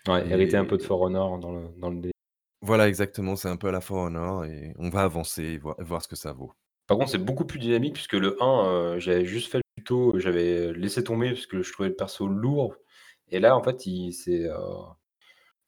Ouais, 0.07 0.27
hérité 0.29 0.57
un 0.57 0.65
peu 0.65 0.75
de 0.77 0.83
For 0.83 0.99
Honor 0.99 1.39
dans 1.39 1.53
le 1.53 1.69
dans 1.77 1.89
le 1.89 2.11
voilà, 2.61 2.87
exactement, 2.87 3.35
c'est 3.35 3.49
un 3.49 3.57
peu 3.57 3.67
à 3.67 3.71
la 3.73 3.81
For 3.81 3.97
Honor 3.97 4.45
et 4.45 4.73
on 4.77 4.89
va 4.89 5.01
avancer 5.03 5.43
et 5.43 5.57
voir 5.57 5.75
voir 5.79 6.01
ce 6.01 6.07
que 6.07 6.15
ça 6.15 6.31
vaut. 6.33 6.53
par 6.87 6.97
contre, 6.97 7.11
c'est 7.11 7.17
beaucoup 7.23 7.45
plus 7.45 7.59
dynamique 7.59 7.93
puisque 7.93 8.13
le 8.13 8.41
1, 8.41 8.95
heu, 8.95 8.99
j'avais 8.99 9.25
juste 9.25 9.51
fait 9.51 9.59
le 9.59 9.63
tuto, 9.77 10.17
j'avais 10.19 10.73
laissé 10.73 11.03
tomber 11.03 11.29
parce 11.31 11.45
que 11.45 11.61
je 11.61 11.71
trouvais 11.71 11.89
le 11.89 11.95
perso 11.95 12.27
lourd. 12.27 12.75
Et 13.29 13.39
là, 13.39 13.55
en 13.55 13.61
fait, 13.63 13.79
c'est, 14.11 14.45
heu, 14.45 14.53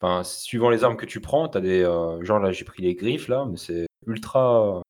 enfin, 0.00 0.24
suivant 0.24 0.70
les 0.70 0.84
armes 0.84 0.96
que 0.96 1.06
tu 1.06 1.20
prends, 1.20 1.48
tu 1.48 1.58
as 1.58 1.60
des, 1.60 1.82
heu, 1.82 2.22
genre 2.24 2.38
là, 2.40 2.52
j'ai 2.52 2.64
pris 2.64 2.82
les 2.82 2.94
griffes 2.94 3.28
là, 3.28 3.46
mais 3.50 3.56
c'est 3.56 3.86
ultra 4.06 4.82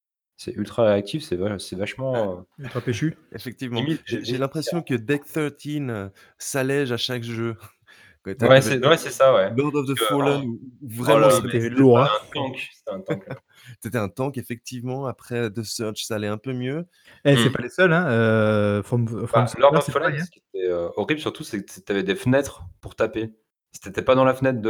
c'est 0.45 0.53
ultra 0.53 0.85
réactif, 0.85 1.23
c'est 1.25 1.37
va 1.37 1.59
c'est 1.59 1.77
vachement, 1.77 2.41
heu, 2.41 2.45
Ultra 2.59 2.81
péchu? 2.83 3.15
effectivement, 3.33 3.81
limite 3.81 4.03
j'ai 4.07 4.25
j'ai 4.25 4.39
l'impression 4.39 4.83
que 4.83 4.95
Deck 4.95 5.25
13, 5.25 5.91
heu, 5.91 6.11
s'allège 6.39 6.93
à 6.93 6.97
chaque 6.97 7.23
jeu. 7.23 7.57
Quand 8.25 8.33
Ouais, 8.41 8.61
c'est 8.63 8.79
ouais, 8.85 8.97
c'est 8.97 9.11
ça, 9.11 9.35
ouais. 9.35 9.51
Lord 9.57 9.75
of 9.75 9.87
the 9.89 9.97
que 9.97 10.05
Fallen 10.09 10.45
oh 10.45 10.47
où 10.47 10.61
où 10.83 10.89
oh 11.09 11.19
vraiment 11.19 11.19
là 11.19 11.41
mais 11.45 11.59
c'était 11.59 11.69
lourd, 11.69 11.99
hein. 12.01 12.09
un 12.23 12.27
tank, 12.33 12.69
c'était 12.73 12.91
un 12.91 13.01
tank 13.01 13.27
là. 13.29 13.37
tu 13.83 13.97
un 13.97 14.09
tank 14.09 14.39
effectivement, 14.39 15.07
après 15.07 15.51
The 15.51 15.63
Surge, 15.63 16.05
ça 16.05 16.17
allait 16.17 16.29
un 16.29 16.39
peu 16.39 16.53
mieux. 16.53 16.87
Eh, 17.25 17.37
c'est 17.37 17.51
Mmh. 17.51 17.55
pas 17.57 17.63
les 17.63 17.69
seuls, 17.69 17.93
hein, 17.93 18.83
From 18.83 19.07
From 19.27 19.45
Bah, 19.45 19.47
Lord 19.59 19.77
of 19.77 19.85
c'est 19.87 19.93
Fallen, 19.93 20.11
pareil, 20.11 20.21
hein. 20.21 20.25
ce 20.25 20.31
qui 20.31 20.39
était, 20.55 20.67
heu, 20.69 20.91
horrible 20.97 21.21
surtout, 21.21 21.45
c'est 21.45 21.65
que 21.65 21.73
tu 21.81 21.93
avais 21.93 22.03
des 22.03 22.15
fenêtres 22.17 22.63
pour 22.81 22.95
taper. 22.95 23.35
Si 23.73 23.81
tu 23.81 23.89
étais 23.89 24.03
pas 24.03 24.15
dans 24.15 24.25
la 24.25 24.35
fenêtre 24.35 24.61
de, 24.61 24.69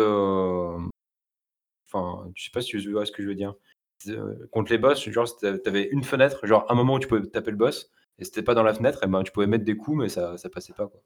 enfin, 1.86 2.31
je 2.35 2.44
sais 2.44 2.51
pas 2.51 2.61
si 2.62 2.70
tu 2.70 2.90
vois 2.93 3.07
ce 3.07 3.12
que 3.12 3.23
je 3.23 3.28
veux 3.28 3.35
dire? 3.35 3.55
Heu, 4.09 4.49
contre 4.51 4.73
les 4.73 4.79
boss, 4.79 5.09
genre, 5.11 5.29
si 5.29 5.37
tu 5.39 5.47
a 5.47 5.59
tu 5.59 5.69
avais 5.69 5.89
une 5.91 6.05
fenêtre, 6.05 6.47
genre 6.47 6.66
un 6.70 6.74
moment 6.74 6.95
où 6.95 6.99
tu 6.99 7.09
pouvais 7.09 7.23
taper 7.23 7.51
le 7.51 7.57
boss 7.57 7.91
et 8.19 8.24
tu 8.24 8.43
pas 8.43 8.55
dans 8.55 8.62
la 8.62 8.74
fenêtre 8.74 9.03
et 9.03 9.07
ben, 9.07 9.23
tu 9.23 9.33
pouvais 9.33 9.47
mettre 9.47 9.65
des 9.65 9.77
coups 9.77 9.99
mais 9.99 10.09
ça 10.09 10.37
ça 10.39 10.49
passait 10.49 10.73
pas, 10.73 10.87
quoi. 10.87 11.01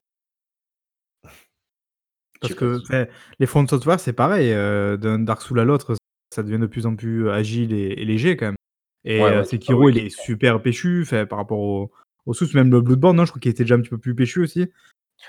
Parce 2.40 2.54
que, 2.54 2.80
enfin, 2.82 3.06
les 3.38 3.46
From 3.46 3.66
Software, 3.66 3.98
c'est 3.98 4.12
pareil, 4.12 4.52
heu, 4.52 4.98
d'un 4.98 5.18
Dark 5.20 5.40
Souls 5.40 5.58
à 5.58 5.64
l'autre, 5.64 5.96
ça 6.34 6.42
devient 6.42 6.58
de 6.58 6.66
plus 6.66 6.84
en 6.84 6.94
plus 6.94 7.30
agile 7.30 7.72
et 7.72 7.94
et 8.00 8.04
léger 8.04 8.36
quand 8.36 8.46
même. 8.46 8.56
Et 9.04 9.20
ouais, 9.20 9.36
heu, 9.36 9.40
ouais, 9.40 9.74
oui. 9.74 9.92
il 9.96 10.06
est 10.06 10.10
super 10.10 10.60
péchu, 10.60 11.02
enfin, 11.02 11.24
par 11.26 11.38
rapport 11.38 11.60
au 11.60 11.90
aux 12.26 12.34
Souls, 12.34 12.48
même 12.54 12.70
le 12.70 12.80
Bloodborne, 12.80 13.16
non, 13.16 13.24
je 13.24 13.30
crois 13.30 13.40
qu'il 13.40 13.50
était 13.50 13.62
déjà 13.62 13.76
un 13.76 13.80
petit 13.80 13.90
peu 13.90 13.98
plus 13.98 14.14
péchu 14.14 14.42
aussi. 14.42 14.66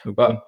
Donc. 0.03 0.15
Bah, 0.15 0.47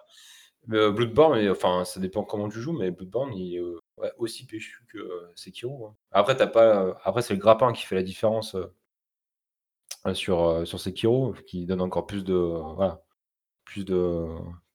heu, 0.71 0.91
Bloodborne 0.91 1.47
enfin, 1.49 1.85
ça 1.85 1.99
dépend 1.99 2.23
comment 2.23 2.49
tu 2.49 2.59
joues, 2.59 2.73
mais 2.73 2.91
Bloodborne, 2.91 3.33
il 3.35 3.55
est, 3.55 3.61
ouais, 3.99 4.11
aussi 4.17 4.45
péchu 4.45 4.83
que, 4.91 4.97
heu, 4.99 5.31
Sekiro, 5.35 5.87
hein. 5.87 5.95
Après 6.11 6.35
tu 6.35 6.41
as 6.43 6.47
pas, 6.47 6.85
heu, 6.87 6.93
après 7.03 7.21
c'est 7.21 7.33
le 7.33 7.39
grappin 7.39 7.73
qui 7.73 7.83
fait 7.85 7.95
la 7.95 8.03
différence, 8.03 8.55
heu, 8.55 8.73
sur, 10.13 10.65
sur 10.67 10.79
Sekiro, 10.79 11.33
qui 11.47 11.65
donne 11.65 11.81
encore 11.81 12.05
plus 12.07 12.23
de, 12.23 12.33
voilà. 12.33 13.01
Plus 13.65 13.85
de 13.85 14.25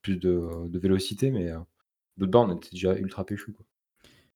plus 0.01 0.17
de 0.17 0.67
de 0.67 0.79
vélocité, 0.79 1.31
mais 1.31 1.51
Bloodborne 2.17 2.57
était 2.57 2.69
déjà 2.71 2.95
ultra 2.95 3.25
péchu, 3.25 3.53
quoi. 3.53 3.65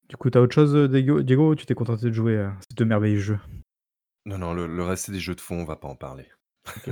Du 0.09 0.17
coup, 0.17 0.29
t'as 0.29 0.41
autre 0.41 0.55
chose, 0.55 0.75
Diego 0.89 1.21
Diego, 1.23 1.51
ou 1.51 1.55
tu 1.55 1.65
t'es 1.65 1.75
contenté 1.75 2.07
de 2.07 2.13
jouer 2.13 2.37
à 2.39 2.57
ces 2.69 2.75
2 2.75 2.85
merveilleux 2.85 3.19
jeux? 3.19 3.39
Non, 4.25 4.37
non, 4.37 4.53
le 4.53 4.65
le 4.67 4.83
reste, 4.83 5.05
c'est 5.07 5.11
des 5.11 5.19
jeux 5.19 5.35
de 5.35 5.41
fond, 5.41 5.55
on 5.61 5.65
va 5.65 5.75
pas 5.75 5.87
en 5.89 5.95
parler. 5.95 6.27
OK. 6.77 6.91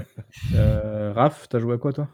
Heu, 0.53 1.11
Raph, 1.13 1.47
tu 1.49 1.59
joué 1.59 1.75
à 1.75 1.77
quoi 1.77 1.93
toi? 1.93 2.09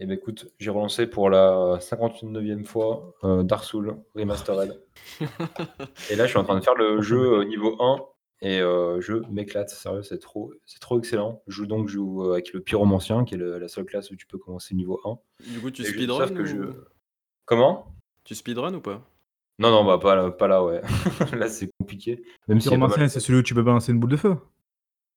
Eh 0.00 0.06
ben 0.06 0.12
écoute, 0.16 0.46
j'ai 0.58 0.70
relancé 0.70 1.06
pour 1.08 1.28
la 1.28 1.78
59e 1.80 2.64
fois, 2.64 3.14
heu, 3.24 3.42
Dark 3.42 3.64
Souls 3.64 3.96
Remastered. 4.14 4.80
Et 6.10 6.14
là, 6.16 6.24
je 6.24 6.30
suis 6.30 6.38
en 6.38 6.44
train 6.44 6.56
de 6.58 6.64
faire 6.64 6.76
le 6.76 7.00
jeu, 7.02 7.42
niveau 7.44 7.76
1 7.82 8.04
et 8.40 8.60
heu, 8.60 9.00
je 9.00 9.14
m'éclate, 9.32 9.68
sérieux, 9.70 10.04
c'est 10.04 10.20
trop 10.20 10.52
c'est 10.64 10.78
trop 10.78 10.96
excellent. 10.98 11.42
Je 11.48 11.54
joue 11.56 11.66
donc 11.66 11.88
je 11.88 11.94
joue, 11.94 12.30
avec 12.30 12.52
le 12.52 12.60
pyromancien 12.60 13.24
qui 13.24 13.34
est 13.34 13.38
le 13.38 13.58
la 13.58 13.66
seule 13.66 13.84
classe 13.84 14.12
où 14.12 14.16
tu 14.16 14.26
peux 14.26 14.38
commencer 14.38 14.76
niveau 14.76 15.00
1 15.04 15.18
Du 15.50 15.60
coup, 15.60 15.72
tu 15.72 15.82
et 15.82 15.86
speedrun 15.86 16.30
ou 16.36 16.44
je 16.44 16.56
comment? 17.44 17.86
tu 18.22 18.36
speedrun 18.36 18.72
ou 18.74 18.80
pas? 18.80 19.02
Non, 19.58 19.72
non, 19.72 19.84
bah, 19.84 19.98
pas 19.98 20.14
là 20.14 20.30
pas 20.30 20.46
là, 20.46 20.62
ouais. 20.62 20.80
Là, 21.36 21.48
c'est 21.48 21.68
compliqué, 21.80 22.22
même 22.46 22.60
Pyromancien, 22.60 23.08
c'est 23.08 23.18
celui 23.18 23.40
où 23.40 23.42
tu 23.42 23.54
peux 23.54 23.64
balancer 23.64 23.90
une 23.90 23.98
boule 23.98 24.10
de 24.10 24.16
feu? 24.16 24.36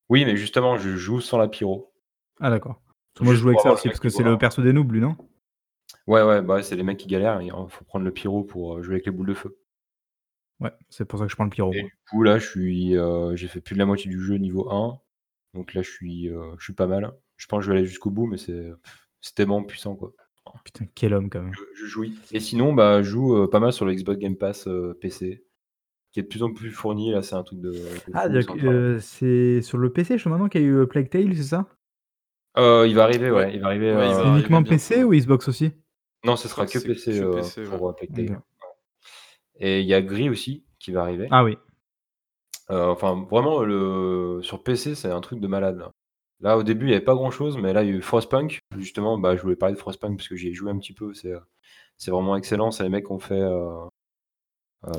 oui, 0.09 0.25
mais 0.25 0.35
justement, 0.35 0.77
je 0.77 0.97
joue 0.97 1.21
sans 1.21 1.37
la 1.37 1.47
pyro. 1.47 1.93
Ah 2.39 2.49
d'accord. 2.49 2.81
Moi 3.19 3.33
je 3.33 3.39
joue 3.39 3.49
avec 3.49 3.59
ça 3.59 3.71
aussi, 3.71 3.87
parce 3.87 3.99
que 3.99 4.09
c'est 4.09 4.23
le 4.23 4.37
perso 4.37 4.61
des 4.61 4.73
noobs 4.73 4.91
lui, 4.91 5.01
non? 5.01 5.15
Ouais, 6.07 6.23
ouais, 6.23 6.41
bah, 6.41 6.55
ouais, 6.55 6.63
c'est 6.63 6.75
les 6.75 6.83
mecs 6.83 6.97
qui 6.97 7.07
galèrent 7.07 7.41
il 7.41 7.51
faut 7.69 7.85
prendre 7.85 8.05
le 8.05 8.11
pyro 8.11 8.43
pour, 8.43 8.77
heu, 8.77 8.83
jouer 8.83 8.95
avec 8.95 9.05
les 9.05 9.11
boules 9.11 9.27
de 9.27 9.33
feu. 9.33 9.57
Ouais, 10.59 10.71
c'est 10.89 11.05
pour 11.05 11.19
ça 11.19 11.25
que 11.25 11.31
je 11.31 11.35
prends 11.35 11.43
le 11.43 11.49
pyro, 11.49 11.71
Et 11.73 11.81
du 11.83 11.91
coup, 12.09 12.23
là, 12.23 12.37
je 12.37 12.47
suis, 12.47 12.95
heu, 12.95 13.35
j'ai 13.35 13.47
fait 13.47 13.61
plus 13.61 13.73
de 13.73 13.79
la 13.79 13.85
moitié 13.85 14.09
du 14.09 14.21
jeu 14.21 14.35
niveau 14.35 14.71
1, 14.71 14.99
donc 15.53 15.73
là, 15.73 15.81
je 15.81 15.89
suis, 15.89 16.27
heu, 16.29 16.39
je 16.59 16.63
suis 16.63 16.73
pas 16.73 16.87
mal. 16.87 17.11
Je 17.37 17.47
pense 17.47 17.59
que 17.59 17.65
je 17.65 17.71
vais 17.71 17.79
aller 17.79 17.87
jusqu'au 17.87 18.11
bout, 18.11 18.27
mais 18.27 18.37
c'est 18.37 18.71
tellement 19.35 19.63
puissant, 19.63 19.95
quoi. 19.95 20.13
Putain, 20.63 20.85
quel 20.93 21.13
homme 21.13 21.29
quand 21.29 21.41
même. 21.41 21.53
Je 21.53 21.61
je 21.81 21.85
jouis 21.85 22.13
et 22.31 22.39
sinon, 22.39 22.73
bah, 22.73 23.01
je 23.01 23.09
joue, 23.09 23.47
pas 23.47 23.59
mal 23.59 23.73
sur 23.73 23.85
le 23.85 23.93
Xbox 23.93 24.19
Game 24.19 24.35
Pass, 24.35 24.67
PC, 24.99 25.43
qui 26.11 26.19
est 26.19 26.23
de 26.23 26.27
plus 26.27 26.43
en 26.43 26.53
plus 26.53 26.71
fourni, 26.71 27.11
là, 27.11 27.21
c'est 27.23 27.35
un 27.35 27.43
truc 27.43 27.59
de 27.61 27.71
de 27.71 28.13
Ah 28.13 28.99
c'est 28.99 29.61
sur 29.61 29.77
le 29.77 29.91
PC, 29.91 30.17
je 30.17 30.23
crois 30.23 30.31
maintenant 30.31 30.49
qu'il 30.49 30.61
y 30.61 30.65
a 30.65 30.67
eu, 30.67 30.87
Plague 30.87 31.09
Tale, 31.09 31.35
c'est 31.35 31.43
ça? 31.43 31.67
Heu, 32.57 32.87
il 32.87 32.95
va 32.95 33.03
arriver, 33.03 33.31
Ouais. 33.31 33.45
ouais, 33.45 33.53
il 33.53 33.61
va 33.61 33.67
arriver, 33.67 33.95
Ouais, 33.95 34.07
il 34.07 34.13
heu 34.13 34.13
va 34.13 34.21
C'est 34.21 34.27
arriver 34.27 34.37
uniquement 34.39 34.63
PC 34.63 35.03
ou 35.03 35.13
Xbox 35.13 35.47
aussi? 35.47 35.71
non, 36.23 36.35
ce 36.35 36.47
sera 36.47 36.65
que 36.65 36.77
PC, 36.79 37.11
que 37.11 37.23
heu, 37.25 37.31
PC, 37.31 37.61
ouais. 37.61 37.77
pour. 37.77 37.95
Et 39.59 39.81
il 39.81 39.87
y 39.87 39.93
a 39.93 40.01
Gris 40.01 40.29
aussi 40.29 40.63
qui 40.79 40.91
va 40.91 41.01
arriver. 41.01 41.27
Ah 41.31 41.43
oui. 41.43 41.57
Enfin, 42.69 43.27
vraiment, 43.29 43.63
le 43.63 44.39
sur 44.43 44.63
PC, 44.63 44.95
c'est 44.95 45.11
un 45.11 45.21
truc 45.21 45.39
de 45.39 45.47
malade, 45.47 45.77
là. 45.77 45.91
Là, 46.39 46.57
au 46.57 46.63
début, 46.63 46.87
il 46.87 46.89
y 46.89 46.93
avait 46.93 47.03
pas 47.03 47.13
grand 47.13 47.29
chose, 47.29 47.57
mais 47.57 47.71
là, 47.71 47.83
il 47.83 47.89
y 47.89 47.93
a 47.93 47.95
eu 47.95 48.01
Frostpunk. 48.01 48.59
Justement, 48.77 49.17
bah, 49.19 49.35
je 49.35 49.41
voulais 49.41 49.55
parler 49.55 49.75
de 49.75 49.79
Frostpunk 49.79 50.17
parce 50.17 50.27
que 50.27 50.35
j'y 50.35 50.49
ai 50.49 50.53
joué 50.53 50.71
un 50.71 50.77
petit 50.79 50.93
peu, 50.93 51.13
c'est, 51.13 51.33
vraiment 52.09 52.35
excellent. 52.35 52.71
C'est 52.71 52.83
les 52.83 52.89
mecs 52.89 53.05
qui 53.05 53.11
ont 53.11 53.19
fait, 53.19 53.43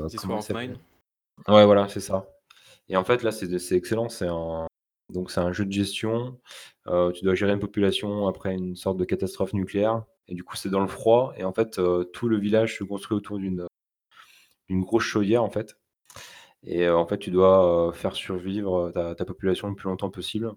This 0.07 0.23
War 0.25 0.39
il 0.49 0.55
of? 0.55 0.61
Mine? 0.61 0.77
Ouais, 1.47 1.65
voilà, 1.65 1.87
c'est 1.89 1.99
ça. 1.99 2.25
Et 2.89 2.95
en 2.95 3.03
fait, 3.03 3.23
là, 3.23 3.31
c'est 3.31 3.59
c'est 3.59 3.75
excellent. 3.75 4.07
C'est 4.09 4.27
un 4.27 4.67
donc 5.13 5.31
c'est 5.31 5.39
un 5.39 5.51
jeu 5.53 5.65
de 5.65 5.71
gestion. 5.71 6.39
Heu, 6.87 7.11
tu 7.15 7.23
dois 7.23 7.35
gérer 7.35 7.53
une 7.53 7.59
population 7.59 8.27
après 8.27 8.53
une 8.53 8.75
sorte 8.75 8.97
de 8.97 9.05
catastrophe 9.05 9.53
nucléaire 9.53 10.03
et 10.27 10.35
du 10.35 10.43
coup, 10.43 10.55
c'est 10.57 10.69
dans 10.69 10.81
le 10.81 10.87
froid 10.87 11.33
et 11.37 11.43
en 11.45 11.53
fait, 11.53 11.79
heu, 11.79 12.09
tout 12.13 12.27
le 12.27 12.37
village 12.37 12.77
se 12.77 12.83
construit 12.83 13.15
autour 13.17 13.37
d'une, 13.39 13.67
d'une 14.69 14.81
grosse 14.81 15.03
chaudière, 15.03 15.43
en 15.43 15.49
fait 15.49 15.77
et 16.65 16.87
en 16.89 17.05
fait, 17.05 17.17
tu 17.17 17.29
dois, 17.31 17.91
faire 17.93 18.15
survivre, 18.15 18.91
ta 18.93 19.15
ta 19.15 19.25
population 19.25 19.67
le 19.69 19.75
plus 19.75 19.89
longtemps 19.89 20.09
possible 20.09 20.51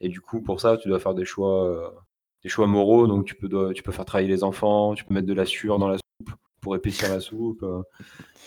et 0.00 0.08
du 0.08 0.20
coup, 0.20 0.42
pour 0.42 0.60
ça, 0.60 0.76
tu 0.76 0.88
dois 0.88 0.98
faire 0.98 1.14
des 1.14 1.24
choix, 1.24 2.06
des 2.42 2.48
choix 2.48 2.66
moraux. 2.66 3.06
Donc 3.06 3.24
tu 3.26 3.34
peux 3.34 3.48
dois 3.48 3.72
tu 3.72 3.82
peux 3.82 3.92
faire 3.92 4.04
travailler 4.04 4.28
les 4.28 4.44
enfants, 4.44 4.94
tu 4.94 5.04
peux 5.04 5.14
mettre 5.14 5.26
de 5.26 5.32
la 5.34 5.46
sueur 5.46 5.78
dans 5.78 5.88
la 5.88 5.96
soupe 5.96 6.34
pour 6.60 6.76
épaissir 6.76 7.08
la 7.08 7.20
soupe, 7.20 7.64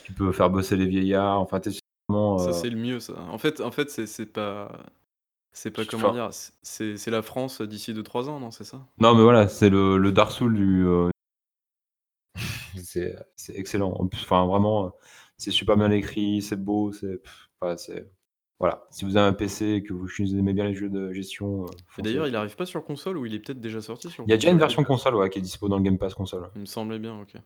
tu 0.03 0.14
peux 0.14 0.31
faire 0.31 0.49
bosser 0.49 0.76
les 0.77 0.86
vieillards. 0.86 1.40
Enfin, 1.41 1.60
c'est 1.64 1.80
vraiment, 2.07 2.38
Ça, 2.38 2.53
c'est 2.53 2.69
le 2.69 2.77
mieux, 2.77 2.99
ça. 2.99 3.14
En 3.31 3.38
fait 3.38 3.61
en 3.61 3.72
fait, 3.72 3.90
c'est 3.90 4.06
c'est 4.06 4.26
pas 4.27 4.72
c'est 5.54 5.72
pas 5.72 5.86
comment 5.86 6.10
enfin 6.10 6.12
dire? 6.12 6.30
C'est 6.64 6.98
c'est 6.98 7.12
la 7.12 7.22
France 7.22 7.62
d'ici 7.62 7.94
2-3 7.94 8.30
ans, 8.30 8.40
non, 8.40 8.52
c'est 8.52 8.64
ça? 8.64 8.88
non, 9.00 9.16
mais 9.16 9.24
voilà, 9.24 9.48
c'est 9.48 9.70
le 9.70 9.98
le 9.98 10.12
Dark 10.12 10.32
Souls 10.32 10.54
du, 10.54 10.84
heu 10.86 11.10
c'est, 12.84 13.16
c'est 13.36 13.56
excellent. 13.56 13.92
En 13.94 14.08
plus, 14.08 14.22
enfin, 14.22 14.46
vraiment, 14.48 14.94
c'est 15.38 15.52
super 15.52 15.78
bien 15.78 15.92
écrit, 15.92 16.42
c'est 16.42 16.56
beau, 16.62 16.92
c'est 16.92 17.22
voilà, 17.62 17.78
c'est 17.78 18.10
voilà. 18.60 18.86
Si 18.92 19.06
vous 19.06 19.16
avez 19.18 19.28
un 19.28 19.34
PC 19.34 19.66
et 19.76 19.84
que 19.84 19.94
vous 19.94 20.08
aimez 20.38 20.54
bien 20.54 20.66
les 20.66 20.76
jeux 20.76 20.90
de 20.90 21.12
gestion, 21.14 21.76
Et 22.00 22.02
foncez 22.02 22.02
d'ailleurs, 22.02 22.26
il 22.26 22.36
là-dessus. 22.36 22.36
arrive 22.36 22.56
pas 22.56 22.66
sur 22.66 22.84
console 22.84 23.16
ou 23.20 23.28
il 23.28 23.36
est 23.36 23.40
peut-être 23.40 23.62
déjà 23.62 23.80
sorti 23.80 24.10
sur 24.10 24.28
Il 24.28 24.30
y 24.30 24.34
a 24.34 24.38
déjà 24.38 24.50
une 24.50 24.60
console? 24.60 24.60
version 24.60 24.86
console, 24.86 25.16
ouais, 25.16 25.30
qui 25.30 25.40
est 25.40 25.42
dispo 25.42 25.68
dans 25.68 25.76
le 25.76 25.84
Game 25.84 25.98
Pass 25.98 26.14
console. 26.14 26.50
Il 26.54 26.62
me 26.62 26.66
semblait 26.68 27.00
bien, 27.00 27.20
OK. 27.20 27.38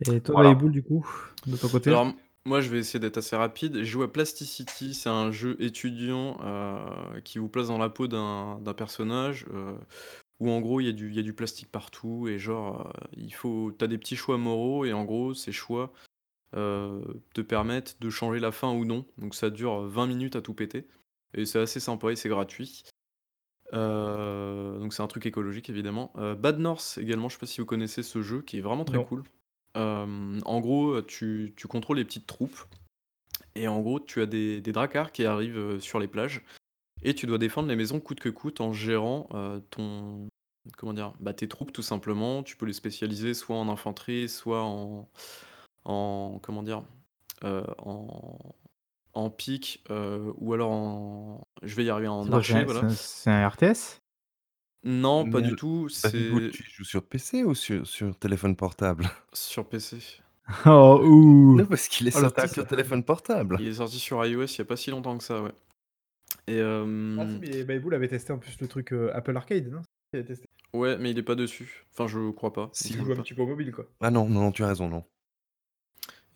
Et 0.00 0.20
toi, 0.20 0.34
Voilà. 0.34 0.50
Babybull, 0.50 0.72
du 0.72 0.82
coup, 0.82 1.06
de 1.46 1.56
ton 1.56 1.68
côté? 1.68 1.90
Alors, 1.90 2.14
moi, 2.46 2.60
je 2.60 2.70
vais 2.70 2.78
essayer 2.78 2.98
d'être 3.00 3.18
assez 3.18 3.36
rapide. 3.36 3.76
J'ai 3.76 3.84
joué 3.84 4.04
à 4.04 4.08
Plasticity, 4.08 4.94
c'est 4.94 5.08
un 5.10 5.30
jeu 5.32 5.56
étudiant, 5.62 6.38
heu, 6.42 7.20
qui 7.22 7.38
vous 7.38 7.48
place 7.48 7.68
dans 7.68 7.78
la 7.78 7.90
peau 7.90 8.06
d'un 8.08 8.58
d'un 8.60 8.74
personnage, 8.74 9.46
heu, 9.52 9.76
où 10.40 10.50
en 10.50 10.60
gros, 10.60 10.80
il 10.80 10.86
y 10.86 10.88
a 10.90 10.92
du 10.92 11.08
il 11.10 11.16
y 11.16 11.20
a 11.20 11.22
du 11.22 11.34
plastique 11.34 11.70
partout 11.72 12.28
et 12.28 12.38
genre, 12.38 12.88
heu, 12.88 13.08
il 13.16 13.34
faut 13.34 13.72
tu 13.78 13.84
as 13.84 13.88
des 13.88 13.98
petits 13.98 14.16
choix 14.16 14.38
moraux 14.38 14.84
et 14.86 14.92
en 14.94 15.04
gros, 15.04 15.34
ces 15.34 15.52
choix, 15.52 15.92
te 17.34 17.40
permettent 17.40 18.00
de 18.00 18.10
changer 18.10 18.40
la 18.40 18.52
fin 18.52 18.72
ou 18.72 18.84
non. 18.84 19.06
Donc 19.18 19.34
ça 19.34 19.50
dure, 19.50 19.82
20 19.82 20.06
minutes 20.06 20.36
à 20.36 20.42
tout 20.42 20.54
péter 20.54 20.88
et 21.34 21.44
c'est 21.46 21.58
assez 21.60 21.80
sympa 21.80 22.10
et 22.12 22.16
c'est 22.16 22.28
gratuit. 22.28 22.82
Donc 23.72 24.92
c'est 24.94 25.02
un 25.02 25.06
truc 25.08 25.26
écologique 25.26 25.70
évidemment. 25.70 26.12
Bad 26.38 26.58
North 26.58 26.98
également, 27.00 27.28
je 27.28 27.34
sais 27.34 27.40
pas 27.40 27.46
si 27.46 27.60
vous 27.60 27.66
connaissez 27.66 28.02
ce 28.02 28.22
jeu 28.22 28.42
qui 28.42 28.58
est 28.58 28.62
vraiment 28.62 28.84
très 28.84 28.98
Non. 28.98 29.00
cool. 29.00 29.24
Hem, 29.74 30.40
en 30.44 30.60
gros, 30.60 31.02
tu 31.02 31.52
tu 31.56 31.68
contrôles 31.68 31.98
les 31.98 32.04
petites 32.04 32.26
troupes 32.26 32.64
et 33.54 33.68
en 33.68 33.80
gros, 33.80 34.00
tu 34.00 34.20
as 34.22 34.26
des 34.26 34.60
des 34.60 34.72
dracars 34.72 35.12
qui 35.12 35.24
arrivent, 35.24 35.58
heu, 35.58 35.80
sur 35.80 35.98
les 36.00 36.08
plages 36.08 36.42
et 37.02 37.14
tu 37.14 37.26
dois 37.26 37.38
défendre 37.38 37.68
les 37.68 37.76
maisons 37.76 38.00
coûte 38.00 38.20
que 38.20 38.28
coûte 38.30 38.60
en 38.60 38.72
gérant, 38.72 39.28
heu, 39.34 39.62
ton 39.70 40.28
comment 40.76 40.94
dire? 40.94 41.14
Bah, 41.20 41.34
tes 41.34 41.48
troupes 41.48 41.72
tout 41.72 41.82
simplement. 41.82 42.42
Tu 42.42 42.56
peux 42.56 42.66
les 42.66 42.72
spécialiser 42.72 43.34
soit 43.34 43.56
en 43.56 43.68
infanterie, 43.68 44.28
soit 44.28 44.62
en 44.64 45.08
en 45.84 46.38
comment 46.42 46.62
dire? 46.62 46.82
En 47.42 48.38
en 49.14 49.30
pique, 49.30 49.82
ou 49.90 50.52
alors 50.54 50.70
en 50.72 51.40
je 51.62 51.74
vais 51.74 51.84
y 51.84 51.90
arriver, 51.90 52.08
en 52.08 52.30
archer, 52.32 52.64
voilà. 52.64 52.88
c'est 52.94 53.30
un 53.30 53.48
RTS? 53.48 54.00
Non, 54.84 55.24
pas 55.26 55.40
Mais 55.40 55.48
du 55.50 55.56
tout, 55.56 55.88
c'est 55.88 56.10
tu 56.50 56.62
y 56.62 56.70
joues 56.70 56.84
sur 56.84 57.02
PC 57.06 57.44
ou 57.44 57.54
sur 57.54 57.86
sur 57.86 58.16
téléphone 58.18 58.56
portable? 58.56 59.08
sur 59.32 59.68
PC. 59.68 59.98
Oh, 60.66 61.00
ouh! 61.04 61.58
Non, 61.58 61.66
parce 61.66 61.88
qu'il 61.88 62.08
est 62.08 62.10
Oh, 62.16 62.20
sorti 62.20 62.48
sur 62.48 62.66
téléphone 62.66 63.04
portable. 63.04 63.58
Il 63.60 63.68
est 63.68 63.74
sorti 63.74 63.98
sur 63.98 64.24
iOS 64.24 64.44
il 64.46 64.58
y 64.58 64.60
a 64.62 64.64
pas 64.64 64.76
si 64.76 64.90
longtemps 64.90 65.18
que 65.18 65.24
ça, 65.24 65.42
ouais 65.42 65.52
et 66.46 66.58
Ah 67.18 67.26
si, 67.28 67.36
hem, 67.36 67.40
mais 67.40 67.64
Babybull 67.64 67.94
avait 67.94 68.08
testé 68.08 68.32
en 68.32 68.38
plus 68.38 68.58
le 68.60 68.68
truc, 68.68 68.92
heu, 68.92 69.14
Apple 69.14 69.36
Arcade, 69.36 69.68
non? 69.68 69.82
Il 70.12 70.18
avait 70.20 70.26
testé. 70.28 70.46
ouais, 70.72 70.96
mais 70.98 71.10
il 71.10 71.18
est 71.18 71.22
pas 71.22 71.34
dessus. 71.34 71.86
Enfin, 71.92 72.06
je 72.06 72.30
crois 72.30 72.52
pas, 72.52 72.70
il 72.84 72.96
me 72.96 72.96
Si. 72.98 73.04
Joues 73.04 73.12
un 73.12 73.16
petit 73.22 73.34
peu 73.34 73.42
au 73.42 73.46
mobile, 73.46 73.72
quoi. 73.72 73.86
Ah 74.00 74.10
non, 74.10 74.28
non, 74.28 74.40
non, 74.40 74.52
tu 74.52 74.64
as 74.64 74.68
raison, 74.68 74.88
non. 74.88 75.04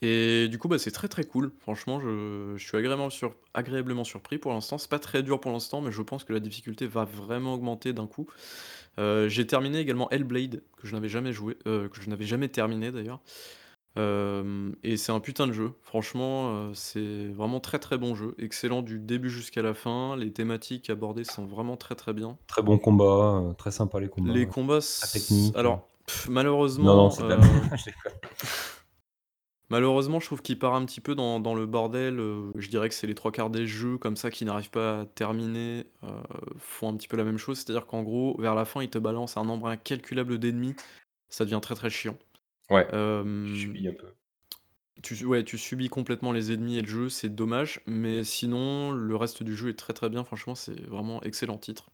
Et 0.03 0.49
du 0.49 0.59
coup, 0.59 0.67
bah, 0.67 0.79
c'est 0.79 0.91
très, 0.91 1.07
très 1.07 1.23
cool. 1.23 1.53
Franchement, 1.61 2.01
je 2.01 2.55
je 2.57 2.67
suis 2.67 2.77
agréablement 2.77 3.09
sur 3.09 3.37
agréablement 3.55 4.03
surpris 4.03 4.37
pour 4.37 4.53
l'instant. 4.53 4.77
C'est 4.77 4.91
pas 4.91 4.99
très 4.99 5.23
dur 5.23 5.41
pour 5.41 5.53
l'instant, 5.53 5.81
mais 5.81 5.93
je 5.93 6.03
pense 6.03 6.25
que 6.25 6.33
la 6.33 6.41
difficulté 6.41 6.89
va 6.89 7.05
vraiment 7.05 7.55
augmenter 7.55 7.93
d'un 7.93 8.09
coup. 8.09 8.27
Heu, 8.99 9.29
j'ai 9.29 9.47
terminé 9.47 9.79
également 9.79 10.11
Hellblade, 10.11 10.63
que 10.77 10.89
je 10.89 10.95
n'avais 10.95 11.09
jamais 11.09 11.33
joué, 11.33 11.57
heu, 11.67 11.89
que 11.89 12.03
je 12.03 12.11
n'avais 12.11 12.27
jamais 12.27 12.49
terminé 12.49 12.91
d'ailleurs. 12.91 13.21
Hem 13.95 14.75
et 14.83 14.97
c'est 14.97 15.13
un 15.13 15.21
putain 15.21 15.47
de 15.47 15.53
jeu. 15.53 15.73
Franchement, 15.83 16.73
c'est 16.75 17.29
vraiment 17.29 17.61
très, 17.61 17.79
très 17.79 17.97
bon 17.97 18.17
jeu. 18.17 18.35
Excellent 18.39 18.83
du 18.83 18.99
début 18.99 19.31
jusqu'à 19.31 19.63
la 19.63 19.73
fin. 19.73 20.17
Les 20.17 20.33
thématiques 20.33 20.91
abordées 20.91 21.25
sont 21.25 21.47
vraiment 21.47 21.77
très, 21.77 21.95
très 21.95 22.13
bien. 22.13 22.39
Très 22.49 22.63
bon 22.63 22.77
combat, 22.79 23.55
très 23.57 23.71
sympa 23.71 24.01
les 24.01 24.09
combats, 24.09 24.33
Les 24.33 24.47
combats 24.47 24.81
technique, 25.13 25.55
alors, 25.57 25.87
pff, 26.07 26.27
non, 26.27 26.31
non, 26.31 26.35
malheureusement, 26.35 27.11
c'est 27.11 27.23
de 27.23 27.29
la 27.29 27.37
heu 27.37 27.41
je 27.77 27.85
déconne. 27.85 28.13
Malheureusement, 29.73 30.21
je 30.21 30.27
trouve 30.27 30.43
qu'il 30.43 30.59
part 30.59 30.75
un 30.75 30.85
petit 30.87 31.01
peu 31.01 31.15
dans 31.17 31.41
dans 31.41 31.55
le 31.55 31.67
bordel, 31.67 32.21
heu, 32.21 32.53
je 32.57 32.69
dirais 32.69 32.89
que 32.89 32.95
c'est 32.95 33.07
les 33.09 33.15
3/4 33.15 33.51
des 33.51 33.67
jeux 33.67 33.99
comme 33.99 34.17
ça 34.17 34.31
qui 34.31 34.45
n'arrivent 34.45 34.71
pas 34.71 35.01
à 35.01 35.07
terminer, 35.07 35.87
heu, 36.05 36.09
font 36.59 36.91
un 36.91 36.97
petit 36.97 37.09
peu 37.09 37.17
la 37.17 37.25
même 37.25 37.39
chose. 37.39 37.59
C'est-à-dire 37.59 37.87
qu'en 37.87 38.03
gros, 38.03 38.37
vers 38.41 38.55
la 38.55 38.65
fin, 38.65 38.83
ils 38.83 38.91
te 38.91 38.99
balancent 38.99 39.37
un 39.37 39.45
nombre 39.45 39.69
incalculable 39.69 40.39
d'ennemis. 40.39 40.77
Ça 41.31 41.45
devient 41.47 41.61
très, 41.63 41.75
très 41.77 41.91
chiant. 41.91 42.19
Ouais, 42.71 42.89
tu 43.45 43.55
Hem, 43.55 43.55
subis 43.55 43.87
un 43.89 43.95
peu. 43.95 44.15
tu 45.03 45.25
ouais, 45.27 45.43
tu 45.45 45.59
subis 45.59 45.89
complètement 45.89 46.33
les 46.33 46.53
ennemis 46.53 46.77
et 46.79 46.83
le 46.83 46.89
jeu, 46.89 47.09
c'est 47.09 47.29
dommage, 47.35 47.81
mais 47.87 48.25
sinon, 48.25 48.91
le 48.93 49.17
reste 49.17 49.43
du 49.43 49.57
jeu 49.57 49.69
est 49.71 49.79
très, 49.79 49.93
très 49.95 50.09
bien. 50.11 50.23
Franchement, 50.25 50.55
c'est 50.55 50.81
vraiment 50.87 51.23
excellent 51.23 51.59
titre. 51.59 51.91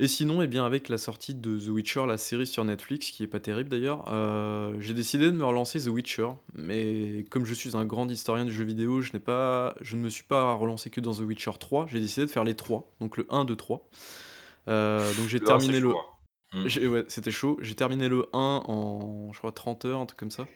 Et 0.00 0.06
sinon, 0.06 0.42
eh 0.42 0.46
bien, 0.46 0.64
avec 0.64 0.88
la 0.88 0.96
sortie 0.96 1.34
de 1.34 1.58
The 1.58 1.68
Witcher, 1.68 2.06
la 2.06 2.18
série 2.18 2.46
sur 2.46 2.64
Netflix, 2.64 3.10
qui 3.10 3.24
est 3.24 3.26
pas 3.26 3.40
terrible 3.40 3.68
d'ailleurs, 3.68 4.04
heu, 4.12 4.76
j'ai 4.78 4.94
décidé 4.94 5.26
de 5.26 5.32
me 5.32 5.44
relancer 5.44 5.80
The 5.80 5.88
Witcher. 5.88 6.28
Mais 6.54 7.24
comme 7.30 7.44
je 7.44 7.52
suis 7.52 7.76
un 7.76 7.84
grand 7.84 8.08
historien 8.08 8.44
du 8.44 8.52
jeu 8.52 8.64
vidéo, 8.64 9.00
je 9.00 9.12
n'ai 9.12 9.18
pas 9.18 9.74
je 9.80 9.96
ne 9.96 10.02
me 10.02 10.08
suis 10.08 10.22
pas 10.22 10.52
relancé 10.54 10.88
que 10.90 11.00
dans 11.00 11.14
The 11.14 11.20
Witcher 11.20 11.50
3, 11.58 11.86
j'ai 11.88 11.98
décidé 11.98 12.26
de 12.26 12.30
faire 12.30 12.44
les 12.44 12.54
3, 12.54 12.92
donc 13.00 13.16
le 13.16 13.26
1, 13.28 13.44
2, 13.44 13.56
3. 13.56 13.88
Heu, 14.68 15.14
donc 15.16 15.26
j'ai 15.28 15.40
Le 15.40 15.50
1, 15.50 15.58
c'est 15.60 15.72
terminé 15.72 15.80
chaud, 15.80 15.88
le 16.52 16.58
hein. 16.58 16.64
J'ai 16.66 16.86
ouais, 16.86 17.04
c'était 17.08 17.30
chaud. 17.32 17.58
J'ai 17.60 17.74
terminé 17.74 18.08
le 18.08 18.28
1 18.32 18.62
en, 18.66 19.32
je 19.32 19.38
crois 19.38 19.52
30 19.52 19.84
heures, 19.84 20.00
un 20.00 20.06
truc 20.06 20.18
comme 20.18 20.30
ça 20.30 20.46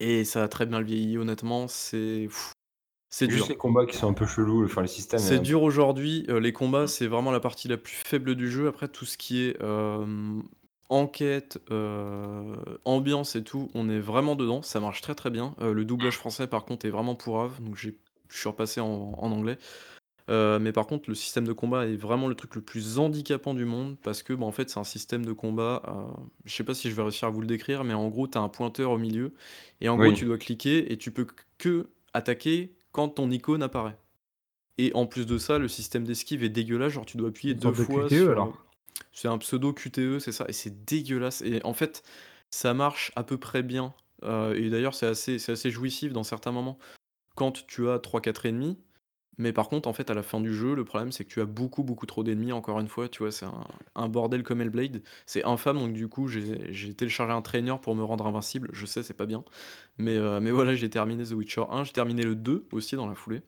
et 0.00 0.24
ça 0.24 0.44
a 0.44 0.48
très 0.48 0.66
bien 0.66 0.82
vieilli 0.82 1.18
honnêtement, 1.18 1.68
c'est 1.68 2.28
c'est 3.10 3.28
Juste 3.28 3.48
dur. 3.48 3.50
les 3.50 3.56
combats 3.56 3.86
qui 3.86 3.94
sont 3.96 4.08
un 4.08 4.14
peu 4.14 4.26
chelous, 4.26 4.64
enfin 4.64 4.80
le 4.80 4.88
système 4.88 5.26
est 5.26 5.28
C'est 5.28 5.38
un 5.38 5.40
dur 5.40 5.62
aujourd'hui, 5.62 6.26
heu, 6.28 6.38
les 6.38 6.52
combats, 6.52 6.86
c'est 6.86 7.06
vraiment 7.06 7.30
la 7.30 7.40
partie 7.40 7.68
la 7.68 7.78
plus 7.78 7.94
faible 7.94 8.34
du 8.34 8.50
jeu. 8.50 8.68
Après 8.68 8.88
tout 8.88 9.06
ce 9.06 9.16
qui 9.16 9.40
est, 9.44 9.60
hem, 9.62 10.42
enquête, 10.90 11.58
heu, 11.70 12.54
ambiance 12.84 13.34
et 13.36 13.42
tout, 13.42 13.70
on 13.74 13.88
est 13.88 13.98
vraiment 13.98 14.36
dedans, 14.36 14.60
ça 14.62 14.78
marche 14.80 15.00
très, 15.00 15.14
très 15.14 15.30
bien. 15.30 15.54
Le 15.60 15.84
doublage 15.84 16.16
français 16.18 16.46
par 16.46 16.64
contre 16.64 16.86
est 16.86 16.90
vraiment 16.90 17.14
pourrave, 17.14 17.62
donc 17.62 17.76
j'ai 17.76 17.98
je 18.28 18.38
suis 18.38 18.48
repassé 18.48 18.80
en 18.80 19.12
en 19.16 19.30
anglais. 19.32 19.58
Mais 20.28 20.72
par 20.72 20.86
contre 20.86 21.08
le 21.10 21.14
système 21.16 21.46
de 21.46 21.52
combat 21.54 21.86
est 21.86 21.96
vraiment 21.96 22.28
le 22.28 22.34
truc 22.36 22.54
le 22.56 22.62
plus 22.62 22.98
handicapant 22.98 23.54
du 23.54 23.64
monde 23.64 23.98
parce 24.02 24.22
que, 24.22 24.32
bah, 24.34 24.46
en 24.46 24.52
fait, 24.52 24.70
c'est 24.70 24.78
un 24.80 24.84
système 24.84 25.24
de 25.26 25.32
combat, 25.32 25.82
heu, 25.88 26.24
je 26.44 26.54
sais 26.54 26.64
pas 26.64 26.74
si 26.74 26.90
je 26.90 26.94
vais 26.96 27.02
réussir 27.02 27.28
à 27.28 27.30
vous 27.30 27.40
le 27.42 27.46
décrire, 27.48 27.84
mais 27.84 27.94
en 27.94 28.08
gros, 28.08 28.28
tu 28.28 28.38
as 28.38 28.40
un 28.42 28.48
pointeur 28.48 28.90
au 28.92 28.98
milieu 28.98 29.34
et 29.80 29.88
en 29.88 29.98
gros, 29.98 30.10
Oui. 30.10 30.14
tu 30.14 30.24
dois 30.26 30.38
cliquer 30.38 30.92
et 30.92 30.98
tu 30.98 31.12
peux 31.12 31.26
que 31.58 31.90
attaquer 32.14 32.75
quand 32.96 33.10
ton 33.10 33.30
icône 33.30 33.62
apparaît. 33.62 33.98
Et 34.78 34.90
en 34.94 35.06
plus 35.06 35.26
de 35.26 35.36
ça, 35.36 35.58
le 35.58 35.68
système 35.68 36.04
d'esquive 36.04 36.42
est 36.42 36.48
dégueulasse, 36.48 36.92
genre 36.94 37.04
tu 37.04 37.18
dois 37.18 37.28
appuyer 37.28 37.52
Une 37.52 37.60
2 37.60 37.74
sorte 37.74 37.78
de 37.78 37.84
fois 37.84 38.08
QTE 38.08 38.08
sur, 38.08 38.28
heu 38.30 38.32
alors? 38.32 38.66
c'est 39.12 39.28
un 39.28 39.36
pseudo 39.36 39.74
QTE, 39.74 40.18
c'est 40.18 40.32
ça 40.32 40.46
et 40.48 40.54
c'est 40.54 40.84
dégueulasse. 40.86 41.42
Et 41.42 41.60
en 41.64 41.74
fait, 41.74 42.02
ça 42.50 42.72
marche 42.72 43.12
à 43.14 43.22
peu 43.22 43.36
près 43.36 43.62
bien, 43.62 43.94
heu 44.24 44.56
et 44.58 44.70
d'ailleurs 44.70 44.94
c'est 44.94 45.06
assez 45.06 45.38
c'est 45.38 45.52
assez 45.52 45.70
jouissif 45.70 46.14
dans 46.14 46.22
certains 46.24 46.52
moments. 46.52 46.78
Quand 47.34 47.66
tu 47.66 47.88
as 47.90 47.98
3-4 47.98 48.46
ennemis, 48.46 48.78
mais 49.38 49.52
par 49.52 49.68
contre, 49.68 49.88
en 49.88 49.92
fait, 49.92 50.10
à 50.10 50.14
la 50.14 50.22
fin 50.22 50.40
du 50.40 50.54
jeu, 50.54 50.74
le 50.74 50.84
problème 50.84 51.12
c'est 51.12 51.24
que 51.24 51.30
tu 51.30 51.40
as 51.40 51.46
beaucoup, 51.46 51.84
beaucoup 51.84 52.06
trop 52.06 52.22
d'ennemis 52.24 52.52
encore 52.52 52.80
une 52.80 52.88
fois, 52.88 53.08
tu 53.08 53.18
vois? 53.22 53.32
C'est 53.32 53.46
un 53.46 53.64
un 53.94 54.08
bordel 54.08 54.42
comme 54.42 54.60
Hellblade. 54.62 55.02
C'est 55.26 55.44
infâme 55.44 55.78
donc 55.78 55.92
du 55.94 56.08
coup, 56.08 56.28
j'ai 56.28 56.72
j'ai 56.72 56.94
téléchargé 56.94 57.32
un 57.34 57.42
trainer 57.42 57.76
pour 57.82 57.94
me 57.96 58.04
rendre 58.04 58.26
invincible. 58.26 58.70
Je 58.72 58.86
sais, 58.86 59.02
c'est 59.02 59.14
pas 59.14 59.26
bien, 59.26 59.44
mais 59.98 60.18
mais 60.40 60.50
voilà, 60.52 60.74
j'ai 60.76 60.90
terminé 60.90 61.24
The 61.24 61.32
Witcher 61.32 61.64
1, 61.70 61.84
j'ai 61.84 61.92
terminé 61.92 62.22
le 62.24 62.36
2 62.36 62.68
aussi 62.72 62.96
dans 62.96 63.08
la 63.08 63.14
foulée, 63.16 63.42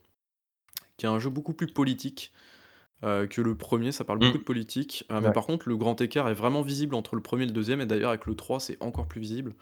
qui 0.97 1.06
est 1.06 1.09
un 1.09 1.19
jeu 1.19 1.31
beaucoup 1.31 1.55
plus 1.55 1.69
politique, 1.69 2.32
heu, 3.05 3.27
que 3.28 3.40
le 3.43 3.56
1er, 3.56 3.93
ça 3.93 4.05
parle 4.05 4.19
Mmh. 4.20 4.20
beaucoup 4.20 4.39
de 4.39 4.44
politique, 4.44 5.06
heu, 5.12 5.20
mais 5.20 5.31
Ouais. 5.31 5.32
par 5.32 5.47
contre 5.47 5.69
le 5.69 5.77
grand 5.77 6.01
écart 6.01 6.28
est 6.28 6.35
vraiment 6.35 6.62
visible 6.62 6.94
entre 6.97 7.16
le 7.16 7.23
1er 7.23 7.44
et 7.44 7.47
le 7.47 7.52
2e 7.52 7.81
et 7.82 7.86
d'ailleurs 7.86 8.10
avec 8.10 8.27
le 8.27 8.35
3, 8.36 8.60
c'est 8.60 8.78
encore 8.82 9.09
plus 9.09 9.20
visible. 9.20 9.55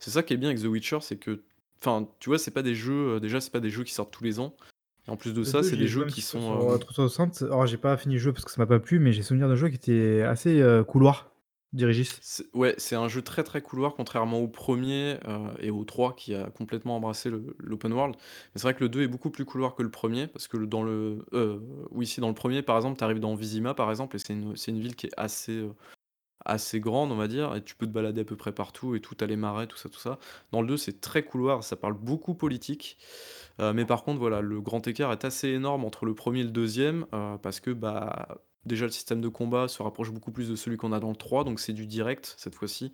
C'est 0.00 0.10
ça 0.12 0.22
qui 0.22 0.34
est 0.34 0.38
bien 0.38 0.50
avec 0.50 0.62
The 0.62 0.66
Witcher, 0.66 0.98
c'est 1.02 1.18
que 1.18 1.44
enfin, 1.82 2.08
tu 2.20 2.30
vois, 2.30 2.38
c'est 2.38 2.52
pas 2.52 2.62
des 2.62 2.74
jeux, 2.76 3.20
déjà 3.20 3.40
c'est 3.40 3.52
pas 3.52 3.60
des 3.60 3.70
jeux 3.70 3.84
qui 3.84 3.94
sortent 3.94 4.12
tous 4.12 4.24
les 4.24 4.40
ans 4.40 4.56
en 5.08 5.16
plus 5.16 5.34
de 5.34 5.44
Le 5.44 5.52
ça, 5.52 5.62
2, 5.62 5.64
c'est 5.64 5.76
des 5.76 5.88
jeux 5.88 6.04
qui 6.04 6.22
sont, 6.22 6.40
sur, 6.40 6.70
heu, 6.70 6.78
hem 6.78 6.78
360. 6.78 7.42
Alors 7.42 7.66
j'ai 7.66 7.76
pas 7.76 7.96
fini 7.96 8.14
le 8.14 8.20
jeu 8.20 8.32
parce 8.32 8.44
que 8.44 8.50
ça 8.52 8.60
m'a 8.60 8.66
pas 8.66 8.78
plu, 8.78 9.00
mais 9.00 9.12
j'ai 9.12 9.22
souvenir 9.22 9.48
d'un 9.48 9.56
jeu 9.56 9.68
qui 9.68 9.74
était 9.74 10.22
assez, 10.22 10.60
heu, 10.60 10.84
couloir, 10.84 11.32
dirigiste. 11.72 12.24
Ouais, 12.54 12.74
c'est 12.76 12.96
un 12.96 13.08
jeu 13.08 13.22
très, 13.22 13.42
très 13.44 13.62
couloir 13.62 13.94
contrairement 13.94 14.38
au 14.40 14.46
1er, 14.48 15.16
heu 15.26 15.38
et 15.58 15.70
au 15.70 15.84
3 15.84 16.14
qui 16.14 16.34
a 16.34 16.50
complètement 16.50 16.96
embrassé 16.96 17.30
l'open 17.58 17.92
world. 17.94 18.14
Mais 18.16 18.60
c'est 18.60 18.62
vrai 18.62 18.74
que 18.74 18.80
le 18.84 18.90
2 18.90 19.02
est 19.02 19.08
beaucoup 19.08 19.30
plus 19.30 19.46
couloir 19.46 19.74
que 19.74 19.82
le 19.82 19.90
1er 19.90 20.26
parce 20.26 20.48
que 20.48 20.58
dans 20.58 20.82
le 20.82 21.24
heu, 21.32 21.62
oui, 21.90 22.06
si 22.06 22.20
dans 22.20 22.28
le 22.28 22.34
1er, 22.34 22.60
par 22.62 22.76
exemple, 22.76 22.98
tu 22.98 23.04
arrives 23.04 23.20
dans 23.20 23.34
Vizima, 23.34 23.72
par 23.72 23.88
exemple 23.90 24.16
et 24.16 24.18
c'est 24.18 24.34
une 24.34 24.80
ville 24.80 24.94
qui 24.96 25.06
est 25.06 25.12
assez, 25.16 25.66
assez 26.44 26.80
grande, 26.80 27.12
on 27.12 27.16
va 27.16 27.28
dire 27.28 27.54
et 27.56 27.62
tu 27.64 27.74
peux 27.76 27.86
te 27.86 27.92
balader 27.92 28.22
à 28.22 28.24
peu 28.24 28.36
près 28.36 28.52
partout 28.52 28.94
et 28.94 29.00
tout, 29.00 29.14
tu 29.14 29.24
as 29.24 29.26
les 29.26 29.36
marais, 29.36 29.66
tout 29.66 29.76
ça, 29.76 29.88
tout 29.88 29.98
ça. 30.00 30.18
Dans 30.52 30.62
le 30.62 30.68
2, 30.68 30.76
c'est 30.76 31.00
très 31.00 31.22
couloir, 31.24 31.64
ça 31.64 31.76
parle 31.76 31.94
beaucoup 31.94 32.34
politique, 32.34 32.98
heu, 33.60 33.72
mais 33.72 33.84
par 33.86 34.04
contre, 34.04 34.18
voilà, 34.20 34.40
le 34.40 34.60
grand 34.60 34.86
écart 34.88 35.12
est 35.12 35.24
assez 35.24 35.48
énorme 35.48 35.84
entre 35.84 36.06
le 36.06 36.14
1er 36.14 36.40
et 36.40 36.44
le 36.44 36.50
2e, 36.50 37.06
heu, 37.14 37.38
parce 37.42 37.60
que, 37.60 37.70
bah, 37.70 38.28
déjà 38.66 38.86
le 38.86 38.92
système 38.92 39.20
de 39.20 39.28
combat 39.28 39.68
se 39.68 39.82
rapproche 39.82 40.10
beaucoup 40.12 40.32
plus 40.32 40.48
de 40.50 40.56
celui 40.56 40.76
qu'on 40.76 40.92
a 40.92 41.00
dans 41.00 41.10
le 41.10 41.16
3, 41.16 41.44
donc 41.44 41.60
c'est 41.60 41.72
du 41.72 41.86
direct 41.86 42.34
cette 42.38 42.54
fois-ci. 42.54 42.92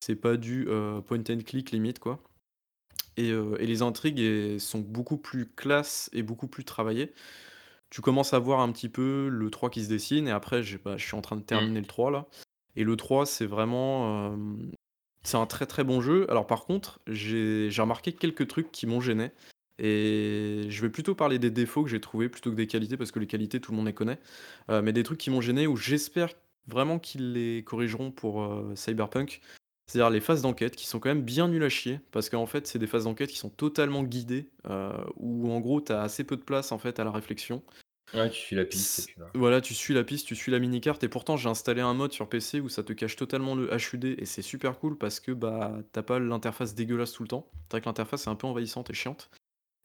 C'est 0.00 0.16
pas 0.16 0.36
du, 0.36 0.66
heu, 0.68 1.02
point 1.06 1.18
and 1.30 1.40
click 1.46 1.70
limite, 1.72 1.98
quoi 2.00 2.22
et 3.16 3.32
les 3.66 3.82
intrigues 3.82 4.58
sont 4.58 4.80
beaucoup 4.80 5.18
plus 5.18 5.46
classe 5.46 6.08
et 6.12 6.22
beaucoup 6.22 6.48
plus 6.48 6.64
travaillées. 6.64 7.12
Tu 7.90 8.02
commences 8.02 8.34
à 8.34 8.38
voir 8.40 8.60
un 8.60 8.72
petit 8.72 8.88
peu 8.88 9.28
le 9.30 9.50
3 9.50 9.70
qui 9.70 9.84
se 9.84 9.88
dessine 9.90 10.28
et 10.28 10.32
après 10.32 10.62
j'ai 10.62 10.78
bah, 10.78 10.96
je 10.96 11.06
suis 11.06 11.16
en 11.16 11.20
train 11.22 11.36
de 11.36 11.42
Mmh. 11.52 11.70
terminer 11.70 11.80
le 11.80 11.86
3 11.86 12.10
là 12.10 12.28
et 12.76 12.84
le 12.84 12.96
3, 12.96 13.26
c'est 13.26 13.46
vraiment, 13.46 14.32
hem, 14.34 14.70
c'est 15.22 15.36
un 15.36 15.46
très, 15.46 15.66
très 15.66 15.84
bon 15.84 16.00
jeu. 16.00 16.30
Alors 16.30 16.46
par 16.46 16.64
contre, 16.64 17.00
j'ai 17.06 17.70
remarqué 17.78 18.12
quelques 18.12 18.46
trucs 18.48 18.72
qui 18.72 18.86
m'ont 18.86 19.00
gêné 19.00 19.32
et 19.78 20.64
je 20.68 20.82
vais 20.82 20.90
plutôt 20.90 21.14
parler 21.14 21.38
des 21.38 21.50
défauts 21.50 21.82
que 21.84 21.90
j'ai 21.90 22.00
trouvés 22.00 22.28
plutôt 22.28 22.50
que 22.50 22.56
des 22.56 22.66
qualités 22.66 22.96
parce 22.96 23.12
que 23.12 23.18
les 23.18 23.26
qualités, 23.26 23.60
tout 23.60 23.72
le 23.72 23.76
monde 23.78 23.86
les 23.86 23.94
connaît, 23.94 24.18
heu, 24.70 24.82
mais 24.82 24.92
des 24.92 25.02
trucs 25.02 25.18
qui 25.18 25.30
m'ont 25.30 25.40
gêné 25.40 25.66
où 25.66 25.76
j'espère 25.76 26.30
vraiment 26.68 26.98
qu'ils 26.98 27.32
les 27.32 27.64
corrigeront 27.64 28.10
pour, 28.12 28.42
heu, 28.42 28.72
Cyberpunk. 28.76 29.40
C'est-à-dire 29.86 30.10
les 30.10 30.20
phases 30.20 30.42
d'enquête 30.42 30.76
qui 30.76 30.86
sont 30.86 31.00
quand 31.00 31.08
même 31.08 31.22
bien 31.22 31.48
nulles 31.48 31.64
à 31.64 31.68
chier 31.68 32.00
parce 32.12 32.28
qu'en 32.30 32.46
fait, 32.46 32.66
c'est 32.68 32.78
des 32.78 32.86
phases 32.86 33.04
d'enquête 33.04 33.30
qui 33.30 33.38
sont 33.38 33.50
totalement 33.50 34.04
guidées, 34.04 34.48
où 35.16 35.50
en 35.50 35.58
gros, 35.60 35.80
tu 35.80 35.90
as 35.92 36.02
assez 36.02 36.22
peu 36.24 36.36
de 36.36 36.42
place, 36.42 36.70
en 36.72 36.78
fait, 36.78 37.00
à 37.00 37.04
la 37.04 37.10
réflexion. 37.10 37.62
Ouais, 38.12 38.28
tu 38.30 38.40
suis 38.40 38.56
la 38.56 38.64
piste 38.64 38.98
et 38.98 39.02
C 39.02 39.06
puis 39.06 39.14
voilà. 39.16 39.32
voilà, 39.34 39.60
tu 39.60 39.74
suis 39.74 39.94
la 39.94 40.02
piste, 40.04 40.26
tu 40.26 40.34
suis 40.34 40.50
la 40.50 40.58
mini 40.58 40.80
carte 40.80 41.04
et 41.04 41.08
pourtant 41.08 41.36
j'ai 41.36 41.48
installé 41.48 41.80
un 41.80 41.94
mode 41.94 42.12
sur 42.12 42.28
PC 42.28 42.60
où 42.60 42.68
ça 42.68 42.82
te 42.82 42.92
cache 42.92 43.14
totalement 43.16 43.54
le 43.54 43.70
HUD 43.72 44.04
et 44.18 44.24
c'est 44.26 44.42
super 44.42 44.78
cool 44.78 44.98
parce 44.98 45.20
que, 45.20 45.32
bah, 45.32 45.78
tu 45.92 45.98
as 45.98 46.02
pas 46.02 46.18
l'interface 46.18 46.74
dégueulasse 46.74 47.12
tout 47.12 47.22
le 47.22 47.28
temps. 47.28 47.46
C'est 47.68 47.72
vrai 47.72 47.80
que 47.80 47.86
l'interface 47.86 48.26
est 48.26 48.30
un 48.30 48.34
peu 48.34 48.46
envahissante 48.48 48.90
et 48.90 48.94
chiante, 48.94 49.30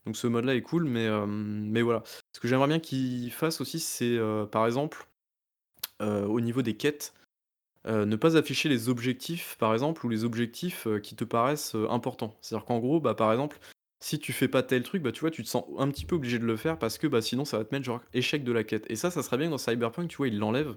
donc 0.05 0.17
ce 0.17 0.27
mode 0.27 0.45
là 0.45 0.55
est 0.55 0.61
cool, 0.63 0.85
mais 0.85 1.05
hem, 1.05 1.69
mais 1.69 1.81
voilà. 1.83 2.03
Ce 2.33 2.39
que 2.39 2.47
j'aimerais 2.47 2.67
bien 2.67 2.79
qu'ils 2.79 3.31
fassent 3.31 3.61
aussi, 3.61 3.79
c'est, 3.79 4.17
heu, 4.17 4.47
par 4.51 4.65
exemple, 4.65 5.07
heu, 6.01 6.25
au 6.27 6.41
niveau 6.41 6.61
des 6.61 6.75
quêtes, 6.77 7.13
ne 7.87 8.15
pas 8.15 8.37
afficher 8.37 8.69
les 8.69 8.89
objectifs, 8.89 9.57
par 9.59 9.73
exemple, 9.73 10.05
ou 10.05 10.09
les 10.09 10.23
objectifs, 10.23 10.87
qui 11.03 11.15
te 11.15 11.23
paraissent, 11.23 11.75
importants. 11.89 12.35
C'est-à-dire 12.41 12.65
qu'en 12.65 12.79
gros, 12.79 12.99
bah, 12.99 13.13
par 13.13 13.31
exemple, 13.31 13.59
si 13.99 14.19
tu 14.19 14.33
fais 14.33 14.47
pas 14.47 14.63
tel 14.63 14.83
truc, 14.83 15.01
bah, 15.01 15.11
tu 15.11 15.21
vois, 15.21 15.31
tu 15.31 15.43
te 15.43 15.47
sens 15.47 15.65
un 15.77 15.89
petit 15.89 16.05
peu 16.05 16.15
obligé 16.15 16.39
de 16.39 16.45
le 16.45 16.57
faire 16.57 16.77
parce 16.77 16.97
que, 16.97 17.07
bah, 17.07 17.21
sinon 17.21 17.45
ça 17.45 17.57
va 17.57 17.65
te 17.65 17.73
mettre 17.73 17.85
genre 17.85 18.01
échec 18.13 18.43
de 18.43 18.51
la 18.51 18.63
quête 18.63 18.85
et 18.89 18.95
ça, 18.95 19.11
ça 19.11 19.23
serait 19.23 19.37
bien 19.37 19.47
que 19.47 19.51
dans 19.51 19.57
Cyberpunk, 19.57 20.09
tu 20.09 20.17
vois, 20.17 20.27
ils 20.27 20.37
l'enlèvent 20.37 20.75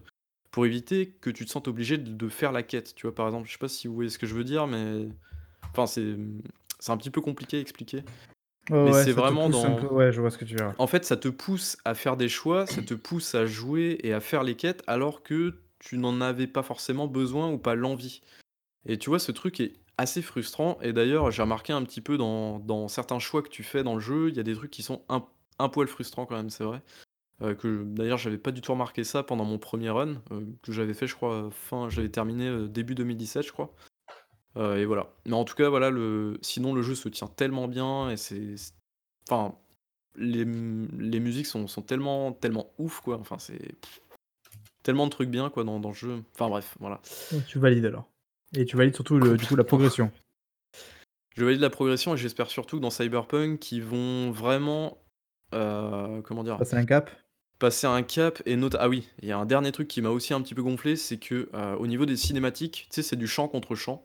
pour 0.50 0.64
éviter 0.66 1.10
que 1.20 1.30
tu 1.30 1.44
te 1.44 1.50
sentes 1.50 1.68
obligé 1.68 1.98
de 1.98 2.10
de 2.10 2.28
faire 2.28 2.52
la 2.52 2.62
quête, 2.62 2.94
tu 2.94 3.06
vois? 3.06 3.14
Par 3.14 3.26
exemple, 3.26 3.46
je 3.48 3.52
sais 3.52 3.58
pas 3.58 3.68
si 3.68 3.86
vous 3.88 3.94
voyez 3.94 4.10
ce 4.10 4.18
que 4.18 4.26
je 4.26 4.34
veux 4.34 4.44
dire, 4.44 4.66
mais 4.66 5.08
enfin, 5.72 5.86
c'est, 5.86 6.16
c'est 6.78 6.92
un 6.92 6.96
petit 6.96 7.10
peu 7.10 7.20
compliqué 7.20 7.58
à 7.58 7.60
expliquer, 7.60 8.02
mais 8.70 8.92
ouais, 8.92 9.04
c'est 9.04 9.12
vraiment 9.12 9.46
peu 9.46 9.52
dans 9.52 9.94
ouais, 9.94 10.12
je 10.12 10.20
vois 10.20 10.30
ce 10.30 10.38
que 10.38 10.44
tu 10.44 10.54
veux 10.54 10.60
dire. 10.60 10.74
en 10.78 10.86
fait, 10.86 11.04
ça 11.04 11.16
te 11.16 11.28
pousse 11.28 11.76
à 11.84 11.94
faire 11.94 12.16
des 12.16 12.28
choix, 12.28 12.66
ça 12.66 12.82
te 12.82 12.94
pousse 12.94 13.34
à 13.34 13.46
jouer 13.46 13.98
et 14.02 14.12
à 14.12 14.20
faire 14.20 14.42
les 14.42 14.54
quêtes 14.56 14.82
alors 14.86 15.22
que 15.22 15.54
tu 15.78 15.98
n'en 15.98 16.20
avais 16.20 16.46
pas 16.46 16.62
forcément 16.62 17.06
besoin 17.06 17.50
ou 17.50 17.58
pas 17.58 17.74
l'envie 17.74 18.22
et 18.86 18.98
tu 18.98 19.10
vois, 19.10 19.18
ce 19.18 19.32
truc 19.32 19.60
est 19.60 19.74
assez 19.98 20.22
frustrant 20.22 20.78
et 20.80 20.92
d'ailleurs, 20.92 21.30
j'ai 21.32 21.42
remarqué 21.42 21.72
un 21.72 21.82
petit 21.82 22.00
peu 22.00 22.16
dans 22.16 22.88
certains 22.88 23.18
choix 23.18 23.42
que 23.42 23.48
tu 23.48 23.62
fais 23.64 23.82
dans 23.82 23.94
le 23.94 24.00
jeu, 24.00 24.28
il 24.30 24.36
y 24.36 24.40
a 24.40 24.44
des 24.44 24.54
trucs 24.54 24.70
qui 24.70 24.82
sont 24.82 25.02
un 25.08 25.68
poil 25.68 25.88
frustrants 25.88 26.24
quand 26.24 26.36
même, 26.36 26.50
c'est 26.50 26.64
vrai, 26.64 26.82
heu, 27.42 27.54
que 27.54 27.84
d'ailleurs, 27.84 28.18
j'avais 28.18 28.38
pas 28.38 28.52
du 28.52 28.60
tout 28.62 28.72
remarqué 28.72 29.04
ça 29.04 29.22
pendant 29.24 29.44
mon 29.44 29.58
1er 29.58 29.90
run, 29.90 30.22
heu, 30.32 30.46
que 30.62 30.72
j'avais 30.72 30.94
fait, 30.94 31.06
je 31.08 31.16
crois, 31.16 31.50
fin 31.52 31.88
j'avais 31.90 32.10
terminé, 32.10 32.48
heu, 32.48 32.68
début 32.68 32.94
2017, 32.94 33.46
je 33.46 33.52
crois, 33.52 33.74
heu 34.56 34.78
et 34.78 34.86
voilà. 34.86 35.10
Mais 35.26 35.34
en 35.34 35.44
tout 35.44 35.56
cas, 35.56 35.68
voilà, 35.70 35.90
le 35.90 36.38
sinon 36.42 36.74
le 36.74 36.82
jeu 36.82 36.94
se 36.96 37.08
tient 37.08 37.28
tellement 37.28 37.68
bien 37.68 38.10
et 38.10 38.16
c'est 38.18 38.54
enfin, 39.30 39.56
les 40.16 40.44
les 40.46 41.20
musiques 41.20 41.46
sont 41.46 41.66
sont 41.68 41.82
tellement 41.82 42.32
tellement 42.32 42.72
ouf, 42.78 43.00
quoi, 43.00 43.18
enfin, 43.20 43.38
c'est 43.38 43.76
tellement 44.84 45.06
de 45.06 45.10
trucs 45.12 45.30
bien, 45.30 45.50
quoi, 45.50 45.64
dans 45.64 45.78
le 45.80 45.92
jeu. 45.94 46.22
Enfin 46.34 46.48
bref, 46.48 46.76
voilà. 46.80 47.00
Tu 47.48 47.58
valides 47.58 47.86
alors 47.86 48.08
et 48.54 48.64
tu 48.64 48.76
valides 48.76 48.94
surtout 48.94 49.18
le 49.18 49.36
du 49.36 49.46
coup 49.46 49.56
la 49.56 49.64
progression? 49.64 50.10
Je 51.36 51.44
valide 51.44 51.60
la 51.60 51.70
progression 51.70 52.14
et 52.14 52.16
j'espère 52.16 52.50
surtout 52.50 52.78
que 52.78 52.82
dans 52.82 52.90
Cyberpunk, 52.90 53.70
ils 53.70 53.82
vont 53.82 54.30
vraiment, 54.32 54.98
heu, 55.54 56.20
comment 56.24 56.42
dire? 56.42 56.56
Passer 56.56 56.76
un 56.76 56.84
cap? 56.84 57.10
Passer 57.60 57.86
un 57.86 58.02
cap 58.02 58.42
et 58.46 58.56
nota 58.56 58.78
ah 58.80 58.88
oui, 58.88 59.08
il 59.22 59.28
y 59.28 59.32
a 59.32 59.38
un 59.38 59.46
dernier 59.46 59.72
truc 59.72 59.88
qui 59.88 60.02
m'a 60.02 60.10
aussi 60.10 60.34
un 60.34 60.40
petit 60.42 60.54
peu 60.54 60.62
gonflé, 60.62 60.96
c'est 60.96 61.18
que, 61.18 61.48
heu, 61.54 61.76
au 61.78 61.86
niveau 61.86 62.06
des 62.06 62.16
cinématiques, 62.16 62.86
tu 62.90 62.96
sais, 62.96 63.02
c'est 63.02 63.16
du 63.16 63.26
champ 63.26 63.48
contre 63.48 63.74
champ 63.74 64.04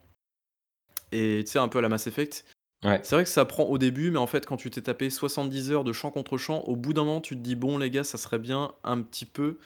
et 1.11 1.43
tu 1.45 1.51
sais, 1.51 1.59
un 1.59 1.67
peu 1.67 1.79
à 1.79 1.81
la 1.81 1.89
Mass 1.89 2.07
Effect. 2.07 2.45
Ouais. 2.83 2.99
C'est 3.03 3.15
vrai 3.15 3.23
que 3.23 3.29
ça 3.29 3.45
prend 3.45 3.63
au 3.63 3.77
début, 3.77 4.11
mais 4.11 4.17
en 4.17 4.27
fait, 4.27 4.45
quand 4.45 4.57
tu 4.57 4.69
t'es 4.69 4.81
tapé 4.81 5.09
70 5.09 5.71
heures 5.71 5.83
de 5.83 5.93
champ 5.93 6.11
contre 6.11 6.37
champ, 6.37 6.61
au 6.61 6.75
bout 6.75 6.93
d'un 6.93 7.03
moment, 7.03 7.21
tu 7.21 7.35
te 7.35 7.41
dis: 7.41 7.55
«Bon 7.55 7.77
les 7.77 7.89
gars, 7.89 8.03
ça 8.03 8.17
serait 8.17 8.39
bien 8.39 8.73
un 8.83 9.01
petit 9.01 9.25
peu 9.25 9.57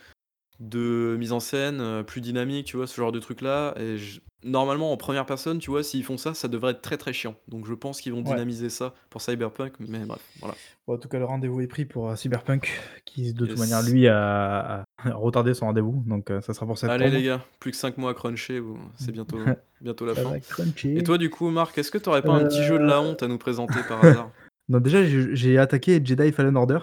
de 0.59 1.15
mise 1.19 1.31
en 1.33 1.39
scène, 1.39 1.79
heu, 1.81 2.03
plus 2.03 2.21
dynamique», 2.21 2.65
tu 2.67 2.77
vois? 2.77 2.87
Ce 2.87 2.95
genre 2.95 3.11
de 3.11 3.19
truc 3.19 3.41
là 3.41 3.73
et 3.79 3.97
normalement 4.43 4.91
en 4.91 4.97
1re 4.97 5.25
personne, 5.25 5.59
tu 5.59 5.69
vois, 5.71 5.83
s'ils 5.83 6.03
font 6.03 6.17
ça, 6.17 6.33
ça 6.33 6.47
devrait 6.47 6.71
être 6.71 6.81
très, 6.81 6.97
très 6.97 7.11
chiant, 7.13 7.35
donc 7.47 7.65
je 7.65 7.73
pense 7.73 8.01
qu'ils 8.01 8.13
vont 8.13 8.19
Ouais. 8.21 8.25
dynamiser 8.25 8.69
ça 8.69 8.93
pour 9.09 9.21
Cyberpunk, 9.21 9.73
mais 9.79 10.05
bref, 10.05 10.21
voilà. 10.39 10.55
Bon, 10.87 10.93
en 10.93 10.97
tout 10.97 11.09
cas, 11.09 11.19
le 11.19 11.25
rendez-vous 11.25 11.59
est 11.61 11.67
pris 11.67 11.85
pour, 11.85 12.09
heu, 12.09 12.15
Cyberpunk 12.15 12.69
qui 13.05 13.33
de 13.33 13.45
toute 13.45 13.57
manière, 13.57 13.81
lui, 13.81 14.07
a 14.07 14.81
a 14.81 14.85
retardé 15.13 15.53
son 15.53 15.65
rendez-vous, 15.67 16.03
donc 16.05 16.31
heu, 16.31 16.39
ça 16.41 16.53
sera 16.53 16.65
pour 16.65 16.77
Allez 16.83 17.09
les 17.09 17.23
gars, 17.23 17.43
plus 17.59 17.71
que 17.71 17.77
5 17.77 17.97
mois 17.97 18.11
à 18.11 18.13
cruncher 18.13 18.61
c'est 18.97 19.11
bientôt 19.11 19.37
bientôt 19.81 20.05
la 20.05 20.15
Ça 20.15 20.23
fin 20.23 20.33
et 20.95 21.03
toi, 21.03 21.17
du 21.17 21.29
coup, 21.29 21.49
Marc, 21.49 21.77
est-ce 21.77 21.91
que 21.91 21.97
tu 21.97 22.09
aurais 22.09 22.23
pas 22.23 22.33
un 22.33 22.45
petit 22.45 22.63
jeu 22.63 22.79
de 22.79 22.85
la 22.85 23.01
honte 23.01 23.21
à 23.23 23.27
nous 23.27 23.37
présenter 23.37 23.83
par 23.83 24.01
hasard? 24.03 24.31
non, 24.69 24.79
déjà, 24.79 25.03
j'ai 25.05 25.57
attaqué 25.57 26.01
Jedi 26.03 26.31
Fallen 26.31 26.55
Order 26.57 26.79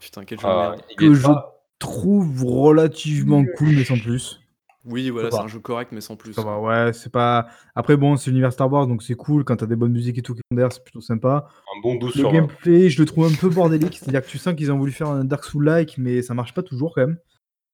Putain, 0.00 0.24
quel 0.24 0.38
jeu 0.40 0.46
de 0.46 0.52
Ah, 0.52 0.56
merde. 0.56 0.82
il 0.90 1.04
est 1.06 1.08
que 1.08 1.14
je 1.14 1.22
pas 1.22 1.59
trouve 1.80 2.44
relativement 2.44 3.44
cool, 3.56 3.70
mais 3.70 3.84
sans 3.84 3.98
plus. 3.98 4.40
Oui, 4.86 5.10
voilà, 5.10 5.30
c'est 5.30 5.38
un 5.38 5.46
jeu 5.48 5.58
correct, 5.58 5.90
mais 5.92 6.00
sans 6.00 6.16
plus, 6.16 6.32
Ça 6.32 6.42
va, 6.42 6.58
ouais, 6.58 6.92
c'est 6.94 7.12
pas 7.12 7.48
après 7.74 7.96
bon, 7.96 8.16
c'est 8.16 8.30
l'univers 8.30 8.52
Star 8.52 8.72
Wars, 8.72 8.86
donc 8.86 9.02
c'est 9.02 9.14
cool 9.14 9.44
quand 9.44 9.56
tu 9.56 9.64
as 9.64 9.66
des 9.66 9.76
bonnes 9.76 9.92
musiques 9.92 10.16
et 10.16 10.22
tout 10.22 10.34
qui 10.34 10.40
c'est 10.50 10.82
plutôt 10.82 11.00
sympa. 11.02 11.48
Un 11.76 11.80
bon 11.82 11.96
12 11.96 12.14
Le 12.14 12.20
sur 12.20 12.30
20. 12.30 12.38
gameplay, 12.38 12.88
je 12.88 12.98
le 13.00 13.06
trouve 13.06 13.26
un 13.26 13.34
peu 13.34 13.50
bordélique, 13.50 13.98
c'est-à-dire 13.98 14.22
que 14.22 14.28
tu 14.28 14.38
sens 14.38 14.54
qu'ils 14.54 14.72
ont 14.72 14.78
voulu 14.78 14.92
faire 14.92 15.08
un 15.08 15.24
Dark 15.24 15.44
Souls-like, 15.44 15.98
mais 15.98 16.22
ça 16.22 16.32
marche 16.32 16.54
pas 16.54 16.62
toujours 16.62 16.94
quand 16.94 17.02
même. 17.06 17.18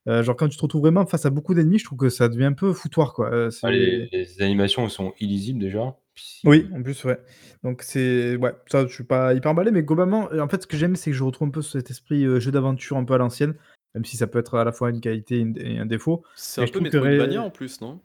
Heu, 0.09 0.23
genre 0.23 0.37
quand 0.37 0.49
tu 0.49 0.57
te 0.57 0.63
retrouves 0.63 0.83
vraiment 0.83 1.07
face 1.07 1.27
à 1.27 1.31
beaucoup 1.31 1.55
d'ennemis, 1.55 1.79
je 1.79 1.85
trouve 1.85 1.99
que 1.99 2.09
ça 2.09 2.29
devient 2.29 2.45
un 2.47 2.53
peu 2.53 2.73
foutoir, 2.73 3.13
quoi. 3.13 3.33
Heu, 3.33 3.51
Ah, 3.63 3.71
les 3.71 4.09
animations, 4.41 4.83
elles 4.85 4.91
sont 4.91 5.13
illisibles 5.21 5.61
déjà. 5.61 5.97
Oui, 6.45 6.67
en 6.75 6.83
plus, 6.83 7.05
ouais. 7.05 7.19
Donc 7.63 7.83
c'est 7.83 8.37
ouais, 8.37 8.53
ça, 8.67 8.87
je 8.87 8.93
suis 8.93 9.05
pas 9.05 9.35
hyper 9.35 9.51
emballé, 9.53 9.71
mais 9.71 9.83
globalement, 9.83 10.29
heu, 10.33 10.41
en 10.41 10.49
fait, 10.49 10.63
ce 10.63 10.67
que 10.67 10.77
j'aime, 10.77 10.97
c'est 10.97 11.11
que 11.11 11.17
je 11.17 11.23
retrouve 11.25 11.49
un 11.49 11.51
peu 11.53 11.63
cet 11.63 11.91
esprit, 11.91 12.25
jeu 12.41 12.51
d'aventure 12.51 12.97
un 12.97 13.05
peu 13.05 13.15
à 13.15 13.19
l'ancienne, 13.19 13.55
même 13.97 14.05
si 14.05 14.17
ça 14.19 14.27
peut 14.27 14.39
être 14.39 14.55
à 14.57 14.65
la 14.65 14.73
fois 14.73 14.91
une 14.91 15.01
qualité 15.01 15.45
et 15.57 15.79
un 15.79 15.87
défaut. 15.87 16.23
C'est 16.37 16.63
un 16.63 16.67
peu 16.67 16.81
Metroidvania 16.81 17.43
en 17.43 17.51
plus, 17.51 17.81
non? 17.81 18.01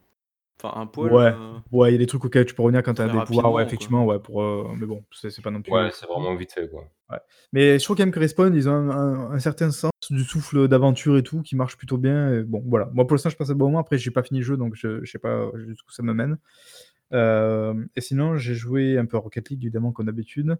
Enfin, 0.63 0.79
un 0.79 0.85
poil, 0.87 1.11
Ouais, 1.11 1.33
heu 1.33 1.59
ouais, 1.71 1.89
il 1.89 1.91
y 1.93 1.95
a 1.95 1.97
des 1.97 2.05
trucs 2.05 2.23
auxquels 2.23 2.45
tu 2.45 2.53
peux 2.55 2.61
revenir 2.61 2.81
quand 2.81 2.93
tu 2.93 3.01
as 3.01 3.09
des 3.09 3.19
pouvoirs, 3.25 3.51
ouais, 3.51 3.63
quoi. 3.63 3.67
effectivement, 3.67 4.05
ouais, 4.05 4.19
pour, 4.19 4.41
heu 4.41 4.63
mais 4.79 4.85
bon, 4.85 5.03
c'est 5.11 5.41
pas 5.41 5.51
non 5.51 5.61
plus, 5.61 5.73
Ouais, 5.73 5.87
heu, 5.87 5.91
c'est 5.91 6.05
vraiment 6.05 6.33
vite 6.35 6.53
fait, 6.53 6.69
quoi. 6.69 6.87
Ouais. 7.11 7.17
Mais 7.51 7.77
je 7.77 7.83
trouve 7.83 7.97
quand 7.97 8.03
même 8.03 8.11
que 8.13 8.19
Respawn, 8.19 8.55
ils 8.55 8.69
ont 8.69 8.71
un 8.73 8.89
un 8.89 9.31
un 9.31 9.39
certain 9.39 9.69
sens 9.71 9.91
du 10.09 10.23
souffle 10.23 10.69
d'aventure 10.69 11.17
et 11.17 11.23
tout, 11.23 11.41
qui 11.41 11.57
marche 11.57 11.75
plutôt 11.75 11.97
bien 11.97 12.33
et 12.33 12.43
bon, 12.43 12.63
voilà. 12.65 12.89
Moi, 12.93 13.05
pour 13.05 13.15
l'instant, 13.15 13.29
je 13.29 13.35
passe 13.35 13.49
un 13.49 13.55
bon 13.55 13.65
moment. 13.65 13.79
Après, 13.79 13.97
j'ai 13.97 14.11
pas 14.11 14.23
fini 14.23 14.39
le 14.39 14.45
jeu, 14.45 14.55
donc 14.55 14.75
je 14.75 15.03
je 15.03 15.11
sais 15.11 15.19
pas 15.19 15.51
jusqu'où 15.57 15.91
ça 15.91 16.03
me 16.03 16.13
mène. 16.13 16.37
Et 17.95 18.01
sinon, 18.01 18.37
j'ai 18.37 18.53
joué 18.53 18.97
un 18.97 19.05
peu 19.05 19.17
à 19.17 19.19
Rocket 19.19 19.49
League, 19.49 19.63
évidemment, 19.63 19.91
comme 19.91 20.05
d'habitude. 20.05 20.55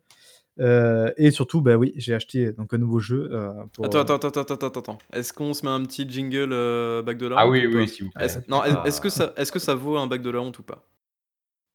Heu 0.59 1.13
et 1.17 1.31
surtout, 1.31 1.61
bah, 1.61 1.75
oui, 1.77 1.93
j'ai 1.95 2.13
acheté 2.13 2.51
donc 2.51 2.73
un 2.73 2.77
nouveau 2.77 2.99
jeu, 2.99 3.31
pour, 3.73 3.85
Attends, 3.85 3.99
attends, 3.99 4.15
attends, 4.15 4.41
attends, 4.41 4.53
attends, 4.67 4.79
attends. 4.79 4.97
Est-ce 5.13 5.31
qu'on 5.33 5.53
se 5.53 5.65
met 5.65 5.71
un 5.71 5.83
petit 5.85 6.07
jingle, 6.09 6.51
heu, 6.51 7.01
back 7.05 7.17
de 7.17 7.27
la 7.27 7.37
Ah 7.37 7.45
honte 7.45 7.51
oui, 7.51 7.65
ou 7.67 7.77
oui, 7.77 7.85
pas? 7.85 7.91
s'il 7.91 8.05
vous 8.05 8.11
Est-ce 8.19 8.37
plaît. 8.39 8.45
non, 8.49 8.63
est 8.63 8.87
est-ce 8.87 8.99
que 9.01 9.07
Ah. 9.07 9.11
ça 9.11 9.33
est-ce 9.37 9.51
que 9.51 9.59
ça 9.59 9.75
vaut 9.75 9.97
un 9.97 10.07
back 10.07 10.21
de 10.21 10.29
la 10.29 10.41
honte 10.41 10.59
ou 10.59 10.63
pas? 10.63 10.85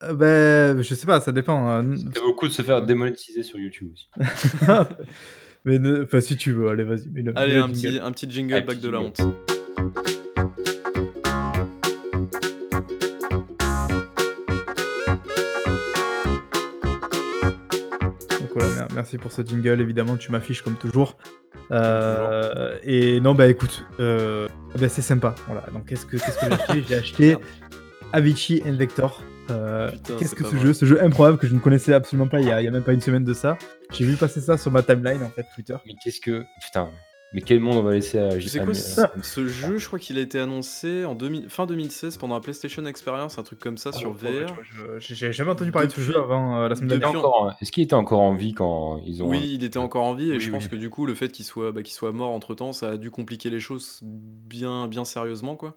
Beh, 0.02 0.74
je 0.82 0.94
sais 0.94 1.06
pas, 1.06 1.20
ça 1.22 1.32
dépend, 1.32 1.70
heu, 1.78 1.80
n 1.80 1.96
Ça 2.14 2.20
vaut 2.20 2.28
le 2.28 2.32
coup 2.34 2.46
de 2.48 2.52
se 2.52 2.60
faire 2.62 2.82
démonétiser 2.82 3.42
sur 3.42 3.58
YouTube 3.58 3.92
aussi. 3.94 4.08
Mais 5.64 5.78
ne 5.78 6.04
enfin, 6.04 6.20
si 6.20 6.36
tu 6.36 6.52
veux, 6.52 6.68
allez, 6.68 6.84
vas-y, 6.84 7.08
Allez, 7.34 7.54
le 7.54 7.62
un 7.62 7.68
petit 7.70 7.80
jingle. 7.88 8.04
un 8.04 8.12
petit 8.12 8.30
jingle 8.30 8.64
petit 8.66 8.78
de 8.80 8.88
la 8.90 9.00
honte. 9.00 9.20
Merci 18.96 19.18
pour 19.18 19.30
ce 19.30 19.42
jingle, 19.42 19.80
évidemment, 19.80 20.16
tu 20.16 20.32
m'affiches 20.32 20.62
comme 20.62 20.74
toujours. 20.76 21.16
Heu 21.70 22.78
et 22.82 23.20
non, 23.20 23.34
bah, 23.34 23.46
écoute, 23.46 23.84
heu, 24.00 24.48
bah, 24.78 24.88
c'est 24.88 25.02
sympa, 25.02 25.34
voilà. 25.46 25.64
Donc 25.72 25.86
qu'est-ce 25.86 26.06
que 26.06 26.16
qu'est-ce 26.16 26.38
que 26.38 26.46
j'ai 26.46 26.52
acheté? 26.54 26.84
J'ai 26.88 26.94
acheté. 26.96 27.36
Avicii 28.12 28.62
Invector. 28.66 29.22
Heu, 29.50 29.88
Putain, 29.92 30.16
qu'est-ce 30.18 30.34
que 30.34 30.44
ce 30.44 30.56
vrai. 30.56 30.60
jeu? 30.66 30.72
Ce 30.74 30.84
jeu 30.86 31.02
improbable 31.02 31.38
que 31.38 31.46
je 31.46 31.54
ne 31.54 31.60
connaissais 31.60 31.92
absolument 31.94 32.26
pas 32.28 32.40
il 32.40 32.48
y 32.48 32.50
a 32.50 32.60
il 32.60 32.64
y 32.64 32.68
a 32.68 32.70
même 32.72 32.82
pas 32.82 32.92
une 32.92 33.00
semaine 33.00 33.24
de 33.24 33.32
ça. 33.34 33.56
J'ai 33.92 34.04
vu 34.04 34.16
passer 34.16 34.40
ça 34.40 34.56
sur 34.58 34.72
ma 34.72 34.82
timeline, 34.82 35.22
en 35.22 35.28
fait, 35.30 35.46
Twitter. 35.54 35.76
Mais 35.86 35.94
qu'est-ce 36.02 36.20
que 36.20 36.44
putain, 36.60 36.90
mais 37.32 37.40
quel 37.40 37.60
monde 37.60 37.76
on 37.76 37.82
va 37.82 37.92
laisser 37.92 38.18
à 38.18 38.28
à 38.28 38.30
quoi? 38.64 38.74
M 38.74 39.22
Ce 39.22 39.46
jeu, 39.46 39.78
je 39.78 39.86
crois 39.86 39.98
qu'il 39.98 40.16
a 40.18 40.20
été 40.20 40.38
annoncé 40.38 41.04
en 41.04 41.14
2000 41.14 41.48
fin 41.48 41.66
2016 41.66 42.16
pendant 42.16 42.34
la 42.34 42.40
PlayStation 42.40 42.84
Experience, 42.86 43.38
un 43.38 43.42
truc 43.42 43.58
comme 43.58 43.76
ça 43.78 43.92
sur 43.92 44.10
Oh, 44.10 44.24
ouais, 44.24 44.44
VR. 44.44 44.54
j'ai 45.00 45.32
jamais 45.32 45.50
entendu 45.50 45.72
parler 45.72 45.88
de 45.88 45.92
ce 45.92 46.00
jeu 46.00 46.16
avant, 46.16 46.62
heu, 46.62 46.68
la 46.68 46.76
semaine 46.76 46.88
dernière. 46.88 47.08
depuis 47.12 47.16
en 47.18 47.28
encore 47.28 47.52
est-ce 47.60 47.72
qu'il 47.72 47.82
était 47.82 47.94
encore 47.94 48.20
en 48.20 48.34
vie 48.34 48.54
quand 48.54 49.00
ils 49.04 49.22
ont 49.22 49.28
Oui, 49.28 49.50
il 49.54 49.64
était 49.64 49.78
encore 49.78 50.04
en 50.04 50.14
vie 50.14 50.30
et 50.30 50.34
Oui, 50.36 50.40
je 50.40 50.50
pense 50.50 50.68
que 50.68 50.76
du 50.76 50.88
coup, 50.90 51.06
le 51.06 51.14
fait 51.14 51.30
qu'il 51.30 51.44
soit, 51.44 51.72
bah, 51.72 51.82
qu'il 51.82 51.94
soit 51.94 52.12
mort 52.12 52.30
entre-temps, 52.30 52.72
ça 52.72 52.90
a 52.90 52.96
dû 52.96 53.10
compliquer 53.10 53.50
les 53.50 53.60
choses 53.60 54.00
bien 54.02 54.86
bien 54.88 55.04
sérieusement, 55.04 55.56
quoi. 55.56 55.76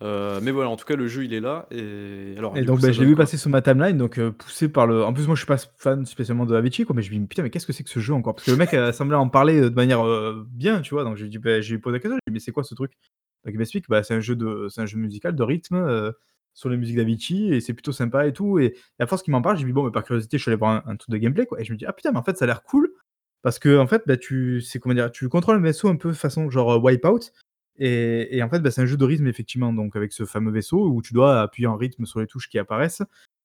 Heu, 0.00 0.40
mais 0.42 0.52
voilà, 0.52 0.70
en 0.70 0.76
tout 0.76 0.84
cas, 0.84 0.94
le 0.96 1.08
jeu, 1.08 1.24
il 1.24 1.32
est 1.34 1.40
là 1.40 1.66
et 1.70 2.34
alors, 2.38 2.56
Et 2.56 2.62
du 2.62 2.64
donc, 2.64 2.80
coup, 2.80 2.80
bah, 2.80 2.92
je 2.92 3.00
l'ai 3.00 3.06
vu 3.06 3.14
quoi? 3.14 3.16
passer 3.16 3.36
sur 3.36 3.50
ma 3.50 3.60
timeline, 3.60 3.98
donc 3.98 4.18
heu, 4.18 4.32
poussé 4.32 4.68
par 4.70 4.86
le 4.86 5.04
en 5.04 5.12
plus, 5.12 5.26
moi, 5.26 5.34
je 5.36 5.40
suis 5.40 5.46
pas 5.46 5.58
fan 5.76 6.06
spécialement 6.06 6.46
de 6.46 6.54
Avicii, 6.56 6.84
quoi, 6.86 6.96
mais 6.96 7.02
je 7.02 7.12
me 7.12 7.18
dis: 7.18 7.26
«Putain, 7.26 7.42
mais 7.42 7.50
qu'est-ce 7.50 7.66
que 7.66 7.74
c'est 7.74 7.84
que 7.84 7.90
ce 7.90 8.00
jeu 8.00 8.14
encore?» 8.14 8.34
parce 8.34 8.44
que 8.46 8.50
le 8.50 8.56
mec, 8.56 8.72
heu, 8.72 8.90
semblait 8.92 9.16
en 9.16 9.28
parler, 9.28 9.60
de 9.60 9.68
manière, 9.68 10.02
bien, 10.48 10.80
tu 10.80 10.94
vois? 10.94 11.04
Donc 11.04 11.16
j'ai 11.16 11.28
dit, 11.28 11.38
bah, 11.38 11.60
je 11.60 11.68
lui 11.70 11.76
ai 11.76 11.78
posé 11.78 11.94
la 11.96 12.00
question, 12.00 12.16
j'ai 12.16 12.30
dit: 12.30 12.34
«Mais 12.34 12.40
c'est 12.40 12.52
quoi 12.52 12.64
ce 12.64 12.74
truc?» 12.74 12.92
donc 13.44 13.54
il 13.54 13.58
m'explique, 13.58 13.88
bah, 13.88 14.02
c'est 14.02 14.14
un 14.14 14.20
jeu 14.20 14.34
de 14.34 14.66
un 14.76 14.86
jeu 14.86 14.98
musical 14.98 15.34
de 15.36 15.42
rythme, 15.42 16.12
sur 16.54 16.68
les 16.70 16.76
musiques 16.76 16.96
d'Avicii 16.96 17.54
et 17.54 17.60
c'est 17.60 17.72
plutôt 17.74 17.92
sympa 17.92 18.26
et 18.26 18.32
tout 18.32 18.58
et 18.58 18.74
et 18.98 19.02
à 19.02 19.06
force 19.06 19.22
qu'il 19.22 19.30
m'en 19.32 19.42
parle, 19.42 19.58
j'ai 19.58 19.64
dit: 19.66 19.72
«Bon, 19.72 19.84
bah, 19.84 19.90
par 19.92 20.04
curiosité, 20.04 20.38
je 20.38 20.42
suis 20.42 20.50
allé 20.50 20.58
voir 20.58 20.70
un 20.86 20.90
un 20.92 20.96
truc 20.96 21.10
de 21.10 21.18
gameplay, 21.18 21.44
quoi» 21.46 21.60
et 21.60 21.64
je 21.64 21.72
me 21.72 21.76
dis: 21.78 21.84
«Ah 21.86 21.92
putain, 21.92 22.12
mais 22.12 22.18
en 22.18 22.22
fait, 22.24 22.36
ça 22.38 22.44
a 22.44 22.48
l'air 22.48 22.62
cool» 22.62 22.90
parce 23.42 23.58
qu'en 23.60 23.86
fait, 23.86 24.02
bah, 24.06 24.16
tu 24.16 24.62
comment 24.80 24.94
dire? 24.94 25.12
Tu 25.12 25.28
contrôles 25.28 25.56
un 25.58 25.60
vaisseau 25.60 25.88
un 25.88 25.96
peu 25.96 26.12
façon 26.12 26.50
genre, 26.50 26.82
Wipeout 26.82 27.20
et 27.78 28.36
et 28.36 28.42
en 28.42 28.48
fait, 28.48 28.60
bah, 28.60 28.70
c'est 28.70 28.82
un 28.82 28.86
jeu 28.86 28.96
de 28.96 29.04
rythme 29.04 29.26
effectivement, 29.26 29.72
donc 29.72 29.96
avec 29.96 30.12
ce 30.12 30.24
fameux 30.24 30.50
vaisseau 30.52 30.88
où 30.88 31.02
tu 31.02 31.14
dois 31.14 31.40
appuyer 31.40 31.66
en 31.66 31.76
rythme 31.76 32.06
sur 32.06 32.20
les 32.20 32.26
touches 32.26 32.48
qui 32.48 32.58
apparaissent 32.58 33.02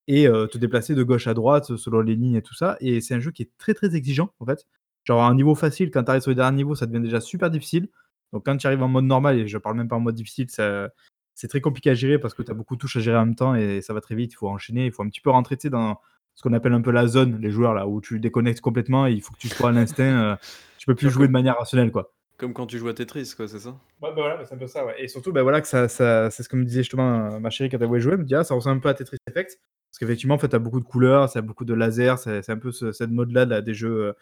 et 0.08 0.28
heu, 0.28 0.48
te 0.48 0.58
déplacer 0.58 0.96
de 0.96 1.04
gauche 1.04 1.28
à 1.28 1.34
droite 1.34 1.76
selon 1.78 2.02
les 2.02 2.16
lignes 2.16 2.36
et 2.36 2.42
tout 2.42 2.54
ça 2.54 2.78
et 2.82 3.02
c'est 3.02 3.16
un 3.16 3.20
jeu 3.20 3.32
qui 3.32 3.44
est 3.44 3.52
très, 3.58 3.74
très 3.74 3.96
exigeant, 3.96 4.34
en 4.40 4.46
fait. 4.46 4.66
Genre 5.06 5.22
à 5.22 5.28
un 5.28 5.36
niveau 5.36 5.56
facile, 5.56 5.92
quand 5.92 6.04
tu 6.04 6.10
arrives 6.10 6.22
sur 6.24 6.32
les 6.32 6.36
derniers 6.36 6.58
niveaux, 6.58 6.76
ça 6.76 6.86
devient 6.86 7.04
déjà 7.04 7.22
super 7.22 7.50
difficile. 7.50 7.90
Donc 8.34 8.46
quand 8.46 8.58
tu 8.58 8.68
arrives 8.68 8.84
en 8.84 8.88
mode 8.88 9.06
normal 9.06 9.40
et 9.40 9.48
je 9.48 9.58
parle 9.58 9.78
même 9.78 9.88
pas 9.88 9.96
en 9.96 10.00
mode 10.00 10.16
difficile, 10.16 10.50
ça 10.50 10.90
c'est 11.36 11.48
très 11.48 11.62
compliqué 11.62 11.90
à 11.90 11.94
gérer 11.94 12.20
parce 12.20 12.34
que 12.34 12.44
tu 12.44 12.52
as 12.52 12.54
beaucoup 12.54 12.76
de 12.76 12.80
touches 12.80 12.98
à 12.98 13.00
gérer 13.00 13.18
en 13.18 13.26
même 13.26 13.36
temps 13.36 13.56
et 13.56 13.82
ça 13.82 13.94
va 13.94 14.02
très 14.02 14.16
vite, 14.16 14.34
il 14.34 14.36
faut 14.36 14.50
enchaîner, 14.50 14.86
il 14.86 14.92
faut 14.92 15.04
un 15.04 15.10
petit 15.10 15.22
peu 15.22 15.30
rentrer, 15.30 15.58
tu 15.58 15.64
sais, 15.64 15.70
dans 15.70 16.00
ce 16.36 16.44
qu'on 16.44 16.54
appelle 16.54 16.74
un 16.74 16.82
peu 16.82 16.92
la 16.92 17.08
zone, 17.08 17.40
les 17.40 17.52
joueurs 17.52 17.74
là, 17.74 17.88
où 17.88 18.02
tu 18.02 18.20
déconnectes 18.20 18.62
complètement 18.62 19.08
et 19.08 19.14
il 19.14 19.22
faut 19.22 19.34
que 19.34 19.40
tu 19.40 19.50
sois 19.50 19.70
à 19.70 19.72
l'instinct, 19.72 20.34
heu, 20.34 20.38
tu 20.78 20.86
peux 20.86 20.96
plus 20.96 21.10
jouer 21.10 21.28
de 21.28 21.32
manière 21.32 21.58
rationnelle, 21.58 21.92
quoi. 21.92 22.12
Comme 22.44 22.54
quand 22.54 22.68
tu 22.68 22.78
joues 22.78 22.90
à 22.90 22.94
Tetris, 22.94 23.34
quoi, 23.38 23.48
c'est 23.48 23.60
ça? 23.60 23.70
Ouais, 23.70 24.10
bah, 24.10 24.12
voilà, 24.16 24.46
c'est 24.46 24.54
un 24.54 24.58
peu 24.58 24.68
ça, 24.68 24.86
ouais 24.86 25.02
et 25.02 25.08
surtout, 25.08 25.32
bah, 25.32 25.44
voilà, 25.44 25.62
que 25.62 25.68
ça 25.68 25.88
c'est 25.88 26.44
ce 26.44 26.50
que 26.50 26.58
me 26.58 26.66
disait 26.66 26.82
justement, 26.82 27.36
heu, 27.38 27.40
ma 27.40 27.50
chérie 27.50 27.70
quand 27.70 27.78
elle 27.80 27.88
voulait 27.88 28.02
jouer, 28.02 28.14
elle 28.14 28.20
me 28.20 28.26
dit: 28.26 28.36
«Ah, 28.36 28.44
ça 28.44 28.54
ressemble 28.54 28.78
un 28.78 28.80
peu 28.82 28.90
à 28.90 28.94
Tetris 28.94 29.18
Effect». 29.30 29.60
Parce 29.90 30.00
qu'effectivement, 30.00 30.36
en 30.36 30.40
fait, 30.40 30.50
tu 30.50 30.56
as 30.56 30.60
beaucoup 30.60 30.80
de 30.82 30.86
couleurs, 30.86 31.30
ça 31.30 31.40
a 31.40 31.42
beaucoup 31.42 31.66
de 31.66 31.74
lasers, 31.74 32.16
c'est 32.18 32.50
un 32.50 32.58
peu 32.58 32.72
ce 32.72 32.92
cette 32.92 33.12
mode-là 33.12 33.46
là, 33.46 33.62
des 33.62 33.74
jeux, 33.74 34.16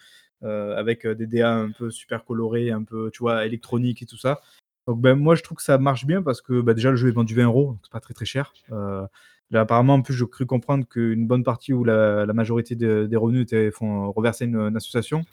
heu 0.43 0.47
heu, 0.47 0.73
avec, 0.75 1.07
des 1.07 1.25
DA 1.27 1.51
un 1.53 1.71
peu 1.71 1.89
super 1.91 2.25
colorés, 2.25 2.71
un 2.71 2.83
peu, 2.83 3.09
tu 3.11 3.19
vois, 3.19 3.45
électroniques 3.45 4.01
et 4.03 4.05
tout 4.05 4.17
ça. 4.17 4.41
Donc, 4.87 4.99
ben, 5.01 5.15
moi, 5.15 5.35
je 5.35 5.43
trouve 5.43 5.57
que 5.57 5.63
ça 5.63 5.77
marche 5.77 6.05
bien 6.05 6.21
parce 6.23 6.41
que, 6.41 6.61
bah, 6.61 6.73
déjà, 6.73 6.89
le 6.91 6.97
jeu 6.97 7.07
est 7.09 7.11
vendu 7.11 7.35
20 7.35 7.45
€, 7.47 7.67
donc 7.67 7.79
c'est 7.83 7.91
pas 7.91 7.99
très, 8.01 8.13
très 8.13 8.25
cher. 8.25 8.53
Là, 8.69 9.61
apparemment, 9.61 9.95
en 9.95 10.01
plus, 10.01 10.13
j'ai 10.13 10.25
cru 10.27 10.45
comprendre 10.45 10.85
qu'une 10.87 11.27
bonne 11.27 11.43
partie 11.43 11.73
ou 11.73 11.83
la 11.83 12.25
majorité 12.33 12.75
de 12.75 13.05
des 13.09 13.17
revenus 13.17 13.43
étaient 13.43 13.71
font 13.71 14.11
reverser 14.11 14.45
une 14.45 14.75
association, 14.77 15.23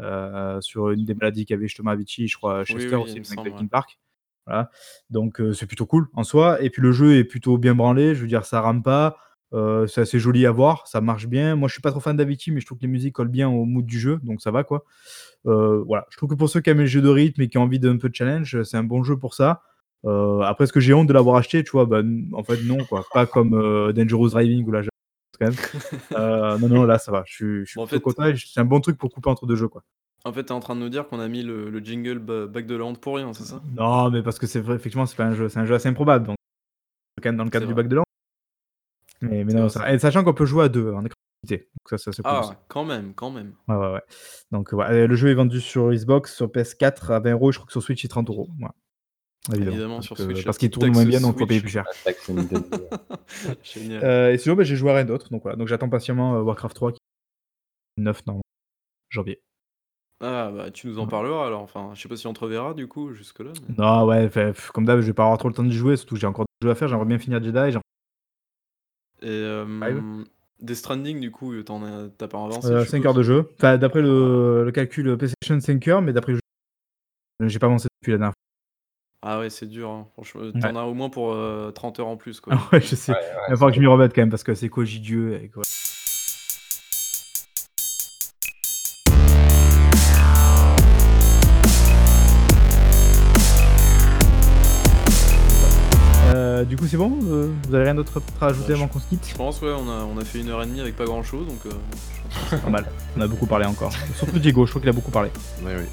heu, 0.00 0.58
sur 0.60 0.90
une 0.90 1.04
des 1.04 1.14
maladies 1.14 1.46
qu'avait 1.46 1.68
justement 1.68 1.90
Avicii, 1.90 2.28
je 2.28 2.36
crois, 2.36 2.64
Chester 2.64 2.96
oui, 2.96 3.02
aussi, 3.02 3.18
le 3.20 3.24
mec 3.30 3.44
de 3.44 3.50
ouais. 3.62 3.68
Park. 3.70 3.98
Voilà, 4.46 4.70
donc 5.10 5.40
heu, 5.40 5.52
c'est 5.54 5.66
plutôt 5.66 5.86
cool 5.86 6.06
en 6.14 6.22
soi 6.24 6.62
et 6.62 6.70
puis 6.70 6.80
le 6.82 6.92
jeu 6.92 7.16
est 7.16 7.24
plutôt 7.24 7.58
bien 7.58 7.74
branlé, 7.74 8.14
je 8.14 8.22
veux 8.22 8.28
dire 8.28 8.44
ça 8.44 8.60
rame 8.60 8.82
pas, 8.82 9.16
heu, 9.52 9.86
c'est 9.88 10.02
assez 10.02 10.20
joli 10.20 10.46
à 10.46 10.52
voir, 10.52 10.86
ça 10.86 11.00
marche 11.00 11.26
bien. 11.26 11.56
Moi 11.56 11.68
je 11.68 11.72
suis 11.74 11.82
pas 11.82 11.90
trop 11.90 11.98
fan 12.00 12.16
d'Avicii, 12.16 12.52
mais 12.52 12.60
je 12.60 12.66
trouve 12.66 12.78
que 12.78 12.82
les 12.84 12.88
musiques 12.88 13.14
collent 13.14 13.26
bien 13.28 13.48
au 13.48 13.64
mood 13.64 13.84
du 13.84 13.98
jeu, 13.98 14.20
donc 14.22 14.40
ça 14.40 14.52
va 14.52 14.62
quoi. 14.64 14.84
Voilà, 15.44 16.06
je 16.10 16.16
trouve 16.16 16.30
que 16.30 16.36
pour 16.36 16.48
ceux 16.48 16.60
qui 16.60 16.70
aiment 16.70 16.80
les 16.80 16.86
jeux 16.88 17.02
de 17.02 17.08
rythme 17.08 17.42
et 17.42 17.48
qui 17.48 17.58
ont 17.58 17.62
envie 17.62 17.80
d'un 17.80 17.96
peu 17.98 18.08
de 18.08 18.14
challenge, 18.14 18.62
c'est 18.64 18.76
un 18.76 18.84
bon 18.84 19.02
jeu 19.04 19.18
pour 19.18 19.34
ça. 19.34 19.62
Après 20.04 20.64
est-ce 20.64 20.72
que 20.72 20.80
j'ai 20.80 20.94
honte 20.94 21.08
de 21.08 21.12
l'avoir 21.14 21.36
acheté? 21.36 21.64
Tu 21.64 21.72
vois? 21.72 21.86
Bah, 21.86 22.00
n 22.00 22.28
en 22.32 22.44
fait 22.44 22.58
non 22.62 22.78
quoi, 22.86 23.04
pas 23.12 23.26
comme, 23.26 23.92
Dangerous 23.94 24.30
Driving 24.30 24.64
où 24.66 24.70
là 24.72 24.82
quand 25.38 25.46
même. 25.46 25.56
Heu, 26.12 26.58
non, 26.58 26.68
non, 26.68 26.84
là 26.84 26.98
ça 26.98 27.12
va, 27.12 27.22
je 27.26 27.34
suis 27.34 27.60
je 27.60 27.64
suis 27.70 27.78
Bon, 27.78 27.84
en 27.84 27.86
fait 27.86 28.00
content 28.00 28.24
c'est 28.36 28.60
un 28.60 28.64
bon 28.64 28.80
truc 28.80 28.98
pour 28.98 29.10
couper 29.12 29.30
entre 29.30 29.46
2 29.46 29.56
jeux 29.56 29.68
quoi. 29.68 29.82
en 30.24 30.32
fait, 30.32 30.44
tu 30.44 30.48
es 30.48 30.52
en 30.52 30.60
train 30.60 30.74
de 30.74 30.80
nous 30.80 30.88
dire 30.88 31.06
qu'on 31.08 31.20
a 31.20 31.28
mis 31.28 31.42
le 31.42 31.70
le 31.70 31.78
jingle 31.80 32.18
ba 32.18 32.46
back 32.46 32.66
de 32.66 32.74
la 32.76 32.84
honte 32.84 33.00
pour 33.00 33.16
rien, 33.16 33.32
c'est 33.32 33.44
ça? 33.44 33.60
Non, 33.76 34.10
mais 34.10 34.22
parce 34.22 34.38
que 34.38 34.46
c'est 34.46 34.60
vrai, 34.60 34.74
effectivement, 34.76 35.06
c'est 35.06 35.16
pas 35.16 35.24
un 35.24 35.34
jeu 35.34 35.48
c'est 35.48 35.60
un 35.60 35.66
jeu 35.66 35.74
assez 35.74 35.88
improbable, 35.88 36.26
donc 36.26 36.36
quand 37.22 37.28
même 37.28 37.36
dans 37.36 37.44
le 37.44 37.50
cadre 37.50 37.66
du 37.66 37.72
vrai. 37.74 37.82
bac 37.84 37.88
de 37.90 37.96
l'an. 37.96 38.02
Mais 39.22 39.44
non, 39.44 39.68
ça 39.68 39.80
va 39.80 39.92
et 39.92 39.98
sachant 39.98 40.24
qu'on 40.24 40.34
peut 40.34 40.46
jouer 40.46 40.64
à 40.64 40.68
2 40.68 40.92
en 40.92 41.04
écran 41.04 41.16
illimité, 41.42 41.68
donc 41.72 41.98
ça, 41.98 42.12
ça 42.12 42.22
cool. 42.22 42.22
Ah, 42.24 42.56
quand 42.68 42.84
même, 42.84 43.14
quand 43.14 43.30
même. 43.30 43.54
Ouais, 43.68 43.76
ouais, 43.76 43.92
ouais. 43.92 44.02
Donc 44.50 44.72
ouais, 44.72 45.06
le 45.06 45.14
jeu 45.14 45.30
est 45.30 45.34
vendu 45.34 45.60
sur 45.60 45.90
Xbox, 45.92 46.34
sur 46.34 46.48
PS4 46.48 47.12
à 47.12 47.20
20 47.20 47.34
€, 47.34 47.52
je 47.52 47.58
crois 47.58 47.66
que 47.66 47.72
sur 47.72 47.82
Switch 47.82 48.02
c'est 48.02 48.08
30 48.08 48.28
€. 48.28 48.48
Voilà. 48.58 48.74
Évidemment, 49.52 49.72
Évidemment, 49.72 49.94
parce 49.96 50.06
sur 50.06 50.16
que 50.16 50.24
Switch, 50.24 50.44
parce 50.44 50.58
qu'il 50.58 50.70
petite 50.70 50.80
tourne 50.80 50.92
moins 50.92 51.04
bien, 51.04 51.20
donc 51.20 51.38
faut 51.38 51.46
payer 51.46 51.60
plus 51.60 51.70
cher. 51.70 51.84
Heu 54.02 54.30
et 54.32 54.38
sinon, 54.38 54.56
bah, 54.56 54.64
j'ai 54.64 54.76
joué 54.76 54.90
à 54.90 54.94
rien 54.94 55.04
d'autre, 55.04 55.30
donc 55.30 55.42
voilà. 55.42 55.56
Donc 55.56 55.68
j'attends 55.68 55.88
patiemment, 55.88 56.36
heu, 56.36 56.42
Warcraft 56.42 56.74
3 56.74 56.92
qui 56.92 56.98
9 57.98 58.26
normalement, 58.26 58.42
janvier. 59.10 59.40
Ah, 60.20 60.50
bah, 60.54 60.70
tu 60.70 60.86
nous 60.86 60.98
en 60.98 61.06
parleras 61.06 61.46
alors, 61.46 61.60
enfin, 61.60 61.90
je 61.94 62.00
sais 62.00 62.08
pas 62.08 62.16
si 62.16 62.26
on 62.26 62.32
te 62.32 62.40
reverra 62.40 62.74
du 62.74 62.88
coup 62.88 63.12
jusque-là, 63.12 63.50
mais 63.68 63.74
Non, 63.76 64.06
ouais, 64.06 64.30
comme 64.72 64.86
d'hab, 64.86 65.00
je 65.00 65.06
vais 65.06 65.12
pas 65.12 65.24
avoir 65.24 65.38
trop 65.38 65.48
le 65.48 65.54
temps 65.54 65.62
d'y 65.62 65.76
jouer, 65.76 65.96
surtout 65.96 66.14
que 66.14 66.20
j'ai 66.20 66.26
encore 66.26 66.46
des 66.60 66.66
jeux 66.66 66.72
à 66.72 66.74
faire, 66.74 66.88
j'aimerais 66.88 67.06
bien 67.06 67.18
finir 67.18 67.42
Jedi, 67.42 67.72
j'en 67.72 67.80
et 69.22 69.42
hem, 69.42 70.24
Death 70.60 70.76
Stranding 70.76 71.20
du 71.20 71.30
coup, 71.30 71.54
tu 71.62 71.72
en 71.72 71.82
as 71.82 72.08
tu 72.08 72.24
as 72.24 72.28
pas 72.28 72.38
avancé, 72.38 72.72
je 72.72 72.84
5 72.84 73.04
heures 73.04 73.14
de 73.14 73.22
jeu. 73.22 73.50
Enfin, 73.58 73.78
d'après 73.78 74.02
le 74.02 74.64
le 74.64 74.72
calcul, 74.72 75.08
heu, 75.08 75.16
PlayStation 75.16 75.60
5 75.60 75.88
heures, 75.88 76.02
mais 76.02 76.12
d'après 76.12 76.32
le 76.32 76.36
jeu 76.36 77.48
j'ai 77.48 77.58
pas 77.58 77.66
avancé 77.66 77.88
depuis 78.00 78.12
la 78.12 78.18
dernière 78.18 78.34
Ah 79.22 79.40
ouais, 79.40 79.50
c'est 79.50 79.66
dur, 79.66 79.90
hein, 79.90 80.06
franchement, 80.12 80.42
tu 80.52 80.58
Ouais. 80.58 80.66
en 80.70 80.76
as 80.76 80.82
au 80.84 80.94
moins 80.94 81.08
pour, 81.08 81.32
heu, 81.32 81.72
30 81.74 81.98
heures 82.00 82.06
en 82.06 82.16
plus, 82.16 82.40
quoi. 82.40 82.54
Ah 82.56 82.60
ouais, 82.72 82.80
je 82.80 82.94
sais. 82.94 83.12
Ouais, 83.12 83.18
Il 83.48 83.50
va 83.50 83.56
falloir 83.56 83.70
que 83.70 83.76
je 83.76 83.80
m'y 83.80 83.86
remette 83.86 84.14
quand 84.14 84.22
même 84.22 84.30
parce 84.30 84.44
que 84.44 84.54
c'est 84.54 84.68
Koji 84.68 85.00
Dieu 85.00 85.40
et 85.42 85.48
quoi. 85.48 85.62
Heu, 96.34 96.64
du 96.64 96.76
coup, 96.76 96.86
c'est 96.86 96.96
bon 96.96 97.18
euh, 97.24 97.50
Vous 97.68 97.74
avez 97.74 97.84
rien 97.84 97.94
d'autre 97.94 98.20
à 98.40 98.46
rajouter 98.46 98.72
Ouais, 98.72 98.78
avant 98.78 98.88
qu'on 98.88 98.98
se 98.98 99.06
quitte? 99.06 99.26
Je 99.28 99.34
pense, 99.34 99.60
ouais, 99.62 99.70
on 99.76 99.88
a, 99.88 100.04
on 100.04 100.18
a 100.18 100.24
fait 100.24 100.40
une 100.40 100.48
heure 100.48 100.62
et 100.62 100.66
demie 100.66 100.80
avec 100.80 100.96
pas 100.96 101.04
grand 101.04 101.22
chose, 101.22 101.46
donc. 101.46 101.58
euh, 101.66 101.70
je 101.70 102.38
pense 102.38 102.50
que 102.50 102.56
C'est 102.56 102.62
pas 102.64 102.70
mal. 102.70 102.86
On 103.16 103.20
a 103.20 103.26
beaucoup 103.28 103.46
parlé 103.46 103.66
encore. 103.66 103.92
Surtout 104.14 104.38
Diego, 104.38 104.66
je 104.66 104.70
crois 104.70 104.80
qu'il 104.80 104.88
a 104.90 104.92
beaucoup 104.92 105.10
parlé. 105.10 105.30
Oui, 105.62 105.72
oui. 105.78 105.84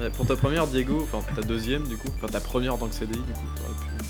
Ouais, 0.00 0.10
pour 0.10 0.26
ta 0.26 0.36
première, 0.36 0.66
Diego, 0.66 1.06
enfin 1.10 1.24
ta 1.34 1.40
deuxième, 1.42 1.84
du 1.84 1.96
coup, 1.96 2.08
enfin 2.16 2.26
ta 2.26 2.40
première 2.40 2.74
en 2.74 2.76
tant 2.78 2.86
que 2.88 2.94
CDI, 2.94 3.12
du 3.18 3.32
coup, 3.32 3.46
t'aurais 3.56 3.74
pu. 3.74 4.04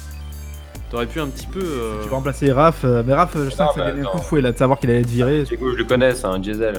T'aurais 0.91 1.07
pu 1.07 1.21
un 1.21 1.27
petit 1.29 1.47
peu. 1.47 1.61
euh, 1.63 2.03
Tu 2.03 2.09
vas 2.09 2.17
remplacer 2.17 2.53
Raph, 2.53 2.85
euh, 2.85 3.03
mais 3.07 3.15
Raph, 3.15 3.37
je 3.37 3.51
sens 3.51 3.59
Non, 3.61 3.67
que 3.69 3.75
ça 3.81 3.85
mais 3.87 3.93
gagne 3.93 4.01
un 4.07 4.11
coup 4.11 4.19
de 4.19 4.23
fouet 4.23 4.41
là 4.41 4.53
de 4.53 4.57
savoir 4.59 4.79
qu'il 4.79 4.91
allait 4.91 5.01
être 5.01 5.07
viré. 5.09 5.43
Diego, 5.45 5.73
je 5.73 5.77
le 5.79 5.85
connais, 5.85 6.15
c'est 6.15 6.27
un 6.27 6.39
diesel. 6.39 6.79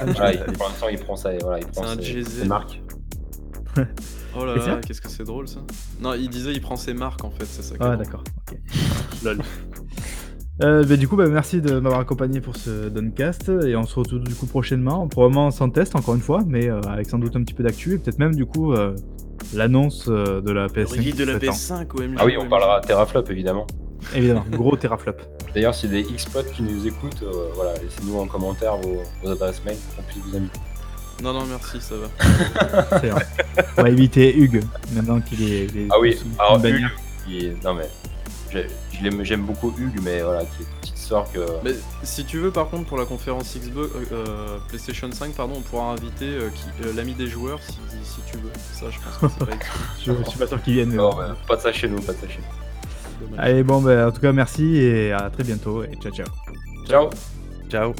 Voilà, 0.00 0.32
il- 0.32 0.40
pour 0.52 0.68
l'instant, 0.68 0.88
il 0.88 0.98
prend 0.98 1.16
ça, 1.16 1.30
voilà, 1.40 1.58
il 1.60 1.66
prend 1.66 1.82
C'est 1.84 1.88
un 1.88 1.94
ses- 1.94 2.00
diesel. 2.00 2.24
ses 2.26 2.44
marques. 2.46 2.80
Oh 4.36 4.44
là 4.44 4.54
Et 4.56 4.58
là, 4.66 4.80
qu'est-ce 4.84 5.00
que 5.00 5.08
c'est 5.08 5.24
drôle 5.24 5.46
ça. 5.48 5.60
Non, 6.00 6.14
il 6.14 6.28
disait 6.28 6.52
il 6.52 6.60
prend 6.60 6.76
ses 6.76 6.94
marques 6.94 7.24
en 7.24 7.30
fait, 7.30 7.44
c'est 7.44 7.62
ça. 7.62 7.76
qui 7.76 7.82
est 7.82 7.86
Ah 7.86 7.96
d'accord. 7.96 8.22
ok. 8.50 8.58
Lol. 9.24 9.38
Euh, 10.62 10.84
bah, 10.84 10.96
du 10.96 11.08
coup, 11.08 11.16
bah, 11.16 11.26
merci 11.26 11.60
de 11.60 11.80
m'avoir 11.80 12.00
accompagné 12.00 12.40
pour 12.40 12.54
ce 12.56 12.88
Doncast 12.88 13.48
et 13.48 13.74
on 13.74 13.84
se 13.84 13.98
retrouve 13.98 14.20
du 14.20 14.34
coup 14.34 14.46
prochainement, 14.46 15.08
probablement 15.08 15.50
sans 15.50 15.68
test 15.68 15.96
encore 15.96 16.14
une 16.14 16.20
fois, 16.20 16.42
mais 16.46 16.68
euh, 16.70 16.80
avec 16.82 17.08
sans 17.10 17.18
doute 17.18 17.34
un 17.34 17.42
petit 17.42 17.54
peu 17.54 17.64
d'actu 17.64 17.94
et 17.94 17.98
peut-être 17.98 18.20
même 18.20 18.34
du 18.36 18.46
coup 18.46 18.72
euh, 18.72 18.94
l'annonce 19.52 20.06
euh, 20.08 20.40
de 20.40 20.52
la 20.52 20.62
Le 20.66 20.68
PS5. 20.68 20.90
reveal 20.96 21.16
de 21.16 21.24
la 21.24 21.38
qui 21.40 21.52
s'attend. 21.52 21.82
PS5 21.82 22.00
OMG. 22.04 22.16
Ah 22.18 22.24
oui, 22.24 22.34
on 22.38 22.42
OMG. 22.42 22.50
parlera 22.50 22.80
teraflop 22.82 23.24
évidemment. 23.30 23.66
Évidemment, 24.14 24.44
gros 24.52 24.76
teraflop. 24.76 25.16
D'ailleurs, 25.54 25.74
si 25.74 25.88
des 25.88 26.00
X-Pods 26.02 26.44
qui 26.54 26.62
nous 26.62 26.86
écoutent, 26.86 27.22
euh, 27.24 27.48
voilà, 27.56 27.72
laissez-nous 27.74 28.16
en 28.18 28.26
commentaire 28.26 28.76
vos, 28.76 29.02
vos 29.24 29.30
adresses 29.32 29.64
mail 29.64 29.76
pour 29.76 29.96
qu'on 29.96 30.02
puisse 30.12 30.22
vous 30.24 30.36
inviter. 30.36 30.60
Non, 31.22 31.32
non, 31.32 31.44
merci, 31.46 31.78
ça 31.80 31.94
va. 31.96 32.98
C'est 33.00 33.08
vrai. 33.08 33.24
On 33.78 33.82
va 33.82 33.90
éviter 33.90 34.36
Hugues 34.36 34.62
maintenant 34.94 35.20
qu'il 35.20 35.42
est. 35.42 35.64
il 35.66 35.78
est- 35.78 35.88
Ah 35.90 35.96
oui, 36.00 36.16
alors. 36.38 36.64
Hugues, 36.64 36.86
qui 37.26 37.38
est- 37.46 37.64
non 37.64 37.74
mais 37.74 37.88
j'aime 39.22 39.42
beaucoup 39.42 39.72
Hugues, 39.76 40.00
mais 40.02 40.22
voilà, 40.22 40.40
qui 40.40 40.62
est 40.62 40.66
une 40.66 40.80
petite 40.80 40.96
sœur 40.96 41.30
que. 41.32 41.40
Mais 41.62 41.72
si 42.02 42.24
tu 42.24 42.38
veux, 42.38 42.50
par 42.50 42.68
contre, 42.68 42.84
pour 42.84 42.98
la 42.98 43.04
conférence 43.04 43.56
Xbox, 43.56 43.90
euh, 43.94 44.04
euh, 44.12 44.58
PlayStation 44.68 45.10
5, 45.10 45.34
pardon, 45.34 45.54
on 45.58 45.60
pourra 45.60 45.92
inviter 45.92 46.26
euh, 46.26 46.50
l'ami 46.94 47.14
des 47.14 47.26
joueurs 47.26 47.60
si, 47.62 48.20
tu 48.30 48.36
veux. 48.38 48.50
Ça, 48.72 48.86
je 48.90 48.98
pense 48.98 49.32
je, 50.04 50.12
suis 50.30 50.38
pas 50.38 50.46
sûr 50.46 50.62
qu'il 50.62 50.74
vienne. 50.74 50.96
Bah, 50.96 51.36
pas 51.46 51.56
de 51.56 51.60
ça 51.60 51.72
chez 51.72 51.88
nous, 51.88 52.00
pas 52.00 52.12
de 52.12 52.18
ça 52.18 52.28
chez 52.28 52.38
nous. 52.38 53.36
Allez, 53.38 53.62
bon, 53.62 53.80
bah, 53.80 54.08
en 54.08 54.12
tout 54.12 54.20
cas, 54.20 54.32
merci 54.32 54.76
et 54.76 55.12
à 55.12 55.30
très 55.30 55.44
bientôt. 55.44 55.82
Et 55.84 55.96
ciao. 55.96 56.12
Ciao. 56.86 57.10
Ciao. 57.68 57.94